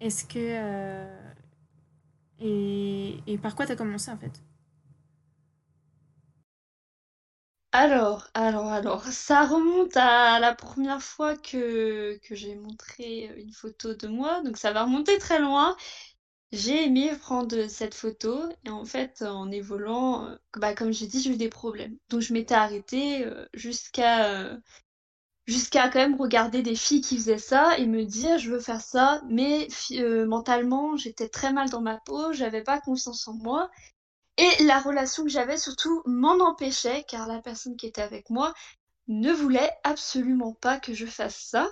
Est-ce 0.00 0.24
que 0.26 0.38
euh, 0.38 1.32
et, 2.40 3.20
et 3.26 3.38
par 3.38 3.54
quoi 3.54 3.66
t'as 3.66 3.76
commencé 3.76 4.10
en 4.10 4.16
fait? 4.18 4.40
Alors, 7.72 8.28
alors, 8.34 8.68
alors, 8.68 9.04
ça 9.06 9.46
remonte 9.46 9.96
à 9.96 10.38
la 10.40 10.54
première 10.54 11.02
fois 11.02 11.36
que, 11.36 12.18
j'ai 12.30 12.54
montré 12.54 13.30
une 13.36 13.52
photo 13.52 13.94
de 13.94 14.08
moi, 14.08 14.42
donc 14.42 14.56
ça 14.58 14.72
va 14.72 14.84
remonter 14.84 15.18
très 15.18 15.38
loin. 15.38 15.76
J'ai 16.52 16.84
aimé 16.86 17.12
prendre 17.20 17.68
cette 17.68 17.94
photo 17.94 18.42
et 18.64 18.70
en 18.70 18.84
fait, 18.84 19.22
en 19.22 19.50
évoluant, 19.50 20.26
euh, 20.28 20.36
bah, 20.56 20.74
comme 20.74 20.92
j'ai 20.92 21.06
dit, 21.06 21.22
j'ai 21.22 21.30
eu 21.32 21.36
des 21.38 21.48
problèmes. 21.50 21.96
Donc 22.10 22.20
je 22.22 22.32
m'étais 22.34 22.54
arrêtée 22.54 23.24
euh, 23.26 23.46
jusqu'à 23.54 24.26
euh, 24.30 24.56
jusqu'à 25.46 25.88
quand 25.88 25.98
même 26.00 26.20
regarder 26.20 26.62
des 26.62 26.74
filles 26.76 27.00
qui 27.00 27.16
faisaient 27.16 27.38
ça 27.38 27.78
et 27.78 27.86
me 27.86 28.04
dire 28.04 28.38
je 28.38 28.50
veux 28.50 28.60
faire 28.60 28.80
ça, 28.80 29.22
mais 29.28 29.68
euh, 29.92 30.26
mentalement 30.26 30.96
j'étais 30.96 31.28
très 31.28 31.52
mal 31.52 31.68
dans 31.70 31.80
ma 31.80 31.98
peau, 31.98 32.32
j'avais 32.32 32.62
pas 32.62 32.80
confiance 32.80 33.26
en 33.28 33.34
moi. 33.34 33.70
Et 34.38 34.64
la 34.64 34.80
relation 34.80 35.24
que 35.24 35.30
j'avais 35.30 35.58
surtout 35.58 36.02
m'en 36.06 36.38
empêchait, 36.40 37.04
car 37.08 37.26
la 37.26 37.40
personne 37.40 37.76
qui 37.76 37.86
était 37.86 38.02
avec 38.02 38.30
moi 38.30 38.54
ne 39.08 39.32
voulait 39.32 39.70
absolument 39.84 40.54
pas 40.54 40.78
que 40.78 40.94
je 40.94 41.06
fasse 41.06 41.36
ça. 41.36 41.68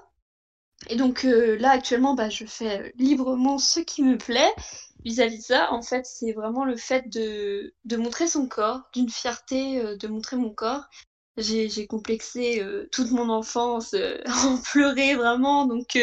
Et 0.89 0.97
donc 0.97 1.25
euh, 1.25 1.57
là 1.59 1.71
actuellement, 1.71 2.15
bah, 2.15 2.31
je 2.31 2.45
fais 2.47 2.81
euh, 2.81 2.91
librement 2.97 3.59
ce 3.59 3.81
qui 3.81 4.03
me 4.03 4.17
plaît. 4.17 4.53
Vis-à-vis 5.05 5.39
de 5.39 5.43
ça, 5.43 5.73
en 5.73 5.83
fait, 5.83 6.05
c'est 6.07 6.33
vraiment 6.33 6.65
le 6.65 6.77
fait 6.77 7.09
de, 7.09 7.75
de 7.85 7.97
montrer 7.97 8.27
son 8.27 8.47
corps, 8.47 8.83
d'une 8.93 9.09
fierté 9.09 9.81
euh, 9.81 9.97
de 9.97 10.09
montrer 10.09 10.37
mon 10.37 10.51
corps. 10.51 10.85
J'ai, 11.37 11.87
complexé 11.87 12.63
toute 12.93 13.13
mon 13.13 13.31
enfance, 13.31 13.95
en 14.27 14.59
pleurer 14.59 15.15
vraiment. 15.15 15.65
Donc, 15.65 15.97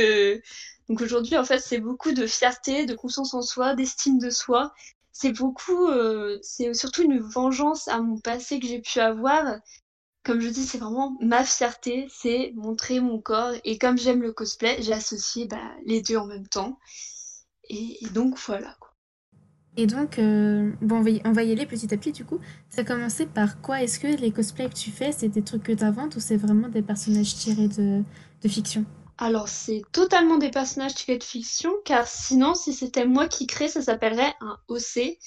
donc 0.90 1.02
aujourd'hui, 1.02 1.38
en 1.38 1.44
fait, 1.44 1.60
c'est 1.60 1.78
beaucoup 1.80 2.12
de 2.12 2.26
fierté, 2.26 2.88
de 2.88 2.96
confiance 2.96 3.36
en 3.36 3.44
soi, 3.44 3.76
d'estime 3.76 4.18
de 4.18 4.32
soi 4.32 4.74
c'est 5.20 5.32
beaucoup, 5.32 5.88
euh, 5.88 6.38
c'est 6.44 6.76
surtout 6.76 7.02
une 7.02 7.18
vengeance 7.18 7.88
à 7.88 8.02
mon 8.02 8.20
passé 8.20 8.60
que 8.60 8.68
j'ai 8.68 8.82
pu 8.82 9.00
avoir. 9.00 9.44
Comme 10.24 10.42
je 10.42 10.50
dis, 10.50 10.64
c'est 10.64 10.78
vraiment 10.78 11.18
ma 11.22 11.44
fierté, 11.44 12.08
c'est 12.12 12.54
montrer 12.56 13.00
mon 13.00 13.20
corps. 13.20 13.54
Et 13.64 13.80
comme 13.80 13.98
j'aime 13.98 14.22
le 14.22 14.32
cosplay, 14.32 14.80
j'ai 14.84 14.94
associé 14.94 15.48
bah, 15.48 15.72
les 15.88 16.04
deux 16.04 16.18
en 16.18 16.28
même 16.28 16.48
temps. 16.48 16.78
Et, 17.68 17.98
donc 18.14 18.38
voilà. 18.46 18.76
quoi. 18.80 18.94
Et 19.76 19.88
donc, 19.88 20.20
euh, 20.20 20.72
bon, 20.84 20.98
on 20.98 21.02
va, 21.02 21.10
y, 21.10 21.22
on 21.26 21.32
va 21.32 21.44
y 21.44 21.52
aller 21.52 21.66
petit 21.66 21.92
à 21.92 21.98
petit 21.98 22.12
du 22.12 22.24
coup. 22.24 22.40
Ça 22.70 22.82
a 22.82 22.84
commencé 22.84 23.26
par 23.26 23.60
quoi? 23.60 23.82
Est-ce 23.82 24.00
que 24.00 24.08
les 24.08 24.30
cosplays 24.30 24.70
que 24.70 24.76
tu 24.76 24.92
fais, 24.92 25.12
c'est 25.12 25.30
des 25.30 25.42
trucs 25.42 25.64
que 25.64 25.72
tu 25.72 25.84
inventes 25.84 26.16
ou 26.16 26.20
c'est 26.20 26.38
vraiment 26.38 26.70
des 26.70 26.84
personnages 26.84 27.34
tirés 27.34 27.70
de, 27.70 28.04
de 28.44 28.48
fiction? 28.48 28.86
Alors 29.20 29.50
c'est 29.50 29.82
totalement 29.92 30.38
des 30.38 30.52
personnages 30.52 30.94
tirés 30.96 31.18
de 31.18 31.24
fiction, 31.24 31.74
car 31.86 32.08
sinon, 32.08 32.54
si 32.54 32.74
c'était 32.74 33.06
moi 33.06 33.28
qui 33.28 33.48
crée, 33.48 33.68
ça 33.68 33.82
s'appellerait 33.82 34.34
un 34.42 34.60
OC. 34.68 35.18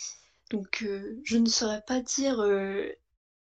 Donc 0.51 0.82
euh, 0.82 1.20
je 1.24 1.38
ne 1.38 1.47
saurais 1.49 1.82
pas 1.86 2.01
dire 2.01 2.41
euh, 2.41 2.88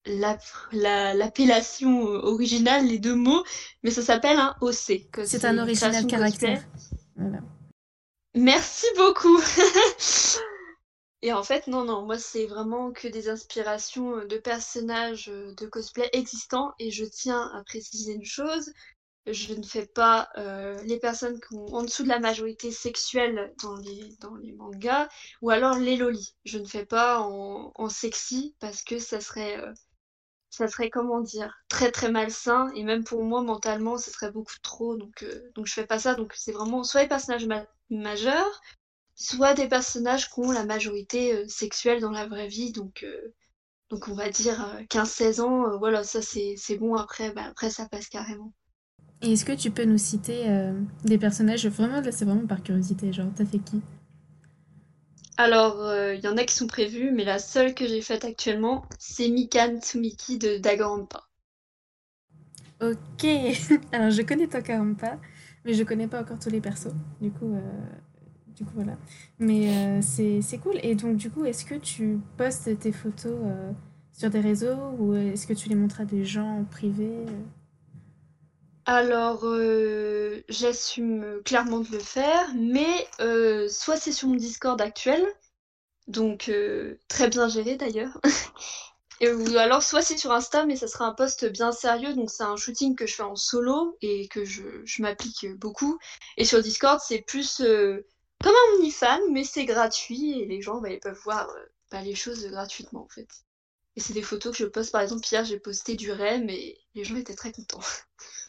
la- 0.06 0.38
la- 0.72 1.14
l'appellation 1.14 2.08
euh, 2.08 2.20
originale, 2.20 2.86
les 2.86 3.00
deux 3.00 3.16
mots, 3.16 3.44
mais 3.84 3.92
ça 3.92 4.02
s'appelle 4.02 4.38
un 4.38 4.56
OC. 4.62 5.08
C'est 5.26 5.46
un 5.46 5.58
original 5.58 6.06
caractère. 6.08 6.64
Voilà. 7.16 7.40
Merci 8.36 8.88
beaucoup. 8.98 9.40
Et 11.22 11.32
en 11.32 11.44
fait, 11.44 11.68
non, 11.68 11.86
non, 11.86 12.02
moi 12.02 12.18
c'est 12.18 12.48
vraiment 12.48 12.92
que 12.92 13.08
des 13.08 13.30
inspirations 13.30 14.26
de 14.26 14.38
personnages 14.38 15.28
de 15.28 15.66
cosplay 15.68 16.10
existants 16.12 16.74
et 16.80 16.92
je 16.92 17.06
tiens 17.06 17.50
à 17.54 17.64
préciser 17.64 18.12
une 18.12 18.26
chose, 18.26 18.74
je 19.28 19.54
ne 19.54 19.64
fais 19.64 19.86
pas 19.86 20.30
euh, 20.38 20.82
les 20.84 21.00
personnes 21.00 21.40
qui 21.40 21.56
ont 21.56 21.66
en 21.76 21.84
dessous 21.84 22.04
de 22.04 22.10
la 22.10 22.20
majorité 22.20 22.72
sexuelle 22.72 23.54
dans 23.64 23.76
les, 23.78 24.16
dans 24.20 24.36
les 24.36 24.54
mangas 24.54 25.08
ou 25.42 25.50
alors 25.50 25.78
les 25.78 25.98
lolis. 25.98 26.36
Je 26.46 26.58
ne 26.60 26.66
fais 26.66 26.86
pas 26.86 27.20
en, 27.22 27.72
en 27.76 27.90
sexy 27.90 28.56
parce 28.60 28.84
que 28.84 29.00
ça 29.00 29.22
serait, 29.22 29.60
euh, 29.60 29.74
ça 30.50 30.68
serait 30.70 30.90
comment 30.90 31.22
dire, 31.22 31.54
très 31.70 31.92
très 31.92 32.12
malsain 32.12 32.70
et 32.76 32.84
même 32.84 33.04
pour 33.04 33.24
moi 33.24 33.42
mentalement 33.42 33.98
ça 33.98 34.12
serait 34.12 34.32
beaucoup 34.32 34.58
trop 34.62 34.96
donc, 34.96 35.24
euh, 35.24 35.52
donc 35.56 35.66
je 35.68 35.74
fais 35.74 35.86
pas 35.88 36.00
ça. 36.00 36.16
Donc 36.16 36.34
c'est 36.36 36.52
vraiment 36.54 36.84
soit 36.84 37.04
les 37.04 37.10
personnages 37.10 37.46
ma- 37.48 37.66
majeurs 37.90 38.62
soit 39.16 39.56
des 39.56 39.68
personnages 39.68 40.30
qui 40.30 40.40
ont 40.42 40.52
la 40.52 40.66
majorité 40.66 41.34
euh, 41.36 41.48
sexuelle 41.48 42.02
dans 42.02 42.12
la 42.12 42.28
vraie 42.28 42.48
vie, 42.48 42.72
donc, 42.72 43.04
euh, 43.04 43.34
donc 43.90 44.08
on 44.10 44.16
va 44.16 44.30
dire 44.30 44.66
euh, 44.76 44.84
15-16 44.90 45.42
ans, 45.42 45.66
euh, 45.72 45.78
voilà, 45.78 46.04
ça 46.04 46.22
c'est 46.22 46.78
bon, 46.80 46.96
après, 46.96 47.32
bah, 47.34 47.46
après 47.46 47.70
ça 47.72 47.88
passe 47.90 48.10
carrément. 48.10 48.54
Et 49.24 49.32
est-ce 49.34 49.44
que 49.46 49.54
tu 49.54 49.72
peux 49.72 49.86
nous 49.86 49.98
citer 49.98 50.50
euh, 50.50 50.80
des 51.04 51.18
personnages 51.18 51.66
Vraiment, 51.66 52.02
là, 52.02 52.12
c'est 52.12 52.26
vraiment 52.26 52.46
par 52.46 52.62
curiosité. 52.62 53.12
Genre, 53.12 53.28
t'as 53.36 53.46
fait 53.46 53.58
qui? 53.58 53.82
Alors, 55.38 55.80
euh, 55.84 56.16
il 56.16 56.22
y 56.24 56.28
en 56.28 56.38
a 56.38 56.44
qui 56.44 56.56
sont 56.56 56.66
prévus, 56.66 57.12
mais 57.12 57.24
la 57.24 57.38
seule 57.38 57.76
que 57.76 57.88
j'ai 57.88 58.02
faite 58.02 58.26
actuellement, 58.26 58.84
c'est 58.98 59.30
Mikan 59.30 59.80
Tsumiki 59.80 60.40
de 60.40 60.58
Danganronpa. 60.58 61.30
Ok. 62.82 63.26
Alors, 63.92 64.10
je 64.12 64.22
connais 64.22 64.48
Tokarumpa, 64.48 65.18
mais 65.66 65.74
je 65.74 65.84
connais 65.84 66.08
pas 66.08 66.22
encore 66.22 66.40
tous 66.40 66.50
les 66.50 66.62
persos. 66.62 66.94
Du 67.22 67.32
coup, 67.32 67.54
euh, 67.54 67.62
du 68.56 68.66
coup 68.66 68.74
voilà. 68.76 68.98
Mais 69.40 70.00
euh, 70.00 70.02
c'est 70.02 70.58
cool. 70.62 70.78
Et 70.84 70.96
donc, 70.96 71.18
du 71.18 71.30
coup, 71.30 71.46
est-ce 71.46 71.66
que 71.66 71.76
tu 71.76 72.20
postes 72.38 72.78
tes 72.80 72.92
photos 72.92 73.38
euh, 73.46 73.72
sur 74.12 74.30
des 74.30 74.42
réseaux 74.42 74.92
ou 75.00 75.16
est-ce 75.16 75.48
que 75.48 75.54
tu 75.54 75.70
les 75.70 75.76
montres 75.76 76.02
à 76.02 76.06
des 76.06 76.26
gens 76.26 76.60
en 76.60 76.64
privé? 76.66 77.10
Alors, 78.86 79.46
euh, 79.46 80.42
j'assume 80.50 81.42
clairement 81.46 81.80
de 81.80 81.90
le 81.92 82.00
faire, 82.00 82.50
mais 82.56 83.08
euh, 83.22 83.70
soit 83.70 83.98
c'est 83.98 84.12
sur 84.12 84.28
mon 84.28 84.36
Discord 84.36 84.80
actuel, 84.82 85.26
donc 86.08 86.50
euh, 86.50 87.00
très 87.08 87.30
bien 87.30 87.48
géré 87.50 87.76
d'ailleurs, 87.78 88.20
ou 89.22 89.58
alors 89.58 89.84
soit 89.84 90.02
c'est 90.02 90.18
sur 90.18 90.34
Insta, 90.34 90.66
mais 90.66 90.76
ça 90.76 90.88
sera 90.88 91.06
un 91.06 91.14
post 91.14 91.46
bien 91.46 91.72
sérieux, 91.72 92.14
donc 92.14 92.30
c'est 92.30 92.44
un 92.44 92.58
shooting 92.58 92.96
que 92.96 93.08
je 93.08 93.16
fais 93.16 93.24
en 93.24 93.36
solo 93.38 93.98
et 94.02 94.28
que 94.28 94.44
je, 94.46 94.64
je 94.86 95.02
m'applique 95.02 95.48
beaucoup. 95.58 95.98
Et 96.38 96.46
sur 96.46 96.62
Discord, 96.62 97.00
c'est 97.02 97.22
plus 97.22 97.58
comme 97.60 98.54
un 98.54 98.78
OnlyFans, 98.78 99.32
mais 99.32 99.46
c'est 99.46 99.66
gratuit 99.66 100.42
et 100.42 100.46
les 100.46 100.62
gens 100.62 100.82
bah, 100.82 100.90
ils 100.90 101.00
peuvent 101.00 101.20
voir 101.24 101.50
bah, 101.92 102.02
les 102.02 102.16
choses 102.16 102.46
gratuitement 102.48 103.04
en 103.04 103.10
fait. 103.10 103.30
Et 103.96 104.02
c'est 104.02 104.14
des 104.14 104.24
photos 104.24 104.52
que 104.58 104.64
je 104.64 104.70
poste, 104.70 104.92
par 104.92 105.02
exemple, 105.02 105.26
hier 105.32 105.46
j'ai 105.46 105.60
posté 105.60 105.96
du 105.96 106.12
REM 106.12 106.50
et 106.50 106.80
les 106.96 107.04
gens 107.06 107.16
étaient 107.16 107.36
très 107.36 107.52
contents. 107.52 107.80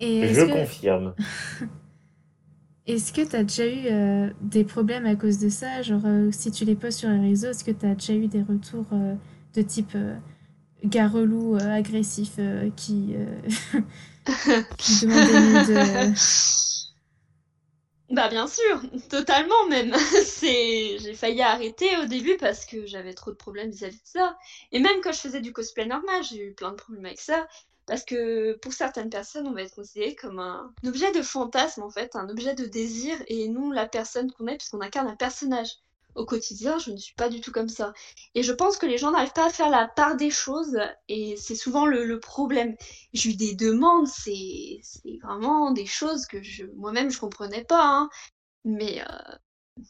Et 0.00 0.34
Je 0.34 0.44
que 0.44 0.50
confirme. 0.52 1.14
est-ce 2.86 3.12
que 3.12 3.20
tu 3.22 3.36
as 3.36 3.44
déjà 3.44 3.66
eu 3.66 3.86
euh, 3.86 4.30
des 4.40 4.64
problèmes 4.64 5.06
à 5.06 5.14
cause 5.14 5.38
de 5.38 5.48
ça? 5.48 5.82
Genre, 5.82 6.00
euh, 6.06 6.30
si 6.32 6.50
tu 6.50 6.64
les 6.64 6.74
postes 6.74 7.00
sur 7.00 7.10
les 7.10 7.20
réseaux, 7.20 7.48
est-ce 7.48 7.64
que 7.64 7.70
tu 7.70 7.86
as 7.86 7.94
déjà 7.94 8.14
eu 8.14 8.28
des 8.28 8.42
retours 8.42 8.86
euh, 8.92 9.14
de 9.54 9.62
type 9.62 9.92
euh, 9.94 10.14
gars 10.84 11.08
relou, 11.08 11.56
euh, 11.56 11.72
agressif, 11.72 12.34
euh, 12.38 12.70
qui, 12.76 13.14
euh, 13.16 13.40
qui 14.78 14.96
demande 14.96 15.28
euh, 15.30 16.12
Bah 18.10 18.28
bien 18.28 18.46
sûr, 18.46 18.80
totalement 19.10 19.66
même. 19.68 19.94
C'est, 20.24 20.98
j'ai 20.98 21.14
failli 21.14 21.42
arrêter 21.42 21.94
au 21.98 22.06
début 22.06 22.36
parce 22.38 22.64
que 22.64 22.86
j'avais 22.86 23.12
trop 23.12 23.30
de 23.30 23.36
problèmes 23.36 23.70
vis-à-vis 23.70 23.96
de 23.98 24.06
ça. 24.06 24.38
Et 24.72 24.78
même 24.78 25.00
quand 25.02 25.12
je 25.12 25.18
faisais 25.20 25.40
du 25.42 25.52
cosplay 25.52 25.84
normal, 25.84 26.22
j'ai 26.24 26.38
eu 26.42 26.54
plein 26.54 26.70
de 26.70 26.76
problèmes 26.76 27.04
avec 27.04 27.20
ça. 27.20 27.46
Parce 27.88 28.04
que 28.04 28.52
pour 28.58 28.74
certaines 28.74 29.08
personnes, 29.08 29.48
on 29.48 29.52
va 29.52 29.62
être 29.62 29.74
considéré 29.74 30.14
comme 30.14 30.38
un 30.38 30.72
objet 30.86 31.10
de 31.12 31.22
fantasme 31.22 31.82
en 31.82 31.90
fait, 31.90 32.14
un 32.16 32.28
objet 32.28 32.54
de 32.54 32.66
désir 32.66 33.16
et 33.28 33.48
non 33.48 33.70
la 33.70 33.88
personne 33.88 34.30
qu'on 34.30 34.46
est 34.46 34.58
puisqu'on 34.58 34.82
incarne 34.82 35.08
un 35.08 35.16
personnage. 35.16 35.70
Au 36.14 36.26
quotidien, 36.26 36.78
je 36.78 36.90
ne 36.90 36.96
suis 36.96 37.14
pas 37.14 37.28
du 37.30 37.40
tout 37.40 37.52
comme 37.52 37.68
ça. 37.68 37.94
Et 38.34 38.42
je 38.42 38.52
pense 38.52 38.76
que 38.76 38.86
les 38.86 38.98
gens 38.98 39.12
n'arrivent 39.12 39.32
pas 39.32 39.46
à 39.46 39.50
faire 39.50 39.70
la 39.70 39.88
part 39.88 40.16
des 40.16 40.30
choses 40.30 40.78
et 41.08 41.36
c'est 41.38 41.54
souvent 41.54 41.86
le, 41.86 42.20
problème. 42.20 42.76
J'ai 43.14 43.30
eu 43.30 43.34
des 43.36 43.54
demandes, 43.54 44.06
c'est 44.06 44.80
vraiment 45.22 45.70
des 45.70 45.86
choses 45.86 46.26
que 46.26 46.38
moi-même 46.76 47.10
je 47.10 47.20
comprenais 47.20 47.64
pas, 47.64 47.84
hein. 47.84 48.10
Mais 48.64 49.00
euh, 49.00 49.84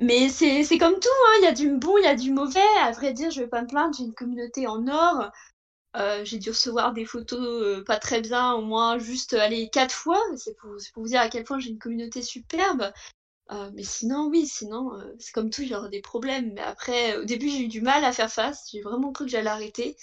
mais 0.00 0.30
c'est 0.30 0.78
comme 0.78 0.98
tout, 0.98 1.08
hein. 1.28 1.34
Il 1.40 1.44
y 1.44 1.48
a 1.48 1.52
du 1.52 1.70
bon, 1.76 1.96
il 1.98 2.04
y 2.04 2.08
a 2.08 2.16
du 2.16 2.32
mauvais. 2.32 2.60
À 2.82 2.90
vrai 2.92 3.12
dire, 3.12 3.30
je 3.30 3.42
vais 3.42 3.48
pas 3.48 3.62
me 3.62 3.68
plaindre, 3.68 3.94
j'ai 3.96 4.04
une 4.04 4.14
communauté 4.14 4.66
en 4.66 4.88
or. 4.88 5.30
Euh, 5.96 6.24
j'ai 6.24 6.38
dû 6.38 6.50
recevoir 6.50 6.92
des 6.92 7.04
photos 7.04 7.40
euh, 7.40 7.84
pas 7.84 7.98
très 7.98 8.20
bien, 8.20 8.52
au 8.54 8.62
moins 8.62 8.98
juste 8.98 9.34
euh, 9.34 9.40
aller 9.40 9.68
quatre 9.70 9.94
fois. 9.94 10.20
C'est 10.36 10.56
pour, 10.56 10.70
vous 10.96 11.06
dire 11.08 11.20
à 11.20 11.28
quel 11.28 11.44
point 11.44 11.58
j'ai 11.58 11.70
une 11.70 11.78
communauté 11.78 12.22
superbe. 12.22 12.92
Mais 13.74 13.82
sinon, 13.82 14.28
oui, 14.28 14.46
sinon, 14.46 14.92
c'est 15.18 15.32
comme 15.32 15.50
tout, 15.50 15.62
il 15.62 15.68
y 15.70 15.74
aura 15.74 15.88
des 15.88 16.00
problèmes. 16.00 16.52
Mais 16.54 16.60
après, 16.62 17.16
au 17.18 17.24
début, 17.24 17.48
j'ai 17.50 17.62
eu 17.64 17.68
du 17.68 17.80
mal 17.80 18.04
à 18.04 18.12
faire 18.12 18.30
face. 18.32 18.68
J'ai 18.72 18.80
vraiment 18.80 19.12
cru 19.12 19.24
que 19.24 19.30
j'allais 19.30 19.50
arrêter. 19.50 19.96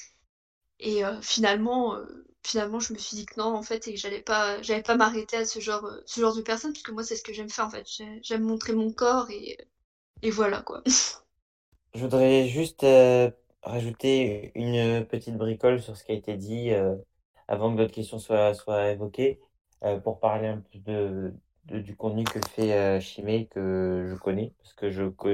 Et 0.79 1.03
finalement, 1.21 1.97
finalement, 2.43 2.79
je 2.81 2.93
me 2.93 2.97
suis 2.99 3.17
dit 3.17 3.25
que 3.25 3.39
non, 3.39 3.55
en 3.55 3.63
fait, 3.63 3.87
et 3.87 3.93
que 3.93 3.99
j'allais 3.99 4.21
pas, 4.21 4.61
j'allais 4.63 4.83
pas 4.83 4.95
m'arrêter 4.97 5.37
à 5.37 5.45
ce 5.45 5.59
genre, 5.61 5.89
ce 6.05 6.21
genre 6.21 6.35
de 6.35 6.41
personne, 6.41 6.73
puisque 6.73 6.91
moi, 6.91 7.03
c'est 7.03 7.15
ce 7.15 7.23
que 7.23 7.33
j'aime 7.33 7.49
faire, 7.49 7.65
en 7.67 7.69
fait. 7.69 7.87
J'ai- 7.87 8.19
J'aime 8.23 8.43
montrer 8.43 8.73
mon 8.73 8.91
corps 8.91 9.29
et, 9.31 9.57
et 10.23 10.31
voilà, 10.31 10.61
quoi. 10.61 10.83
Je 11.95 12.01
voudrais 12.01 12.47
juste 12.47 12.83
rajouter 13.67 14.51
une 14.55 15.05
petite 15.05 15.37
bricole 15.37 15.81
sur 15.81 15.97
ce 15.97 16.03
qui 16.03 16.11
a 16.11 16.15
été 16.15 16.37
dit 16.37 16.71
euh, 16.71 16.95
avant 17.47 17.71
que 17.73 17.77
d'autres 17.77 17.93
questions 17.93 18.19
soient, 18.19 18.53
soient 18.53 18.89
évoquées, 18.91 19.39
euh, 19.83 19.99
pour 19.99 20.19
parler 20.19 20.47
un 20.47 20.59
peu 20.59 20.79
de, 20.79 21.33
du 21.79 21.95
contenu 21.95 22.23
que 22.25 22.39
fait 22.49 22.73
euh, 22.73 22.99
Chimay, 22.99 23.47
que 23.47 24.05
je 24.09 24.15
connais, 24.15 24.53
parce 24.59 24.73
que 24.73 24.89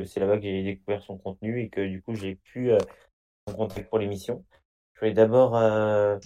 c'est 0.05 0.19
là-bas 0.19 0.37
que 0.37 0.43
j'ai 0.43 0.63
découvert 0.63 1.01
son 1.03 1.17
contenu 1.17 1.61
et 1.61 1.69
que 1.69 1.85
du 1.87 2.01
coup 2.01 2.15
j'ai 2.15 2.35
pu 2.35 2.71
euh, 2.71 2.77
en 3.47 3.53
contact 3.53 3.89
pour 3.89 3.99
l'émission. 3.99 4.45
Je 4.95 5.01
voulais 5.01 5.13
d'abord 5.13 5.55
euh, 5.57 6.17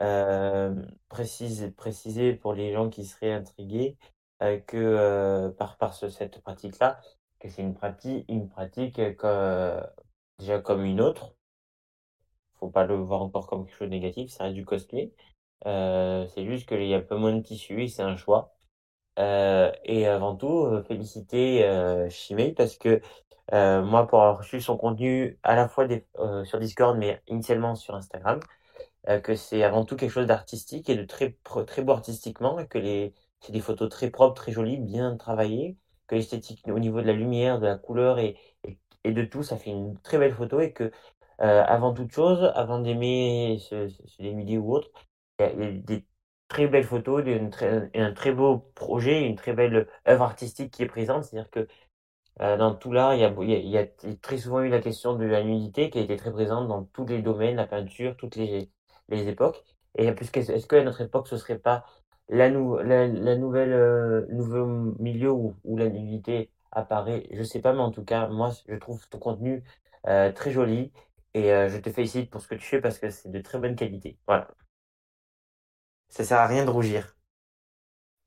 euh, 0.00 0.74
préciser, 1.08 1.70
préciser 1.70 2.34
pour 2.34 2.54
les 2.54 2.72
gens 2.72 2.90
qui 2.90 3.04
seraient 3.06 3.32
intrigués 3.32 3.96
euh, 4.42 4.58
que 4.60 4.76
euh, 4.76 5.50
par, 5.50 5.76
par 5.78 5.94
ce- 5.94 6.08
cette 6.10 6.40
pratique-là, 6.42 7.00
que 7.40 7.48
c'est 7.48 7.62
une 7.62 7.74
pratique, 7.74 8.24
une 8.28 8.48
pratique 8.48 8.98
euh, 9.00 9.12
que- 9.14 9.82
déjà 10.38 10.60
comme 10.60 10.84
une 10.84 11.00
autre. 11.00 11.34
Faut 12.60 12.70
pas 12.70 12.84
le 12.86 12.96
voir 12.96 13.22
encore 13.22 13.46
comme 13.46 13.64
quelque 13.66 13.76
chose 13.76 13.88
de 13.88 13.92
négatif, 13.94 14.30
ça 14.30 14.44
reste 14.44 14.54
du 14.56 14.64
cosplay. 14.64 15.12
Euh, 15.66 16.26
c'est 16.34 16.46
juste 16.46 16.68
qu'il 16.68 16.84
y 16.86 16.94
a 16.94 16.98
un 16.98 17.00
peu 17.00 17.16
moins 17.16 17.32
de 17.32 17.42
tissu 17.42 17.82
et 17.82 17.88
c'est 17.88 18.02
un 18.02 18.16
choix. 18.16 18.54
Euh, 19.18 19.72
et 19.84 20.06
avant 20.06 20.36
tout, 20.36 20.82
féliciter 20.86 21.64
euh, 21.64 22.08
parce 22.56 22.76
que 22.76 23.00
euh, 23.52 23.82
moi, 23.82 24.06
pour 24.06 24.20
avoir 24.22 24.38
reçu 24.38 24.60
son 24.60 24.76
contenu 24.76 25.38
à 25.42 25.56
la 25.56 25.68
fois 25.68 25.86
sur 26.44 26.58
Discord, 26.60 26.96
mais 26.98 27.22
initialement 27.26 27.74
sur 27.74 27.94
Instagram, 27.94 28.40
que 29.22 29.34
c'est 29.34 29.62
avant 29.64 29.84
tout 29.84 29.96
quelque 29.96 30.10
chose 30.10 30.26
d'artistique 30.26 30.90
et 30.90 30.96
de 30.96 31.04
très, 31.04 31.36
très 31.66 31.82
beau 31.82 31.92
artistiquement, 31.92 32.58
et 32.60 32.66
que 32.68 32.78
les, 32.78 33.14
c'est 33.40 33.52
des 33.52 33.60
photos 33.60 33.88
très 33.88 34.10
propres, 34.10 34.34
très 34.34 34.52
jolies, 34.52 34.76
bien 34.78 35.16
travaillées, 35.16 35.76
que 36.06 36.14
l'esthétique 36.14 36.66
au 36.68 36.78
niveau 36.78 37.00
de 37.00 37.06
la 37.06 37.12
lumière, 37.14 37.58
de 37.58 37.66
la 37.66 37.76
couleur 37.78 38.18
et, 38.18 38.36
et 39.04 39.12
de 39.12 39.24
tout, 39.24 39.42
ça 39.42 39.56
fait 39.56 39.70
une 39.70 39.98
très 40.00 40.18
belle 40.18 40.34
photo 40.34 40.60
et 40.60 40.72
que 40.72 40.92
euh, 41.40 41.64
avant 41.66 41.92
toute 41.94 42.12
chose, 42.12 42.50
avant 42.54 42.80
d'aimer 42.80 43.58
ce, 43.60 43.88
ce, 43.88 44.02
ce 44.06 44.56
ou 44.56 44.74
autre, 44.74 44.90
il 45.38 45.44
y 45.44 45.64
a, 45.66 45.72
des 45.72 46.04
très 46.48 46.66
belles 46.66 46.84
photos, 46.84 47.22
d'une 47.24 47.50
très, 47.50 47.90
un 47.94 48.12
très 48.12 48.32
beau 48.32 48.58
projet, 48.74 49.22
une 49.22 49.36
très 49.36 49.52
belle 49.52 49.88
œuvre 50.08 50.22
artistique 50.24 50.72
qui 50.72 50.82
est 50.82 50.86
présente, 50.86 51.24
c'est-à-dire 51.24 51.50
que 51.50 51.68
euh, 52.40 52.56
dans 52.56 52.74
tout 52.74 52.92
l'art, 52.92 53.14
il 53.14 53.20
y 53.20 53.24
a, 53.24 53.30
il 53.40 53.68
y 53.68 53.78
a, 53.78 53.86
très 54.22 54.38
souvent 54.38 54.62
eu 54.62 54.68
la 54.68 54.80
question 54.80 55.14
de 55.14 55.24
la 55.24 55.42
nudité 55.42 55.90
qui 55.90 55.98
a 55.98 56.02
été 56.02 56.16
très 56.16 56.32
présente 56.32 56.68
dans 56.68 56.84
tous 56.84 57.06
les 57.06 57.22
domaines, 57.22 57.56
la 57.56 57.66
peinture, 57.66 58.16
toutes 58.16 58.36
les, 58.36 58.70
les 59.08 59.28
époques. 59.28 59.64
Et 59.96 60.12
plus 60.12 60.30
que, 60.30 60.40
est-ce 60.40 60.66
qu'à 60.66 60.82
notre 60.84 61.00
époque, 61.00 61.28
ce 61.28 61.36
serait 61.36 61.58
pas 61.58 61.84
la, 62.28 62.50
nou, 62.50 62.78
la 62.78 63.08
nouvelle, 63.36 63.72
euh, 63.72 64.26
nouveau 64.30 64.66
milieu 64.98 65.30
où, 65.32 65.54
où 65.64 65.76
la 65.76 65.88
nudité 65.88 66.50
apparaît? 66.72 67.26
Je 67.32 67.42
sais 67.42 67.60
pas, 67.60 67.72
mais 67.72 67.80
en 67.80 67.90
tout 67.90 68.04
cas, 68.04 68.28
moi, 68.28 68.50
je 68.68 68.76
trouve 68.76 69.08
ton 69.08 69.18
contenu 69.18 69.64
euh, 70.06 70.32
très 70.32 70.50
joli 70.52 70.92
et 71.38 71.52
euh, 71.52 71.68
je 71.68 71.78
te 71.78 71.90
félicite 71.90 72.30
pour 72.30 72.40
ce 72.40 72.48
que 72.48 72.54
tu 72.56 72.66
fais 72.66 72.80
parce 72.80 72.98
que 72.98 73.10
c'est 73.10 73.30
de 73.30 73.40
très 73.40 73.58
bonne 73.58 73.76
qualité. 73.76 74.18
Voilà. 74.26 74.48
Ça 76.08 76.24
sert 76.24 76.38
à 76.38 76.46
rien 76.46 76.64
de 76.64 76.70
rougir. 76.70 77.16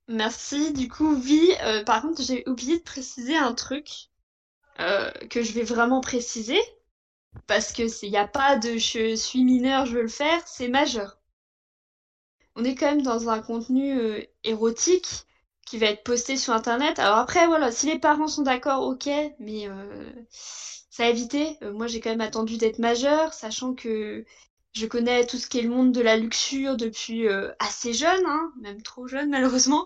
Merci. 0.07 0.74
Du 0.74 0.88
coup, 0.88 1.16
oui, 1.16 1.51
euh, 1.64 1.84
par 1.84 2.01
contre, 2.01 2.22
j'ai 2.22 2.47
oublié 2.47 2.78
de 2.78 2.84
préciser 2.84 3.36
un 3.36 3.53
truc 3.53 4.09
euh, 4.80 5.12
que 5.30 5.43
je 5.43 5.51
vais 5.53 5.64
vraiment 5.64 6.01
préciser 6.01 6.59
parce 7.47 7.72
que 7.72 7.84
il 8.05 8.12
n'y 8.12 8.18
a 8.18 8.28
pas 8.28 8.57
de 8.57 8.78
je 8.78 9.16
suis 9.16 9.43
mineur, 9.43 9.86
je 9.86 9.93
veux 9.95 10.01
le 10.01 10.07
faire, 10.07 10.45
c'est 10.47 10.68
majeur. 10.68 11.20
On 12.55 12.64
est 12.64 12.76
quand 12.76 12.88
même 12.88 13.01
dans 13.01 13.30
un 13.30 13.41
contenu 13.41 14.28
érotique 14.43 15.07
qui 15.66 15.78
va 15.78 15.88
être 15.88 16.03
posté 16.03 16.36
sur 16.36 16.53
Internet. 16.53 16.99
Alors 16.99 17.18
après, 17.18 17.47
voilà, 17.47 17.72
si 17.72 17.88
les 17.88 17.99
parents 17.99 18.28
sont 18.28 18.41
d'accord, 18.41 18.84
ok, 18.84 19.09
mais 19.39 19.70
ça 20.91 21.05
a 21.05 21.09
évité. 21.09 21.57
Euh, 21.63 21.73
moi, 21.73 21.87
j'ai 21.87 22.01
quand 22.01 22.11
même 22.11 22.21
attendu 22.21 22.57
d'être 22.57 22.79
majeure, 22.79 23.33
sachant 23.33 23.73
que 23.73 24.25
je 24.73 24.85
connais 24.85 25.25
tout 25.25 25.37
ce 25.37 25.47
qui 25.47 25.59
est 25.59 25.63
le 25.63 25.69
monde 25.69 25.93
de 25.93 26.01
la 26.01 26.17
luxure 26.17 26.77
depuis 26.77 27.27
euh, 27.27 27.51
assez 27.59 27.93
jeune, 27.93 28.25
hein, 28.27 28.51
même 28.61 28.81
trop 28.83 29.07
jeune 29.07 29.29
malheureusement. 29.31 29.85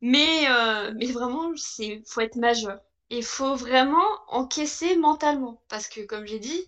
Mais, 0.00 0.48
euh, 0.48 0.92
mais 0.96 1.06
vraiment, 1.12 1.52
c'est 1.56 2.02
faut 2.06 2.20
être 2.20 2.36
majeur. 2.36 2.80
Et 3.10 3.22
faut 3.22 3.54
vraiment 3.56 4.06
encaisser 4.28 4.96
mentalement. 4.96 5.62
Parce 5.68 5.88
que, 5.88 6.00
comme 6.02 6.26
j'ai 6.26 6.38
dit, 6.38 6.64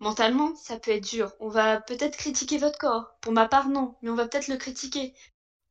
mentalement, 0.00 0.54
ça 0.56 0.78
peut 0.78 0.92
être 0.92 1.08
dur. 1.10 1.32
On 1.40 1.48
va 1.48 1.80
peut-être 1.80 2.16
critiquer 2.16 2.58
votre 2.58 2.78
corps. 2.78 3.16
Pour 3.22 3.32
ma 3.32 3.48
part, 3.48 3.68
non. 3.68 3.96
Mais 4.02 4.10
on 4.10 4.14
va 4.14 4.28
peut-être 4.28 4.48
le 4.48 4.56
critiquer. 4.56 5.14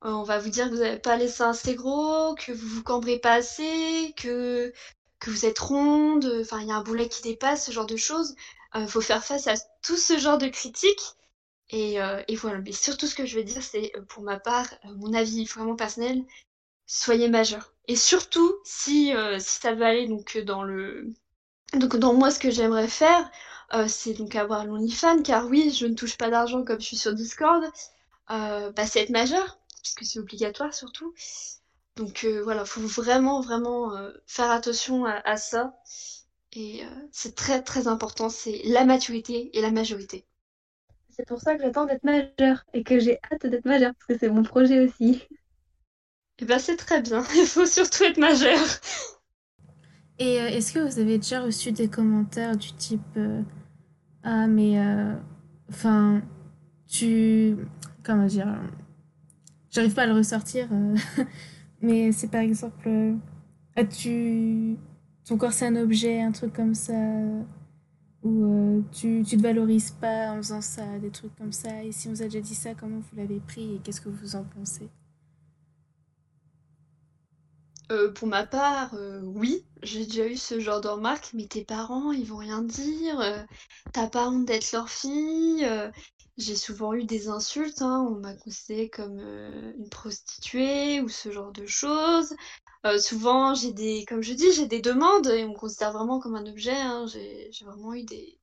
On 0.01 0.23
va 0.23 0.39
vous 0.39 0.49
dire 0.49 0.65
que 0.69 0.75
vous 0.75 0.81
n'avez 0.81 0.99
pas 0.99 1.17
les 1.17 1.27
seins 1.27 1.49
assez 1.49 1.75
gros, 1.75 2.35
que 2.35 2.51
vous 2.53 2.67
vous 2.67 2.83
cambrez 2.83 3.19
pas 3.19 3.33
assez, 3.33 4.13
que, 4.17 4.73
que 5.19 5.29
vous 5.31 5.45
êtes 5.45 5.59
ronde, 5.59 6.25
enfin, 6.41 6.61
il 6.61 6.67
y 6.67 6.71
a 6.71 6.75
un 6.75 6.83
boulet 6.83 7.09
qui 7.09 7.21
dépasse, 7.21 7.65
ce 7.65 7.71
genre 7.71 7.85
de 7.87 7.97
choses. 7.97 8.35
Euh, 8.75 8.87
faut 8.87 9.01
faire 9.01 9.23
face 9.25 9.47
à 9.47 9.55
tout 9.83 9.97
ce 9.97 10.17
genre 10.19 10.37
de 10.37 10.47
critiques. 10.47 11.15
Et, 11.69 12.01
euh, 12.01 12.21
et 12.27 12.35
voilà. 12.35 12.59
Mais 12.59 12.71
surtout, 12.71 13.07
ce 13.07 13.15
que 13.15 13.25
je 13.25 13.37
veux 13.37 13.43
dire, 13.43 13.63
c'est, 13.63 13.91
euh, 13.97 14.01
pour 14.03 14.23
ma 14.23 14.39
part, 14.39 14.67
euh, 14.85 14.89
mon 14.97 15.13
avis 15.13 15.45
vraiment 15.45 15.75
personnel, 15.75 16.23
soyez 16.87 17.29
majeur. 17.29 17.73
Et 17.87 17.95
surtout, 17.95 18.55
si, 18.65 19.13
euh, 19.15 19.39
si 19.39 19.59
ça 19.61 19.73
veut 19.75 19.85
aller 19.85 20.07
donc 20.07 20.37
dans 20.39 20.63
le 20.63 21.13
donc 21.73 21.97
dans 21.97 22.13
moi 22.13 22.31
ce 22.31 22.39
que 22.39 22.51
j'aimerais 22.51 22.87
faire, 22.87 23.29
euh, 23.73 23.87
c'est 23.87 24.13
donc 24.15 24.35
avoir 24.35 24.65
l'OnlyFans, 24.65 25.23
car 25.23 25.47
oui, 25.47 25.71
je 25.71 25.85
ne 25.87 25.95
touche 25.95 26.17
pas 26.17 26.29
d'argent 26.29 26.63
comme 26.63 26.79
je 26.81 26.85
suis 26.87 26.97
sur 26.97 27.13
Discord. 27.13 27.63
bah, 28.29 28.85
c'est 28.87 29.01
être 29.01 29.09
majeur, 29.11 29.59
puisque 29.83 30.05
c'est 30.05 30.19
obligatoire 30.19 30.73
surtout. 30.73 31.13
Donc 31.99 32.23
euh, 32.25 32.41
voilà, 32.43 32.65
faut 32.65 32.81
vraiment, 32.81 33.41
vraiment 33.41 33.95
euh, 33.95 34.11
faire 34.27 34.51
attention 34.51 35.05
à, 35.05 35.13
à 35.25 35.37
ça. 35.37 35.75
Et 36.53 36.83
euh, 36.85 36.89
c'est 37.11 37.35
très, 37.35 37.63
très 37.63 37.87
important, 37.87 38.29
c'est 38.29 38.61
la 38.65 38.85
maturité 38.85 39.57
et 39.57 39.61
la 39.61 39.71
majorité. 39.71 40.27
C'est 41.09 41.27
pour 41.27 41.41
ça 41.41 41.55
que 41.55 41.63
j'attends 41.63 41.85
d'être 41.87 42.03
majeure 42.05 42.65
et 42.73 42.83
que 42.83 42.99
j'ai 42.99 43.19
hâte 43.31 43.45
d'être 43.47 43.65
majeure 43.65 43.93
parce 43.95 44.07
que 44.07 44.19
c'est 44.19 44.31
mon 44.31 44.43
projet 44.43 44.85
aussi. 44.87 45.23
Et 46.39 46.45
ben 46.45 46.57
c'est 46.57 46.75
très 46.75 47.03
bien, 47.03 47.23
il 47.35 47.45
faut 47.45 47.67
surtout 47.67 48.03
être 48.05 48.17
majeur. 48.17 48.57
Et 50.19 50.39
euh, 50.41 50.47
est-ce 50.47 50.73
que 50.73 50.79
vous 50.79 50.99
avez 50.99 51.17
déjà 51.17 51.41
reçu 51.41 51.71
des 51.71 51.87
commentaires 51.87 52.57
du 52.57 52.73
type 52.73 53.01
euh, 53.17 53.41
Ah, 54.23 54.47
mais. 54.47 54.79
euh, 54.79 55.15
Enfin. 55.69 56.21
tu. 56.89 57.57
Comment 58.03 58.27
dire 58.27 58.47
J'arrive 59.71 59.93
pas 59.93 60.03
à 60.03 60.07
le 60.07 60.13
ressortir. 60.13 60.67
Mais 61.81 62.11
c'est 62.11 62.29
par 62.29 62.41
exemple. 62.41 62.87
euh, 62.87 63.15
ah, 63.75 63.85
tu. 63.85 64.77
Ton 65.25 65.37
corps, 65.37 65.53
c'est 65.53 65.67
un 65.67 65.75
objet, 65.77 66.21
un 66.21 66.31
truc 66.31 66.53
comme 66.53 66.75
ça. 66.75 66.93
Ou 68.23 68.45
euh, 68.45 68.81
tu, 68.93 69.23
tu 69.27 69.35
te 69.37 69.41
valorises 69.41 69.91
pas 69.91 70.31
en 70.31 70.37
faisant 70.37 70.61
ça, 70.61 70.99
des 70.99 71.09
trucs 71.11 71.35
comme 71.35 71.51
ça. 71.51 71.83
Et 71.83 71.91
si 71.91 72.07
on 72.07 72.11
vous 72.11 72.21
a 72.21 72.25
déjà 72.25 72.39
dit 72.41 72.55
ça, 72.55 72.73
comment 72.73 72.99
vous 72.99 73.17
l'avez 73.17 73.39
pris 73.41 73.75
et 73.75 73.79
qu'est-ce 73.79 74.01
que 74.01 74.09
vous 74.09 74.35
en 74.37 74.43
pensez? 74.45 74.89
Euh, 77.91 78.11
pour 78.13 78.27
ma 78.27 78.45
part, 78.45 78.95
oui, 79.23 79.65
j'ai 79.81 80.05
déjà 80.05 80.27
eu 80.27 80.37
ce 80.37 80.59
genre 80.59 80.79
de 80.81 80.87
remarques, 80.89 81.31
mais 81.33 81.47
tes 81.47 81.65
parents, 81.65 82.11
ils 82.11 82.25
vont 82.25 82.37
rien 82.37 82.61
dire, 82.61 83.19
t'as 83.93 84.07
pas 84.07 84.29
honte 84.29 84.45
d'être 84.45 84.71
leur 84.73 84.89
fille. 84.89 85.67
J'ai 86.39 86.55
souvent 86.55 86.93
eu 86.93 87.03
des 87.03 87.27
insultes, 87.27 87.81
hein, 87.81 88.07
on 88.09 88.15
m'a 88.15 88.33
considérée 88.33 88.89
comme 88.89 89.19
euh, 89.19 89.73
une 89.77 89.89
prostituée 89.89 91.01
ou 91.01 91.09
ce 91.09 91.31
genre 91.31 91.51
de 91.51 91.65
choses. 91.67 92.33
Euh, 92.85 92.97
souvent, 92.97 93.53
j'ai 93.53 93.73
des, 93.73 94.05
comme 94.05 94.21
je 94.23 94.33
dis, 94.33 94.51
j'ai 94.53 94.65
des 94.65 94.81
demandes 94.81 95.27
et 95.27 95.43
on 95.43 95.49
me 95.49 95.57
considère 95.57 95.91
vraiment 95.91 96.19
comme 96.21 96.35
un 96.35 96.45
objet. 96.47 96.71
hein. 96.75 97.05
J'ai, 97.07 97.51
vraiment 97.65 97.93
eu 97.93 98.03
des, 98.03 98.39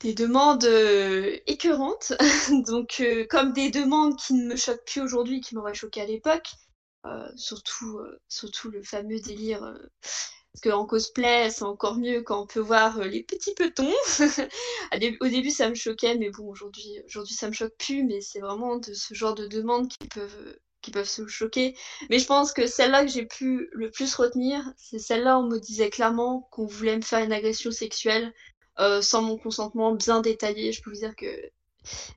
des 0.00 0.14
demandes 0.14 0.64
euh, 0.64 1.36
écœurantes, 1.48 2.12
donc 2.68 3.02
comme 3.30 3.52
des 3.52 3.70
demandes 3.70 4.16
qui 4.16 4.34
ne 4.34 4.46
me 4.46 4.56
choquent 4.56 4.84
plus 4.86 5.00
aujourd'hui, 5.00 5.40
qui 5.40 5.56
m'auraient 5.56 5.74
choqué 5.74 6.00
à 6.00 6.06
l'époque. 6.06 6.50
Surtout, 7.34 7.98
surtout 8.28 8.70
le 8.70 8.82
fameux 8.82 9.18
délire. 9.20 9.74
Parce 10.52 10.62
qu'en 10.62 10.84
cosplay, 10.84 11.48
c'est 11.50 11.62
encore 11.62 11.96
mieux 11.96 12.22
quand 12.22 12.42
on 12.42 12.46
peut 12.46 12.60
voir 12.60 12.98
euh, 12.98 13.04
les 13.04 13.22
petits 13.22 13.54
petons. 13.54 13.92
Au 15.20 15.28
début, 15.28 15.50
ça 15.50 15.68
me 15.68 15.74
choquait, 15.74 16.16
mais 16.16 16.30
bon, 16.30 16.48
aujourd'hui, 16.48 17.00
aujourd'hui, 17.06 17.34
ça 17.34 17.48
me 17.48 17.52
choque 17.52 17.76
plus. 17.78 18.04
Mais 18.04 18.20
c'est 18.20 18.40
vraiment 18.40 18.76
de 18.76 18.92
ce 18.92 19.14
genre 19.14 19.34
de 19.34 19.46
demandes 19.46 19.88
qui 19.88 20.08
peuvent, 20.08 20.58
qui 20.82 20.90
peuvent 20.90 21.08
se 21.08 21.26
choquer. 21.28 21.76
Mais 22.10 22.18
je 22.18 22.26
pense 22.26 22.52
que 22.52 22.66
celle-là 22.66 23.04
que 23.04 23.10
j'ai 23.10 23.26
pu 23.26 23.68
le 23.72 23.90
plus 23.90 24.14
retenir, 24.16 24.64
c'est 24.76 24.98
celle-là 24.98 25.38
où 25.38 25.42
on 25.42 25.48
me 25.48 25.58
disait 25.58 25.90
clairement 25.90 26.48
qu'on 26.50 26.66
voulait 26.66 26.96
me 26.96 27.02
faire 27.02 27.24
une 27.24 27.32
agression 27.32 27.70
sexuelle 27.70 28.34
euh, 28.80 29.02
sans 29.02 29.22
mon 29.22 29.38
consentement 29.38 29.92
bien 29.94 30.20
détaillé. 30.20 30.72
Je 30.72 30.82
peux 30.82 30.90
vous 30.90 31.00
dire 31.00 31.14
que 31.16 31.26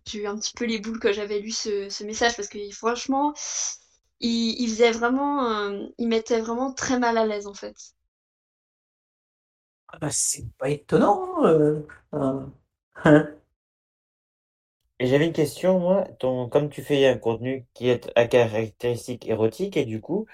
j'ai 0.08 0.20
eu 0.20 0.28
un 0.28 0.38
petit 0.38 0.54
peu 0.54 0.66
les 0.66 0.80
boules 0.80 1.00
quand 1.00 1.14
j'avais 1.14 1.40
lu 1.40 1.52
ce, 1.52 2.04
message 2.04 2.36
parce 2.36 2.50
que 2.50 2.58
franchement, 2.72 3.34
il, 4.20 4.60
il 4.60 4.70
faisait 4.70 4.92
vraiment, 4.92 5.46
euh, 5.52 5.86
il 6.00 6.08
mettait 6.08 6.40
vraiment 6.40 6.74
très 6.74 6.98
mal 7.00 7.18
à 7.18 7.26
l'aise 7.28 7.48
en 7.48 7.54
fait. 7.54 7.76
Ah 9.94 9.98
bah, 10.00 10.10
c'est 10.12 10.46
pas 10.58 10.70
étonnant. 10.70 11.46
euh, 11.46 11.86
euh, 12.16 12.46
hein. 13.06 13.36
Et 15.00 15.08
j'avais 15.08 15.28
une 15.28 15.34
question, 15.34 15.80
moi, 15.80 16.08
comme 16.50 16.70
tu 16.70 16.82
fais 16.82 17.08
un 17.08 17.18
contenu 17.18 17.68
qui 17.74 17.90
est 17.90 18.12
à 18.16 18.28
caractéristiques 18.28 19.28
érotiques, 19.28 19.78
et 19.78 19.86
du 19.86 20.02
coup, 20.02 20.26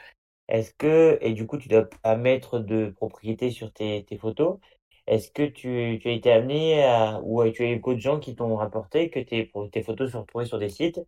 est-ce 0.49 0.73
que, 0.75 1.19
et 1.21 1.33
du 1.33 1.47
coup, 1.47 1.57
tu 1.57 1.69
dois 1.69 1.85
pas 2.03 2.15
mettre 2.17 2.59
de 2.59 2.91
propriété 2.97 3.51
sur 3.51 3.73
tes, 3.73 4.05
photos, 4.19 4.59
est-ce 5.07 5.31
que 5.31 5.43
tu, 5.43 6.01
as 6.05 6.11
été 6.11 6.31
amené 6.31 6.83
à, 6.83 7.21
ou 7.23 7.43
tu 7.51 7.63
as 7.63 7.71
eu 7.71 7.75
beaucoup 7.77 7.95
de 7.95 7.99
gens 7.99 8.19
qui 8.19 8.35
t'ont 8.35 8.55
rapporté 8.57 9.09
que 9.11 9.19
tes, 9.19 9.51
tes 9.71 9.83
photos 9.83 10.11
sont 10.13 10.21
retrouvées 10.21 10.45
sur 10.45 10.59
des 10.59 10.69
sites, 10.69 10.99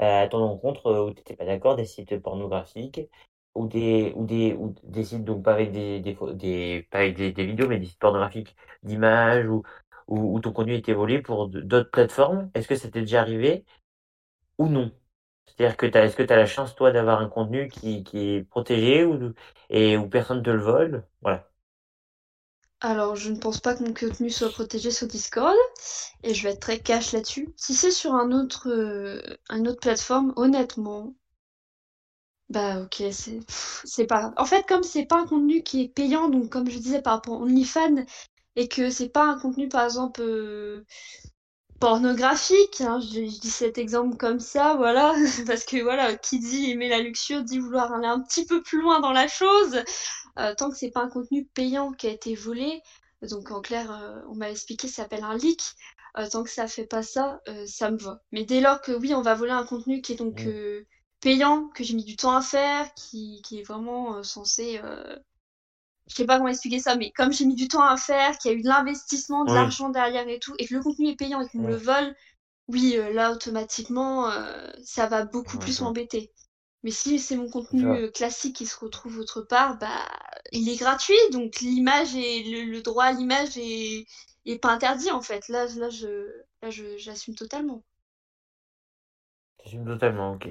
euh, 0.00 0.24
à 0.24 0.28
ton 0.28 0.38
encontre 0.42 0.88
euh, 0.88 1.06
où 1.06 1.12
tu 1.12 1.18
n'étais 1.18 1.36
pas 1.36 1.46
d'accord, 1.46 1.76
des 1.76 1.86
sites 1.86 2.18
pornographiques, 2.20 3.00
ou 3.58 3.68
des, 3.68 4.12
ou 4.16 4.26
des, 4.26 4.54
ou 4.54 4.74
des 4.84 5.04
sites, 5.04 5.24
donc 5.24 5.42
pas 5.44 5.52
avec 5.54 5.72
des, 5.72 6.00
des, 6.00 6.86
pas 6.90 6.98
avec 6.98 7.16
des, 7.16 7.32
vidéos, 7.46 7.68
mais 7.68 7.78
des 7.78 7.86
sites 7.86 7.98
pornographiques 7.98 8.56
d'images, 8.82 9.46
ou, 9.48 9.62
ou 10.08 10.40
ton 10.40 10.52
contenu 10.52 10.74
était 10.74 10.92
volé 10.94 11.20
pour 11.22 11.48
d'autres 11.48 11.90
plateformes? 11.90 12.50
Est-ce 12.54 12.68
que 12.68 12.76
ça 12.76 12.90
t'est 12.90 13.00
déjà 13.00 13.20
arrivé? 13.20 13.64
ou 14.58 14.68
non? 14.68 14.92
C'est-à-dire 15.46 15.76
que 15.76 15.86
est-ce 15.86 16.16
que 16.16 16.22
tu 16.22 16.32
as 16.32 16.36
la 16.36 16.46
chance, 16.46 16.74
toi, 16.76 16.92
d'avoir 16.92 17.20
un 17.20 17.28
contenu 17.28 17.68
qui, 17.68 18.04
qui 18.04 18.18
est 18.36 18.44
protégé 18.44 19.04
ou, 19.04 19.34
et 19.70 19.96
où 19.96 20.08
personne 20.08 20.42
te 20.42 20.50
le 20.50 20.60
vole? 20.60 21.06
Voilà. 21.22 21.48
Alors, 22.80 23.16
je 23.16 23.30
ne 23.30 23.38
pense 23.38 23.60
pas 23.60 23.74
que 23.74 23.82
mon 23.84 23.94
contenu 23.94 24.30
soit 24.30 24.50
protégé 24.50 24.90
sur 24.90 25.06
Discord, 25.08 25.54
et 26.22 26.34
je 26.34 26.42
vais 26.44 26.50
être 26.54 26.60
très 26.60 26.78
cash 26.78 27.12
là-dessus. 27.12 27.52
Si 27.56 27.74
c'est 27.74 27.90
sur 27.90 28.14
un 28.14 28.30
autre, 28.32 28.68
euh, 28.68 29.20
une 29.50 29.68
autre 29.68 29.80
plateforme, 29.80 30.32
honnêtement, 30.36 31.14
bah 32.48 32.80
ok, 32.80 33.02
c'est 33.12 33.40
c'est 33.84 34.06
pas. 34.06 34.32
En 34.38 34.44
fait, 34.46 34.66
comme 34.66 34.82
c'est 34.82 35.04
pas 35.06 35.20
un 35.20 35.26
contenu 35.26 35.62
qui 35.62 35.82
est 35.82 35.88
payant, 35.88 36.28
donc 36.30 36.48
comme 36.50 36.70
je 36.70 36.78
disais 36.78 37.02
par 37.02 37.14
rapport 37.14 37.34
à 37.34 37.42
OnlyFans, 37.44 38.04
et 38.56 38.68
que 38.68 38.90
c'est 38.90 39.10
pas 39.10 39.24
un 39.24 39.38
contenu, 39.38 39.68
par 39.68 39.84
exemple, 39.84 40.20
euh, 40.22 40.84
pornographique, 41.80 42.80
hein, 42.80 43.00
je, 43.00 43.26
je 43.26 43.40
dis 43.40 43.50
cet 43.50 43.78
exemple 43.78 44.16
comme 44.16 44.40
ça, 44.40 44.76
voilà, 44.76 45.14
parce 45.46 45.64
que 45.64 45.82
voilà, 45.82 46.16
qui 46.16 46.38
dit 46.40 46.70
aimer 46.70 46.88
la 46.88 47.00
luxure 47.00 47.42
dit 47.44 47.58
vouloir 47.58 47.92
aller 47.92 48.06
un 48.08 48.20
petit 48.20 48.46
peu 48.46 48.62
plus 48.62 48.80
loin 48.80 49.00
dans 49.00 49.12
la 49.12 49.28
chose. 49.28 49.82
Euh, 50.38 50.54
tant 50.56 50.70
que 50.70 50.76
c'est 50.76 50.90
pas 50.90 51.02
un 51.02 51.10
contenu 51.10 51.46
payant 51.54 51.92
qui 51.92 52.06
a 52.08 52.10
été 52.10 52.34
volé, 52.34 52.82
donc 53.22 53.50
en 53.50 53.60
clair, 53.62 53.90
euh, 53.92 54.20
on 54.30 54.36
m'a 54.36 54.50
expliqué, 54.50 54.88
ça 54.88 55.02
s'appelle 55.04 55.24
un 55.24 55.36
leak. 55.36 55.62
Tant 56.32 56.42
que 56.42 56.50
ça 56.50 56.66
fait 56.66 56.86
pas 56.86 57.04
ça, 57.04 57.40
ça 57.66 57.92
me 57.92 57.98
va. 57.98 58.20
Mais 58.32 58.42
dès 58.44 58.60
lors 58.60 58.80
que 58.80 58.90
oui, 58.90 59.14
on 59.14 59.22
va 59.22 59.36
voler 59.36 59.52
un 59.52 59.64
contenu 59.64 60.00
qui 60.00 60.14
est 60.14 60.16
donc 60.16 60.46
Mm. 60.46 60.84
Payant, 61.20 61.68
que 61.74 61.84
j'ai 61.84 61.94
mis 61.94 62.04
du 62.04 62.16
temps 62.16 62.34
à 62.36 62.42
faire, 62.42 62.92
qui, 62.94 63.42
qui 63.44 63.60
est 63.60 63.62
vraiment 63.62 64.16
euh, 64.16 64.22
censé, 64.22 64.80
euh, 64.84 65.16
je 66.08 66.14
sais 66.16 66.26
pas 66.26 66.38
comment 66.38 66.48
expliquer 66.50 66.80
ça, 66.80 66.96
mais 66.96 67.10
comme 67.12 67.32
j'ai 67.32 67.44
mis 67.46 67.54
du 67.54 67.68
temps 67.68 67.82
à 67.82 67.96
faire, 67.96 68.38
qu'il 68.38 68.50
y 68.52 68.54
a 68.54 68.56
eu 68.58 68.62
de 68.62 68.68
l'investissement, 68.68 69.44
de 69.44 69.54
l'argent 69.54 69.90
derrière 69.90 70.28
et 70.28 70.38
tout, 70.40 70.54
et 70.58 70.66
que 70.66 70.74
le 70.74 70.82
contenu 70.82 71.08
est 71.08 71.16
payant 71.16 71.40
et 71.42 71.48
qu'on 71.48 71.58
me 71.60 71.68
le 71.68 71.76
vole, 71.76 72.14
oui, 72.68 72.96
euh, 72.98 73.12
là 73.12 73.32
automatiquement, 73.32 74.30
euh, 74.30 74.70
ça 74.84 75.06
va 75.08 75.24
beaucoup 75.24 75.58
Ouais, 75.58 75.58
plus 75.58 75.80
m'embêter. 75.82 76.32
Mais 76.84 76.90
si 76.92 77.18
c'est 77.20 77.36
mon 77.36 77.48
contenu 77.50 78.10
classique 78.12 78.56
qui 78.56 78.66
se 78.66 78.78
retrouve 78.78 79.18
autre 79.18 79.42
part, 79.42 79.78
bah 79.78 80.08
il 80.52 80.68
est 80.68 80.76
gratuit, 80.76 81.16
donc 81.32 81.60
l'image 81.60 82.14
et 82.16 82.42
le, 82.44 82.70
le 82.72 82.82
droit 82.82 83.04
à 83.06 83.12
l'image 83.12 83.56
est, 83.58 84.06
est 84.46 84.58
pas 84.58 84.70
interdit 84.72 85.10
en 85.10 85.22
fait. 85.22 85.48
Là, 85.48 85.66
là 85.76 85.90
je 85.90 86.08
là 86.62 86.70
je 86.70 86.96
j'assume 86.98 87.34
totalement. 87.34 87.82
J'assume 89.62 89.84
totalement, 89.84 90.32
ok. 90.32 90.48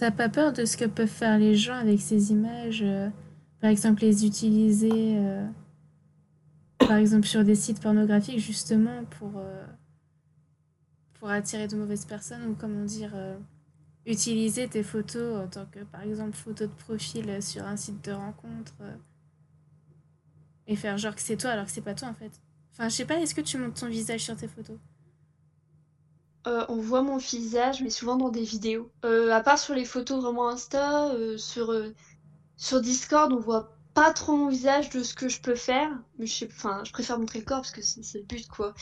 T'as 0.00 0.10
pas 0.10 0.30
peur 0.30 0.54
de 0.54 0.64
ce 0.64 0.78
que 0.78 0.86
peuvent 0.86 1.06
faire 1.06 1.36
les 1.36 1.54
gens 1.54 1.74
avec 1.74 2.00
ces 2.00 2.32
images 2.32 2.80
euh, 2.80 3.10
Par 3.60 3.68
exemple, 3.68 4.00
les 4.00 4.24
utiliser, 4.24 5.18
euh, 5.18 5.46
par 6.78 6.96
exemple, 6.96 7.26
sur 7.26 7.44
des 7.44 7.54
sites 7.54 7.82
pornographiques, 7.82 8.38
justement, 8.38 9.04
pour, 9.18 9.32
euh, 9.36 9.66
pour 11.12 11.28
attirer 11.28 11.68
de 11.68 11.76
mauvaises 11.76 12.06
personnes, 12.06 12.46
ou 12.46 12.54
comment 12.54 12.86
dire, 12.86 13.12
utiliser 14.06 14.68
tes 14.68 14.82
photos 14.82 15.44
en 15.44 15.48
tant 15.48 15.66
que, 15.66 15.80
par 15.80 16.00
exemple, 16.00 16.34
photo 16.34 16.64
de 16.64 16.72
profil 16.72 17.42
sur 17.42 17.66
un 17.66 17.76
site 17.76 18.02
de 18.02 18.12
rencontre, 18.12 18.72
et 20.66 20.76
faire 20.76 20.96
genre 20.96 21.14
que 21.14 21.20
c'est 21.20 21.36
toi 21.36 21.50
alors 21.50 21.66
que 21.66 21.72
c'est 21.72 21.82
pas 21.82 21.94
toi, 21.94 22.08
en 22.08 22.14
fait. 22.14 22.40
Enfin, 22.72 22.88
je 22.88 22.94
sais 22.94 23.04
pas, 23.04 23.18
est-ce 23.18 23.34
que 23.34 23.42
tu 23.42 23.58
montes 23.58 23.78
ton 23.78 23.90
visage 23.90 24.20
sur 24.20 24.34
tes 24.34 24.48
photos? 24.48 24.78
Euh, 26.46 26.64
on 26.68 26.76
voit 26.76 27.02
mon 27.02 27.18
visage, 27.18 27.82
mais 27.82 27.90
souvent 27.90 28.16
dans 28.16 28.30
des 28.30 28.44
vidéos. 28.44 28.90
Euh, 29.04 29.30
à 29.30 29.40
part 29.42 29.58
sur 29.58 29.74
les 29.74 29.84
photos 29.84 30.22
vraiment 30.22 30.48
Insta, 30.48 31.08
euh, 31.10 31.36
sur 31.36 32.80
Discord, 32.80 33.32
on 33.32 33.38
voit 33.38 33.76
pas 33.94 34.12
trop 34.12 34.36
mon 34.36 34.48
visage 34.48 34.88
de 34.90 35.02
ce 35.02 35.14
que 35.14 35.28
je 35.28 35.40
peux 35.40 35.54
faire. 35.54 35.90
Mais 36.18 36.26
je 36.26 36.46
préfère 36.92 37.18
montrer 37.18 37.40
le 37.40 37.44
corps 37.44 37.60
parce 37.60 37.72
que 37.72 37.82
c'est 37.82 38.18
le 38.18 38.24
but 38.24 38.48
quoi. 38.48 38.74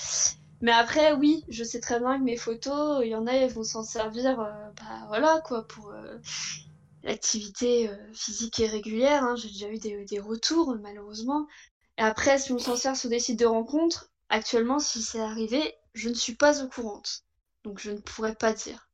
Mais 0.60 0.72
après, 0.72 1.12
oui, 1.12 1.44
je 1.48 1.64
sais 1.64 1.80
très 1.80 1.98
bien 1.98 2.18
que 2.18 2.24
mes 2.24 2.36
photos, 2.36 3.00
il 3.04 3.08
y 3.08 3.14
en 3.14 3.26
a, 3.26 3.32
elles 3.32 3.52
vont 3.52 3.64
s'en 3.64 3.82
servir, 3.82 4.36
bah 4.36 5.04
voilà 5.08 5.40
quoi, 5.44 5.66
pour 5.66 5.92
l'activité 7.04 7.90
physique 8.12 8.58
et 8.60 8.66
régulière. 8.66 9.22
hein. 9.24 9.36
J'ai 9.36 9.48
déjà 9.48 9.68
eu 9.70 9.78
des, 9.78 10.04
des 10.04 10.18
retours, 10.20 10.76
malheureusement. 10.82 11.46
Et 11.96 12.02
après, 12.02 12.38
si 12.38 12.52
on 12.52 12.58
s'en 12.58 12.76
sert 12.76 12.96
sur 12.96 13.08
des 13.08 13.20
sites 13.20 13.38
de 13.38 13.46
rencontres, 13.46 14.10
actuellement, 14.28 14.78
si 14.78 15.02
c'est 15.02 15.20
arrivé, 15.20 15.74
je 15.94 16.08
ne 16.08 16.14
suis 16.14 16.34
pas 16.34 16.62
au 16.62 16.68
courante. 16.68 17.24
Donc 17.68 17.80
je 17.80 17.90
ne 17.90 17.98
pourrais 17.98 18.34
pas 18.34 18.54
dire. 18.54 18.88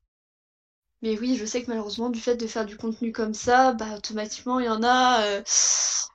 Mais 1.00 1.16
oui, 1.16 1.36
je 1.36 1.44
sais 1.46 1.62
que 1.62 1.68
malheureusement, 1.70 2.10
du 2.10 2.20
fait 2.20 2.34
de 2.34 2.48
faire 2.48 2.66
du 2.66 2.76
contenu 2.76 3.12
comme 3.12 3.32
ça, 3.32 3.72
bah 3.72 3.94
automatiquement, 3.96 4.58
il 4.58 4.66
y 4.66 4.68
en 4.68 4.82
a, 4.82 5.22
euh, 5.22 5.42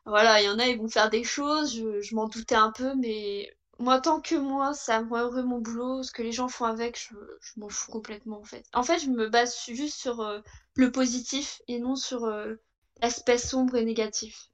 voilà, 0.06 0.42
il 0.42 0.46
y 0.46 0.50
en 0.50 0.60
a, 0.60 0.68
ils 0.68 0.78
vont 0.78 0.90
faire 0.90 1.10
des 1.10 1.24
choses. 1.24 1.74
Je, 1.74 2.02
je 2.02 2.16
m'en 2.16 2.28
doutais 2.28 2.56
un 2.56 2.72
peu, 2.72 2.96
mais 2.96 3.50
moi, 3.80 4.02
tant 4.02 4.20
que 4.20 4.36
moi, 4.36 4.74
ça 4.74 5.02
moi 5.02 5.22
heureux 5.22 5.44
mon 5.44 5.60
boulot, 5.60 6.04
ce 6.04 6.12
que 6.12 6.22
les 6.22 6.34
gens 6.34 6.50
font 6.50 6.66
avec, 6.66 7.00
je, 7.00 7.16
je 7.40 7.60
m'en 7.62 7.70
fous 7.70 7.94
complètement 7.94 8.40
en 8.40 8.44
fait. 8.44 8.66
En 8.74 8.84
fait, 8.84 9.00
je 9.00 9.10
me 9.10 9.30
base 9.30 9.56
juste 9.70 9.98
sur 9.98 10.20
euh, 10.20 10.42
le 10.76 10.92
positif 10.92 11.62
et 11.70 11.80
non 11.80 11.96
sur 11.96 12.26
euh, 12.26 12.56
l'aspect 13.02 13.38
sombre 13.38 13.78
et 13.78 13.86
négatif. 13.86 14.50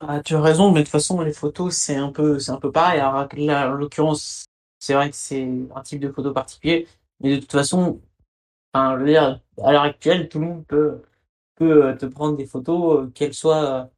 Ah, 0.00 0.20
tu 0.22 0.34
as 0.34 0.42
raison, 0.42 0.72
mais 0.72 0.80
de 0.80 0.84
toute 0.84 0.92
façon, 0.92 1.22
les 1.22 1.32
photos, 1.32 1.74
c'est 1.74 1.96
un 1.96 2.12
peu, 2.12 2.38
c'est 2.38 2.50
un 2.50 2.58
peu 2.60 2.70
pareil. 2.70 3.00
Alors, 3.00 3.26
là, 3.32 3.70
en 3.70 3.72
l'occurrence, 3.72 4.44
c'est 4.78 4.94
vrai 4.94 5.10
que 5.10 5.16
c'est 5.16 5.48
un 5.74 5.82
type 5.82 6.00
de 6.00 6.12
photo 6.12 6.32
particulier, 6.32 6.86
mais 7.20 7.36
de 7.36 7.40
toute 7.40 7.52
façon, 7.52 8.00
enfin, 8.74 8.96
je 8.98 9.00
veux 9.04 9.08
dire, 9.10 9.40
à 9.62 9.72
l'heure 9.72 9.82
actuelle, 9.82 10.28
tout 10.28 10.40
le 10.40 10.46
monde 10.46 10.66
peut, 10.66 11.02
peut 11.56 11.86
euh, 11.86 11.96
te 11.96 12.06
prendre 12.06 12.36
des 12.36 12.46
photos, 12.46 13.06
euh, 13.06 13.10
qu'elles 13.12 13.34
soient 13.34 13.90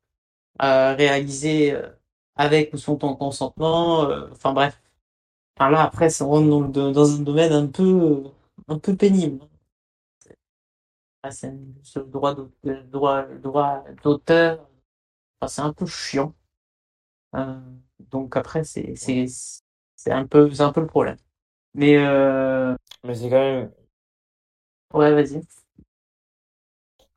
euh, 0.63 0.95
réalisées 0.97 1.75
euh, 1.75 1.89
avec 2.37 2.73
ou 2.75 2.79
sans 2.79 2.97
ton 2.97 3.17
consentement. 3.17 4.11
euh, 4.11 4.29
Enfin 4.33 4.53
bref. 4.55 4.81
Enfin 5.59 5.71
là, 5.71 5.83
après, 5.85 6.11
ça 6.11 6.25
rentre 6.27 6.49
dans, 6.71 6.93
dans 6.93 7.17
un 7.17 7.23
domaine 7.23 7.53
un 7.53 7.67
peu, 7.69 8.25
un 8.69 8.79
peu 8.79 8.97
pénible. 8.97 9.41
Ah, 11.23 11.31
c'est 11.31 11.53
le 11.97 12.05
droit, 12.05 12.35
d'auteur. 14.03 14.69
Enfin, 15.41 15.49
c'est 15.49 15.63
un 15.63 15.73
peu 15.73 15.87
chiant. 15.87 16.35
Euh, 17.37 17.61
donc 18.11 18.37
après, 18.37 18.65
c'est, 18.65 18.95
un 20.09 20.27
peu, 20.27 20.51
c'est 20.53 20.63
un 20.63 20.73
peu 20.73 20.81
le 20.81 20.87
problème. 20.87 21.17
Mais 21.75 21.97
euh, 21.99 22.75
Mais 23.05 23.15
c'est 23.17 23.29
quand 23.31 23.41
même, 23.41 23.73
ouais, 24.93 25.13
vas-y. 25.15 25.43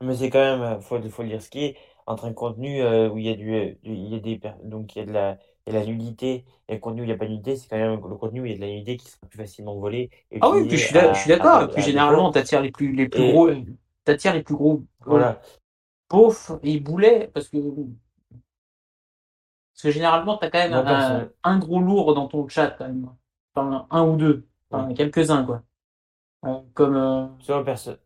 mais 0.02 0.16
c'est 0.16 0.30
quand 0.30 0.40
même, 0.60 0.82
faut, 0.82 1.02
faut 1.10 1.24
le 1.24 1.30
dire 1.30 1.42
ce 1.42 1.50
qui 1.50 1.64
est, 1.66 1.78
entre 2.08 2.26
un 2.26 2.34
contenu 2.34 2.82
euh, 2.82 3.10
où 3.10 3.18
il 3.18 3.26
y 3.26 3.30
a 3.30 3.36
du, 3.36 3.54
euh, 3.54 3.74
du- 3.84 3.94
il 3.94 4.10
y 4.14 4.16
a 4.16 4.20
des, 4.20 4.38
per- 4.40 4.54
donc 4.64 4.96
il 4.96 5.00
y 5.00 5.02
a 5.04 5.06
de 5.06 5.12
la, 5.12 5.38
il 5.68 5.74
y 5.74 5.78
a 5.78 5.80
de 5.80 5.86
la 5.86 5.92
nudité, 5.92 6.46
et 6.68 6.74
le 6.76 6.80
contenu 6.80 7.02
où 7.02 7.04
il 7.04 7.08
n'y 7.08 7.14
a 7.14 7.18
pas 7.18 7.26
de 7.26 7.32
nudité, 7.32 7.56
c'est 7.56 7.68
quand 7.70 7.78
même 7.78 8.00
le 8.08 8.16
contenu 8.18 8.42
où 8.42 8.46
il 8.46 8.52
y 8.52 8.54
a 8.56 8.58
de 8.58 8.62
la 8.62 8.68
nudité 8.68 8.98
qui 8.98 9.08
sera 9.10 9.28
plus 9.28 9.38
facilement 9.38 9.76
volé 9.80 10.10
et 10.32 10.40
Ah 10.40 10.50
oui, 10.52 10.68
puis 10.68 10.78
je 10.78 10.80
utilisé 10.80 10.86
suis, 10.86 10.94
d'a- 10.94 11.08
à, 11.08 11.14
je 11.14 11.20
suis 11.20 11.30
d'accord. 11.30 11.40
à, 11.40 11.62
Et 11.62 11.68
puis 11.70 11.82
à 11.84 11.86
généralement, 11.86 11.90
défaut. 11.90 12.32
t'attires 12.32 12.62
les 12.62 12.72
plus, 12.72 12.92
les 12.94 13.08
plus 13.10 13.12
Et 13.14 13.24
gros, 13.24 13.50
t'attires 14.04 14.34
les 14.34 14.44
plus 14.44 14.56
gros, 14.56 14.84
voilà. 15.06 15.42
beaufs 16.10 16.52
et 16.62 16.80
boulets, 16.80 17.28
parce 17.34 17.50
que, 17.50 17.58
parce 17.58 17.88
que 19.84 19.92
généralement, 19.92 20.38
t'as 20.38 20.50
quand 20.50 20.60
même 20.60 20.74
Moi, 20.74 20.76
un, 20.76 21.30
un 21.44 21.60
gros 21.60 21.80
lourd 21.82 22.14
dans 22.16 22.28
ton 22.28 22.48
chat, 22.48 22.72
quand 22.72 22.88
même. 22.88 23.10
Enfin, 23.56 23.88
un 23.92 24.04
ou 24.06 24.16
deux. 24.18 24.48
Enfin, 24.70 24.94
quelques-uns, 24.94 25.44
quoi. 25.46 25.64
Euh, 26.46 26.60
Comme, 26.74 26.96
euh, 26.96 27.64
personne, 27.64 27.98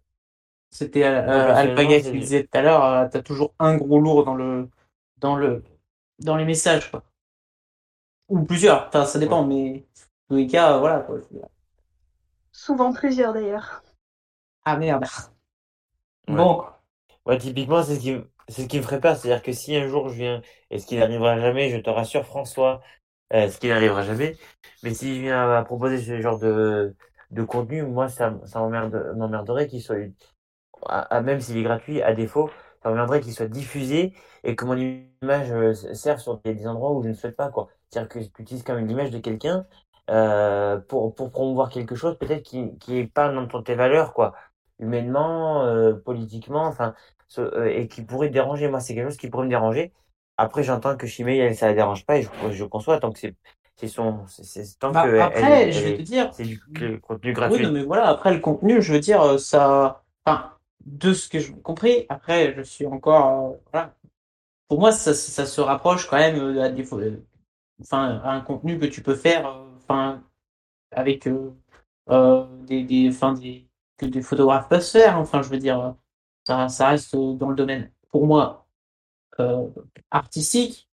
c'était 0.72 1.04
euh, 1.06 1.56
Alpaga 1.56 2.02
qui 2.02 2.12
disait 2.14 2.44
tout 2.44 2.58
à 2.58 2.62
l'heure, 2.62 2.84
euh, 2.86 3.08
t'as 3.12 3.22
toujours 3.24 3.54
un 3.60 3.78
gros 3.78 4.00
lourd 4.00 4.26
dans 4.26 4.36
le, 4.36 4.70
dans 5.18 5.36
le, 5.36 5.64
dans 6.20 6.38
les 6.38 6.46
messages, 6.46 6.92
quoi. 6.92 7.04
Ou 8.30 8.44
plusieurs. 8.44 8.88
Enfin, 8.88 9.06
ça 9.06 9.20
ouais. 9.20 9.26
dépend, 9.26 9.44
mais, 9.46 9.86
dans 10.30 10.36
tous 10.36 10.42
les 10.42 10.48
cas, 10.48 10.76
euh, 10.76 10.80
voilà, 10.80 11.00
quoi. 11.02 11.18
Souvent 12.52 12.92
plusieurs 12.92 13.34
d'ailleurs. 13.34 13.84
Ah 14.66 14.78
merde. 14.78 15.06
Ouais. 16.28 16.36
Bon. 16.36 16.64
Ouais, 17.26 17.38
typiquement, 17.38 17.84
c'est 17.84 17.96
ce 17.96 18.02
qui, 18.02 18.12
me- 18.14 18.32
c'est 18.50 18.64
ce 18.64 18.68
qui 18.68 18.78
me 18.78 18.84
ferait 18.84 19.00
peur. 19.02 19.16
C'est-à-dire 19.18 19.44
que 19.44 19.52
si 19.54 19.76
un 19.76 19.88
jour 19.88 20.10
je 20.10 20.16
viens, 20.16 20.42
et 20.72 20.80
ce 20.80 20.86
qui 20.88 20.98
n'arrivera 20.98 21.40
jamais, 21.40 21.70
je 21.70 21.78
te 21.78 21.90
rassure, 21.90 22.26
François, 22.26 22.82
euh, 23.34 23.50
ce 23.50 23.60
qui 23.60 23.68
n'arrivera 23.68 24.04
jamais, 24.04 24.38
mais 24.84 24.94
si 24.94 25.16
je 25.16 25.22
viens 25.22 25.52
à, 25.52 25.64
proposer 25.64 26.00
ce 26.02 26.22
genre 26.22 26.40
de, 26.40 26.96
de 27.32 27.44
contenu, 27.44 27.84
moi, 27.84 28.08
ça, 28.10 28.40
ça 28.46 28.60
m'emmerde, 28.60 29.14
m'emmerderait 29.18 29.68
qu'il 29.68 29.82
soit, 29.82 29.98
à- 30.88 31.02
à- 31.18 31.22
même 31.22 31.42
s'il 31.42 31.58
est 31.58 31.64
gratuit, 31.64 32.02
à 32.02 32.14
défaut, 32.14 32.50
ça 32.84 32.90
m'emmerderait 32.90 33.22
qu'il 33.22 33.34
soit 33.34 33.48
diffusé 33.48 34.14
et 34.44 34.56
que 34.56 34.66
mon 34.66 34.76
image 34.78 35.52
euh, 35.52 35.74
serve 35.74 36.20
sur 36.20 36.40
des, 36.42 36.68
endroits 36.68 36.92
où 36.94 37.04
je 37.04 37.10
ne 37.10 37.14
souhaite 37.14 37.36
pas. 37.36 37.52
C'est-à-dire 37.90 38.10
que 38.10 38.20
tu 38.20 38.42
utilises 38.42 38.64
quand 38.64 38.76
même 38.76 38.88
l'image 38.88 39.12
de 39.12 39.20
quelqu'un 39.20 39.66
euh, 40.10 40.78
pour, 40.78 41.16
pour 41.16 41.32
promouvoir 41.32 41.70
quelque 41.70 41.96
chose, 41.96 42.18
peut-être 42.20 42.44
qui, 42.44 42.78
qui 42.80 42.98
est 43.00 43.08
pas 43.08 43.32
dans 43.32 43.64
tes 43.64 43.76
valeurs, 43.76 44.14
quoi. 44.14 44.36
Humainement, 44.80 45.66
politiquement, 46.04 46.66
enfin, 46.66 46.94
et 47.66 47.88
qui 47.88 48.04
pourrait 48.04 48.28
te 48.30 48.34
déranger. 48.34 48.68
Moi, 48.68 48.80
c'est 48.80 48.94
quelque 48.96 49.10
chose 49.10 49.18
qui 49.18 49.30
pourrait 49.30 49.46
me 49.46 49.50
déranger. 49.50 49.94
Après, 50.38 50.64
j'entends 50.64 50.98
que 50.98 51.08
elle, 51.22 51.56
ça 51.56 51.68
la 51.68 51.74
dérange 51.74 52.06
pas 52.06 52.18
et 52.18 52.24
je, 52.24 52.30
je 52.54 52.64
conçois 52.66 53.00
tant 53.00 53.12
que 53.12 53.20
c'est, 53.20 53.36
c'est 53.78 53.88
son, 53.88 54.26
c'est, 54.28 54.64
tant 54.80 54.92
Bah, 54.92 55.04
que 55.04 55.20
après, 55.20 55.64
elle 55.64 55.74
je 55.74 55.80
vais 55.82 55.98
te 55.98 56.02
dire, 56.02 56.32
c'est 56.34 56.44
du 56.44 56.60
contenu 57.02 57.30
oui, 57.30 57.34
gratuit. 57.34 57.66
non, 57.66 57.72
mais 57.72 57.84
voilà, 57.84 58.08
après 58.10 58.34
le 58.34 58.40
contenu, 58.40 58.82
je 58.82 58.94
veux 58.94 59.00
dire, 59.00 59.22
euh, 59.22 59.38
ça, 59.38 60.04
enfin, 60.26 60.52
de 60.86 61.14
ce 61.14 61.30
que 61.30 61.40
j'ai 61.40 61.54
compris, 61.54 62.06
après, 62.10 62.54
je 62.56 62.62
suis 62.62 62.86
encore, 62.86 63.52
euh, 63.52 63.58
voilà, 63.72 63.94
pour 64.68 64.80
moi, 64.80 64.92
ça, 64.92 65.14
ça 65.14 65.46
se 65.46 65.62
rapproche 65.62 66.08
quand 66.10 66.18
même 66.18 66.38
euh, 66.40 66.64
à 66.64 66.70
des, 66.70 66.86
enfin, 67.82 68.20
à 68.24 68.32
un 68.32 68.42
contenu 68.42 68.80
que 68.80 68.86
tu 68.86 69.02
peux 69.02 69.16
faire, 69.16 69.48
euh, 69.48 69.66
enfin, 69.78 70.24
avec 70.92 71.28
euh, 71.28 72.46
des, 72.68 72.84
des, 72.84 73.10
enfin, 73.10 73.34
des, 73.34 73.68
que 73.98 74.06
des 74.06 74.22
photographes 74.22 74.70
peuvent 74.70 74.82
faire, 74.86 75.18
enfin, 75.20 75.42
je 75.42 75.50
veux 75.50 75.58
dire, 75.58 75.96
ça, 76.48 76.70
ça 76.70 76.90
reste 76.90 77.16
dans 77.16 77.50
le 77.50 77.56
domaine, 77.56 77.92
pour 78.12 78.28
moi, 78.28 78.65
euh, 79.40 79.68
artistique, 80.12 80.90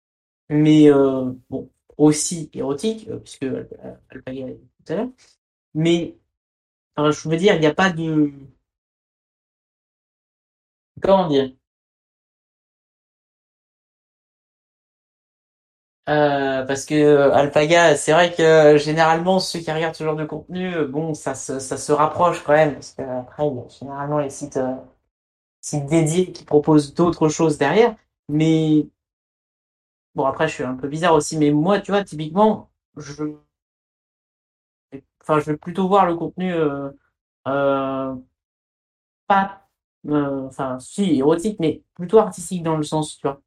mais 0.51 0.91
euh, 0.93 1.33
bon, 1.51 1.71
aussi 1.99 2.51
érotique, 2.55 3.09
euh, 3.11 3.19
puisque 3.19 3.45
Alpaga 4.11 4.47
dit 4.49 4.71
tout 4.87 4.93
à 4.95 4.97
l'heure, 4.97 5.11
mais 5.75 6.17
je 6.99 7.29
veux 7.29 7.37
dire, 7.39 7.55
il 7.57 7.61
n'y 7.61 7.67
a 7.67 7.75
pas 7.75 7.91
de, 7.93 8.33
comment 11.03 11.29
dire, 11.29 11.53
Euh, 16.09 16.65
parce 16.67 16.85
que 16.85 16.95
euh, 16.95 17.33
Alpaga, 17.33 17.97
c'est 17.97 18.13
vrai 18.13 18.35
que 18.35 18.43
euh, 18.43 18.77
généralement 18.79 19.39
ceux 19.39 19.61
qui 19.61 19.71
regardent 19.71 19.95
ce 19.95 20.03
genre 20.03 20.17
de 20.17 20.25
contenu, 20.25 20.85
bon, 20.87 21.15
ça 21.15 21.35
se, 21.37 21.61
ça 21.61 21.77
se 21.77 21.93
rapproche 21.93 22.43
quand 22.43 22.53
même, 22.55 22.75
parce 22.75 22.93
que 22.93 23.03
après, 23.03 23.47
il 23.47 23.57
y 23.57 23.59
a 23.61 23.69
généralement 23.69 24.19
les 24.19 24.31
sites, 24.31 24.57
euh, 24.57 24.75
sites 25.61 25.87
dédiés 25.87 26.33
qui 26.33 26.45
proposent 26.45 26.95
d'autres 26.95 27.29
choses 27.29 27.59
derrière. 27.59 27.97
Mais 28.33 28.89
bon, 30.15 30.25
après, 30.27 30.49
je 30.49 30.55
suis 30.55 30.65
un 30.65 30.75
peu 30.77 30.89
bizarre 30.89 31.15
aussi, 31.15 31.37
mais 31.39 31.51
moi, 31.51 31.81
tu 31.81 31.91
vois, 31.93 32.05
typiquement, 32.05 32.71
je, 32.97 33.25
enfin, 35.21 35.39
je 35.41 35.51
vais 35.53 35.57
plutôt 35.57 35.89
voir 35.89 36.07
le 36.07 36.17
contenu 36.17 36.53
euh, 36.53 36.91
euh, 37.49 38.15
pas, 39.27 39.69
euh, 40.09 40.47
enfin, 40.47 40.79
si 40.81 41.19
érotique, 41.19 41.59
mais 41.61 41.83
plutôt 41.95 42.19
artistique 42.19 42.63
dans 42.63 42.77
le 42.77 42.83
sens, 42.83 43.17
tu 43.17 43.23
vois, 43.27 43.41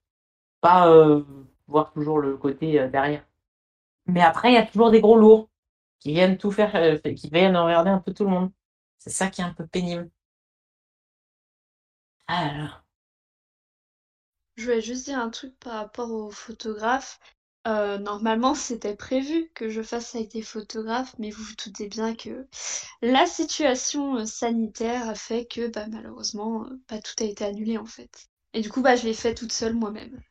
pas 0.61 0.89
voir 1.67 1.93
toujours 1.93 2.19
le 2.19 2.37
côté 2.37 2.87
derrière. 2.89 3.25
Mais 4.07 4.21
après, 4.21 4.51
il 4.51 4.55
y 4.55 4.57
a 4.57 4.67
toujours 4.67 4.91
des 4.91 5.01
gros 5.01 5.17
lourds 5.17 5.49
qui 5.99 6.13
viennent 6.13 6.37
tout 6.39 6.51
faire, 6.51 7.01
qui 7.15 7.29
viennent 7.29 7.57
emmerder 7.57 7.91
un 7.91 7.99
peu 7.99 8.13
tout 8.13 8.25
le 8.25 8.31
monde. 8.31 8.51
C'est 8.99 9.11
ça 9.11 9.29
qui 9.29 9.41
est 9.41 9.45
un 9.45 9.53
peu 9.53 9.67
pénible. 9.67 10.09
Alors, 12.27 12.84
Je 14.55 14.63
voulais 14.63 14.81
juste 14.81 15.05
dire 15.05 15.19
un 15.19 15.29
truc 15.29 15.53
par 15.59 15.73
rapport 15.73 16.11
aux 16.11 16.31
photographes. 16.31 17.19
Euh, 17.67 17.97
normalement, 17.97 18.53
c'était 18.53 18.95
prévu 18.95 19.49
que 19.55 19.69
je 19.69 19.81
fasse 19.81 20.15
avec 20.15 20.31
des 20.31 20.43
photographes, 20.43 21.15
mais 21.17 21.31
vous 21.31 21.43
vous 21.43 21.55
doutez 21.65 21.87
bien 21.87 22.15
que 22.15 22.47
la 23.01 23.25
situation 23.25 24.17
euh, 24.17 24.25
sanitaire 24.25 25.09
a 25.09 25.15
fait 25.15 25.45
que 25.45 25.67
bah, 25.67 25.87
malheureusement, 25.91 26.65
euh, 26.65 26.79
bah, 26.87 26.99
tout 26.99 27.23
a 27.23 27.27
été 27.27 27.43
annulé 27.43 27.77
en 27.77 27.85
fait. 27.85 28.27
Et 28.53 28.61
du 28.61 28.69
coup, 28.69 28.81
bah, 28.81 28.95
je 28.95 29.05
l'ai 29.05 29.13
fait 29.13 29.33
toute 29.33 29.51
seule 29.51 29.73
moi-même. 29.73 30.21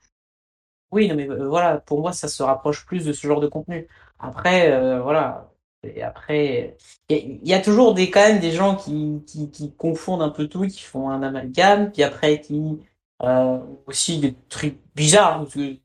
oui, 0.92 1.08
non, 1.08 1.16
mais 1.16 1.26
voilà, 1.26 1.78
pour 1.80 2.00
moi, 2.00 2.12
ça 2.12 2.28
se 2.28 2.42
rapproche 2.42 2.86
plus 2.86 3.04
de 3.04 3.12
ce 3.12 3.26
genre 3.26 3.40
de 3.40 3.48
contenu. 3.48 3.88
Après, 4.20 5.00
voilà. 5.00 5.50
Et 5.82 6.02
après, 6.02 6.78
il 7.10 7.46
y, 7.46 7.52
a 7.52 7.60
toujours 7.60 7.92
des, 7.92 8.10
quand 8.10 8.26
même 8.26 8.40
des 8.40 8.52
gens 8.52 8.74
qui, 8.74 9.22
qui, 9.26 9.50
qui 9.50 9.74
confondent 9.74 10.22
un 10.22 10.30
peu 10.30 10.48
tout, 10.48 10.66
qui 10.66 10.80
font 10.80 11.10
un 11.10 11.22
amalgame, 11.22 11.92
puis 11.92 12.02
après, 12.02 12.40
qui, 12.40 12.78
euh, 13.22 13.58
aussi 13.86 14.18
des 14.20 14.34
trucs 14.48 14.78
bizarres, 14.94 15.46
des 15.54 15.82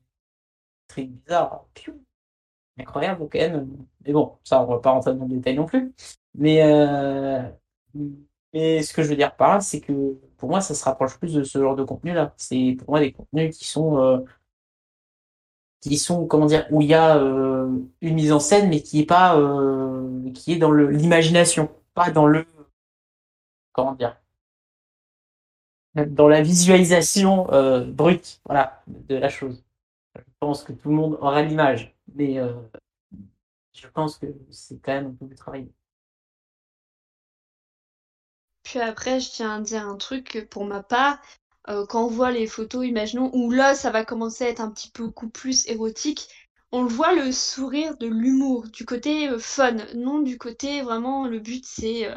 trucs 0.88 1.10
bizarres, 1.10 1.64
incroyable 2.78 3.28
quand 3.30 3.38
même. 3.38 3.68
Mais 4.04 4.12
bon, 4.12 4.38
ça, 4.44 4.62
on 4.62 4.66
va 4.66 4.78
pas 4.80 4.90
rentrer 4.90 5.14
dans 5.14 5.24
le 5.26 5.36
détail 5.36 5.56
non 5.56 5.66
plus. 5.66 5.92
Mais, 6.34 6.62
euh, 6.62 7.42
mais 8.52 8.82
ce 8.82 8.92
que 8.92 9.02
je 9.02 9.08
veux 9.08 9.16
dire 9.16 9.36
par 9.36 9.54
là, 9.54 9.60
c'est 9.60 9.80
que 9.80 9.92
pour 10.36 10.48
moi, 10.50 10.60
ça 10.60 10.74
se 10.74 10.84
rapproche 10.84 11.18
plus 11.18 11.34
de 11.34 11.42
ce 11.44 11.58
genre 11.58 11.76
de 11.76 11.84
contenu-là. 11.84 12.34
C'est 12.36 12.76
pour 12.78 12.90
moi 12.90 13.00
des 13.00 13.12
contenus 13.12 13.56
qui 13.56 13.66
sont, 13.66 13.98
euh, 13.98 14.18
qui 15.80 15.98
sont, 15.98 16.26
comment 16.26 16.46
dire, 16.46 16.66
où 16.70 16.82
il 16.82 16.88
y 16.88 16.94
a 16.94 17.16
une 17.16 18.14
mise 18.14 18.32
en 18.32 18.40
scène, 18.40 18.68
mais 18.68 18.82
qui 18.82 19.00
est 19.00 19.06
pas, 19.06 19.36
qui 20.34 20.52
est 20.52 20.58
dans 20.58 20.72
l'imagination, 20.72 21.70
pas 21.94 22.10
dans 22.10 22.26
le, 22.26 22.46
comment 23.72 23.94
dire, 23.94 24.20
dans 25.94 26.28
la 26.28 26.42
visualisation 26.42 27.52
euh, 27.52 27.84
brute, 27.84 28.40
de 28.86 29.16
la 29.16 29.28
chose. 29.28 29.62
Je 30.16 30.22
pense 30.38 30.62
que 30.62 30.72
tout 30.72 30.88
le 30.88 30.94
monde 30.94 31.18
aura 31.20 31.42
l'image, 31.42 31.94
mais 32.14 32.38
euh, 32.38 32.52
je 33.72 33.86
pense 33.88 34.18
que 34.18 34.26
c'est 34.50 34.80
quand 34.82 34.92
même 34.92 35.06
un 35.08 35.14
peu 35.14 35.26
plus 35.26 35.36
travaillé. 35.36 35.68
Puis 38.62 38.78
après, 38.78 39.20
je 39.20 39.30
tiens 39.30 39.56
à 39.56 39.60
dire 39.60 39.86
un 39.86 39.96
truc 39.96 40.46
pour 40.50 40.64
ma 40.64 40.82
part, 40.82 41.18
euh, 41.68 41.86
quand 41.86 42.04
on 42.04 42.08
voit 42.08 42.30
les 42.30 42.46
photos, 42.46 42.86
imaginons, 42.86 43.30
où 43.34 43.50
là, 43.50 43.74
ça 43.74 43.90
va 43.90 44.04
commencer 44.04 44.44
à 44.44 44.48
être 44.48 44.60
un 44.60 44.70
petit 44.70 44.90
peu 44.90 45.10
plus 45.10 45.66
érotique, 45.68 46.28
on 46.72 46.82
le 46.84 46.88
voit 46.88 47.14
le 47.14 47.32
sourire 47.32 47.96
de 47.96 48.06
l'humour, 48.06 48.68
du 48.68 48.84
côté 48.84 49.28
fun, 49.40 49.76
non 49.96 50.20
du 50.20 50.38
côté 50.38 50.82
vraiment 50.82 51.26
le 51.26 51.40
but 51.40 51.64
c'est 51.66 52.08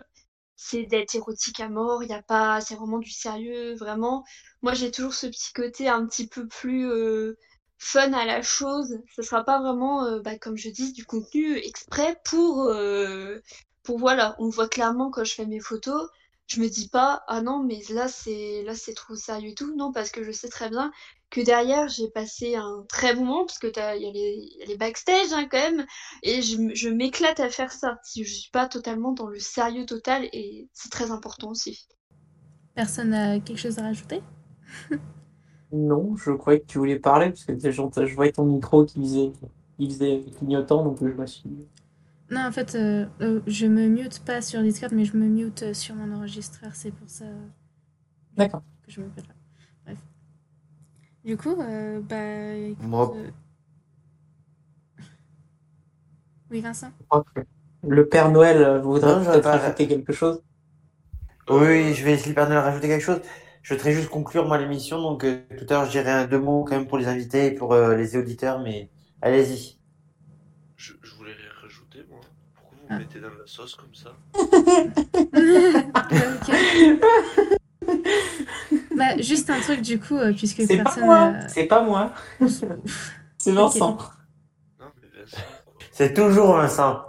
c'est 0.55 0.83
d'être 0.83 1.15
érotique 1.15 1.59
à 1.59 1.69
mort, 1.69 2.03
il 2.03 2.09
y 2.09 2.13
a 2.13 2.21
pas 2.21 2.61
c'est 2.61 2.75
vraiment 2.75 2.99
du 2.99 3.11
sérieux, 3.11 3.75
vraiment. 3.75 4.23
Moi 4.61 4.73
j'ai 4.73 4.91
toujours 4.91 5.13
ce 5.13 5.27
petit 5.27 5.53
côté 5.53 5.89
un 5.89 6.05
petit 6.05 6.27
peu 6.27 6.47
plus 6.47 6.89
euh, 6.89 7.37
fun 7.77 8.13
à 8.13 8.25
la 8.25 8.41
chose. 8.41 8.99
Ce 9.15 9.21
sera 9.21 9.43
pas 9.43 9.59
vraiment 9.61 10.05
euh, 10.05 10.19
bah, 10.21 10.37
comme 10.37 10.57
je 10.57 10.69
dis 10.69 10.93
du 10.93 11.05
contenu 11.05 11.57
exprès 11.57 12.17
pour 12.25 12.63
euh, 12.69 13.39
pour 13.83 13.99
voilà, 13.99 14.35
on 14.39 14.49
voit 14.49 14.69
clairement 14.69 15.11
quand 15.11 15.23
je 15.23 15.33
fais 15.35 15.45
mes 15.45 15.59
photos, 15.59 16.09
je 16.47 16.61
me 16.61 16.69
dis 16.69 16.89
pas 16.89 17.23
ah 17.27 17.41
non 17.41 17.63
mais 17.63 17.81
là 17.89 18.07
c'est 18.07 18.63
là 18.63 18.75
c'est 18.75 18.93
trop 18.93 19.15
sérieux 19.15 19.51
et 19.51 19.55
tout, 19.55 19.75
non 19.75 19.91
parce 19.91 20.11
que 20.11 20.23
je 20.23 20.31
sais 20.31 20.49
très 20.49 20.69
bien 20.69 20.91
que 21.33 21.41
derrière 21.41 21.87
j'ai 21.89 22.09
passé 22.11 22.55
un 22.55 22.85
très 22.87 23.15
bon 23.15 23.25
moment 23.25 23.45
parce 23.45 23.57
que 23.57 23.65
t'as 23.65 23.95
il 23.95 24.03
y 24.03 24.07
a 24.07 24.11
les, 24.11 24.49
y 24.59 24.61
a 24.61 24.65
les 24.67 24.77
backstage 24.77 25.33
hein, 25.33 25.47
quand 25.49 25.57
même 25.57 25.83
et 26.21 26.43
je, 26.43 26.89
m'éclate 26.89 27.39
à 27.39 27.49
faire 27.49 27.71
ça. 27.71 27.97
Si 28.03 28.23
je 28.23 28.31
suis 28.31 28.51
pas 28.51 28.67
totalement 28.67 29.13
dans 29.13 29.27
le 29.27 29.39
sérieux 29.39 29.87
total 29.87 30.29
et 30.31 30.69
c'est 30.73 30.91
très 30.91 31.09
important 31.09 31.49
aussi. 31.49 31.87
Personne 32.75 33.09
n'a 33.09 33.39
quelque 33.39 33.57
chose 33.57 33.79
à 33.79 33.83
rajouter? 33.83 34.21
Non, 35.75 36.15
je 36.17 36.29
croyais 36.29 36.59
que 36.59 36.67
tu 36.67 36.77
voulais 36.77 36.99
parler 36.99 37.29
parce 37.29 37.45
que 37.45 37.57
je, 37.57 37.71
je 37.71 38.13
voyais 38.13 38.31
ton 38.31 38.45
micro 38.45 38.85
qui 38.85 39.01
faisait, 39.01 39.31
qui 39.79 39.89
faisait 39.89 40.23
clignotant, 40.37 40.83
donc 40.83 40.99
je 41.01 41.05
me 41.05 41.25
suis. 41.25 41.49
Non, 42.29 42.41
en 42.41 42.51
fait, 42.51 42.75
euh, 42.75 43.07
euh, 43.21 43.41
je 43.47 43.65
me 43.65 43.87
mute 43.87 44.23
pas 44.23 44.43
sur 44.43 44.61
Discord, 44.61 44.93
mais 44.93 45.03
je 45.03 45.17
me 45.17 45.25
mute 45.25 45.63
euh, 45.63 45.73
sur 45.73 45.95
mon 45.95 46.15
enregistreur. 46.15 46.75
C'est 46.75 46.91
pour 46.91 47.09
ça 47.09 47.25
D'accord. 48.37 48.61
que 48.85 48.91
je 48.91 49.01
me 49.01 49.09
fais 49.09 49.21
là. 49.21 49.33
Du 51.25 51.37
coup, 51.37 51.55
euh, 51.61 52.01
bah. 52.01 52.53
écoute, 52.55 52.85
Moi- 52.87 53.13
euh, 53.15 53.29
Oui, 56.51 56.61
Vincent 56.61 56.91
le 57.87 58.07
Père 58.09 58.29
Noël 58.31 58.61
euh, 58.61 58.81
voudrait 58.81 59.13
rajouter 59.41 59.87
quelque 59.87 60.11
chose? 60.13 60.41
Oui, 61.49 61.93
je 61.93 62.03
vais 62.03 62.13
essayer 62.13 62.29
de 62.31 62.35
Père 62.35 62.47
Noël 62.49 62.61
rajouter 62.63 62.87
quelque 62.87 63.03
chose. 63.03 63.21
Je 63.61 63.73
voudrais 63.73 63.93
juste 63.93 64.09
conclure 64.09 64.45
moi 64.47 64.57
l'émission, 64.57 65.01
donc 65.01 65.23
euh, 65.23 65.41
tout 65.57 65.65
à 65.69 65.73
l'heure 65.73 65.85
je 65.85 65.91
dirais 65.91 66.11
un, 66.11 66.25
deux 66.25 66.39
mots 66.39 66.63
quand 66.65 66.75
même 66.75 66.87
pour 66.87 66.97
les 66.97 67.07
invités 67.07 67.47
et 67.47 67.51
pour 67.51 67.73
euh, 67.73 67.95
les 67.95 68.15
auditeurs, 68.17 68.59
mais 68.61 68.89
allez-y. 69.21 69.79
Je, 70.77 70.93
je 71.01 71.15
voulais 71.15 71.33
rien 71.33 71.49
rajouter, 71.61 72.03
moi. 72.09 72.19
Pourquoi 72.55 72.77
vous 72.81 72.87
Ah. 72.89 72.95
me 72.95 72.99
mettez 72.99 73.19
dans 73.19 73.29
la 73.29 73.47
sauce 73.47 73.75
comme 73.75 73.93
ça? 73.95 74.13
Ok. 76.11 77.59
Bah, 78.97 79.17
juste 79.21 79.49
un 79.49 79.59
truc 79.59 79.81
du 79.81 79.99
coup, 79.99 80.17
euh, 80.17 80.33
puisque 80.33 80.61
C'est 80.63 80.83
pas 80.83 80.95
moi, 80.99 81.17
a- 81.19 81.47
c'est 81.49 81.65
pas 81.65 81.81
moi, 81.83 82.13
c'est 83.37 83.51
Vincent. 83.51 83.97
C'est 85.91 86.13
toujours 86.13 86.55
Vincent. 86.55 87.03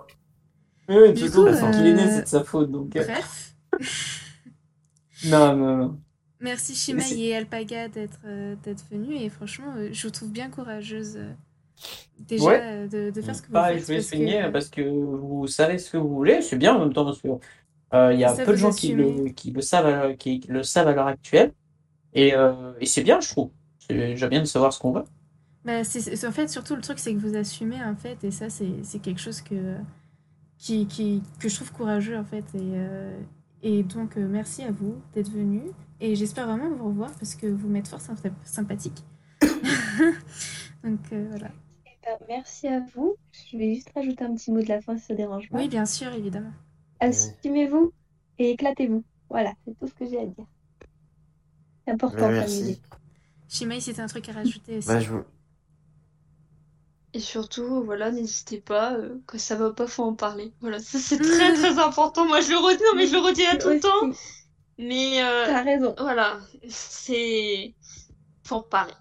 Oui, 0.89 0.97
oui, 1.02 1.12
Du 1.15 1.23
du 1.24 1.31
coup, 1.31 1.44
Vincent 1.44 1.70
qu'il 1.70 1.86
est 1.86 1.94
né, 1.94 2.02
euh, 2.02 2.09
c'est 2.16 2.23
de 2.23 2.28
sa 2.28 2.44
faute, 2.44 2.70
donc. 2.70 2.94
euh, 2.97 3.05
Bref. 3.05 3.55
Non, 5.27 5.56
non, 5.56 5.77
non. 5.77 6.01
Merci 6.40 6.74
c'est- 6.74 7.19
et 7.19 7.35
Alpaga 7.35 7.89
d'être 7.89 8.19
euh, 8.27 8.55
d'être 8.62 8.85
venus 8.90 9.19
et 9.23 9.31
franchement, 9.31 9.73
euh, 9.78 9.89
je 9.93 10.06
vous 10.06 10.11
trouve 10.11 10.31
bien 10.31 10.51
courageuse 10.51 11.16
euh, 11.16 11.32
déjà 12.19 12.44
Ouais. 12.44 12.61
euh, 12.62 12.86
de, 12.89 13.11
de 13.11 13.23
faire 13.23 13.35
ce 13.35 13.40
que 13.40 13.47
vous 13.47 13.52
Pareil, 13.55 13.78
faites. 13.78 13.86
je 13.86 13.93
vais 13.93 13.97
parce 13.97 14.11
que- 14.11 14.16
souligner 14.16 14.51
parce 14.52 14.69
que 14.69 14.82
vous 14.82 15.47
savez 15.47 15.78
ce 15.78 15.90
que 15.90 15.97
vous 15.97 16.11
voulez, 16.15 16.43
c'est 16.43 16.56
bien 16.59 16.74
en 16.74 16.81
même 16.81 16.93
temps 16.93 17.06
parce 17.06 17.23
que 17.23 17.28
euh, 17.94 18.12
il 18.12 18.20
y 18.20 18.24
a 18.24 18.35
Ça, 18.35 18.44
peu 18.44 18.52
de 18.52 18.56
gens 18.59 18.73
qui 18.73 18.93
le, 18.93 19.05
assumez. 19.06 19.32
qui 19.35 19.51
le 19.52 19.61
savent, 19.62 20.16
qui 20.16 20.44
le 20.48 20.62
savent 20.62 20.89
à 20.89 20.93
l'heure 20.93 21.06
actuelle 21.06 21.52
et, 22.15 22.35
euh, 22.35 22.73
et 22.81 22.86
c'est 22.86 23.03
bien, 23.03 23.20
je 23.20 23.28
trouve. 23.28 23.51
C'est 23.78 23.95
déjà 23.95 24.28
bien 24.28 24.41
de 24.41 24.47
savoir 24.47 24.73
ce 24.73 24.78
qu'on 24.78 24.93
veut. 24.93 25.05
Bah, 25.65 25.82
c'est, 25.85 26.27
en 26.27 26.32
fait, 26.32 26.49
surtout 26.49 26.77
le 26.77 26.82
truc, 26.82 26.99
c'est 26.99 27.15
que 27.15 27.19
vous 27.19 27.36
assumez, 27.36 27.82
en 27.82 27.97
fait, 27.97 28.23
et 28.24 28.31
ça, 28.31 28.51
c'est, 28.51 28.82
quelque 29.03 29.20
chose 29.20 29.41
que, 29.41 29.77
qui, 30.59 30.86
qui, 30.86 31.23
que 31.41 31.49
je 31.49 31.57
trouve 31.57 31.73
courageux, 31.73 32.16
en 32.19 32.24
fait. 32.24 32.45
Et, 32.55 32.61
euh, 32.74 33.19
et 33.62 33.82
donc, 33.82 34.16
euh, 34.19 34.27
merci 34.28 34.62
à 34.62 34.70
vous 34.73 34.97
d'être 35.15 35.31
venus. 35.31 35.62
Et 36.01 36.15
j'espère 36.16 36.47
vraiment 36.47 36.70
vous 36.70 36.86
revoir 36.89 37.11
parce 37.15 37.35
que 37.35 37.47
vous 37.47 37.69
m'êtes 37.69 37.89
fort 37.89 38.01
sympa- 38.01 38.32
sympathique. 38.45 39.05
donc, 40.85 41.01
euh, 41.12 41.27
voilà. 41.31 41.51
Eh 41.86 41.91
ben, 42.05 42.19
merci 42.28 42.69
à 42.69 42.81
vous. 42.95 43.16
Je 43.51 43.57
vais 43.57 43.74
juste 43.74 43.91
rajouter 43.95 44.24
un 44.24 44.35
petit 44.35 44.53
mot 44.53 44.61
de 44.61 44.69
la 44.69 44.82
fin 44.82 44.99
si 44.99 45.07
ça 45.07 45.15
dérange 45.15 45.49
pas. 45.49 45.59
Oui, 45.59 45.69
bien 45.69 45.86
sûr, 45.86 46.12
évidemment. 46.12 46.53
Assumez-vous 47.01 47.93
et 48.39 48.51
éclatez-vous. 48.51 49.05
Voilà, 49.31 49.55
c'est 49.65 49.78
tout 49.78 49.86
ce 49.86 49.95
que 49.95 50.07
j'ai 50.07 50.19
à 50.20 50.27
dire. 50.27 50.47
C'est 51.85 51.93
important 51.93 52.19
comme 52.19 52.32
merci. 52.32 52.61
idée. 52.61 52.81
Shimei, 53.48 53.81
c'était 53.81 54.01
un 54.01 54.06
truc 54.06 54.28
à 54.28 54.32
rajouter 54.32 54.78
aussi. 54.78 54.89
Bah, 54.89 55.01
je 55.01 55.12
Et 57.12 57.20
surtout, 57.20 57.85
voilà, 57.85 58.11
n'hésitez 58.11 58.61
pas, 58.61 58.94
euh, 58.94 59.16
quand 59.27 59.39
ça 59.39 59.56
va 59.56 59.70
pas, 59.70 59.86
faut 59.86 60.02
en 60.02 60.15
parler. 60.15 60.52
Voilà, 60.61 60.78
ça 60.78 60.98
c'est 60.98 61.19
très 61.19 61.55
très 61.55 61.78
important. 61.78 62.27
Moi 62.27 62.40
je 62.40 62.51
le 62.51 62.59
redis, 62.59 62.82
non 62.82 62.97
mais 62.97 63.06
je 63.06 63.12
le 63.12 63.20
redis 63.20 63.44
à 63.44 63.56
tout 63.56 63.69
le 63.69 63.81
temps. 63.81 64.11
Mais 64.78 65.23
euh, 65.23 65.47
T'as 65.47 65.62
raison. 65.62 65.94
voilà, 65.98 66.40
c'est. 66.69 67.74
Faut 68.43 68.56
en 68.56 68.62
parler. 68.62 68.93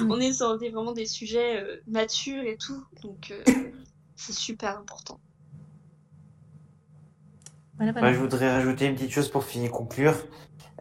Mm. 0.00 0.10
On 0.10 0.20
est 0.20 0.32
sur 0.32 0.56
des, 0.58 0.70
vraiment 0.70 0.92
des 0.92 1.06
sujets 1.06 1.60
euh, 1.60 1.82
matures 1.86 2.42
et 2.44 2.56
tout, 2.56 2.82
donc 3.02 3.30
euh, 3.30 3.42
c'est 4.16 4.32
super 4.32 4.78
important. 4.78 5.20
Voilà, 7.76 7.92
voilà. 7.92 8.08
Moi, 8.08 8.16
je 8.16 8.20
voudrais 8.20 8.50
rajouter 8.50 8.86
une 8.86 8.94
petite 8.94 9.10
chose 9.10 9.28
pour 9.28 9.44
finir 9.44 9.70
conclure. 9.70 10.14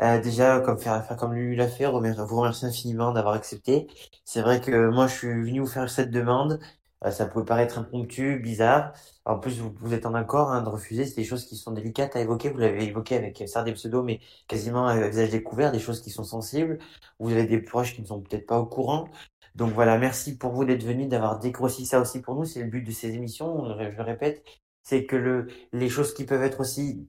Euh, 0.01 0.19
déjà, 0.19 0.59
comme 0.61 0.79
faire, 0.79 1.05
faire 1.05 1.15
comme 1.17 1.33
lui 1.33 1.55
l'a 1.55 1.67
fait, 1.67 1.85
remer- 1.85 2.13
vous 2.25 2.37
remercier 2.37 2.67
infiniment 2.67 3.11
d'avoir 3.11 3.35
accepté. 3.35 3.87
C'est 4.25 4.41
vrai 4.41 4.59
que 4.59 4.89
moi, 4.89 5.05
je 5.07 5.13
suis 5.15 5.27
venu 5.27 5.59
vous 5.59 5.67
faire 5.67 5.89
cette 5.89 6.09
demande. 6.09 6.59
Euh, 7.05 7.11
ça 7.11 7.27
peut 7.27 7.45
paraître 7.45 7.77
impromptu, 7.77 8.39
bizarre. 8.39 8.93
En 9.25 9.37
plus, 9.39 9.59
vous, 9.59 9.75
vous 9.79 9.93
êtes 9.93 10.05
en 10.07 10.15
accord 10.15 10.51
hein, 10.51 10.63
de 10.63 10.69
refuser. 10.69 11.05
C'est 11.05 11.15
des 11.15 11.23
choses 11.23 11.45
qui 11.45 11.55
sont 11.55 11.71
délicates 11.71 12.15
à 12.15 12.19
évoquer. 12.21 12.49
Vous 12.49 12.57
l'avez 12.57 12.85
évoqué 12.85 13.15
avec 13.15 13.43
Sardes 13.47 13.67
et 13.67 13.73
Pseudo, 13.73 14.01
mais 14.03 14.19
quasiment 14.47 14.87
à 14.87 15.07
visage 15.07 15.29
découvert, 15.29 15.71
des 15.71 15.79
choses 15.79 16.01
qui 16.01 16.09
sont 16.09 16.23
sensibles. 16.23 16.79
Vous 17.19 17.31
avez 17.31 17.45
des 17.45 17.61
proches 17.61 17.93
qui 17.95 18.01
ne 18.01 18.07
sont 18.07 18.21
peut-être 18.21 18.47
pas 18.47 18.57
au 18.59 18.65
courant. 18.65 19.07
Donc 19.55 19.73
voilà, 19.73 19.97
merci 19.97 20.37
pour 20.37 20.51
vous 20.53 20.65
d'être 20.65 20.83
venu, 20.83 21.07
d'avoir 21.07 21.39
dégrossi 21.39 21.85
ça 21.85 21.99
aussi 21.99 22.21
pour 22.21 22.35
nous. 22.35 22.45
C'est 22.45 22.61
le 22.63 22.69
but 22.69 22.83
de 22.83 22.91
ces 22.91 23.13
émissions, 23.15 23.65
je 23.77 23.83
le 23.97 24.03
répète. 24.03 24.43
C'est 24.83 25.05
que 25.05 25.15
le, 25.15 25.47
les 25.73 25.89
choses 25.89 26.13
qui 26.13 26.25
peuvent 26.25 26.41
être 26.43 26.59
aussi 26.61 27.07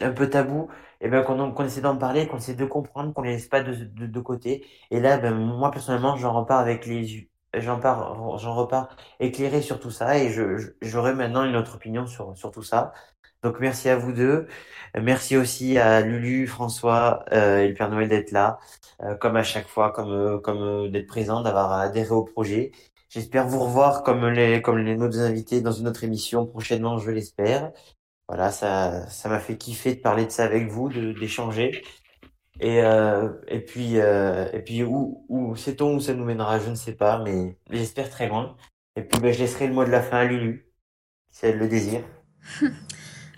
un 0.00 0.12
peu 0.12 0.28
tabou, 0.30 0.68
et 1.00 1.08
ben 1.08 1.22
qu'on 1.22 1.52
qu'on 1.52 1.64
essaie 1.64 1.80
d'en 1.80 1.96
parler, 1.96 2.26
qu'on 2.26 2.38
essaie 2.38 2.54
de 2.54 2.64
comprendre, 2.64 3.12
qu'on 3.12 3.22
les 3.22 3.32
laisse 3.32 3.48
pas 3.48 3.62
de, 3.62 3.74
de, 3.74 4.06
de 4.06 4.20
côté. 4.20 4.66
Et 4.90 5.00
là, 5.00 5.18
ben 5.18 5.34
moi 5.34 5.70
personnellement, 5.70 6.16
j'en 6.16 6.32
repars 6.32 6.58
avec 6.60 6.86
les 6.86 7.30
j'en 7.56 7.80
j'en 8.38 8.54
repars 8.54 8.96
éclairé 9.20 9.62
sur 9.62 9.78
tout 9.80 9.90
ça 9.90 10.18
et 10.18 10.30
j'aurai 10.82 11.14
maintenant 11.14 11.44
une 11.44 11.56
autre 11.56 11.76
opinion 11.76 12.06
sur 12.06 12.36
sur 12.36 12.50
tout 12.50 12.62
ça. 12.62 12.92
Donc 13.42 13.60
merci 13.60 13.88
à 13.90 13.96
vous 13.96 14.12
deux, 14.12 14.46
merci 15.00 15.36
aussi 15.36 15.76
à 15.78 16.00
Lulu, 16.00 16.46
François 16.46 17.24
euh, 17.32 17.58
et 17.58 17.68
le 17.68 17.74
Père 17.74 17.90
Noël 17.90 18.08
d'être 18.08 18.30
là, 18.32 18.58
euh, 19.02 19.14
comme 19.16 19.36
à 19.36 19.42
chaque 19.42 19.68
fois, 19.68 19.92
comme 19.92 20.10
euh, 20.12 20.38
comme 20.38 20.62
euh, 20.62 20.88
d'être 20.88 21.06
présent, 21.06 21.42
d'avoir 21.42 21.72
adhéré 21.72 22.10
au 22.12 22.24
projet. 22.24 22.72
J'espère 23.10 23.46
vous 23.46 23.60
revoir 23.60 24.02
comme 24.02 24.26
les 24.28 24.62
comme 24.62 24.78
les 24.78 24.96
autres 25.00 25.20
invités 25.20 25.60
dans 25.60 25.72
une 25.72 25.88
autre 25.88 26.04
émission 26.04 26.46
prochainement, 26.46 26.98
je 26.98 27.10
l'espère. 27.10 27.70
Voilà, 28.28 28.50
ça, 28.50 29.08
ça 29.10 29.28
m'a 29.28 29.40
fait 29.40 29.58
kiffer 29.58 29.94
de 29.96 30.00
parler 30.00 30.24
de 30.26 30.30
ça 30.30 30.44
avec 30.44 30.68
vous, 30.70 30.88
d'échanger. 30.90 31.84
Et 32.60 32.82
euh, 32.82 33.30
et 33.48 33.60
puis 33.60 33.98
euh, 33.98 34.50
et 34.52 34.62
puis 34.62 34.84
où 34.84 35.24
où 35.28 35.56
sait-on 35.56 35.96
où 35.96 36.00
ça 36.00 36.14
nous 36.14 36.24
mènera, 36.24 36.60
je 36.60 36.70
ne 36.70 36.74
sais 36.76 36.94
pas, 36.94 37.18
mais 37.22 37.58
j'espère 37.70 38.10
très 38.10 38.28
loin. 38.28 38.56
Et 38.96 39.02
puis 39.02 39.20
ben, 39.20 39.32
je 39.32 39.40
laisserai 39.40 39.66
le 39.68 39.74
mot 39.74 39.84
de 39.84 39.90
la 39.90 40.02
fin 40.02 40.18
à 40.18 40.24
Lulu, 40.24 40.72
si 41.30 41.46
elle 41.46 41.58
le 41.58 41.68
désire. 41.68 42.04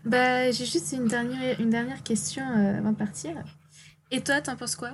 Bah, 0.05 0.51
j'ai 0.53 0.67
juste 0.67 0.93
une 0.93 1.09
dernière, 1.09 1.61
une 1.61 1.71
dernière 1.71 2.03
question 2.05 2.43
euh, 2.45 2.79
avant 2.79 2.93
de 2.93 2.97
partir. 2.97 3.35
Et 4.11 4.23
toi, 4.23 4.41
t'en 4.41 4.57
penses 4.57 4.77
quoi? 4.77 4.93